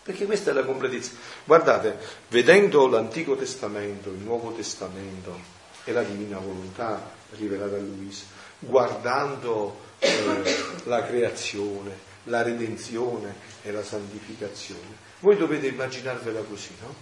perché 0.09 0.25
questa 0.25 0.53
è 0.53 0.55
la 0.55 0.65
completezza. 0.65 1.11
Guardate, 1.45 1.99
vedendo 2.29 2.89
l'Antico 2.89 3.37
Testamento, 3.37 4.09
il 4.09 4.17
Nuovo 4.17 4.53
Testamento 4.53 5.39
e 5.85 5.93
la 5.93 6.03
divina 6.03 6.39
volontà 6.39 7.11
rivelata 7.33 7.77
a 7.77 7.79
Luisa, 7.79 8.25
guardando 8.59 9.81
eh, 9.99 10.57
la 10.85 11.05
creazione, 11.05 11.95
la 12.25 12.41
redenzione 12.41 13.35
e 13.61 13.71
la 13.71 13.83
santificazione, 13.83 14.97
voi 15.21 15.37
dovete 15.37 15.67
immaginarvela 15.67 16.41
così, 16.41 16.75
no? 16.81 16.95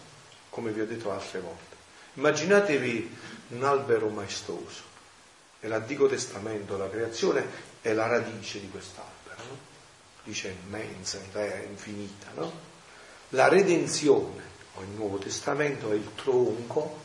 Come 0.50 0.72
vi 0.72 0.80
ho 0.80 0.86
detto 0.86 1.12
altre 1.12 1.38
volte. 1.38 1.76
Immaginatevi 2.14 3.16
un 3.50 3.62
albero 3.62 4.08
maestoso. 4.08 4.82
Nell'Antico 5.60 6.08
Testamento 6.08 6.76
la 6.76 6.90
creazione 6.90 7.46
è 7.80 7.92
la 7.92 8.08
radice 8.08 8.58
di 8.58 8.68
quest'albero. 8.68 9.42
No? 9.48 9.74
dice 10.24 10.56
immensa, 10.64 11.20
infinita, 11.68 12.32
no? 12.34 12.65
La 13.30 13.48
redenzione, 13.48 14.42
o 14.74 14.82
il 14.82 14.88
Nuovo 14.88 15.18
Testamento, 15.18 15.90
è 15.90 15.94
il 15.94 16.10
tronco, 16.14 16.98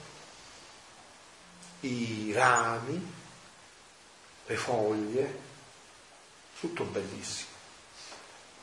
i 1.81 2.31
rami, 2.33 3.13
le 4.45 4.55
foglie, 4.55 5.39
tutto 6.59 6.83
bellissimo. 6.83 7.49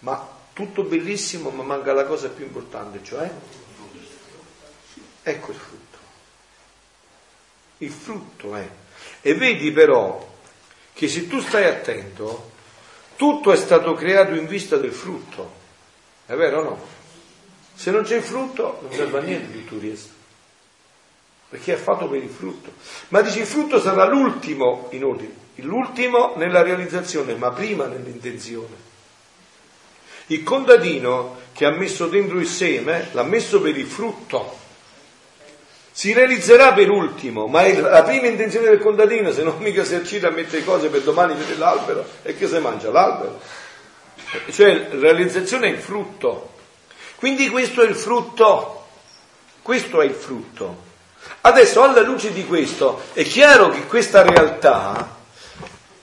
Ma 0.01 0.37
tutto 0.53 0.83
bellissimo, 0.85 1.51
ma 1.51 1.63
manca 1.63 1.93
la 1.93 2.05
cosa 2.05 2.29
più 2.29 2.45
importante, 2.45 3.03
cioè 3.03 3.31
ecco 5.23 5.51
il 5.51 5.57
frutto. 5.57 5.99
Il 7.79 7.91
frutto 7.91 8.57
è. 8.57 8.69
E 9.21 9.35
vedi 9.35 9.73
però 9.73 10.37
che 10.93 11.09
se 11.09 11.29
tu 11.29 11.41
stai 11.41 11.65
attento, 11.65 12.53
tutto 13.17 13.53
è 13.53 13.57
stato 13.57 13.95
creato 13.95 14.35
in 14.35 14.47
vista 14.47 14.77
del 14.77 14.93
frutto. 14.93 15.57
È 16.27 16.35
vero 16.35 16.61
o 16.61 16.63
no? 16.63 16.98
Se 17.79 17.93
non 17.93 18.03
c'è 18.03 18.17
il 18.17 18.25
frutto 18.25 18.81
non 18.83 18.93
serve 18.93 19.19
a 19.19 19.23
niente 19.23 19.53
tutto 19.53 19.77
il 19.77 19.89
resto. 19.89 20.11
Perché 21.49 21.75
è 21.75 21.77
fatto 21.77 22.09
per 22.09 22.21
il 22.21 22.29
frutto. 22.29 22.73
Ma 23.09 23.21
dice 23.21 23.39
il 23.39 23.47
frutto 23.47 23.79
sarà 23.79 24.05
l'ultimo 24.05 24.89
in 24.91 25.05
ordine, 25.05 25.33
l'ultimo 25.57 26.35
nella 26.37 26.63
realizzazione, 26.63 27.37
ma 27.37 27.53
prima 27.53 27.87
nell'intenzione. 27.87 28.87
Il 30.27 30.43
contadino 30.43 31.37
che 31.53 31.67
ha 31.67 31.71
messo 31.71 32.09
dentro 32.09 32.41
il 32.41 32.49
seme 32.49 33.11
l'ha 33.13 33.23
messo 33.23 33.61
per 33.61 33.79
il 33.79 33.87
frutto. 33.87 34.59
Si 35.93 36.13
realizzerà 36.13 36.73
per 36.73 36.91
ultimo, 36.91 37.47
ma 37.47 37.63
la 37.79 38.03
prima 38.03 38.27
intenzione 38.27 38.71
del 38.71 38.81
contadino, 38.81 39.31
se 39.31 39.45
non 39.45 39.59
mica 39.59 39.85
si 39.85 39.95
accida 39.95 40.29
a 40.29 40.33
mettere 40.33 40.65
cose 40.65 40.89
per 40.89 41.03
domani 41.03 41.37
per 41.37 41.57
l'albero, 41.59 42.05
è 42.23 42.37
che 42.37 42.49
si 42.49 42.59
mangia 42.59 42.91
l'albero. 42.91 43.41
Cioè, 44.51 44.89
la 44.95 45.13
realizzazione 45.13 45.69
è 45.69 45.71
il 45.71 45.79
frutto. 45.79 46.57
Quindi 47.19 47.49
questo 47.49 47.83
è 47.83 47.87
il 47.87 47.97
frutto. 47.97 48.87
Questo 49.61 50.01
è 50.01 50.05
il 50.05 50.15
frutto. 50.15 50.87
Adesso, 51.41 51.83
alla 51.83 52.01
luce 52.01 52.33
di 52.33 52.47
questo, 52.47 53.03
è 53.13 53.25
chiaro 53.25 53.71
che 53.71 53.87
questa 53.87 54.23
realtà 54.23 55.17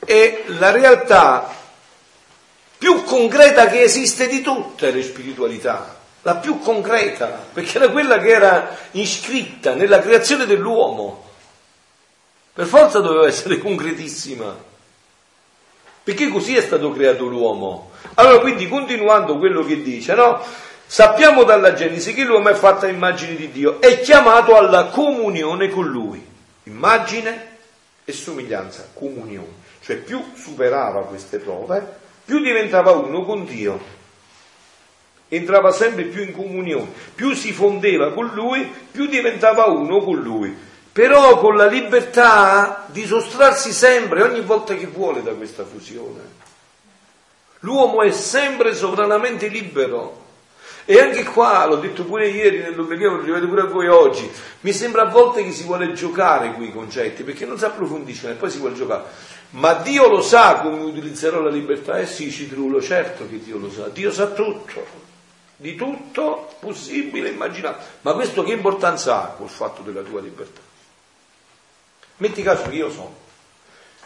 è 0.05 0.43
la 0.47 0.71
realtà 0.71 1.53
più 2.77 3.03
concreta 3.03 3.67
che 3.67 3.81
esiste 3.81 4.27
di 4.27 4.41
tutte 4.41 4.91
le 4.91 5.01
spiritualità, 5.01 5.97
la 6.21 6.35
più 6.35 6.59
concreta, 6.59 7.45
perché 7.51 7.77
era 7.77 7.89
quella 7.89 8.19
che 8.19 8.29
era 8.29 8.77
iscritta 8.91 9.73
nella 9.73 9.99
creazione 10.01 10.45
dell'uomo. 10.45 11.23
Per 12.53 12.65
forza 12.65 12.99
doveva 12.99 13.25
essere 13.25 13.57
concretissima, 13.57 14.55
perché 16.03 16.27
così 16.27 16.55
è 16.55 16.61
stato 16.61 16.91
creato 16.91 17.25
l'uomo. 17.25 17.91
Allora, 18.15 18.39
quindi, 18.39 18.67
continuando 18.67 19.37
quello 19.37 19.63
che 19.63 19.81
dice, 19.81 20.13
no? 20.13 20.43
Sappiamo 20.87 21.43
dalla 21.43 21.73
Genesi 21.73 22.13
che 22.13 22.23
l'uomo 22.23 22.49
è 22.49 22.53
fatto 22.53 22.85
a 22.85 22.89
immagine 22.89 23.35
di 23.35 23.51
Dio, 23.51 23.81
è 23.81 23.99
chiamato 24.01 24.55
alla 24.55 24.85
comunione 24.85 25.69
con 25.69 25.87
Lui. 25.87 26.25
Immagine 26.63 27.53
e 28.05 28.11
somiglianza, 28.13 28.89
comunione. 28.93 29.63
Cioè 29.81 29.97
più 29.97 30.23
superava 30.35 31.01
queste 31.01 31.39
prove, 31.39 31.83
più 32.23 32.39
diventava 32.39 32.91
uno 32.91 33.23
con 33.23 33.45
Dio, 33.45 33.79
entrava 35.27 35.71
sempre 35.71 36.05
più 36.05 36.23
in 36.23 36.33
comunione, 36.33 36.91
più 37.13 37.33
si 37.33 37.51
fondeva 37.51 38.13
con 38.13 38.27
Lui, 38.33 38.71
più 38.91 39.07
diventava 39.07 39.65
uno 39.65 40.01
con 40.01 40.15
Lui, 40.17 40.55
però 40.91 41.37
con 41.39 41.55
la 41.55 41.67
libertà 41.67 42.85
di 42.87 43.05
sostrarsi 43.05 43.71
sempre, 43.73 44.23
ogni 44.23 44.41
volta 44.41 44.75
che 44.75 44.87
vuole, 44.87 45.21
da 45.21 45.33
questa 45.33 45.65
fusione. 45.65 46.43
L'uomo 47.59 48.01
è 48.01 48.11
sempre 48.11 48.73
sovranamente 48.73 49.47
libero. 49.47 50.24
E 50.87 50.99
anche 50.99 51.23
qua, 51.23 51.65
l'ho 51.65 51.77
detto 51.77 52.05
pure 52.05 52.27
ieri 52.27 52.59
nell'Obbediamo, 52.59 53.17
lo 53.17 53.23
ripeto 53.23 53.47
pure 53.47 53.61
a 53.61 53.65
voi 53.65 53.87
oggi, 53.87 54.29
mi 54.61 54.71
sembra 54.71 55.01
a 55.01 55.09
volte 55.09 55.43
che 55.43 55.51
si 55.51 55.63
vuole 55.63 55.93
giocare 55.93 56.53
qui 56.53 56.67
i 56.67 56.71
concetti, 56.71 57.23
perché 57.23 57.45
non 57.45 57.57
si 57.57 57.65
approfondiscono 57.65 58.33
e 58.33 58.35
poi 58.35 58.51
si 58.51 58.59
vuole 58.59 58.75
giocare. 58.75 59.03
Ma 59.51 59.73
Dio 59.73 60.07
lo 60.07 60.21
sa 60.21 60.59
come 60.59 60.83
utilizzerò 60.83 61.41
la 61.41 61.49
libertà? 61.49 61.97
Eh 61.97 62.05
sì, 62.05 62.29
Citrulo, 62.29 62.81
certo 62.81 63.27
che 63.27 63.41
Dio 63.41 63.57
lo 63.57 63.71
sa. 63.71 63.87
Dio 63.87 64.11
sa 64.11 64.27
tutto, 64.27 64.85
di 65.55 65.75
tutto 65.75 66.53
possibile, 66.59 67.29
immaginabile. 67.29 67.83
Ma 68.01 68.13
questo 68.13 68.43
che 68.43 68.51
importanza 68.51 69.23
ha 69.23 69.27
col 69.27 69.49
fatto 69.49 69.81
della 69.81 70.01
tua 70.01 70.21
libertà? 70.21 70.61
Metti 72.17 72.43
caso 72.43 72.69
che 72.69 72.75
io 72.75 72.91
so 72.91 73.23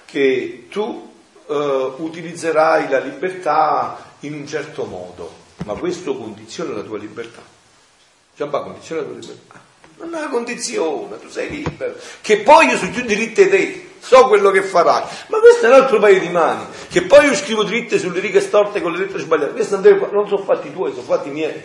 che 0.05 0.67
tu 0.69 1.13
eh, 1.47 1.93
utilizzerai 1.97 2.89
la 2.89 2.99
libertà 2.99 4.13
in 4.21 4.33
un 4.33 4.47
certo 4.47 4.85
modo, 4.85 5.38
ma 5.69 5.75
questo 5.75 6.17
condiziona 6.17 6.73
la 6.73 6.81
tua 6.81 6.97
libertà. 6.97 7.43
Già 8.35 8.47
condiziona 8.47 9.01
la 9.01 9.07
tua 9.07 9.19
libertà. 9.19 9.61
Non 9.97 10.15
è 10.15 10.17
una 10.17 10.29
condizione, 10.29 11.19
tu 11.19 11.29
sei 11.29 11.47
libero. 11.47 11.93
Che 12.21 12.37
poi 12.39 12.69
io 12.69 12.77
sono 12.77 12.89
più 12.89 13.03
diritti 13.03 13.43
di 13.43 13.49
te 13.49 13.87
so 13.99 14.27
quello 14.27 14.49
che 14.49 14.63
farai. 14.63 15.03
Ma 15.27 15.37
questo 15.39 15.67
è 15.67 15.69
un 15.69 15.75
altro 15.75 15.99
paio 15.99 16.19
di 16.19 16.29
mani, 16.29 16.65
che 16.89 17.03
poi 17.03 17.27
io 17.27 17.35
scrivo 17.35 17.63
dritte 17.63 17.99
sulle 17.99 18.19
righe 18.19 18.41
storte 18.41 18.81
con 18.81 18.93
le 18.93 18.97
lettere 18.97 19.19
sbagliate. 19.19 19.51
Questi 19.51 19.75
non 19.75 20.27
sono 20.27 20.43
fatti 20.43 20.73
tuoi, 20.73 20.89
sono 20.91 21.03
fatti 21.03 21.29
miei. 21.29 21.61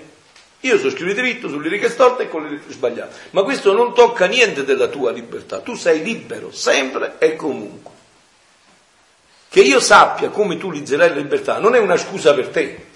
Io 0.61 0.79
so 0.79 0.91
scrivere 0.91 1.23
dritto 1.23 1.49
sulle 1.49 1.71
righe 1.71 1.89
storte 1.89 2.25
e 2.25 2.29
con 2.29 2.43
le 2.43 2.51
lettere 2.51 2.73
sbagliate. 2.75 3.17
Ma 3.31 3.43
questo 3.43 3.73
non 3.73 3.95
tocca 3.95 4.27
niente 4.27 4.65
della 4.65 4.89
tua 4.89 5.13
libertà. 5.13 5.61
Tu 5.61 5.77
sei 5.77 6.03
libero, 6.03 6.53
sempre 6.53 7.15
e 7.17 7.37
comunque. 7.37 7.93
Che 9.49 9.61
io 9.61 9.81
sappia 9.81 10.29
come 10.29 10.59
tu 10.59 10.67
utilizzerai 10.67 11.09
la 11.09 11.15
libertà 11.15 11.59
non 11.59 11.75
è 11.75 11.79
una 11.79 11.97
scusa 11.97 12.35
per 12.35 12.49
te. 12.49 12.93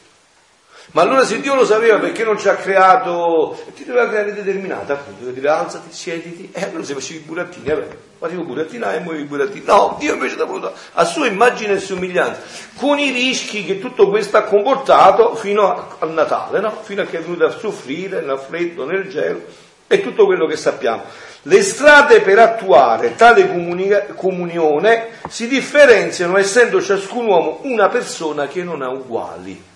Ma 0.93 1.02
allora 1.02 1.24
se 1.24 1.40
Dio 1.40 1.55
lo 1.55 1.66
sapeva 1.66 1.98
perché 1.98 2.24
non 2.24 2.39
ci 2.39 2.48
ha 2.48 2.55
creato, 2.55 3.62
ti 3.74 3.85
doveva 3.85 4.09
creare 4.09 4.32
determinata, 4.32 4.94
appunto, 4.94 5.20
doveva 5.20 5.39
dire 5.39 5.48
alzati, 5.48 5.93
siediti, 5.93 6.51
e 6.51 6.62
allora 6.62 6.82
se 6.82 6.94
facevi 6.94 7.19
i 7.19 7.23
burattini, 7.23 7.69
vabbè, 7.69 7.89
facevo 8.19 8.43
burattini 8.44 8.85
e 8.85 9.01
muovevi 9.01 9.24
i 9.24 9.27
burattini. 9.27 9.65
No, 9.66 9.97
Dio 9.98 10.15
invece 10.15 10.40
ha 10.40 10.44
voluto 10.47 10.73
a 10.93 11.05
sua 11.05 11.27
immagine 11.27 11.74
e 11.74 11.81
somiglianza, 11.81 12.40
con 12.77 12.98
i 12.98 13.10
rischi 13.10 13.66
che 13.66 13.78
tutto 13.81 14.09
questo 14.09 14.39
ha 14.39 14.44
comportato 14.44 15.35
fino 15.35 15.69
a, 15.69 15.97
al 15.98 16.12
Natale, 16.12 16.60
no? 16.60 16.78
fino 16.82 17.02
a 17.02 17.05
che 17.05 17.19
è 17.19 17.20
venuto 17.20 17.44
a 17.44 17.51
soffrire 17.51 18.23
nel 18.23 18.39
freddo, 18.39 18.86
nel 18.86 19.09
gelo 19.10 19.66
e 19.86 20.02
tutto 20.02 20.24
quello 20.24 20.47
che 20.47 20.56
sappiamo. 20.56 21.02
Le 21.43 21.62
strade 21.62 22.20
per 22.23 22.39
attuare 22.39 23.15
tale 23.15 23.47
comunica- 23.47 24.06
comunione 24.15 25.09
si 25.28 25.48
differenziano 25.48 26.39
essendo 26.39 26.81
ciascun 26.81 27.27
uomo 27.27 27.60
una 27.62 27.89
persona 27.89 28.47
che 28.47 28.62
non 28.62 28.82
ha 28.82 28.89
uguali. 28.89 29.68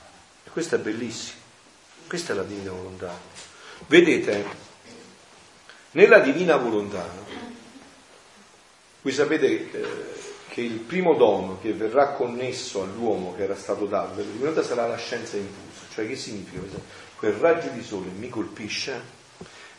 Questo 0.52 0.74
è 0.74 0.78
bellissimo, 0.78 1.40
questa 2.06 2.34
è 2.34 2.36
la 2.36 2.42
divina 2.42 2.72
volontà. 2.72 3.18
Vedete, 3.86 4.44
nella 5.92 6.18
divina 6.18 6.56
volontà, 6.56 7.08
voi 9.00 9.12
sapete 9.14 9.46
eh, 9.46 9.86
che 10.48 10.60
il 10.60 10.80
primo 10.80 11.14
dono 11.14 11.58
che 11.58 11.72
verrà 11.72 12.08
connesso 12.08 12.82
all'uomo 12.82 13.34
che 13.34 13.44
era 13.44 13.56
stato 13.56 13.86
dato 13.86 14.16
della 14.16 14.30
divinità 14.30 14.62
sarà 14.62 14.86
la 14.86 14.98
scienza 14.98 15.38
infusa. 15.38 15.86
Cioè 15.90 16.06
che 16.06 16.16
significa? 16.16 16.60
Quel 17.16 17.32
raggio 17.32 17.70
di 17.70 17.82
sole 17.82 18.08
mi 18.08 18.28
colpisce 18.28 19.00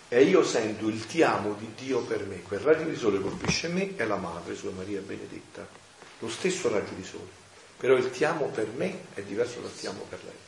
e 0.09 0.23
io 0.23 0.43
sento 0.43 0.87
il 0.87 1.05
ti 1.05 1.21
amo 1.21 1.53
di 1.53 1.69
Dio 1.75 1.99
per 1.99 2.25
me. 2.25 2.41
Quel 2.41 2.61
raggio 2.61 2.89
di 2.89 2.95
sole 2.95 3.21
colpisce 3.21 3.67
me 3.67 3.95
e 3.95 4.07
la 4.07 4.17
madre, 4.17 4.55
sua 4.55 4.71
Maria 4.71 5.01
Benedetta. 5.01 5.67
Lo 6.17 6.29
stesso 6.29 6.67
raggio 6.69 6.95
di 6.95 7.03
sole. 7.03 7.29
Però 7.77 7.95
il 7.95 8.09
ti 8.09 8.23
amo 8.23 8.47
per 8.47 8.69
me 8.75 9.01
è 9.13 9.21
diverso 9.21 9.59
dal 9.59 9.75
ti 9.75 9.85
amo 9.85 10.03
per 10.09 10.19
lei 10.23 10.42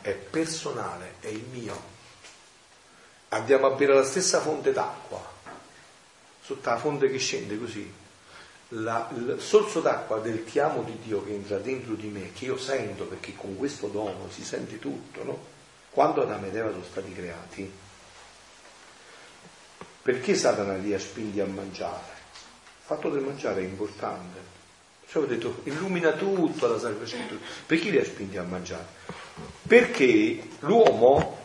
è 0.00 0.12
personale, 0.12 1.14
è 1.20 1.28
il 1.28 1.44
mio. 1.50 1.90
Andiamo 3.28 3.66
a 3.66 3.70
bere 3.70 3.94
la 3.94 4.04
stessa 4.04 4.40
fonte 4.40 4.72
d'acqua, 4.72 5.22
sotto 6.42 6.68
la 6.68 6.78
fonte 6.78 7.10
che 7.10 7.18
scende 7.18 7.58
così. 7.58 8.00
La, 8.74 9.10
il 9.14 9.36
sorso 9.38 9.80
d'acqua 9.80 10.18
del 10.18 10.44
ti 10.44 10.58
amo 10.58 10.82
di 10.82 10.98
Dio 11.02 11.22
che 11.22 11.34
entra 11.34 11.58
dentro 11.58 11.94
di 11.94 12.08
me, 12.08 12.32
che 12.32 12.46
io 12.46 12.56
sento 12.56 13.04
perché 13.04 13.34
con 13.34 13.56
questo 13.56 13.88
dono 13.88 14.30
si 14.30 14.42
sente 14.42 14.78
tutto, 14.78 15.24
no? 15.24 15.38
Quando 15.90 16.22
Adamo 16.22 16.46
ed 16.46 16.56
Eva 16.56 16.70
sono 16.70 16.84
stati 16.84 17.12
creati, 17.12 17.70
perché 20.02 20.34
Satana 20.34 20.74
li 20.74 20.92
ha 20.94 20.98
spinti 20.98 21.38
a 21.38 21.46
mangiare? 21.46 22.20
Il 22.32 22.84
fatto 22.84 23.08
del 23.08 23.22
mangiare 23.22 23.60
è 23.60 23.64
importante. 23.64 24.40
Cioè 25.06 25.22
ho 25.22 25.26
detto, 25.26 25.60
illumina 25.64 26.12
tutto 26.12 26.66
la 26.66 26.78
Sacra. 26.78 27.06
Perché 27.66 27.90
li 27.90 27.98
ha 27.98 28.04
spinti 28.04 28.36
a 28.36 28.42
mangiare? 28.42 28.86
Perché 29.72 30.38
l'uomo 30.58 31.38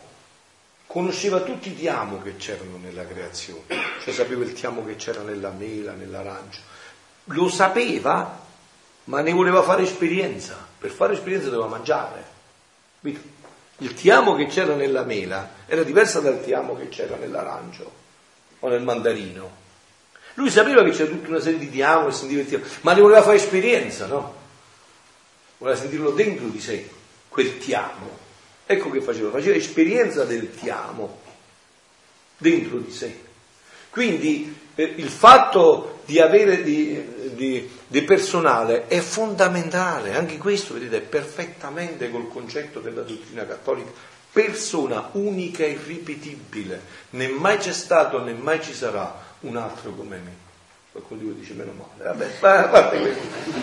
conosceva 0.86 1.40
tutti 1.40 1.70
i 1.70 1.74
ti 1.74 1.88
amo 1.88 2.20
che 2.20 2.36
c'erano 2.36 2.76
nella 2.76 3.06
creazione, 3.06 3.62
cioè 4.04 4.12
sapeva 4.12 4.44
il 4.44 4.52
ti 4.52 4.66
amo 4.66 4.84
che 4.84 4.96
c'era 4.96 5.22
nella 5.22 5.48
mela, 5.48 5.92
nell'arancio, 5.92 6.60
lo 7.24 7.48
sapeva, 7.48 8.38
ma 9.04 9.22
ne 9.22 9.32
voleva 9.32 9.62
fare 9.62 9.84
esperienza, 9.84 10.62
per 10.76 10.90
fare 10.90 11.14
esperienza 11.14 11.48
doveva 11.48 11.68
mangiare. 11.68 12.22
Il 13.00 13.94
ti 13.94 14.10
amo 14.10 14.34
che 14.34 14.44
c'era 14.44 14.74
nella 14.74 15.04
mela 15.04 15.52
era 15.64 15.82
diverso 15.82 16.20
dal 16.20 16.44
ti 16.44 16.52
amo 16.52 16.76
che 16.76 16.90
c'era 16.90 17.16
nell'arancio 17.16 17.90
o 18.58 18.68
nel 18.68 18.82
mandarino. 18.82 19.50
Lui 20.34 20.50
sapeva 20.50 20.84
che 20.84 20.90
c'era 20.90 21.08
tutta 21.08 21.30
una 21.30 21.40
serie 21.40 21.58
di 21.58 21.70
ti 21.70 21.80
amo 21.80 22.08
e 22.08 22.12
sentiva 22.12 22.42
il 22.42 22.46
ti 22.46 22.56
amo, 22.56 22.64
ma 22.82 22.92
ne 22.92 23.00
voleva 23.00 23.22
fare 23.22 23.36
esperienza, 23.36 24.04
no? 24.04 24.34
Voleva 25.56 25.78
sentirlo 25.78 26.10
dentro 26.10 26.46
di 26.48 26.60
sé 26.60 26.96
quel 27.38 27.58
ti 27.58 27.72
amo. 27.72 28.18
Ecco 28.66 28.90
che 28.90 29.00
faceva, 29.00 29.30
faceva 29.30 29.54
esperienza 29.54 30.24
del 30.24 30.52
ti 30.52 30.68
amo 30.68 31.20
dentro 32.36 32.78
di 32.78 32.90
sé. 32.90 33.16
Quindi 33.90 34.52
eh, 34.74 34.94
il 34.96 35.08
fatto 35.08 36.00
di 36.04 36.18
avere 36.18 36.64
di, 36.64 37.00
di, 37.34 37.70
di, 37.86 38.02
personale 38.02 38.88
è 38.88 38.98
fondamentale, 38.98 40.16
anche 40.16 40.36
questo 40.36 40.74
vedete 40.74 40.96
è 40.96 41.00
perfettamente 41.00 42.10
col 42.10 42.28
concetto 42.28 42.80
della 42.80 43.02
dottrina 43.02 43.46
cattolica, 43.46 43.92
persona 44.32 45.10
unica 45.12 45.62
e 45.62 45.70
irripetibile, 45.70 46.82
né 47.10 47.28
mai 47.28 47.58
c'è 47.58 47.72
stato 47.72 48.20
né 48.20 48.32
mai 48.32 48.60
ci 48.60 48.74
sarà 48.74 49.16
un 49.40 49.56
altro 49.56 49.92
come 49.92 50.16
me. 50.16 50.47
Qualcuno 50.90 51.32
dice 51.32 51.52
meno 51.52 51.72
male, 51.72 52.16
vabbè, 52.40 53.14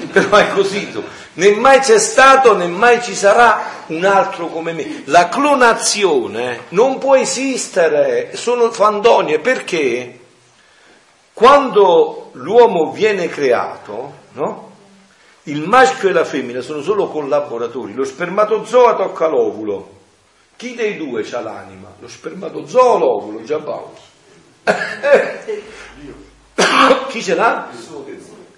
però 0.11 0.37
è 0.37 0.51
così 0.51 0.91
tu. 0.91 1.03
Né 1.33 1.51
mai 1.51 1.79
c'è 1.79 1.97
stato 1.97 2.55
né 2.55 2.67
mai 2.67 3.01
ci 3.01 3.15
sarà 3.15 3.83
un 3.87 4.05
altro 4.05 4.47
come 4.47 4.73
me. 4.73 5.01
La 5.05 5.27
clonazione 5.27 6.65
non 6.69 6.99
può 6.99 7.15
esistere, 7.15 8.35
sono 8.35 8.71
fandonie 8.71 9.39
perché 9.39 10.19
quando 11.33 12.29
l'uomo 12.33 12.91
viene 12.91 13.27
creato, 13.27 14.13
no? 14.33 14.71
il 15.43 15.61
maschio 15.61 16.09
e 16.09 16.13
la 16.13 16.23
femmina 16.23 16.61
sono 16.61 16.81
solo 16.81 17.07
collaboratori, 17.07 17.93
lo 17.93 18.05
spermatozoo 18.05 18.95
tocca 18.95 19.27
l'ovulo. 19.27 19.93
Chi 20.55 20.75
dei 20.75 20.95
due 20.95 21.27
ha 21.29 21.39
l'anima? 21.41 21.93
Lo 21.99 22.07
spermatozoo 22.07 22.81
o 22.81 22.97
l'ovulo? 22.97 23.43
Già 23.43 23.57
Paolo. 23.57 23.97
Chi 27.09 27.21
ce 27.21 27.35
l'ha? 27.35 27.69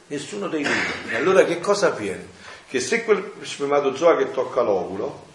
Nessuno 0.07 0.47
dei 0.47 0.61
due. 0.61 1.09
E 1.09 1.15
allora 1.15 1.43
che 1.43 1.59
cosa 1.59 1.87
avviene? 1.87 2.35
Che 2.67 2.79
se 2.79 3.03
quel 3.03 3.33
spermatozoo 3.41 4.15
che 4.17 4.31
tocca 4.31 4.61
l'ovulo 4.61 5.25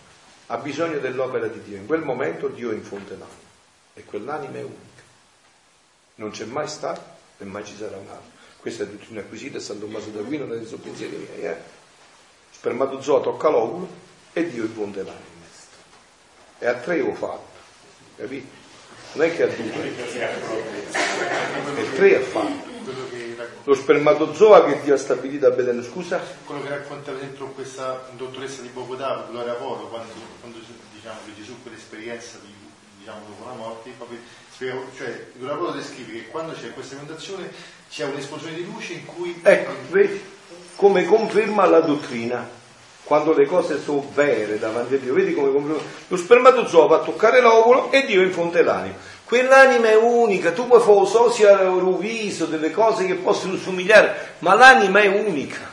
ha 0.46 0.56
bisogno 0.58 0.98
dell'opera 0.98 1.46
di 1.46 1.62
Dio, 1.62 1.76
in 1.76 1.86
quel 1.86 2.02
momento 2.02 2.48
Dio 2.48 2.72
infonde 2.72 3.10
l'anima 3.10 3.50
e 3.94 4.04
quell'anima 4.04 4.58
è 4.58 4.62
unica. 4.62 5.02
Non 6.16 6.30
c'è 6.30 6.44
mai 6.44 6.68
stato 6.68 7.02
e 7.38 7.44
mai 7.44 7.64
ci 7.64 7.76
sarà 7.76 7.96
un 7.96 8.08
altro. 8.08 8.30
Questa 8.58 8.84
è 8.84 8.86
dottrina 8.86 9.20
acquisita, 9.20 9.58
San 9.58 9.80
Tommaso 9.80 10.10
d'Aquino, 10.10 10.44
non 10.44 10.64
sono 10.66 10.82
pensieri 10.82 11.16
miei. 11.16 11.44
Eh? 11.50 11.56
Spermatozoo 12.52 13.20
tocca 13.20 13.48
l'ovulo 13.48 13.88
e 14.32 14.48
Dio 14.48 14.62
infonde 14.62 15.02
l'anima. 15.02 15.30
E 16.58 16.66
a 16.66 16.74
tre 16.74 17.00
ho 17.00 17.12
fatto, 17.12 17.58
capito? 18.14 18.61
Non 19.14 19.26
è 19.26 19.36
che 19.36 19.42
a 19.42 19.46
due, 19.46 19.94
e 21.76 21.92
tre 21.94 22.16
ha 22.16 22.20
fatto. 22.20 22.70
Lo 23.64 23.74
spermatozoo 23.74 24.64
che 24.64 24.80
Dio 24.82 24.94
ha 24.94 24.96
stabilito 24.96 25.46
a 25.46 25.50
Betene, 25.50 25.82
scusa? 25.82 26.20
Quello 26.44 26.62
che 26.62 26.70
racconta 26.70 27.14
esempio 27.14 27.46
questa 27.48 28.08
dottoressa 28.16 28.62
di 28.62 28.68
Bogotà, 28.68 29.26
Gloria 29.30 29.52
Polo, 29.52 29.88
quando, 29.88 30.12
quando 30.40 30.58
diciamo 30.94 31.18
che 31.26 31.32
Gesù 31.36 31.60
quell'esperienza 31.62 32.38
di, 32.42 32.52
diciamo, 32.98 33.20
dopo 33.28 33.44
la 33.44 33.54
morte, 33.54 33.90
proprio, 33.96 34.18
cioè 34.96 35.26
Gloria 35.34 35.56
Polo 35.56 35.70
descrive 35.72 36.12
che 36.12 36.26
quando 36.28 36.54
c'è 36.54 36.72
questa 36.72 36.94
inondazione 36.94 37.52
c'è 37.90 38.04
un'esplosione 38.04 38.54
di 38.54 38.64
luce 38.64 38.94
in 38.94 39.04
cui... 39.04 39.38
Ecco, 39.42 39.72
come 40.74 41.04
conferma 41.04 41.66
la 41.66 41.80
dottrina 41.80 42.60
quando 43.04 43.32
le 43.32 43.46
cose 43.46 43.80
sono 43.82 44.08
vere 44.14 44.58
davanti 44.58 44.94
a 44.94 44.98
Dio, 44.98 45.12
vedi 45.12 45.34
come 45.34 45.50
lo 46.06 46.16
spermatozoo 46.16 46.86
va 46.86 46.96
a 46.96 47.00
toccare 47.00 47.40
l'ovulo 47.40 47.90
e 47.90 48.04
Dio 48.04 48.22
infonde 48.22 48.62
l'anima. 48.62 48.94
Quell'anima 49.24 49.90
è 49.90 49.96
unica, 49.96 50.52
tu 50.52 50.66
puoi 50.66 50.80
fare 50.80 50.92
un 50.92 51.06
sosia 51.06 51.56
viso, 51.98 52.44
delle 52.44 52.70
cose 52.70 53.06
che 53.06 53.14
possono 53.14 53.56
somigliare, 53.56 54.34
ma 54.40 54.54
l'anima 54.54 55.00
è 55.00 55.08
unica. 55.08 55.70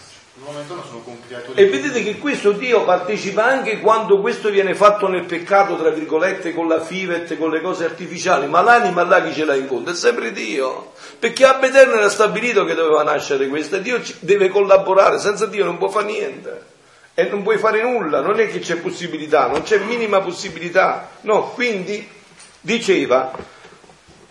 E 1.54 1.68
vedete 1.68 2.02
che 2.02 2.18
questo 2.18 2.54
Dio 2.54 2.84
partecipa 2.86 3.44
anche 3.44 3.82
quando 3.82 4.20
questo 4.22 4.50
viene 4.50 4.74
fatto 4.74 5.08
nel 5.08 5.26
peccato, 5.26 5.76
tra 5.76 5.90
virgolette, 5.90 6.54
con 6.54 6.68
la 6.68 6.80
fivet, 6.80 7.38
con 7.38 7.52
le 7.52 7.62
cose 7.62 7.84
artificiali, 7.84 8.48
ma 8.48 8.62
l'anima 8.62 9.04
là 9.04 9.22
chi 9.22 9.34
ce 9.34 9.46
l'ha 9.46 9.56
in 9.56 9.68
fondo? 9.68 9.92
È 9.92 9.96
sempre 9.96 10.32
Dio. 10.32 10.94
Perché 11.20 11.46
Abba 11.46 11.68
Eterno 11.68 11.96
era 11.96 12.10
stabilito 12.10 12.64
che 12.64 12.74
doveva 12.74 13.04
nascere 13.04 13.48
questa, 13.50 13.78
Dio 13.78 14.02
deve 14.20 14.48
collaborare, 14.48 15.20
senza 15.20 15.46
Dio 15.46 15.66
non 15.66 15.78
può 15.78 15.90
fare 15.90 16.06
niente 16.06 16.78
e 17.20 17.28
non 17.30 17.44
puoi 17.44 17.58
fare 17.58 17.82
nulla, 17.82 18.22
non 18.22 18.40
è 18.40 18.50
che 18.50 18.60
c'è 18.60 18.78
possibilità, 18.78 19.48
non 19.48 19.64
c'è 19.64 19.78
minima 19.80 20.22
possibilità. 20.22 21.10
No, 21.22 21.50
quindi 21.50 22.08
diceva, 22.62 23.34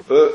eh, 0.07 0.35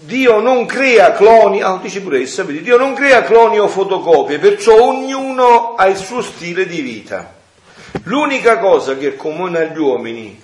Dio 0.00 0.40
non 0.40 0.66
crea 0.66 1.12
cloni, 1.12 1.62
ah, 1.62 1.78
dice 1.80 2.02
pure 2.02 2.20
essa, 2.20 2.44
vedi, 2.44 2.60
Dio 2.60 2.76
non 2.76 2.92
crea 2.92 3.22
cloni 3.22 3.58
o 3.58 3.66
fotocopie, 3.66 4.38
perciò 4.38 4.78
ognuno 4.78 5.74
ha 5.74 5.86
il 5.86 5.96
suo 5.96 6.20
stile 6.20 6.66
di 6.66 6.82
vita. 6.82 7.34
L'unica 8.02 8.58
cosa 8.58 8.94
che 8.98 9.08
è 9.08 9.16
comune 9.16 9.60
agli 9.60 9.78
uomini, 9.78 10.42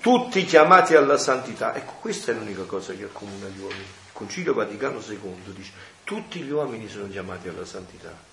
tutti 0.00 0.44
chiamati 0.44 0.94
alla 0.94 1.18
santità, 1.18 1.74
ecco, 1.74 1.94
questa 2.00 2.30
è 2.30 2.34
l'unica 2.36 2.62
cosa 2.62 2.92
che 2.92 3.06
è 3.06 3.08
comune 3.12 3.46
agli 3.46 3.60
uomini. 3.60 3.80
Il 3.80 4.12
Concilio 4.12 4.54
Vaticano 4.54 5.00
II 5.04 5.18
dice, 5.46 5.72
tutti 6.04 6.38
gli 6.38 6.50
uomini 6.50 6.88
sono 6.88 7.08
chiamati 7.08 7.48
alla 7.48 7.64
santità 7.64 8.30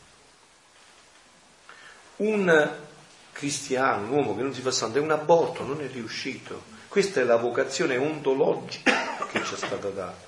un 2.19 2.69
cristiano, 3.31 4.07
un 4.07 4.11
uomo 4.11 4.35
che 4.35 4.41
non 4.41 4.53
si 4.53 4.61
fa 4.61 4.71
santo, 4.71 4.97
è 4.97 5.01
un 5.01 5.11
aborto, 5.11 5.63
non 5.63 5.81
è 5.81 5.89
riuscito. 5.91 6.77
Questa 6.87 7.21
è 7.21 7.23
la 7.23 7.37
vocazione 7.37 7.97
ontologica 7.97 8.91
che 9.31 9.43
ci 9.43 9.53
è 9.53 9.57
stata 9.57 9.89
data. 9.89 10.27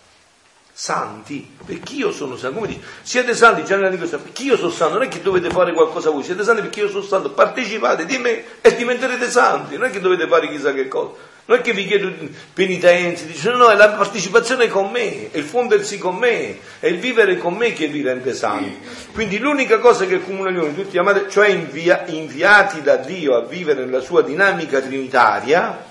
Santi, 0.74 1.58
perché 1.66 1.96
io 1.96 2.12
sono 2.12 2.38
santo, 2.38 2.60
come 2.60 2.68
dice, 2.68 2.82
siete 3.02 3.36
santi, 3.36 3.66
già 3.66 3.76
nella 3.76 3.90
dico, 3.90 4.08
perché 4.08 4.44
io 4.44 4.56
sono 4.56 4.70
santo, 4.70 4.94
non 4.94 5.04
è 5.04 5.08
che 5.10 5.22
dovete 5.22 5.50
fare 5.50 5.74
qualcosa 5.74 6.10
voi, 6.10 6.24
siete 6.24 6.44
santi 6.44 6.62
perché 6.62 6.80
io 6.80 6.90
sono 6.90 7.04
santo, 7.04 7.32
partecipate 7.32 8.06
di 8.06 8.18
me 8.18 8.62
e 8.62 8.76
diventerete 8.76 9.30
santi, 9.30 9.76
non 9.76 9.88
è 9.88 9.92
che 9.92 10.00
dovete 10.00 10.28
fare 10.28 10.50
chissà 10.50 10.74
che 10.74 10.88
cosa. 10.88 11.12
Non 11.52 11.60
è 11.60 11.64
che 11.64 11.74
vi 11.74 11.86
chiedo 11.86 12.10
penitenze, 12.54 13.26
dice 13.26 13.50
no, 13.50 13.58
no, 13.58 13.70
è 13.72 13.76
la 13.76 13.90
partecipazione 13.90 14.70
con 14.70 14.90
me, 14.90 15.32
è 15.32 15.38
il 15.38 15.44
fondersi 15.44 15.98
con 15.98 16.16
me, 16.16 16.58
è 16.80 16.88
il 16.88 16.98
vivere 16.98 17.36
con 17.36 17.56
me 17.56 17.74
che 17.74 17.88
vi 17.88 18.02
rende 18.02 18.34
santi. 18.34 18.80
Quindi 19.12 19.38
l'unica 19.38 19.80
cosa 19.80 20.06
che 20.06 20.24
comuna 20.24 20.50
noi, 20.50 20.74
tutti 20.74 20.98
amati, 20.98 21.30
cioè 21.30 21.50
invia, 21.50 22.06
inviati 22.06 22.82
da 22.82 22.96
Dio 22.96 23.36
a 23.36 23.42
vivere 23.42 23.84
nella 23.84 24.00
sua 24.00 24.22
dinamica 24.22 24.80
trinitaria, 24.80 25.84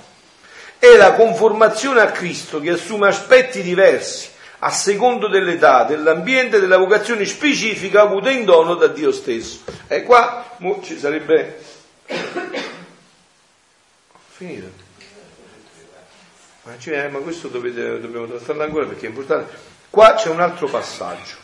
è 0.79 0.97
la 0.97 1.13
conformazione 1.13 2.01
a 2.01 2.11
Cristo 2.11 2.59
che 2.59 2.71
assume 2.71 3.09
aspetti 3.09 3.61
diversi 3.61 4.31
a 4.61 4.71
secondo 4.71 5.29
dell'età, 5.29 5.85
dell'ambiente, 5.85 6.59
della 6.59 6.79
vocazione 6.79 7.27
specifica 7.27 8.01
avuta 8.01 8.31
in 8.31 8.47
dono 8.47 8.77
da 8.77 8.87
Dio 8.87 9.13
stesso. 9.13 9.65
E 9.89 10.05
qua 10.05 10.57
ci 10.81 10.99
sarebbe... 10.99 11.59
Finito. 14.31 14.89
Ma, 16.71 16.79
cioè, 16.79 17.09
ma 17.09 17.19
questo 17.19 17.49
dovete, 17.49 18.01
dobbiamo 18.01 18.29
trattarlo 18.29 18.63
ancora 18.63 18.87
perché 18.87 19.07
è 19.07 19.09
importante. 19.09 19.57
Qua 19.91 20.15
c'è 20.15 20.29
un 20.29 20.41
altro 20.41 20.69
passaggio, 20.69 21.35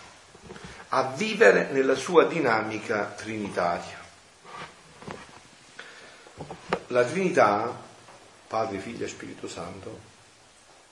a 0.90 1.12
vivere 1.16 1.70
nella 1.72 1.96
sua 1.96 2.24
dinamica 2.26 3.06
trinitaria. 3.16 4.04
La 6.88 7.02
Trinità, 7.02 7.76
Padre, 8.46 8.78
Figlio 8.78 9.04
e 9.04 9.08
Spirito 9.08 9.48
Santo, 9.48 9.98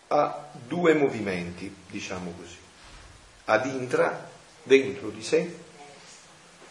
ha 0.08 0.48
due 0.52 0.94
movimenti, 0.94 1.72
diciamo 1.88 2.34
così, 2.36 2.58
ad 3.44 3.66
intra, 3.66 4.28
dentro 4.64 5.10
di 5.10 5.22
sé, 5.22 5.58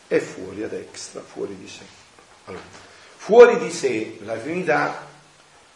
e 0.09 0.19
fuori 0.19 0.63
ad 0.63 0.73
extra, 0.73 1.21
fuori 1.21 1.57
di 1.57 1.69
sé. 1.69 1.85
Allora, 2.45 2.63
fuori 3.15 3.57
di 3.57 3.71
sé 3.71 4.17
la 4.23 4.35
Trinità 4.35 5.07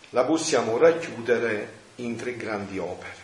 la 0.09 0.26
possiamo 0.26 0.77
racchiudere 0.77 1.77
in 1.98 2.15
tre 2.15 2.36
grandi 2.36 2.78
opere, 2.78 3.15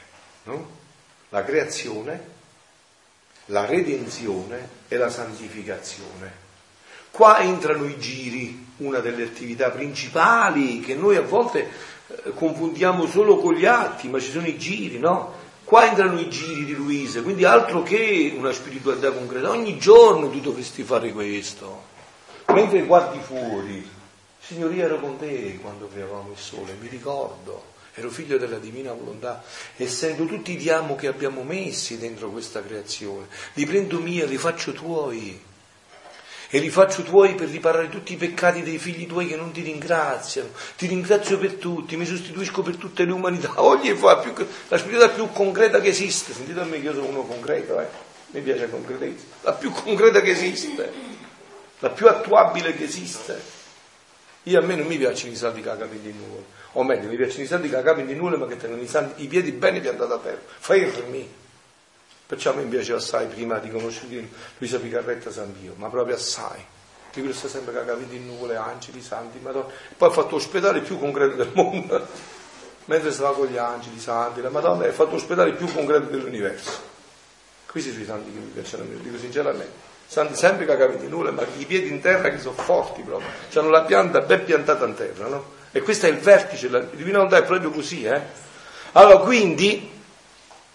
no? 0.44 0.82
la 1.30 1.44
creazione, 1.44 2.32
la 3.46 3.66
redenzione 3.66 4.70
e 4.88 4.98
la 4.98 5.10
santificazione. 5.10 6.42
Qua 7.12 7.40
entrano 7.40 7.86
i 7.86 8.00
giri, 8.00 8.66
una 8.78 9.00
delle 9.00 9.24
attività 9.24 9.70
principali 9.70 10.80
che 10.80 10.96
noi 10.96 11.16
a 11.16 11.22
volte 11.22 11.70
eh, 12.08 12.34
confondiamo 12.34 13.06
solo 13.08 13.38
con 13.38 13.54
gli 13.54 13.66
atti, 13.66 14.08
ma 14.08 14.20
ci 14.20 14.32
sono 14.32 14.48
i 14.48 14.58
giri, 14.58 14.98
no? 14.98 15.42
Qua 15.64 15.88
entrano 15.88 16.20
i 16.20 16.30
giri 16.30 16.66
di 16.66 16.74
Luisa, 16.74 17.22
quindi 17.22 17.46
altro 17.46 17.84
che 17.84 18.34
una 18.36 18.52
spiritualità 18.52 19.12
concreta. 19.12 19.50
Ogni 19.50 19.78
giorno 19.78 20.30
tu 20.30 20.40
dovresti 20.40 20.84
fare 20.84 21.12
questo. 21.12 21.92
Mentre 22.48 22.84
guardi 22.84 23.20
fuori, 23.20 23.88
Signore, 24.40 24.76
ero 24.76 25.00
con 25.00 25.18
te 25.18 25.58
quando 25.62 25.88
creavamo 25.88 26.32
il 26.32 26.38
sole, 26.38 26.76
mi 26.80 26.90
ricordo, 26.90 27.73
ero 27.96 28.10
figlio 28.10 28.38
della 28.38 28.58
divina 28.58 28.92
volontà 28.92 29.44
e 29.76 29.88
sento 29.88 30.26
tutti 30.26 30.54
i 30.54 30.58
diamo 30.58 30.96
che 30.96 31.08
abbiamo 31.08 31.44
messi 31.44 31.98
dentro 31.98 32.32
questa 32.32 32.62
creazione, 32.64 33.28
li 33.54 33.66
prendo 33.66 34.00
mia, 34.00 34.26
li 34.26 34.38
faccio 34.38 34.72
tuoi 34.72 35.52
e 36.56 36.60
li 36.60 36.70
faccio 36.70 37.02
tuoi 37.02 37.34
per 37.34 37.50
riparare 37.50 37.90
tutti 37.90 38.14
i 38.14 38.16
peccati 38.16 38.62
dei 38.62 38.78
figli 38.78 39.08
tuoi 39.08 39.26
che 39.26 39.36
non 39.36 39.52
ti 39.52 39.64
ringraziano. 39.64 40.50
Ti 40.78 40.86
ringrazio 40.86 41.40
per 41.40 41.54
tutti, 41.54 41.98
mi 41.98 42.06
sostituisco 42.06 42.62
per 42.62 42.76
tutte 42.76 43.06
le 43.06 43.12
umanità. 43.12 43.54
Oggi 43.66 43.92
fa 43.96 44.18
più, 44.18 44.34
la 44.68 44.78
spiritualità 44.78 45.16
più 45.16 45.32
concreta 45.32 45.82
che 45.82 45.88
esiste. 45.88 46.32
Sentite 46.32 46.60
a 46.60 46.66
me 46.66 46.80
che 46.80 46.86
io 46.86 46.94
sono 46.94 47.08
uno 47.08 47.24
concreto, 47.24 47.80
eh? 47.80 47.88
Mi 48.28 48.42
piace 48.42 48.62
la 48.62 48.68
concretezza. 48.68 49.24
La 49.42 49.54
più 49.54 49.72
concreta 49.72 50.22
che 50.22 50.30
esiste, 50.30 50.92
la 51.80 51.90
più 51.90 52.08
attuabile 52.08 52.76
che 52.76 52.84
esiste. 52.84 53.62
Io 54.44 54.60
a 54.60 54.62
me 54.62 54.76
non 54.76 54.86
mi 54.86 54.98
piacciono 54.98 55.32
i 55.32 55.38
ha 55.38 55.76
capelli 55.76 56.10
in 56.10 56.18
nuvole, 56.18 56.44
o 56.74 56.84
meglio, 56.84 57.08
mi 57.08 57.16
piacciono 57.16 57.44
i 57.44 57.48
santi 57.48 57.70
che 57.70 57.82
capelli 57.82 58.12
in 58.12 58.18
nuvole 58.18 58.38
ma 58.38 58.48
che 58.48 58.58
tengono 58.58 58.82
i, 58.82 58.88
santi, 58.88 59.24
i 59.24 59.28
piedi 59.28 59.52
bene 59.52 59.80
piantati 59.80 60.12
a 60.12 60.18
terra. 60.18 60.40
Fermi. 60.46 61.42
Perciò 62.26 62.52
a 62.52 62.56
me 62.56 62.64
piaceva 62.64 62.98
assai 62.98 63.28
prima 63.28 63.60
di 63.60 63.70
conoscere 63.70 64.28
Luisa 64.58 64.80
Picarretta 64.80 65.32
San 65.32 65.54
Pio, 65.60 65.74
ma 65.78 65.88
proprio 65.90 66.16
assai. 66.16 66.64
Di 67.14 67.20
quello 67.20 67.36
sta 67.36 67.48
sempre 67.48 67.74
che 67.74 67.86
capelli 67.86 68.16
in 68.16 68.26
nuvole, 68.26 68.56
angeli, 68.56 69.02
santi, 69.02 69.38
madonna. 69.40 69.68
Poi 69.96 70.10
ha 70.10 70.12
fatto 70.12 70.32
l'ospedale 70.32 70.82
più 70.82 70.98
concreto 70.98 71.36
del 71.36 71.52
mondo. 71.54 72.08
Mentre 72.86 73.12
stava 73.12 73.36
con 73.36 73.48
gli 73.48 73.58
angeli, 73.58 73.98
santi, 73.98 74.42
la 74.42 74.50
Madonna, 74.50 74.86
ha 74.86 74.92
fatto 74.92 75.12
l'ospedale 75.12 75.54
più 75.54 75.72
concreto 75.72 76.10
dell'universo. 76.10 76.92
Questi 77.66 77.92
sono 77.92 78.04
i 78.04 78.06
santi 78.06 78.34
che 78.34 78.40
mi 78.40 78.52
piacciono 78.52 78.84
me, 78.84 79.00
dico 79.00 79.18
sinceramente 79.18 79.92
santi 80.06 80.36
sempre 80.36 80.66
che 80.66 80.78
capiti 80.78 81.08
nulla, 81.08 81.32
ma 81.32 81.44
i 81.58 81.66
piedi 81.66 81.90
in 81.90 82.00
terra 82.00 82.30
che 82.30 82.38
sono 82.38 82.56
forti 82.56 83.02
proprio, 83.02 83.28
hanno 83.56 83.70
la 83.70 83.82
pianta 83.82 84.22
ben 84.22 84.44
piantata 84.44 84.86
in 84.86 84.94
terra, 84.94 85.28
no? 85.28 85.62
E 85.76 85.82
questo 85.82 86.06
è 86.06 86.10
il 86.10 86.20
vertice, 86.20 86.70
la 86.70 86.80
divina 86.80 87.18
volontà 87.18 87.38
è 87.38 87.44
proprio 87.44 87.72
così, 87.72 88.04
eh? 88.04 88.22
Allora, 88.92 89.18
quindi, 89.18 89.90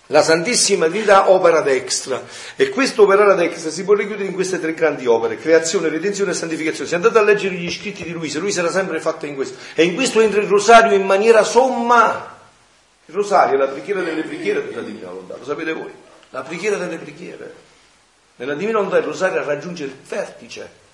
la 0.07 0.23
Santissima 0.23 0.89
Trinità 0.89 1.31
opera 1.31 1.61
dextra 1.61 2.21
e 2.57 2.71
questo 2.71 3.03
operare 3.03 3.37
dextra 3.37 3.71
si 3.71 3.85
può 3.85 3.95
richiudere 3.95 4.27
in 4.27 4.35
queste 4.35 4.59
tre 4.59 4.75
grandi 4.75 5.07
opere, 5.07 5.37
creazione, 5.37 5.89
redenzione 5.89 6.33
e 6.33 6.35
santificazione. 6.35 6.89
Se 6.89 6.97
andate 6.97 7.19
a 7.19 7.23
leggere 7.23 7.55
gli 7.55 7.71
scritti 7.71 8.03
di 8.03 8.11
Luisa, 8.11 8.41
Luisa 8.41 8.61
era 8.61 8.71
sempre 8.71 9.01
fatta 9.01 9.27
in 9.27 9.37
questo 9.37 9.57
e 9.75 9.85
in 9.85 9.95
questo 9.95 10.21
entra 10.21 10.41
il 10.41 10.49
rosario 10.49 10.97
in 10.97 11.05
maniera 11.05 11.45
somma. 11.45 12.37
Il 13.05 13.15
rosario 13.15 13.55
è 13.55 13.59
la 13.59 13.69
preghiera 13.69 14.01
delle 14.01 14.23
preghiere 14.23 14.67
della 14.67 14.83
Divina 14.83 15.09
Volontà, 15.11 15.37
lo 15.37 15.45
sapete 15.45 15.73
voi? 15.75 15.93
La 16.31 16.43
preghiera 16.43 16.77
delle 16.77 16.97
preghiere. 16.97 17.55
Nella 18.37 18.55
Divina 18.55 18.79
Volontà 18.79 18.99
il 18.99 19.05
rosario 19.05 19.45
raggiunge 19.45 19.85
il 19.85 19.95
vertice. 20.09 20.87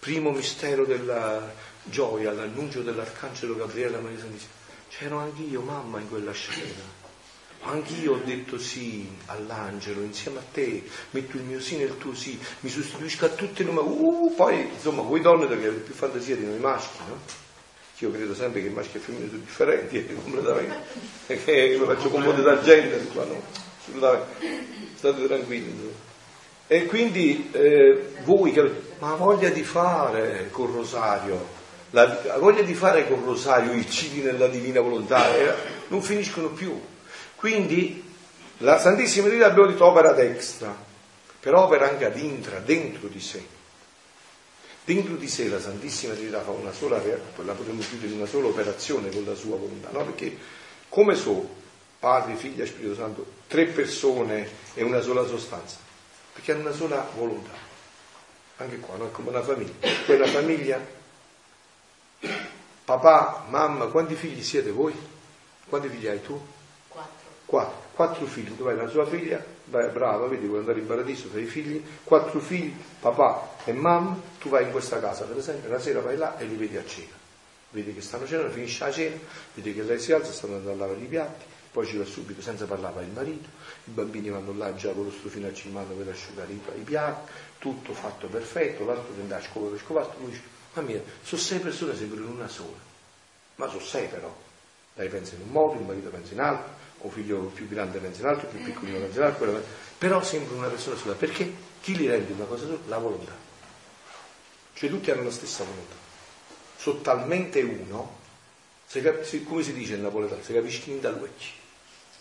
Primo 0.00 0.30
mistero 0.30 0.84
della 0.84 1.42
gioia, 1.90 2.32
l'annuncio 2.32 2.82
dell'Arcangelo 2.82 3.56
Gabriele 3.56 3.96
a 3.96 4.00
Maria 4.00 4.18
Santissima. 4.18 4.52
C'ero 4.88 5.18
anch'io, 5.18 5.60
mamma, 5.60 6.00
in 6.00 6.08
quella 6.08 6.32
scena. 6.32 7.06
Anch'io 7.62 8.14
ho 8.14 8.20
detto 8.24 8.56
sì 8.56 9.08
all'angelo 9.26 10.02
insieme 10.02 10.38
a 10.38 10.42
te, 10.52 10.84
metto 11.10 11.36
il 11.36 11.42
mio 11.42 11.60
sì 11.60 11.76
nel 11.76 11.98
tuo 11.98 12.14
sì, 12.14 12.38
mi 12.60 12.70
sostituisco 12.70 13.24
a 13.26 13.30
tutte 13.30 13.64
le 13.64 13.70
uh, 13.70 14.32
poi 14.36 14.70
insomma 14.72 15.02
voi 15.02 15.20
donne 15.20 15.46
perché 15.46 15.66
avete 15.66 15.82
più 15.82 15.92
fantasia 15.92 16.36
di 16.36 16.46
noi 16.46 16.58
maschi, 16.58 16.98
no? 17.08 17.46
Io 17.98 18.12
credo 18.12 18.32
sempre 18.32 18.62
che 18.62 18.68
maschi 18.68 18.98
e 18.98 19.00
femmine 19.00 19.28
sono 19.28 19.40
differenti, 19.40 19.96
eh, 19.96 20.14
completamente, 20.14 20.76
perché 21.26 21.76
mi 21.78 21.84
faccio 21.84 22.10
comune 22.10 22.42
d'argento 22.42 22.96
qua, 23.12 23.24
no? 23.24 23.42
Assolutamente. 23.80 24.66
State 24.94 25.26
tranquilli. 25.26 25.92
E 26.68 26.86
quindi 26.86 27.48
eh, 27.50 28.12
voi, 28.22 28.54
ma 29.00 29.14
voglia 29.14 29.48
di 29.48 29.64
fare 29.64 30.48
col 30.52 30.70
rosario, 30.70 31.56
la, 31.90 32.20
la 32.24 32.38
voglia 32.38 32.62
di 32.62 32.74
fare 32.74 33.06
col 33.06 33.22
rosario 33.22 33.72
i 33.72 33.88
cili 33.88 34.22
nella 34.22 34.48
divina 34.48 34.80
volontà, 34.80 35.34
eh, 35.34 35.54
non 35.88 36.02
finiscono 36.02 36.48
più. 36.48 36.80
Quindi 37.36 38.04
la 38.58 38.78
Santissima 38.78 39.26
Trinità 39.26 39.48
abbiamo 39.48 39.68
detto 39.68 39.84
opera 39.84 40.12
destra, 40.12 40.74
però 41.40 41.64
opera 41.64 41.88
anche 41.88 42.04
ad 42.04 42.18
intra, 42.18 42.58
dentro 42.58 43.08
di 43.08 43.20
sé. 43.20 43.44
Dentro 44.84 45.16
di 45.16 45.28
sé 45.28 45.48
la 45.48 45.60
Santissima 45.60 46.14
Trinità 46.14 46.40
fa 46.40 46.50
una 46.50 46.72
sola, 46.72 46.96
la 46.96 47.52
potremmo 47.52 47.80
chiudere 47.80 48.12
in 48.12 48.18
una 48.18 48.26
sola 48.26 48.48
operazione 48.48 49.10
con 49.10 49.24
la 49.24 49.34
sua 49.34 49.56
volontà, 49.56 49.90
no? 49.92 50.04
Perché 50.04 50.36
come 50.88 51.14
sono 51.14 51.56
Padre, 51.98 52.34
Figlio 52.36 52.62
e 52.62 52.66
Spirito 52.66 52.94
Santo, 52.94 53.26
tre 53.46 53.66
persone 53.66 54.48
e 54.74 54.82
una 54.82 55.00
sola 55.00 55.26
sostanza? 55.26 55.86
perché 56.38 56.52
hanno 56.52 56.68
una 56.68 56.72
sola 56.72 57.10
volontà. 57.16 57.50
Anche 58.58 58.78
qua, 58.78 58.96
non 58.96 59.08
è 59.08 59.10
come 59.10 59.30
una 59.30 59.42
famiglia. 59.42 59.72
Quella 60.06 60.26
famiglia, 60.26 60.80
papà, 62.84 63.44
mamma, 63.48 63.86
quanti 63.86 64.14
figli 64.14 64.42
siete 64.42 64.70
voi? 64.70 64.94
Quanti 65.68 65.88
figli 65.88 66.06
hai 66.06 66.22
tu? 66.22 66.40
Quattro. 66.88 67.28
Quattro. 67.44 67.86
Quattro 67.92 68.26
figli, 68.26 68.56
tu 68.56 68.64
hai 68.64 68.76
la 68.76 68.88
sua 68.88 69.06
figlia, 69.06 69.44
vai, 69.64 69.90
brava, 69.90 70.26
vedi, 70.26 70.46
vuoi 70.46 70.60
andare 70.60 70.78
in 70.78 70.86
paradiso, 70.86 71.28
fai 71.28 71.42
i 71.42 71.46
figli, 71.46 71.84
quattro 72.04 72.38
figli, 72.38 72.72
papà 73.00 73.56
e 73.64 73.72
mamma, 73.72 74.16
tu 74.38 74.48
vai 74.48 74.64
in 74.64 74.70
questa 74.70 75.00
casa, 75.00 75.24
per 75.24 75.36
esempio, 75.36 75.68
la 75.68 75.80
sera 75.80 76.00
vai 76.00 76.16
là 76.16 76.38
e 76.38 76.44
li 76.44 76.54
vedi 76.54 76.76
a 76.76 76.84
cena. 76.86 77.16
Vedi 77.70 77.92
che 77.92 78.00
stanno 78.00 78.26
cenando, 78.26 78.50
finisce 78.52 78.84
la 78.84 78.92
cena, 78.92 79.16
vedi 79.54 79.74
che 79.74 79.82
lei 79.82 79.98
si 79.98 80.12
alza, 80.12 80.32
stanno 80.32 80.54
andando 80.54 80.84
a 80.84 80.86
lavare 80.86 81.04
i 81.04 81.08
piatti, 81.08 81.44
poi 81.70 81.86
ci 81.86 81.96
va 81.96 82.04
subito 82.04 82.40
senza 82.40 82.64
parlare 82.66 83.02
il 83.02 83.10
marito, 83.10 83.48
i 83.84 83.90
bambini 83.90 84.30
vanno 84.30 84.54
là 84.56 84.74
già 84.74 84.92
con 84.92 85.04
lo 85.04 85.10
strofino 85.10 85.48
in 85.48 85.72
mano 85.72 85.92
per 85.94 86.08
asciugare 86.08 86.52
i, 86.52 86.60
i 86.76 86.82
piatti, 86.82 87.30
tutto 87.58 87.92
fatto 87.92 88.26
perfetto, 88.28 88.84
l'altro 88.84 89.12
tende 89.14 89.34
a 89.34 89.40
scovare 89.40 89.72
per 89.72 89.80
scovare, 89.80 90.08
lui 90.20 90.30
dice, 90.30 90.42
ma 90.74 90.82
mia, 90.82 91.02
sono 91.22 91.40
sei 91.40 91.58
persone 91.58 91.96
sembrano 91.96 92.30
una 92.30 92.48
sola, 92.48 92.76
ma 93.56 93.68
sono 93.68 93.80
sei 93.80 94.06
però, 94.06 94.34
lei 94.94 95.08
pensa 95.08 95.34
in 95.34 95.42
un 95.42 95.48
modo, 95.50 95.78
il 95.78 95.86
marito 95.86 96.08
pensa 96.08 96.32
in 96.32 96.40
altro, 96.40 96.76
o 97.00 97.10
figlio 97.10 97.38
più 97.46 97.68
grande 97.68 97.98
pensa 97.98 98.20
in 98.20 98.26
altro, 98.26 98.48
più 98.48 98.62
piccolino 98.62 98.98
pensa 98.98 99.18
in 99.18 99.24
altro, 99.24 99.62
però 99.98 100.22
sembra 100.22 100.56
una 100.56 100.68
persona 100.68 100.96
sola, 100.96 101.14
perché 101.14 101.52
chi 101.80 101.96
li 101.96 102.06
rende 102.06 102.32
una 102.32 102.44
cosa 102.44 102.66
sola? 102.66 102.78
La 102.86 102.98
volontà. 102.98 103.32
Cioè 104.74 104.88
tutti 104.88 105.10
hanno 105.10 105.24
la 105.24 105.30
stessa 105.30 105.64
volontà. 105.64 105.94
Sono 106.76 107.00
talmente 107.00 107.60
uno, 107.62 108.16
se, 108.86 109.02
come 109.44 109.62
si 109.62 109.72
dice 109.72 109.94
in 109.94 110.02
napoletano, 110.02 110.42
si 110.42 110.52
capisce 110.52 110.90
in 110.90 111.00
dall'ucci 111.00 111.52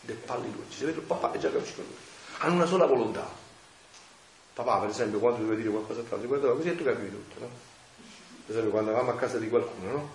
del 0.01 0.15
palli 0.15 0.51
lui. 0.51 0.65
Se 0.69 0.85
vede 0.85 0.97
il 0.99 1.03
papà 1.03 1.33
e 1.33 1.39
già 1.39 1.51
capisco 1.51 1.81
lui. 1.81 1.95
Hanno 2.39 2.55
una 2.55 2.65
sola 2.65 2.85
volontà. 2.85 3.29
Papà, 4.53 4.79
per 4.79 4.89
esempio, 4.89 5.19
quando 5.19 5.39
doveva 5.39 5.55
dire 5.55 5.69
qualcosa 5.69 6.01
a 6.01 6.03
Franco, 6.03 6.25
guardava 6.25 6.55
così 6.55 6.69
e 6.69 6.75
tu 6.75 6.83
capivi 6.83 7.09
tutto, 7.09 7.39
no? 7.39 7.49
Per 8.47 8.55
esempio, 8.55 8.71
quando 8.71 8.91
andavamo 8.91 9.11
a 9.11 9.19
casa 9.19 9.37
di 9.39 9.49
qualcuno, 9.49 9.91
no? 9.91 10.09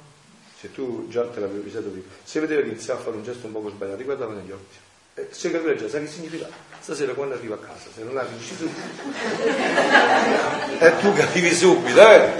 Se 0.58 0.72
tu 0.72 1.06
già 1.10 1.26
te 1.26 1.38
l'avevi 1.38 1.68
prima, 1.68 2.02
se 2.24 2.40
vedeva 2.40 2.62
che 2.62 2.68
iniziava 2.68 2.98
a 2.98 3.02
fare 3.02 3.16
un 3.16 3.24
gesto 3.24 3.46
un 3.46 3.52
po' 3.52 3.68
sbagliato, 3.68 3.98
ti 3.98 4.04
guardava 4.04 4.32
negli 4.32 4.50
occhi. 4.50 4.78
E 5.14 5.28
se 5.30 5.50
capiva 5.50 5.74
già, 5.74 5.86
sai 5.86 6.04
che 6.04 6.10
significa? 6.10 6.48
Stasera 6.80 7.12
quando 7.12 7.34
arriva 7.34 7.56
a 7.56 7.58
casa, 7.58 7.90
se 7.94 8.02
non 8.02 8.16
arrivi 8.16 8.42
subito. 8.42 8.80
e 10.82 10.98
tu 11.00 11.12
capivi 11.12 11.52
subito, 11.52 12.00
eh? 12.00 12.30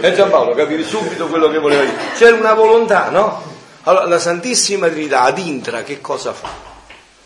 E 0.00 0.12
Giampaolo 0.14 0.56
capivi 0.56 0.82
subito 0.82 1.28
quello 1.28 1.48
che 1.48 1.58
voleva 1.58 1.84
dire. 1.84 1.96
C'era 2.16 2.34
una 2.34 2.54
volontà, 2.54 3.10
no? 3.10 3.40
Allora, 3.82 4.06
la 4.06 4.18
Santissima 4.18 4.88
Trinità 4.88 5.22
ad 5.22 5.38
intra 5.38 5.84
che 5.84 6.00
cosa 6.00 6.32
fa? 6.32 6.50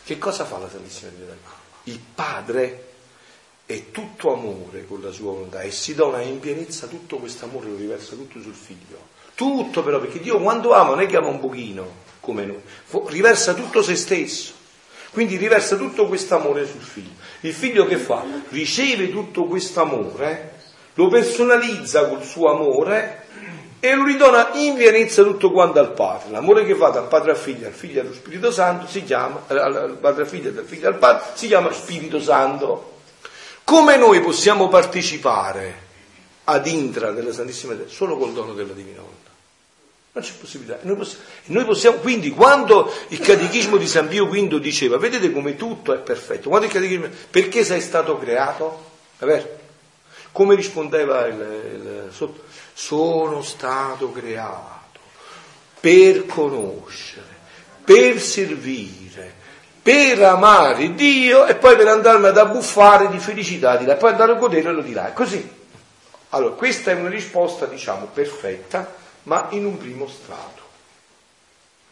Che 0.05 0.19
cosa 0.19 0.44
fa 0.44 0.59
la 0.59 0.69
Santissima 0.69 1.11
Trinità? 1.11 1.35
Il 1.85 2.01
Padre 2.15 2.91
è 3.65 3.91
tutto 3.91 4.33
amore 4.33 4.87
con 4.87 5.01
la 5.03 5.11
sua 5.11 5.33
volontà 5.33 5.61
e 5.61 5.71
si 5.71 5.95
dona 5.95 6.21
in 6.21 6.41
pienezza 6.41 6.87
tutto 6.87 7.17
questo 7.17 7.45
amore, 7.45 7.69
lo 7.69 7.77
riversa 7.77 8.15
tutto 8.15 8.41
sul 8.41 8.55
figlio. 8.55 9.11
Tutto 9.35 9.83
però, 9.83 9.99
perché 9.99 10.21
Dio 10.21 10.41
quando 10.41 10.73
ama 10.73 10.91
non 10.91 11.01
è 11.01 11.07
che 11.07 11.17
ama 11.17 11.29
un 11.29 11.41
pochino, 11.41 11.87
come 12.21 12.45
noi, 12.45 12.61
riversa 13.07 13.55
tutto 13.55 13.83
se 13.83 13.97
stesso. 13.97 14.53
Quindi 15.11 15.37
riversa 15.37 15.77
tutto 15.77 16.07
questo 16.07 16.37
amore 16.37 16.67
sul 16.67 16.81
figlio. 16.81 17.11
Il 17.41 17.53
figlio 17.53 17.85
che 17.87 17.99
fa? 17.99 18.25
Riceve 18.49 19.11
tutto 19.11 19.45
questo 19.45 19.83
amore, 19.83 20.61
lo 20.95 21.09
personalizza 21.09 22.09
col 22.09 22.23
suo 22.23 22.51
amore 22.51 23.27
e 23.85 23.95
lo 23.95 24.05
ridona 24.05 24.53
in 24.55 24.75
pienezza 24.77 25.23
tutto 25.23 25.51
quanto 25.51 25.81
al 25.81 25.93
Padre. 25.93 26.31
L'amore 26.31 26.65
che 26.65 26.75
fa 26.75 26.89
dal 26.91 27.09
Padre 27.09 27.33
al 27.33 27.37
Figlio, 27.37 27.67
al 27.67 27.73
Figlio 27.73 28.01
allo 28.01 28.15
Spirito 28.15 28.51
Santo, 28.51 28.87
si 28.87 29.03
chiama, 29.03 29.43
al 29.49 29.99
Padre 30.01 30.23
al 30.23 30.29
Figlio 30.29 30.51
dal 30.51 30.65
Figlio 30.65 30.89
al 30.89 30.99
Padre, 30.99 31.25
si 31.35 31.47
chiama 31.47 31.73
Spirito 31.73 32.21
Santo. 32.21 32.91
Come 33.65 33.97
noi 33.97 34.21
possiamo 34.21 34.69
partecipare 34.69 35.91
ad 36.45 36.67
intra 36.67 37.13
della 37.13 37.33
Santissima 37.33 37.75
Trinità? 37.75 37.95
Solo 37.95 38.17
col 38.17 38.33
dono 38.33 38.53
della 38.53 38.73
Divina 38.73 39.01
Volontà. 39.01 39.31
Non 40.13 40.25
c'è 40.25 40.33
possibilità. 40.39 40.79
Noi 40.83 40.97
possiamo, 40.97 41.25
noi 41.47 41.65
possiamo, 41.65 41.97
quindi, 41.99 42.31
quando 42.31 42.93
il 43.09 43.19
Catechismo 43.19 43.77
di 43.79 43.87
San 43.87 44.09
Pio 44.09 44.27
V 44.27 44.59
diceva, 44.59 44.99
vedete 44.99 45.33
come 45.33 45.57
tutto 45.57 45.95
è 45.95 45.99
perfetto, 45.99 46.49
quando 46.49 46.67
il 46.67 46.73
Catechismo, 46.73 47.09
perché 47.31 47.65
sei 47.65 47.81
stato 47.81 48.19
creato? 48.19 48.91
Come 50.33 50.55
rispondeva 50.55 51.27
il, 51.27 51.35
il 51.35 52.09
sotto? 52.13 52.43
sono 52.75 53.43
stato 53.43 54.11
creato 54.13 54.81
per 55.81 56.27
conoscere, 56.27 57.27
per 57.85 58.21
servire, 58.21 59.02
per 59.83 60.23
amare 60.23 60.95
Dio 60.95 61.45
e 61.47 61.57
poi 61.57 61.77
per 61.77 61.89
andarmi 61.89 62.27
ad 62.27 62.39
abbuffare 62.39 63.09
di 63.09 63.19
felicità 63.19 63.77
di 63.77 63.85
là, 63.85 63.97
poi 63.97 64.11
andare 64.11 64.33
a 64.33 64.37
goderlo 64.37 64.81
di 64.81 64.93
là. 64.93 65.09
È 65.09 65.13
così. 65.13 65.61
Allora, 66.31 66.55
questa 66.55 66.93
è 66.93 66.95
una 66.95 67.09
risposta, 67.09 67.67
diciamo, 67.67 68.07
perfetta, 68.07 68.95
ma 69.25 69.49
in 69.51 69.67
un 69.67 69.77
primo 69.77 70.07
strato. 70.07 70.61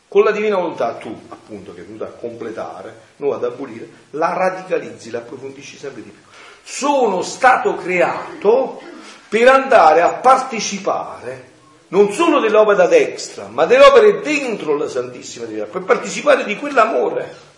Con 0.08 0.24
la 0.24 0.30
divina 0.30 0.56
volontà 0.56 0.94
tu, 0.94 1.20
appunto, 1.28 1.74
che 1.74 1.82
è 1.82 1.84
venuta 1.84 2.06
a 2.06 2.08
completare, 2.08 3.00
non 3.16 3.32
ad 3.32 3.44
abolire, 3.44 3.88
la 4.10 4.32
radicalizzi, 4.32 5.10
la 5.10 5.18
approfondisci 5.18 5.76
sempre 5.76 6.02
di 6.02 6.10
più. 6.10 6.22
Sono 6.62 7.22
stato 7.22 7.74
creato 7.76 8.80
per 9.28 9.48
andare 9.48 10.00
a 10.00 10.10
partecipare 10.10 11.48
non 11.88 12.12
solo 12.12 12.40
dell'opera 12.40 12.86
destra, 12.86 13.48
ma 13.48 13.66
delle 13.66 13.84
opere 13.84 14.20
dentro 14.20 14.76
la 14.76 14.88
Santissima 14.88 15.44
Trinità, 15.44 15.66
per 15.66 15.82
partecipare 15.82 16.44
di 16.44 16.56
quell'amore. 16.56 17.49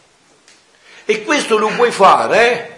E 1.04 1.22
questo 1.24 1.58
lo 1.58 1.68
puoi 1.68 1.90
fare 1.90 2.50
eh? 2.50 2.70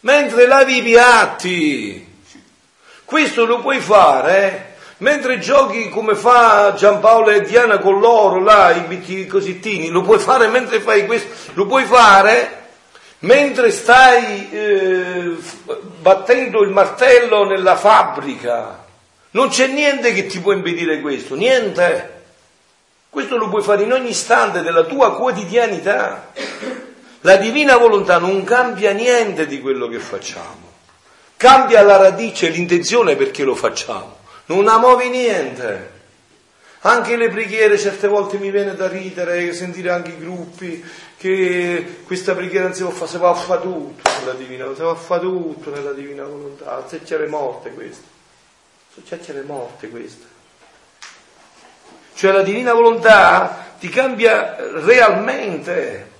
mentre 0.00 0.46
lavi 0.46 0.78
i 0.78 0.82
piatti. 0.82 2.12
Questo 3.04 3.44
lo 3.44 3.60
puoi 3.60 3.80
fare 3.80 4.52
eh? 4.52 4.72
Mentre 4.98 5.40
giochi 5.40 5.88
come 5.88 6.14
fa 6.14 6.72
Giampaolo 6.74 7.30
e 7.30 7.42
Diana 7.42 7.78
con 7.78 7.98
loro, 7.98 8.40
là, 8.40 8.70
i 8.70 8.82
bitti 8.82 9.26
cosittini, 9.26 9.88
lo 9.88 10.02
puoi 10.02 10.20
fare 10.20 10.46
mentre 10.46 10.80
fai 10.80 11.04
questo, 11.04 11.52
lo 11.54 11.66
puoi 11.66 11.84
fare 11.84 12.62
mentre 13.18 13.70
stai 13.72 14.50
eh, 14.50 15.36
battendo 16.00 16.62
il 16.62 16.70
martello 16.70 17.44
nella 17.44 17.76
fabbrica. 17.76 18.84
Non 19.32 19.48
c'è 19.48 19.66
niente 19.66 20.12
che 20.12 20.26
ti 20.26 20.38
può 20.38 20.52
impedire 20.52 21.00
questo, 21.00 21.34
niente. 21.34 22.22
Questo 23.10 23.36
lo 23.36 23.48
puoi 23.48 23.62
fare 23.62 23.82
in 23.82 23.92
ogni 23.92 24.10
istante 24.10 24.62
della 24.62 24.84
tua 24.84 25.16
quotidianità. 25.16 26.30
La 27.24 27.36
divina 27.36 27.78
volontà 27.78 28.18
non 28.18 28.44
cambia 28.44 28.92
niente 28.92 29.46
di 29.46 29.62
quello 29.62 29.88
che 29.88 29.98
facciamo. 29.98 30.72
Cambia 31.38 31.80
la 31.80 31.96
radice, 31.96 32.48
l'intenzione 32.48 33.16
perché 33.16 33.44
lo 33.44 33.54
facciamo. 33.54 34.18
Non 34.46 34.64
la 34.64 34.78
niente. 35.08 35.92
Anche 36.80 37.16
le 37.16 37.30
preghiere 37.30 37.78
certe 37.78 38.08
volte 38.08 38.36
mi 38.36 38.50
viene 38.50 38.74
da 38.74 38.88
ridere, 38.88 39.54
sentire 39.54 39.90
anche 39.90 40.10
i 40.10 40.18
gruppi 40.18 40.84
che 41.16 42.02
questa 42.04 42.34
preghiera 42.34 42.66
non 42.66 42.74
si 42.74 42.82
può 42.82 42.90
fare, 42.90 43.10
si 43.10 43.16
può 43.16 43.34
fare 43.34 43.62
tutto 43.62 44.10
nella 44.18 44.34
divina, 44.34 44.66
si 44.74 44.80
può 44.82 44.94
fare 44.94 45.20
tutto 45.22 45.70
nella 45.70 45.92
divina 45.92 46.24
volontà, 46.24 46.84
se 46.86 47.02
c'è 47.02 47.16
le 47.16 47.28
morte 47.28 47.70
queste, 47.70 48.04
se 49.02 49.18
c'è 49.18 49.32
le 49.32 49.44
morte 49.44 49.88
queste. 49.88 50.26
Cioè 52.16 52.32
la 52.32 52.42
divina 52.42 52.74
volontà 52.74 53.76
ti 53.80 53.88
cambia 53.88 54.56
realmente. 54.84 56.12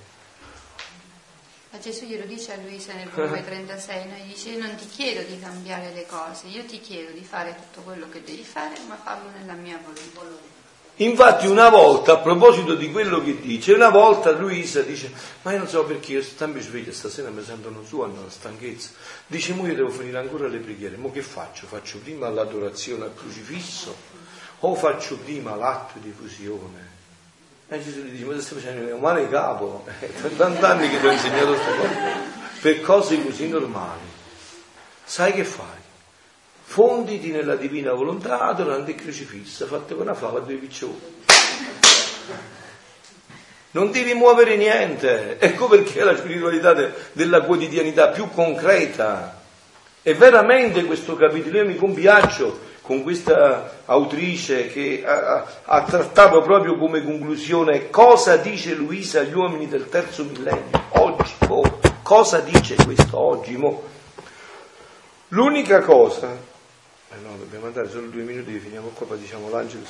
Gesù 1.85 2.05
glielo 2.05 2.25
dice 2.25 2.51
a 2.51 2.55
Luisa 2.55 2.93
nel 2.93 3.09
volume 3.09 3.45
36, 3.45 4.07
no? 4.07 4.15
gli 4.15 4.33
dice 4.33 4.55
non 4.55 4.73
ti 4.73 4.87
chiedo 4.87 5.21
di 5.21 5.39
cambiare 5.39 5.91
le 5.93 6.07
cose, 6.07 6.47
io 6.47 6.63
ti 6.65 6.79
chiedo 6.79 7.11
di 7.11 7.23
fare 7.23 7.55
tutto 7.55 7.81
quello 7.81 8.09
che 8.09 8.23
devi 8.23 8.43
fare, 8.43 8.75
ma 8.87 8.95
farlo 8.95 9.29
nella 9.29 9.53
mia 9.53 9.79
volontà. 9.83 10.53
Infatti 10.95 11.45
una 11.45 11.69
volta, 11.69 12.13
a 12.13 12.17
proposito 12.17 12.73
di 12.73 12.89
quello 12.89 13.21
che 13.21 13.39
dice, 13.39 13.73
una 13.73 13.89
volta 13.89 14.31
Luisa 14.31 14.81
dice, 14.81 15.11
ma 15.43 15.51
io 15.51 15.59
non 15.59 15.67
so 15.67 15.85
perché 15.85 16.13
io 16.13 16.23
sempre 16.23 16.61
sveglio, 16.61 16.91
stasera 16.91 17.29
mi 17.29 17.43
sentono 17.43 17.83
su, 17.85 17.99
hanno 17.99 18.21
una 18.21 18.31
stanchezza. 18.31 18.89
Dice, 19.27 19.53
mo 19.53 19.67
io 19.67 19.75
devo 19.75 19.89
finire 19.89 20.17
ancora 20.17 20.47
le 20.47 20.57
preghiere, 20.57 20.97
ma 20.97 21.11
che 21.11 21.21
faccio? 21.21 21.67
Faccio 21.67 21.99
prima 21.99 22.29
l'adorazione 22.29 23.03
al 23.03 23.13
crocifisso 23.13 23.95
o 24.61 24.73
faccio 24.73 25.17
prima 25.17 25.53
l'atto 25.53 25.99
di 25.99 26.11
fusione? 26.11 26.94
E 27.67 27.83
Gesù 27.83 28.01
gli 28.01 28.11
dice, 28.11 28.25
ma 28.25 28.39
stai 28.39 28.59
facendo 28.59 28.93
un 28.93 29.01
male 29.01 29.29
capo? 29.29 29.85
Per 29.99 30.31
tant'anni 30.31 30.89
che 30.89 30.99
ti 30.99 31.05
ho 31.05 31.11
insegnato 31.11 31.47
questa 31.47 31.71
cosa, 31.71 32.33
per 32.61 32.81
cose 32.81 33.23
così 33.23 33.47
normali. 33.47 34.13
Sai 35.03 35.33
che 35.33 35.43
fai? 35.43 35.83
fonditi 36.65 37.31
nella 37.31 37.55
divina 37.55 37.93
volontà 37.93 38.51
durante 38.51 38.91
il 38.91 38.97
crocifisso, 38.97 39.65
fatto 39.65 39.95
con 39.95 40.03
una 40.03 40.13
fava 40.15 40.39
e 40.39 40.41
due 40.41 40.55
piccioni. 40.55 40.99
Non 43.71 43.91
devi 43.91 44.13
muovere 44.13 44.57
niente, 44.57 45.37
ecco 45.39 45.67
perché 45.67 46.03
la 46.03 46.17
spiritualità 46.17 46.73
de, 46.73 46.91
della 47.13 47.41
quotidianità 47.43 48.09
più 48.09 48.29
concreta. 48.29 49.41
E 50.01 50.13
veramente 50.15 50.83
questo 50.83 51.15
capitolo, 51.15 51.57
io 51.57 51.65
mi 51.65 51.75
compiaccio 51.75 52.73
con 52.85 53.01
questa 53.03 53.81
autrice 53.85 54.67
che 54.67 55.03
ha, 55.05 55.45
ha, 55.63 55.83
trattato 55.83 56.41
proprio 56.41 56.77
come 56.77 57.03
conclusione 57.03 57.89
cosa 57.89 58.37
dice 58.37 58.73
Luisa 58.75 59.21
agli 59.21 59.33
uomini 59.33 59.67
del 59.67 59.89
terzo 59.89 60.23
millennio, 60.23 60.83
oggi, 60.89 61.33
oh, 61.47 61.79
cosa 62.03 62.39
dice 62.39 62.75
questo 62.83 63.17
oggi? 63.17 63.57
Mo? 63.57 63.83
L'unica 65.29 65.81
cosa 65.81 66.53
eh 67.15 67.21
no, 67.21 67.37
dobbiamo 67.37 67.67
andare 67.67 67.89
solo 67.89 68.07
due 68.07 68.23
minuti 68.23 68.51
che 68.51 68.59
finiamo 68.59 68.89
qua, 68.93 69.05
poi 69.07 69.19
diciamo 69.19 69.49
l'angelo. 69.49 69.83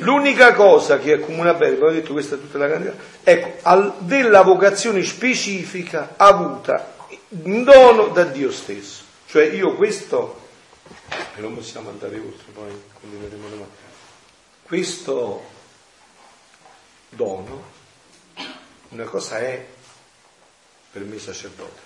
L'unica 0.00 0.52
cosa 0.52 0.98
che 0.98 1.14
accomuna 1.14 1.54
bene, 1.54 1.74
abbiamo 1.74 1.92
detto 1.92 2.12
questa 2.12 2.34
è 2.34 2.38
tutta 2.38 2.58
la 2.58 2.68
candidata, 2.68 2.98
ecco, 3.22 3.52
al, 3.62 3.94
della 4.00 4.42
vocazione 4.42 5.02
specifica 5.02 6.14
avuta 6.16 6.92
in 7.44 7.64
dono 7.64 8.08
da 8.08 8.24
Dio 8.24 8.52
stesso. 8.52 9.04
Cioè 9.26 9.44
io 9.46 9.74
questo, 9.74 10.45
e 11.08 11.40
non 11.40 11.54
possiamo 11.54 11.90
andare 11.90 12.18
oltre, 12.18 12.52
poi 12.52 12.82
continueremo 13.00 13.48
domani, 13.48 13.70
questo 14.62 15.44
dono, 17.10 17.64
una 18.88 19.04
cosa 19.04 19.38
è 19.38 19.66
per 20.90 21.02
me 21.02 21.18
sacerdote, 21.18 21.80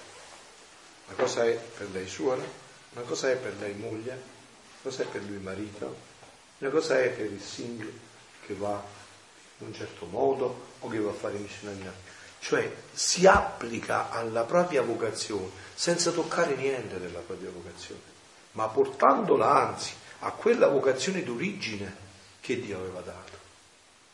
una 1.07 1.17
cosa 1.17 1.45
è 1.45 1.53
per 1.55 1.91
lei 1.91 2.09
suora, 2.09 2.43
una 2.93 3.05
cosa 3.05 3.31
è 3.31 3.37
per 3.37 3.55
lei 3.59 3.75
moglie, 3.75 4.21
cosa 4.83 5.03
è 5.03 5.07
per 5.07 5.23
lui 5.23 5.39
marito, 5.39 5.97
una 6.59 6.71
cosa 6.71 7.01
è 7.01 7.09
per 7.11 7.27
il 7.27 7.41
single 7.41 7.93
che 8.47 8.55
va 8.55 8.83
in 9.59 9.67
un 9.67 9.75
certo 9.75 10.07
modo 10.07 10.69
o 10.81 10.89
che 10.89 10.99
va 10.99 11.11
a 11.11 11.15
fare 11.15 11.39
missionaria. 11.39 11.93
Cioè 12.41 12.75
si 12.93 13.27
applica 13.27 14.11
alla 14.11 14.45
propria 14.45 14.83
vocazione 14.83 15.51
senza 15.75 16.11
toccare 16.11 16.55
niente 16.55 16.99
della 16.99 17.21
propria 17.21 17.51
vocazione, 17.51 18.01
ma 18.53 18.67
portandola 18.69 19.69
anzi 19.69 19.93
a 20.21 20.31
quella 20.33 20.69
vocazione 20.69 21.23
d'origine 21.23 22.09
che 22.41 22.61
Dio 22.61 22.79
aveva 22.79 23.01
dato, 23.01 23.39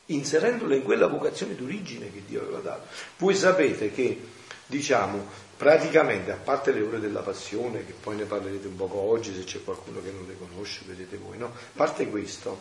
inserendola 0.06 0.74
in 0.74 0.82
quella 0.82 1.06
vocazione 1.06 1.54
d'origine 1.54 2.12
che 2.12 2.22
Dio 2.26 2.42
aveva 2.42 2.58
dato. 2.58 2.86
Voi 3.18 3.34
sapete 3.34 3.92
che, 3.92 4.20
diciamo, 4.66 5.26
praticamente, 5.56 6.32
a 6.32 6.36
parte 6.36 6.72
le 6.72 6.82
ore 6.82 7.00
della 7.00 7.22
passione, 7.22 7.84
che 7.86 7.92
poi 7.92 8.16
ne 8.16 8.24
parlerete 8.24 8.66
un 8.66 8.76
poco 8.76 8.98
oggi 8.98 9.34
se 9.34 9.44
c'è 9.44 9.64
qualcuno 9.64 10.02
che 10.02 10.10
non 10.10 10.26
le 10.26 10.36
conosce, 10.38 10.82
vedete 10.86 11.16
voi, 11.16 11.38
no? 11.38 11.46
A 11.46 11.50
parte 11.72 12.08
questo, 12.08 12.58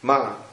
ma 0.00 0.44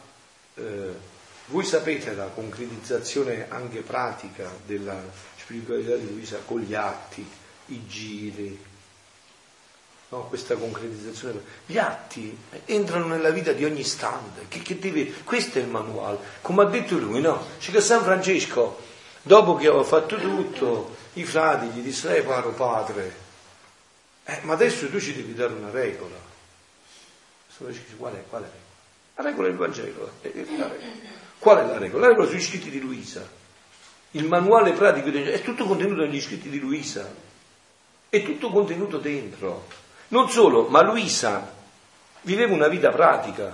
eh, 0.55 1.11
voi 1.47 1.65
sapete 1.65 2.13
la 2.13 2.27
concretizzazione 2.27 3.49
anche 3.49 3.81
pratica 3.81 4.49
della 4.65 5.01
spiritualità 5.35 5.95
di 5.95 6.07
Luisa 6.07 6.39
con 6.45 6.61
gli 6.61 6.73
atti, 6.73 7.27
i 7.67 7.85
giri, 7.88 8.57
no? 10.14 10.27
questa 10.27 10.56
concretizzazione. 10.56 11.41
Gli 11.65 11.77
atti 11.77 12.38
entrano 12.65 13.07
nella 13.07 13.31
vita 13.31 13.52
di 13.52 13.65
ogni 13.65 13.80
istante, 13.80 14.45
che, 14.48 14.61
che 14.61 14.77
deve, 14.77 15.11
questo 15.23 15.57
è 15.57 15.61
il 15.61 15.68
manuale. 15.68 16.19
Come 16.41 16.64
ha 16.64 16.65
detto 16.65 16.98
lui, 16.98 17.19
no? 17.19 17.45
C'è 17.60 17.72
che 17.72 17.81
San 17.81 18.03
Francesco, 18.03 18.80
dopo 19.23 19.56
che 19.56 19.68
aveva 19.68 19.84
fatto 19.84 20.18
tutto, 20.18 20.95
i 21.14 21.26
frati 21.26 21.68
gli 21.68 21.81
dissero, 21.81 22.14
eh 22.14 22.26
caro 22.26 22.52
padre, 22.52 23.22
eh, 24.26 24.40
ma 24.44 24.53
adesso 24.53 24.90
tu 24.90 24.99
ci 24.99 25.14
devi 25.14 25.34
dare 25.34 25.53
una 25.53 25.72
regola. 25.72 26.31
Qual 27.98 28.14
è? 28.14 28.23
Qual 28.30 28.44
è? 28.44 28.49
La 29.15 29.23
regola 29.23 29.48
del 29.48 29.57
Vangelo. 29.57 30.11
Eh, 30.22 30.45
Qual 31.38 31.57
è 31.57 31.65
la 31.65 31.77
regola? 31.77 32.03
La 32.03 32.07
regola 32.10 32.27
sui 32.27 32.41
scritti 32.41 32.69
di 32.69 32.80
Luisa. 32.80 33.41
Il 34.11 34.26
manuale 34.26 34.73
pratico 34.73 35.10
è 35.10 35.41
tutto 35.41 35.65
contenuto 35.65 36.02
negli 36.02 36.22
scritti 36.22 36.49
di 36.49 36.60
Luisa. 36.60 37.14
È 38.10 38.23
tutto 38.23 38.49
contenuto 38.49 38.98
dentro. 38.98 39.81
Non 40.14 40.30
solo, 40.30 40.68
ma 40.68 40.84
Luisa 40.84 41.52
viveva 42.22 42.53
una 42.53 42.68
vita 42.68 42.91
pratica, 42.91 43.52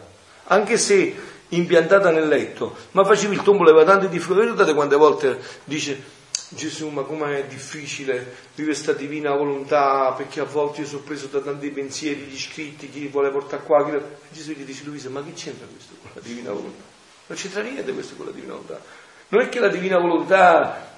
anche 0.47 0.77
se 0.77 1.15
impiantata 1.47 2.11
nel 2.11 2.27
letto, 2.27 2.75
ma 2.91 3.05
facevi 3.05 3.35
il 3.35 3.43
tombo, 3.43 3.63
aveva 3.63 3.85
tante 3.85 4.09
difficoltà. 4.09 4.43
Guardate 4.43 4.73
quante 4.73 4.97
volte 4.97 5.39
dice 5.63 6.03
Gesù, 6.49 6.89
ma 6.89 7.03
com'è 7.03 7.45
difficile 7.45 8.35
vivere 8.55 8.75
questa 8.75 8.91
divina 8.91 9.33
volontà, 9.35 10.11
perché 10.11 10.41
a 10.41 10.43
volte 10.43 10.81
io 10.81 10.87
sono 10.87 11.03
preso 11.03 11.27
da 11.27 11.39
tanti 11.39 11.69
pensieri, 11.69 12.23
gli 12.23 12.37
scritti, 12.37 12.89
chi 12.89 13.07
vuole 13.07 13.29
portare 13.29 13.63
qua. 13.63 13.85
Chi... 13.85 13.97
Gesù 14.27 14.51
gli 14.51 14.65
dice, 14.65 14.83
Luisa, 14.83 15.09
ma 15.09 15.23
che 15.23 15.31
c'entra 15.31 15.65
questo 15.65 15.93
con 16.01 16.11
la 16.13 16.19
divina 16.21 16.51
volontà? 16.51 16.83
Non 17.27 17.37
c'entra 17.37 17.61
niente 17.61 17.93
questo 17.93 18.15
con 18.17 18.25
la 18.25 18.31
divina 18.33 18.51
volontà. 18.51 18.81
Non 19.29 19.41
è 19.43 19.47
che 19.47 19.59
la 19.61 19.69
divina 19.69 19.97
volontà 19.97 20.88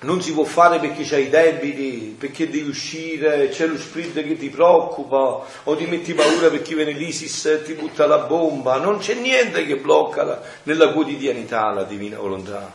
non 0.00 0.20
si 0.20 0.32
può 0.32 0.44
fare 0.44 0.78
perché 0.78 1.04
c'hai 1.04 1.24
i 1.24 1.28
debiti, 1.30 2.14
perché 2.18 2.50
devi 2.50 2.68
uscire, 2.68 3.48
c'è 3.48 3.66
lo 3.66 3.78
split 3.78 4.12
che 4.12 4.36
ti 4.36 4.50
preoccupa, 4.50 5.44
o 5.64 5.76
ti 5.76 5.86
metti 5.86 6.12
paura 6.12 6.48
perché 6.48 6.74
viene 6.74 6.92
l'ISIS 6.92 7.46
e 7.46 7.62
ti 7.62 7.72
butta 7.72 8.06
la 8.06 8.18
bomba. 8.18 8.76
Non 8.76 8.98
c'è 8.98 9.14
niente 9.14 9.64
che 9.64 9.76
blocca 9.76 10.22
la, 10.22 10.40
nella 10.64 10.92
quotidianità 10.92 11.70
la 11.72 11.84
divina 11.84 12.18
volontà. 12.18 12.72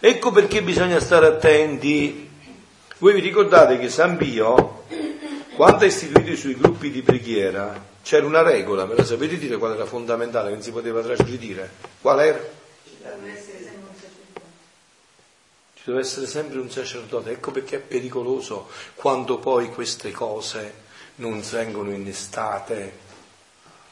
Ecco 0.00 0.30
perché 0.30 0.62
bisogna 0.62 0.98
stare 0.98 1.26
attenti. 1.26 2.30
Voi 2.98 3.14
vi 3.14 3.20
ricordate 3.20 3.78
che 3.78 3.88
San 3.88 4.16
Pio, 4.16 4.84
quando 5.54 5.84
ha 5.84 5.86
istituito 5.86 6.30
i 6.30 6.36
suoi 6.36 6.56
gruppi 6.56 6.90
di 6.90 7.02
preghiera, 7.02 7.90
c'era 8.02 8.26
una 8.26 8.42
regola, 8.42 8.86
me 8.86 8.96
la 8.96 9.04
sapete 9.04 9.38
dire 9.38 9.58
qual 9.58 9.74
era 9.74 9.84
fondamentale, 9.84 10.48
che 10.48 10.54
non 10.54 10.62
si 10.62 10.72
poteva 10.72 11.02
trasgredire? 11.02 11.70
Qual 12.00 12.20
era? 12.20 12.40
Ci 15.82 15.88
deve 15.90 16.00
essere 16.00 16.26
sempre 16.26 16.60
un 16.60 16.70
sacerdote. 16.70 17.32
Ecco 17.32 17.50
perché 17.50 17.76
è 17.76 17.80
pericoloso 17.80 18.68
quando 18.94 19.38
poi 19.38 19.68
queste 19.70 20.12
cose 20.12 20.74
non 21.16 21.42
vengono 21.50 21.90
innestate 21.90 23.10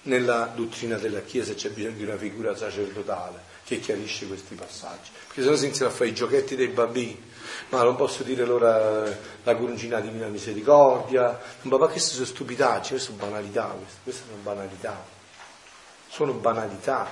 nella 0.02 0.52
dottrina 0.54 0.96
della 0.98 1.20
Chiesa, 1.20 1.52
c'è 1.52 1.70
bisogno 1.70 1.96
di 1.96 2.04
una 2.04 2.16
figura 2.16 2.54
sacerdotale 2.56 3.48
che 3.64 3.80
chiarisce 3.80 4.26
questi 4.26 4.54
passaggi, 4.54 5.10
perché 5.26 5.42
se 5.42 5.48
no 5.48 5.56
si 5.56 5.64
iniziano 5.66 5.90
a 5.90 5.94
fare 5.94 6.10
i 6.10 6.14
giochetti 6.14 6.56
dei 6.56 6.68
bambini, 6.68 7.20
ma 7.68 7.82
non 7.82 7.96
posso 7.96 8.22
dire 8.22 8.44
loro 8.44 9.04
la 9.42 9.56
cugina 9.56 10.00
divina 10.00 10.26
misericordia, 10.28 11.38
ma 11.62 11.76
queste 11.76 12.14
sono 12.14 12.24
stupidaggini, 12.24 12.98
queste 12.98 13.12
sono 13.12 13.18
banalità, 13.18 13.64
queste, 13.66 13.98
queste 14.02 14.22
sono 14.26 14.40
banalità. 14.42 15.04
sono 16.08 16.32
banalità. 16.34 17.10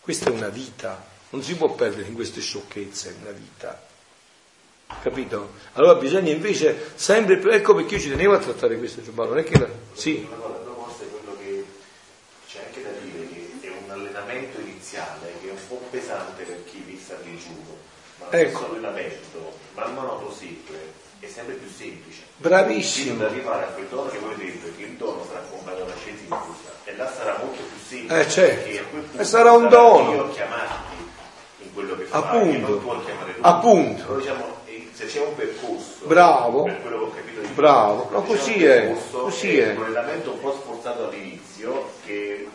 Questa 0.00 0.30
è 0.30 0.32
una 0.32 0.48
vita, 0.48 1.04
non 1.30 1.42
si 1.42 1.56
può 1.56 1.70
perdere 1.74 2.08
in 2.08 2.14
queste 2.14 2.40
sciocchezze 2.40 3.16
una 3.20 3.30
vita. 3.30 3.86
Capito? 5.02 5.52
Allora 5.74 5.94
bisogna 5.96 6.32
invece 6.32 6.92
sempre 6.94 7.36
più, 7.36 7.50
ecco 7.50 7.74
perché 7.74 7.96
io 7.96 8.00
ci 8.00 8.08
tenevo 8.08 8.34
a 8.34 8.38
trattare 8.38 8.78
questo 8.78 9.02
Giovanni, 9.02 9.30
non 9.30 9.38
è 9.38 9.44
che... 9.44 9.66
Sì. 9.92 10.26
Una 10.26 10.36
cosa, 10.36 10.54
però 10.54 10.74
forse 10.84 11.06
quello 11.08 11.36
che 11.38 11.64
c'è 12.48 12.64
anche 12.66 12.82
da 12.82 12.88
dire 13.02 13.28
che 13.60 13.68
è 13.68 13.72
un 13.84 13.90
allenamento 13.90 14.60
iniziale 14.60 15.32
che 15.42 15.48
è 15.48 15.52
un 15.52 15.58
po' 15.68 15.82
pesante 15.90 16.42
per 16.42 16.64
chi 16.64 16.82
vi 16.86 16.98
sta 17.02 17.16
digiuno, 17.22 17.76
ma 18.18 18.30
Ecco. 18.30 18.58
questo 18.58 18.70
allenamento 18.72 19.58
man 19.74 19.94
mano 19.94 20.16
prosegue 20.16 21.06
è 21.20 21.28
sempre 21.28 21.54
più 21.54 21.68
semplice. 21.68 22.22
Bravissimo. 22.36 23.24
Ad 23.24 23.30
arrivare 23.30 23.64
a 23.64 23.68
quel 23.68 23.86
dono 23.88 24.08
che 24.08 24.18
voi 24.18 24.36
dite, 24.36 24.72
che 24.76 24.82
il 24.84 24.92
dono 24.96 25.24
sarà 25.26 25.40
accompagnato 25.40 25.84
da 25.84 25.94
scienza 25.96 26.42
e 26.84 26.96
là 26.96 27.12
sarà 27.12 27.38
molto 27.42 27.60
più 27.62 27.78
semplice. 27.86 28.20
Eh, 28.20 28.30
certo. 28.30 29.18
E 29.18 29.24
sarà 29.24 29.52
un 29.52 29.68
sarai 29.68 29.70
dono. 29.70 30.14
Io 30.14 30.24
in 30.24 30.32
quello 31.78 31.96
che 31.96 32.04
fai, 32.04 32.20
Appunto. 32.20 32.80
non 32.84 33.04
chiamare 33.04 33.32
lui. 33.32 33.40
Appunto. 33.40 34.02
Però 34.04 34.18
diciamo, 34.18 34.56
eh, 34.66 34.88
se 34.92 35.06
c'è 35.06 35.20
un 35.20 35.34
percorso, 35.36 36.06
Bravo. 36.06 36.62
per 36.64 36.82
quello 36.82 36.98
che 36.98 37.04
ho 37.04 37.10
capito 37.14 37.40
di 37.40 37.46
Bravo. 37.54 38.02
Diciamo, 38.08 38.22
così 38.24 38.64
è, 38.64 38.96
così 39.12 39.58
è 39.58 39.74
un 39.76 39.84
allenamento 39.84 40.32
un 40.32 40.40
po' 40.40 40.52
sforzato 40.60 41.06
all'inizio, 41.08 41.90
che 42.04 42.48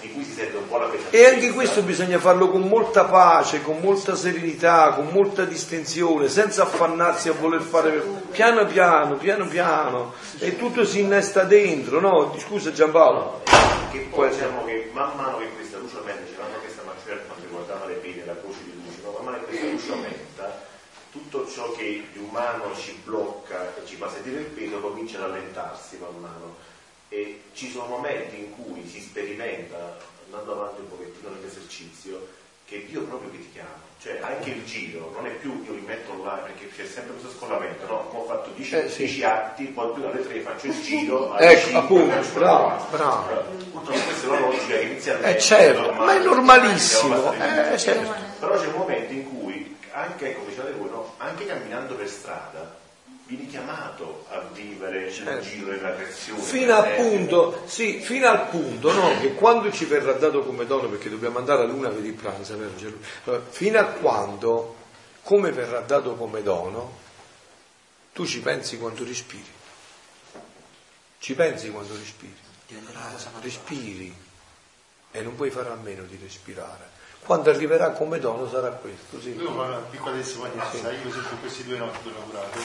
di 0.00 0.12
cui 0.12 0.24
si 0.24 0.32
sente 0.32 0.56
un 0.56 0.66
po' 0.68 0.78
la 0.78 0.86
pesanza. 0.86 1.16
E 1.16 1.26
anche 1.26 1.52
questo 1.52 1.82
bisogna 1.82 2.18
farlo 2.18 2.48
con 2.50 2.62
molta 2.62 3.04
pace, 3.04 3.62
con 3.62 3.78
molta 3.80 4.14
serenità, 4.14 4.92
con 4.94 5.08
molta 5.12 5.44
distensione, 5.44 6.28
senza 6.28 6.62
affannarsi 6.62 7.28
a 7.28 7.32
voler 7.32 7.60
fare 7.60 8.02
piano 8.30 8.64
piano, 8.66 9.16
piano 9.16 9.46
piano, 9.46 10.14
e 10.38 10.56
tutto 10.56 10.84
si 10.84 11.00
innesta 11.00 11.44
dentro, 11.44 12.00
no? 12.00 12.34
Scusa 12.38 12.72
Giampaolo. 12.72 13.42
che 13.90 14.06
poi 14.10 14.28
diciamo 14.30 14.64
che 14.64 14.90
man 14.92 15.10
mano 15.16 15.38
che 15.38 15.48
questa 15.54 15.76
luce 15.78 15.96
aumenta, 15.96 16.22
dicevamo 16.22 16.54
questa 16.60 16.82
mattina 16.86 17.16
per 17.16 17.26
quanto 17.26 17.42
riguardava 17.44 17.86
le 17.86 17.94
pene, 17.94 18.22
la 18.24 18.36
croce 18.40 18.58
di 18.64 18.72
luce, 18.84 19.00
no? 19.02 19.18
man 19.22 19.34
aumenta, 19.92 20.68
tutto 21.12 21.48
ciò 21.48 21.72
che 21.72 22.06
di 22.12 22.18
umano 22.18 22.74
ci 22.76 23.00
blocca 23.04 23.74
e 23.76 23.86
ci 23.86 23.96
fa 23.96 24.08
sentire 24.10 24.40
il 24.40 24.46
peso 24.46 24.78
comincia 24.80 25.18
ad 25.18 25.24
allentarsi 25.30 25.98
man 25.98 26.20
mano. 26.20 26.56
E 27.08 27.42
ci 27.54 27.70
sono 27.70 27.86
momenti 27.86 28.36
in 28.38 28.50
cui 28.54 28.86
si 28.88 29.00
sperimenta, 29.00 29.96
andando 30.26 30.52
avanti 30.52 30.80
un 30.80 30.88
pochettino 30.90 31.30
nell'esercizio, 31.30 32.38
che 32.64 32.86
Dio 32.86 33.02
proprio 33.02 33.30
che 33.32 33.38
ti 33.38 33.50
chiama. 33.52 33.88
Cioè 34.00 34.20
anche 34.22 34.50
il 34.50 34.64
giro 34.64 35.10
non 35.14 35.26
è 35.26 35.30
più 35.30 35.62
io 35.66 35.72
li 35.72 35.80
metto 35.84 36.22
là 36.24 36.36
perché 36.36 36.68
c'è 36.74 36.86
sempre 36.86 37.12
questo 37.14 37.30
scollamento, 37.36 37.84
no? 37.86 38.08
Ho 38.14 38.24
fatto 38.24 38.50
10 38.54 38.74
Eh, 38.76 38.88
sì. 38.88 39.22
atti, 39.24 39.64
poi 39.64 39.92
più 39.92 40.06
alle 40.06 40.22
3 40.26 40.40
faccio 40.40 40.66
il 40.68 40.80
giro, 40.80 41.32
alle 41.34 41.50
Ecco, 41.50 41.60
5 41.68 41.78
appunto, 41.80 42.38
bravo, 42.38 42.68
la- 42.68 42.86
bravo. 42.90 43.26
Purtroppo 43.72 44.00
questa 44.04 44.26
è 44.26 44.28
una 44.30 44.40
logica 44.40 44.66
che 44.78 44.82
inizialmente 44.84 45.36
Eh 45.36 45.40
certo, 45.40 45.80
normale, 45.82 46.04
ma 46.06 46.14
è 46.20 46.24
normalissimo, 46.24 47.32
eh, 47.32 47.76
certo. 47.78 48.14
Però 48.38 48.58
c'è 48.58 48.66
un 48.68 48.72
momento 48.74 49.12
in 49.12 49.28
cui, 49.28 49.49
anche 49.92 50.34
come 50.34 50.48
dicevate 50.48 50.72
voi, 50.72 50.90
no? 50.90 51.14
anche 51.18 51.46
camminando 51.46 51.94
per 51.94 52.08
strada, 52.08 52.78
vieni 53.26 53.46
chiamato 53.46 54.26
a 54.28 54.40
vivere 54.52 55.06
il 55.06 55.12
Certo. 55.12 55.40
giro 55.40 55.70
della 55.70 55.94
creazione. 55.94 56.42
Fino 56.42 56.74
al 56.74 56.86
eh. 56.86 56.96
punto, 56.96 57.62
sì, 57.66 58.00
fino 58.00 58.28
al 58.28 58.48
punto, 58.48 58.92
no, 58.92 59.18
che 59.20 59.34
quando 59.34 59.70
ci 59.70 59.84
verrà 59.84 60.12
dato 60.12 60.42
come 60.42 60.66
dono, 60.66 60.88
perché 60.88 61.08
dobbiamo 61.08 61.38
andare 61.38 61.62
a 61.62 61.66
luna 61.66 61.88
per 61.90 62.04
il 62.04 62.14
pranzo? 62.14 62.54
Allora, 62.54 63.42
fino 63.48 63.78
a 63.78 63.84
quando, 63.84 64.76
come 65.22 65.52
verrà 65.52 65.80
dato 65.80 66.14
come 66.16 66.42
dono, 66.42 66.98
tu 68.12 68.26
ci 68.26 68.40
pensi 68.40 68.78
quando 68.78 69.04
respiri. 69.04 69.58
Ci 71.18 71.34
pensi 71.34 71.70
quando 71.70 71.94
respiri. 71.94 72.36
Respiri 73.40 74.14
e 75.12 75.22
non 75.22 75.34
puoi 75.34 75.50
fare 75.50 75.70
a 75.70 75.74
meno 75.74 76.02
di 76.04 76.18
respirare. 76.20 76.98
Quando 77.24 77.50
arriverà 77.50 77.90
come 77.92 78.18
dono 78.18 78.48
sarà 78.48 78.70
questo, 78.70 79.20
sì. 79.20 79.36
Io 79.36 79.50
ho 79.50 79.62
una 79.62 79.76
piccola 79.88 80.16
testimonianza, 80.16 80.90
io 80.90 80.98
per 80.98 81.10
esempio 81.10 81.36
questi 81.38 81.64
due 81.64 81.78
notti 81.78 81.98
dove 82.02 82.16
ho 82.16 82.32
lavorato, 82.32 82.58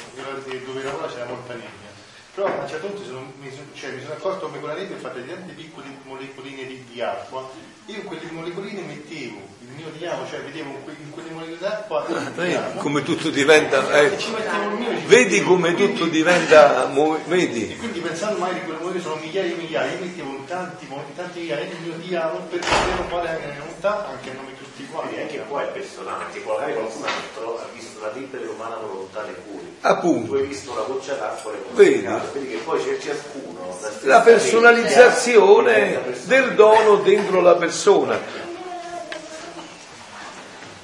dove 0.65 0.83
lavoravo 0.83 1.13
c'era 1.13 1.25
molta 1.25 1.53
nebbia, 1.53 1.93
però 2.35 2.47
a 2.47 2.61
un 2.63 2.67
certo 2.67 2.87
punto 2.87 3.03
sono- 3.05 3.31
mi, 3.39 3.49
sono, 3.49 3.67
cioè, 3.73 3.91
mi 3.91 4.01
sono 4.01 4.13
accorto 4.13 4.47
come 4.47 4.59
con 4.59 4.67
la 4.69 4.75
fatta 4.99 5.19
di 5.19 5.27
tante 5.29 5.53
piccole 5.53 5.87
molecoline 6.03 6.67
di, 6.67 6.83
di 6.91 7.01
acqua, 7.01 7.49
io 7.85 7.95
in 7.95 8.03
quelle 8.03 8.29
molecoline 8.29 8.81
mettevo 8.81 9.39
il 9.61 9.69
mio 9.73 9.87
diamo, 9.97 10.27
cioè 10.29 10.41
vedevo 10.41 10.69
in, 10.69 10.83
que- 10.83 10.95
in 11.01 11.11
quelle 11.11 11.29
molecole 11.31 11.57
d'acqua 11.59 12.05
Eh, 12.35 12.77
come 12.77 13.03
tutto 13.03 13.29
diventa, 13.29 13.89
eh, 14.01 14.13
e 14.13 14.17
ci 14.19 14.31
mettevo 14.31 14.63
il 14.69 14.77
mio 14.77 14.89
vedi 15.07 15.41
come 15.43 15.73
tutto 15.75 15.93
quindi- 15.93 16.09
diventa, 16.11 16.85
mo- 16.87 17.15
E 17.15 17.21
vedi? 17.25 17.75
quindi 17.77 17.99
pensando 18.01 18.37
mai 18.39 18.53
che 18.53 18.59
quelle 18.63 18.79
molecole 18.79 19.01
sono 19.01 19.15
migliaia 19.15 19.53
e 19.53 19.55
migliaia, 19.55 19.93
io 19.93 19.99
mettevo 20.05 20.29
in 20.35 20.45
tanti, 20.45 20.85
in 20.89 21.15
tanti 21.15 21.39
migliaia 21.39 21.63
il 21.63 21.77
mio 21.81 21.93
diamo 21.97 22.39
per 22.49 22.59
poter 22.59 23.05
fare 23.09 23.29
anche 23.29 23.47
le 23.47 23.59
volontà, 23.59 24.07
anche 24.09 24.29
a 24.29 24.33
nome 24.33 24.49
di 24.49 24.74
quanti. 24.83 25.13
Quindi 25.13 25.21
anche 25.21 25.45
qua 25.47 25.63
è 25.63 25.67
personale, 25.67 26.25
perché 26.25 26.47
magari 26.47 26.73
qualcun 26.73 27.03
altro 27.05 27.59
ha 27.59 27.65
visto 27.73 27.99
la 28.01 28.11
libera 28.13 28.43
e 28.43 28.47
umana 28.47 28.75
volontà 28.75 29.21
nei 29.23 29.35
cuori. 29.45 29.77
Appunto. 29.81 30.31
Tu 30.31 30.33
hai 30.35 30.45
visto 30.45 30.75
la 30.75 30.81
goccia 30.81 31.13
d'acqua 31.13 31.51
e 31.51 31.55
Vedi. 31.71 32.07
Vedi 32.33 32.47
che 32.47 32.57
poi 32.63 32.83
c'è 32.83 32.97
ciascuno 32.97 33.77
la 33.79 33.89
La 34.01 34.21
personalizzazione 34.21 36.01
del 36.23 36.55
dono 36.55 36.95
dentro 36.97 37.41
la 37.41 37.55
persona. 37.55 38.19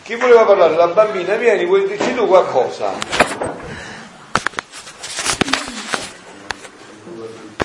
Chi 0.03 0.15
voleva 0.15 0.45
parlare? 0.45 0.75
La 0.75 0.87
bambina, 0.87 1.35
vieni, 1.35 1.65
vuoi 1.65 1.87
dirci 1.87 2.13
tu 2.13 2.27
qualcosa? 2.27 3.20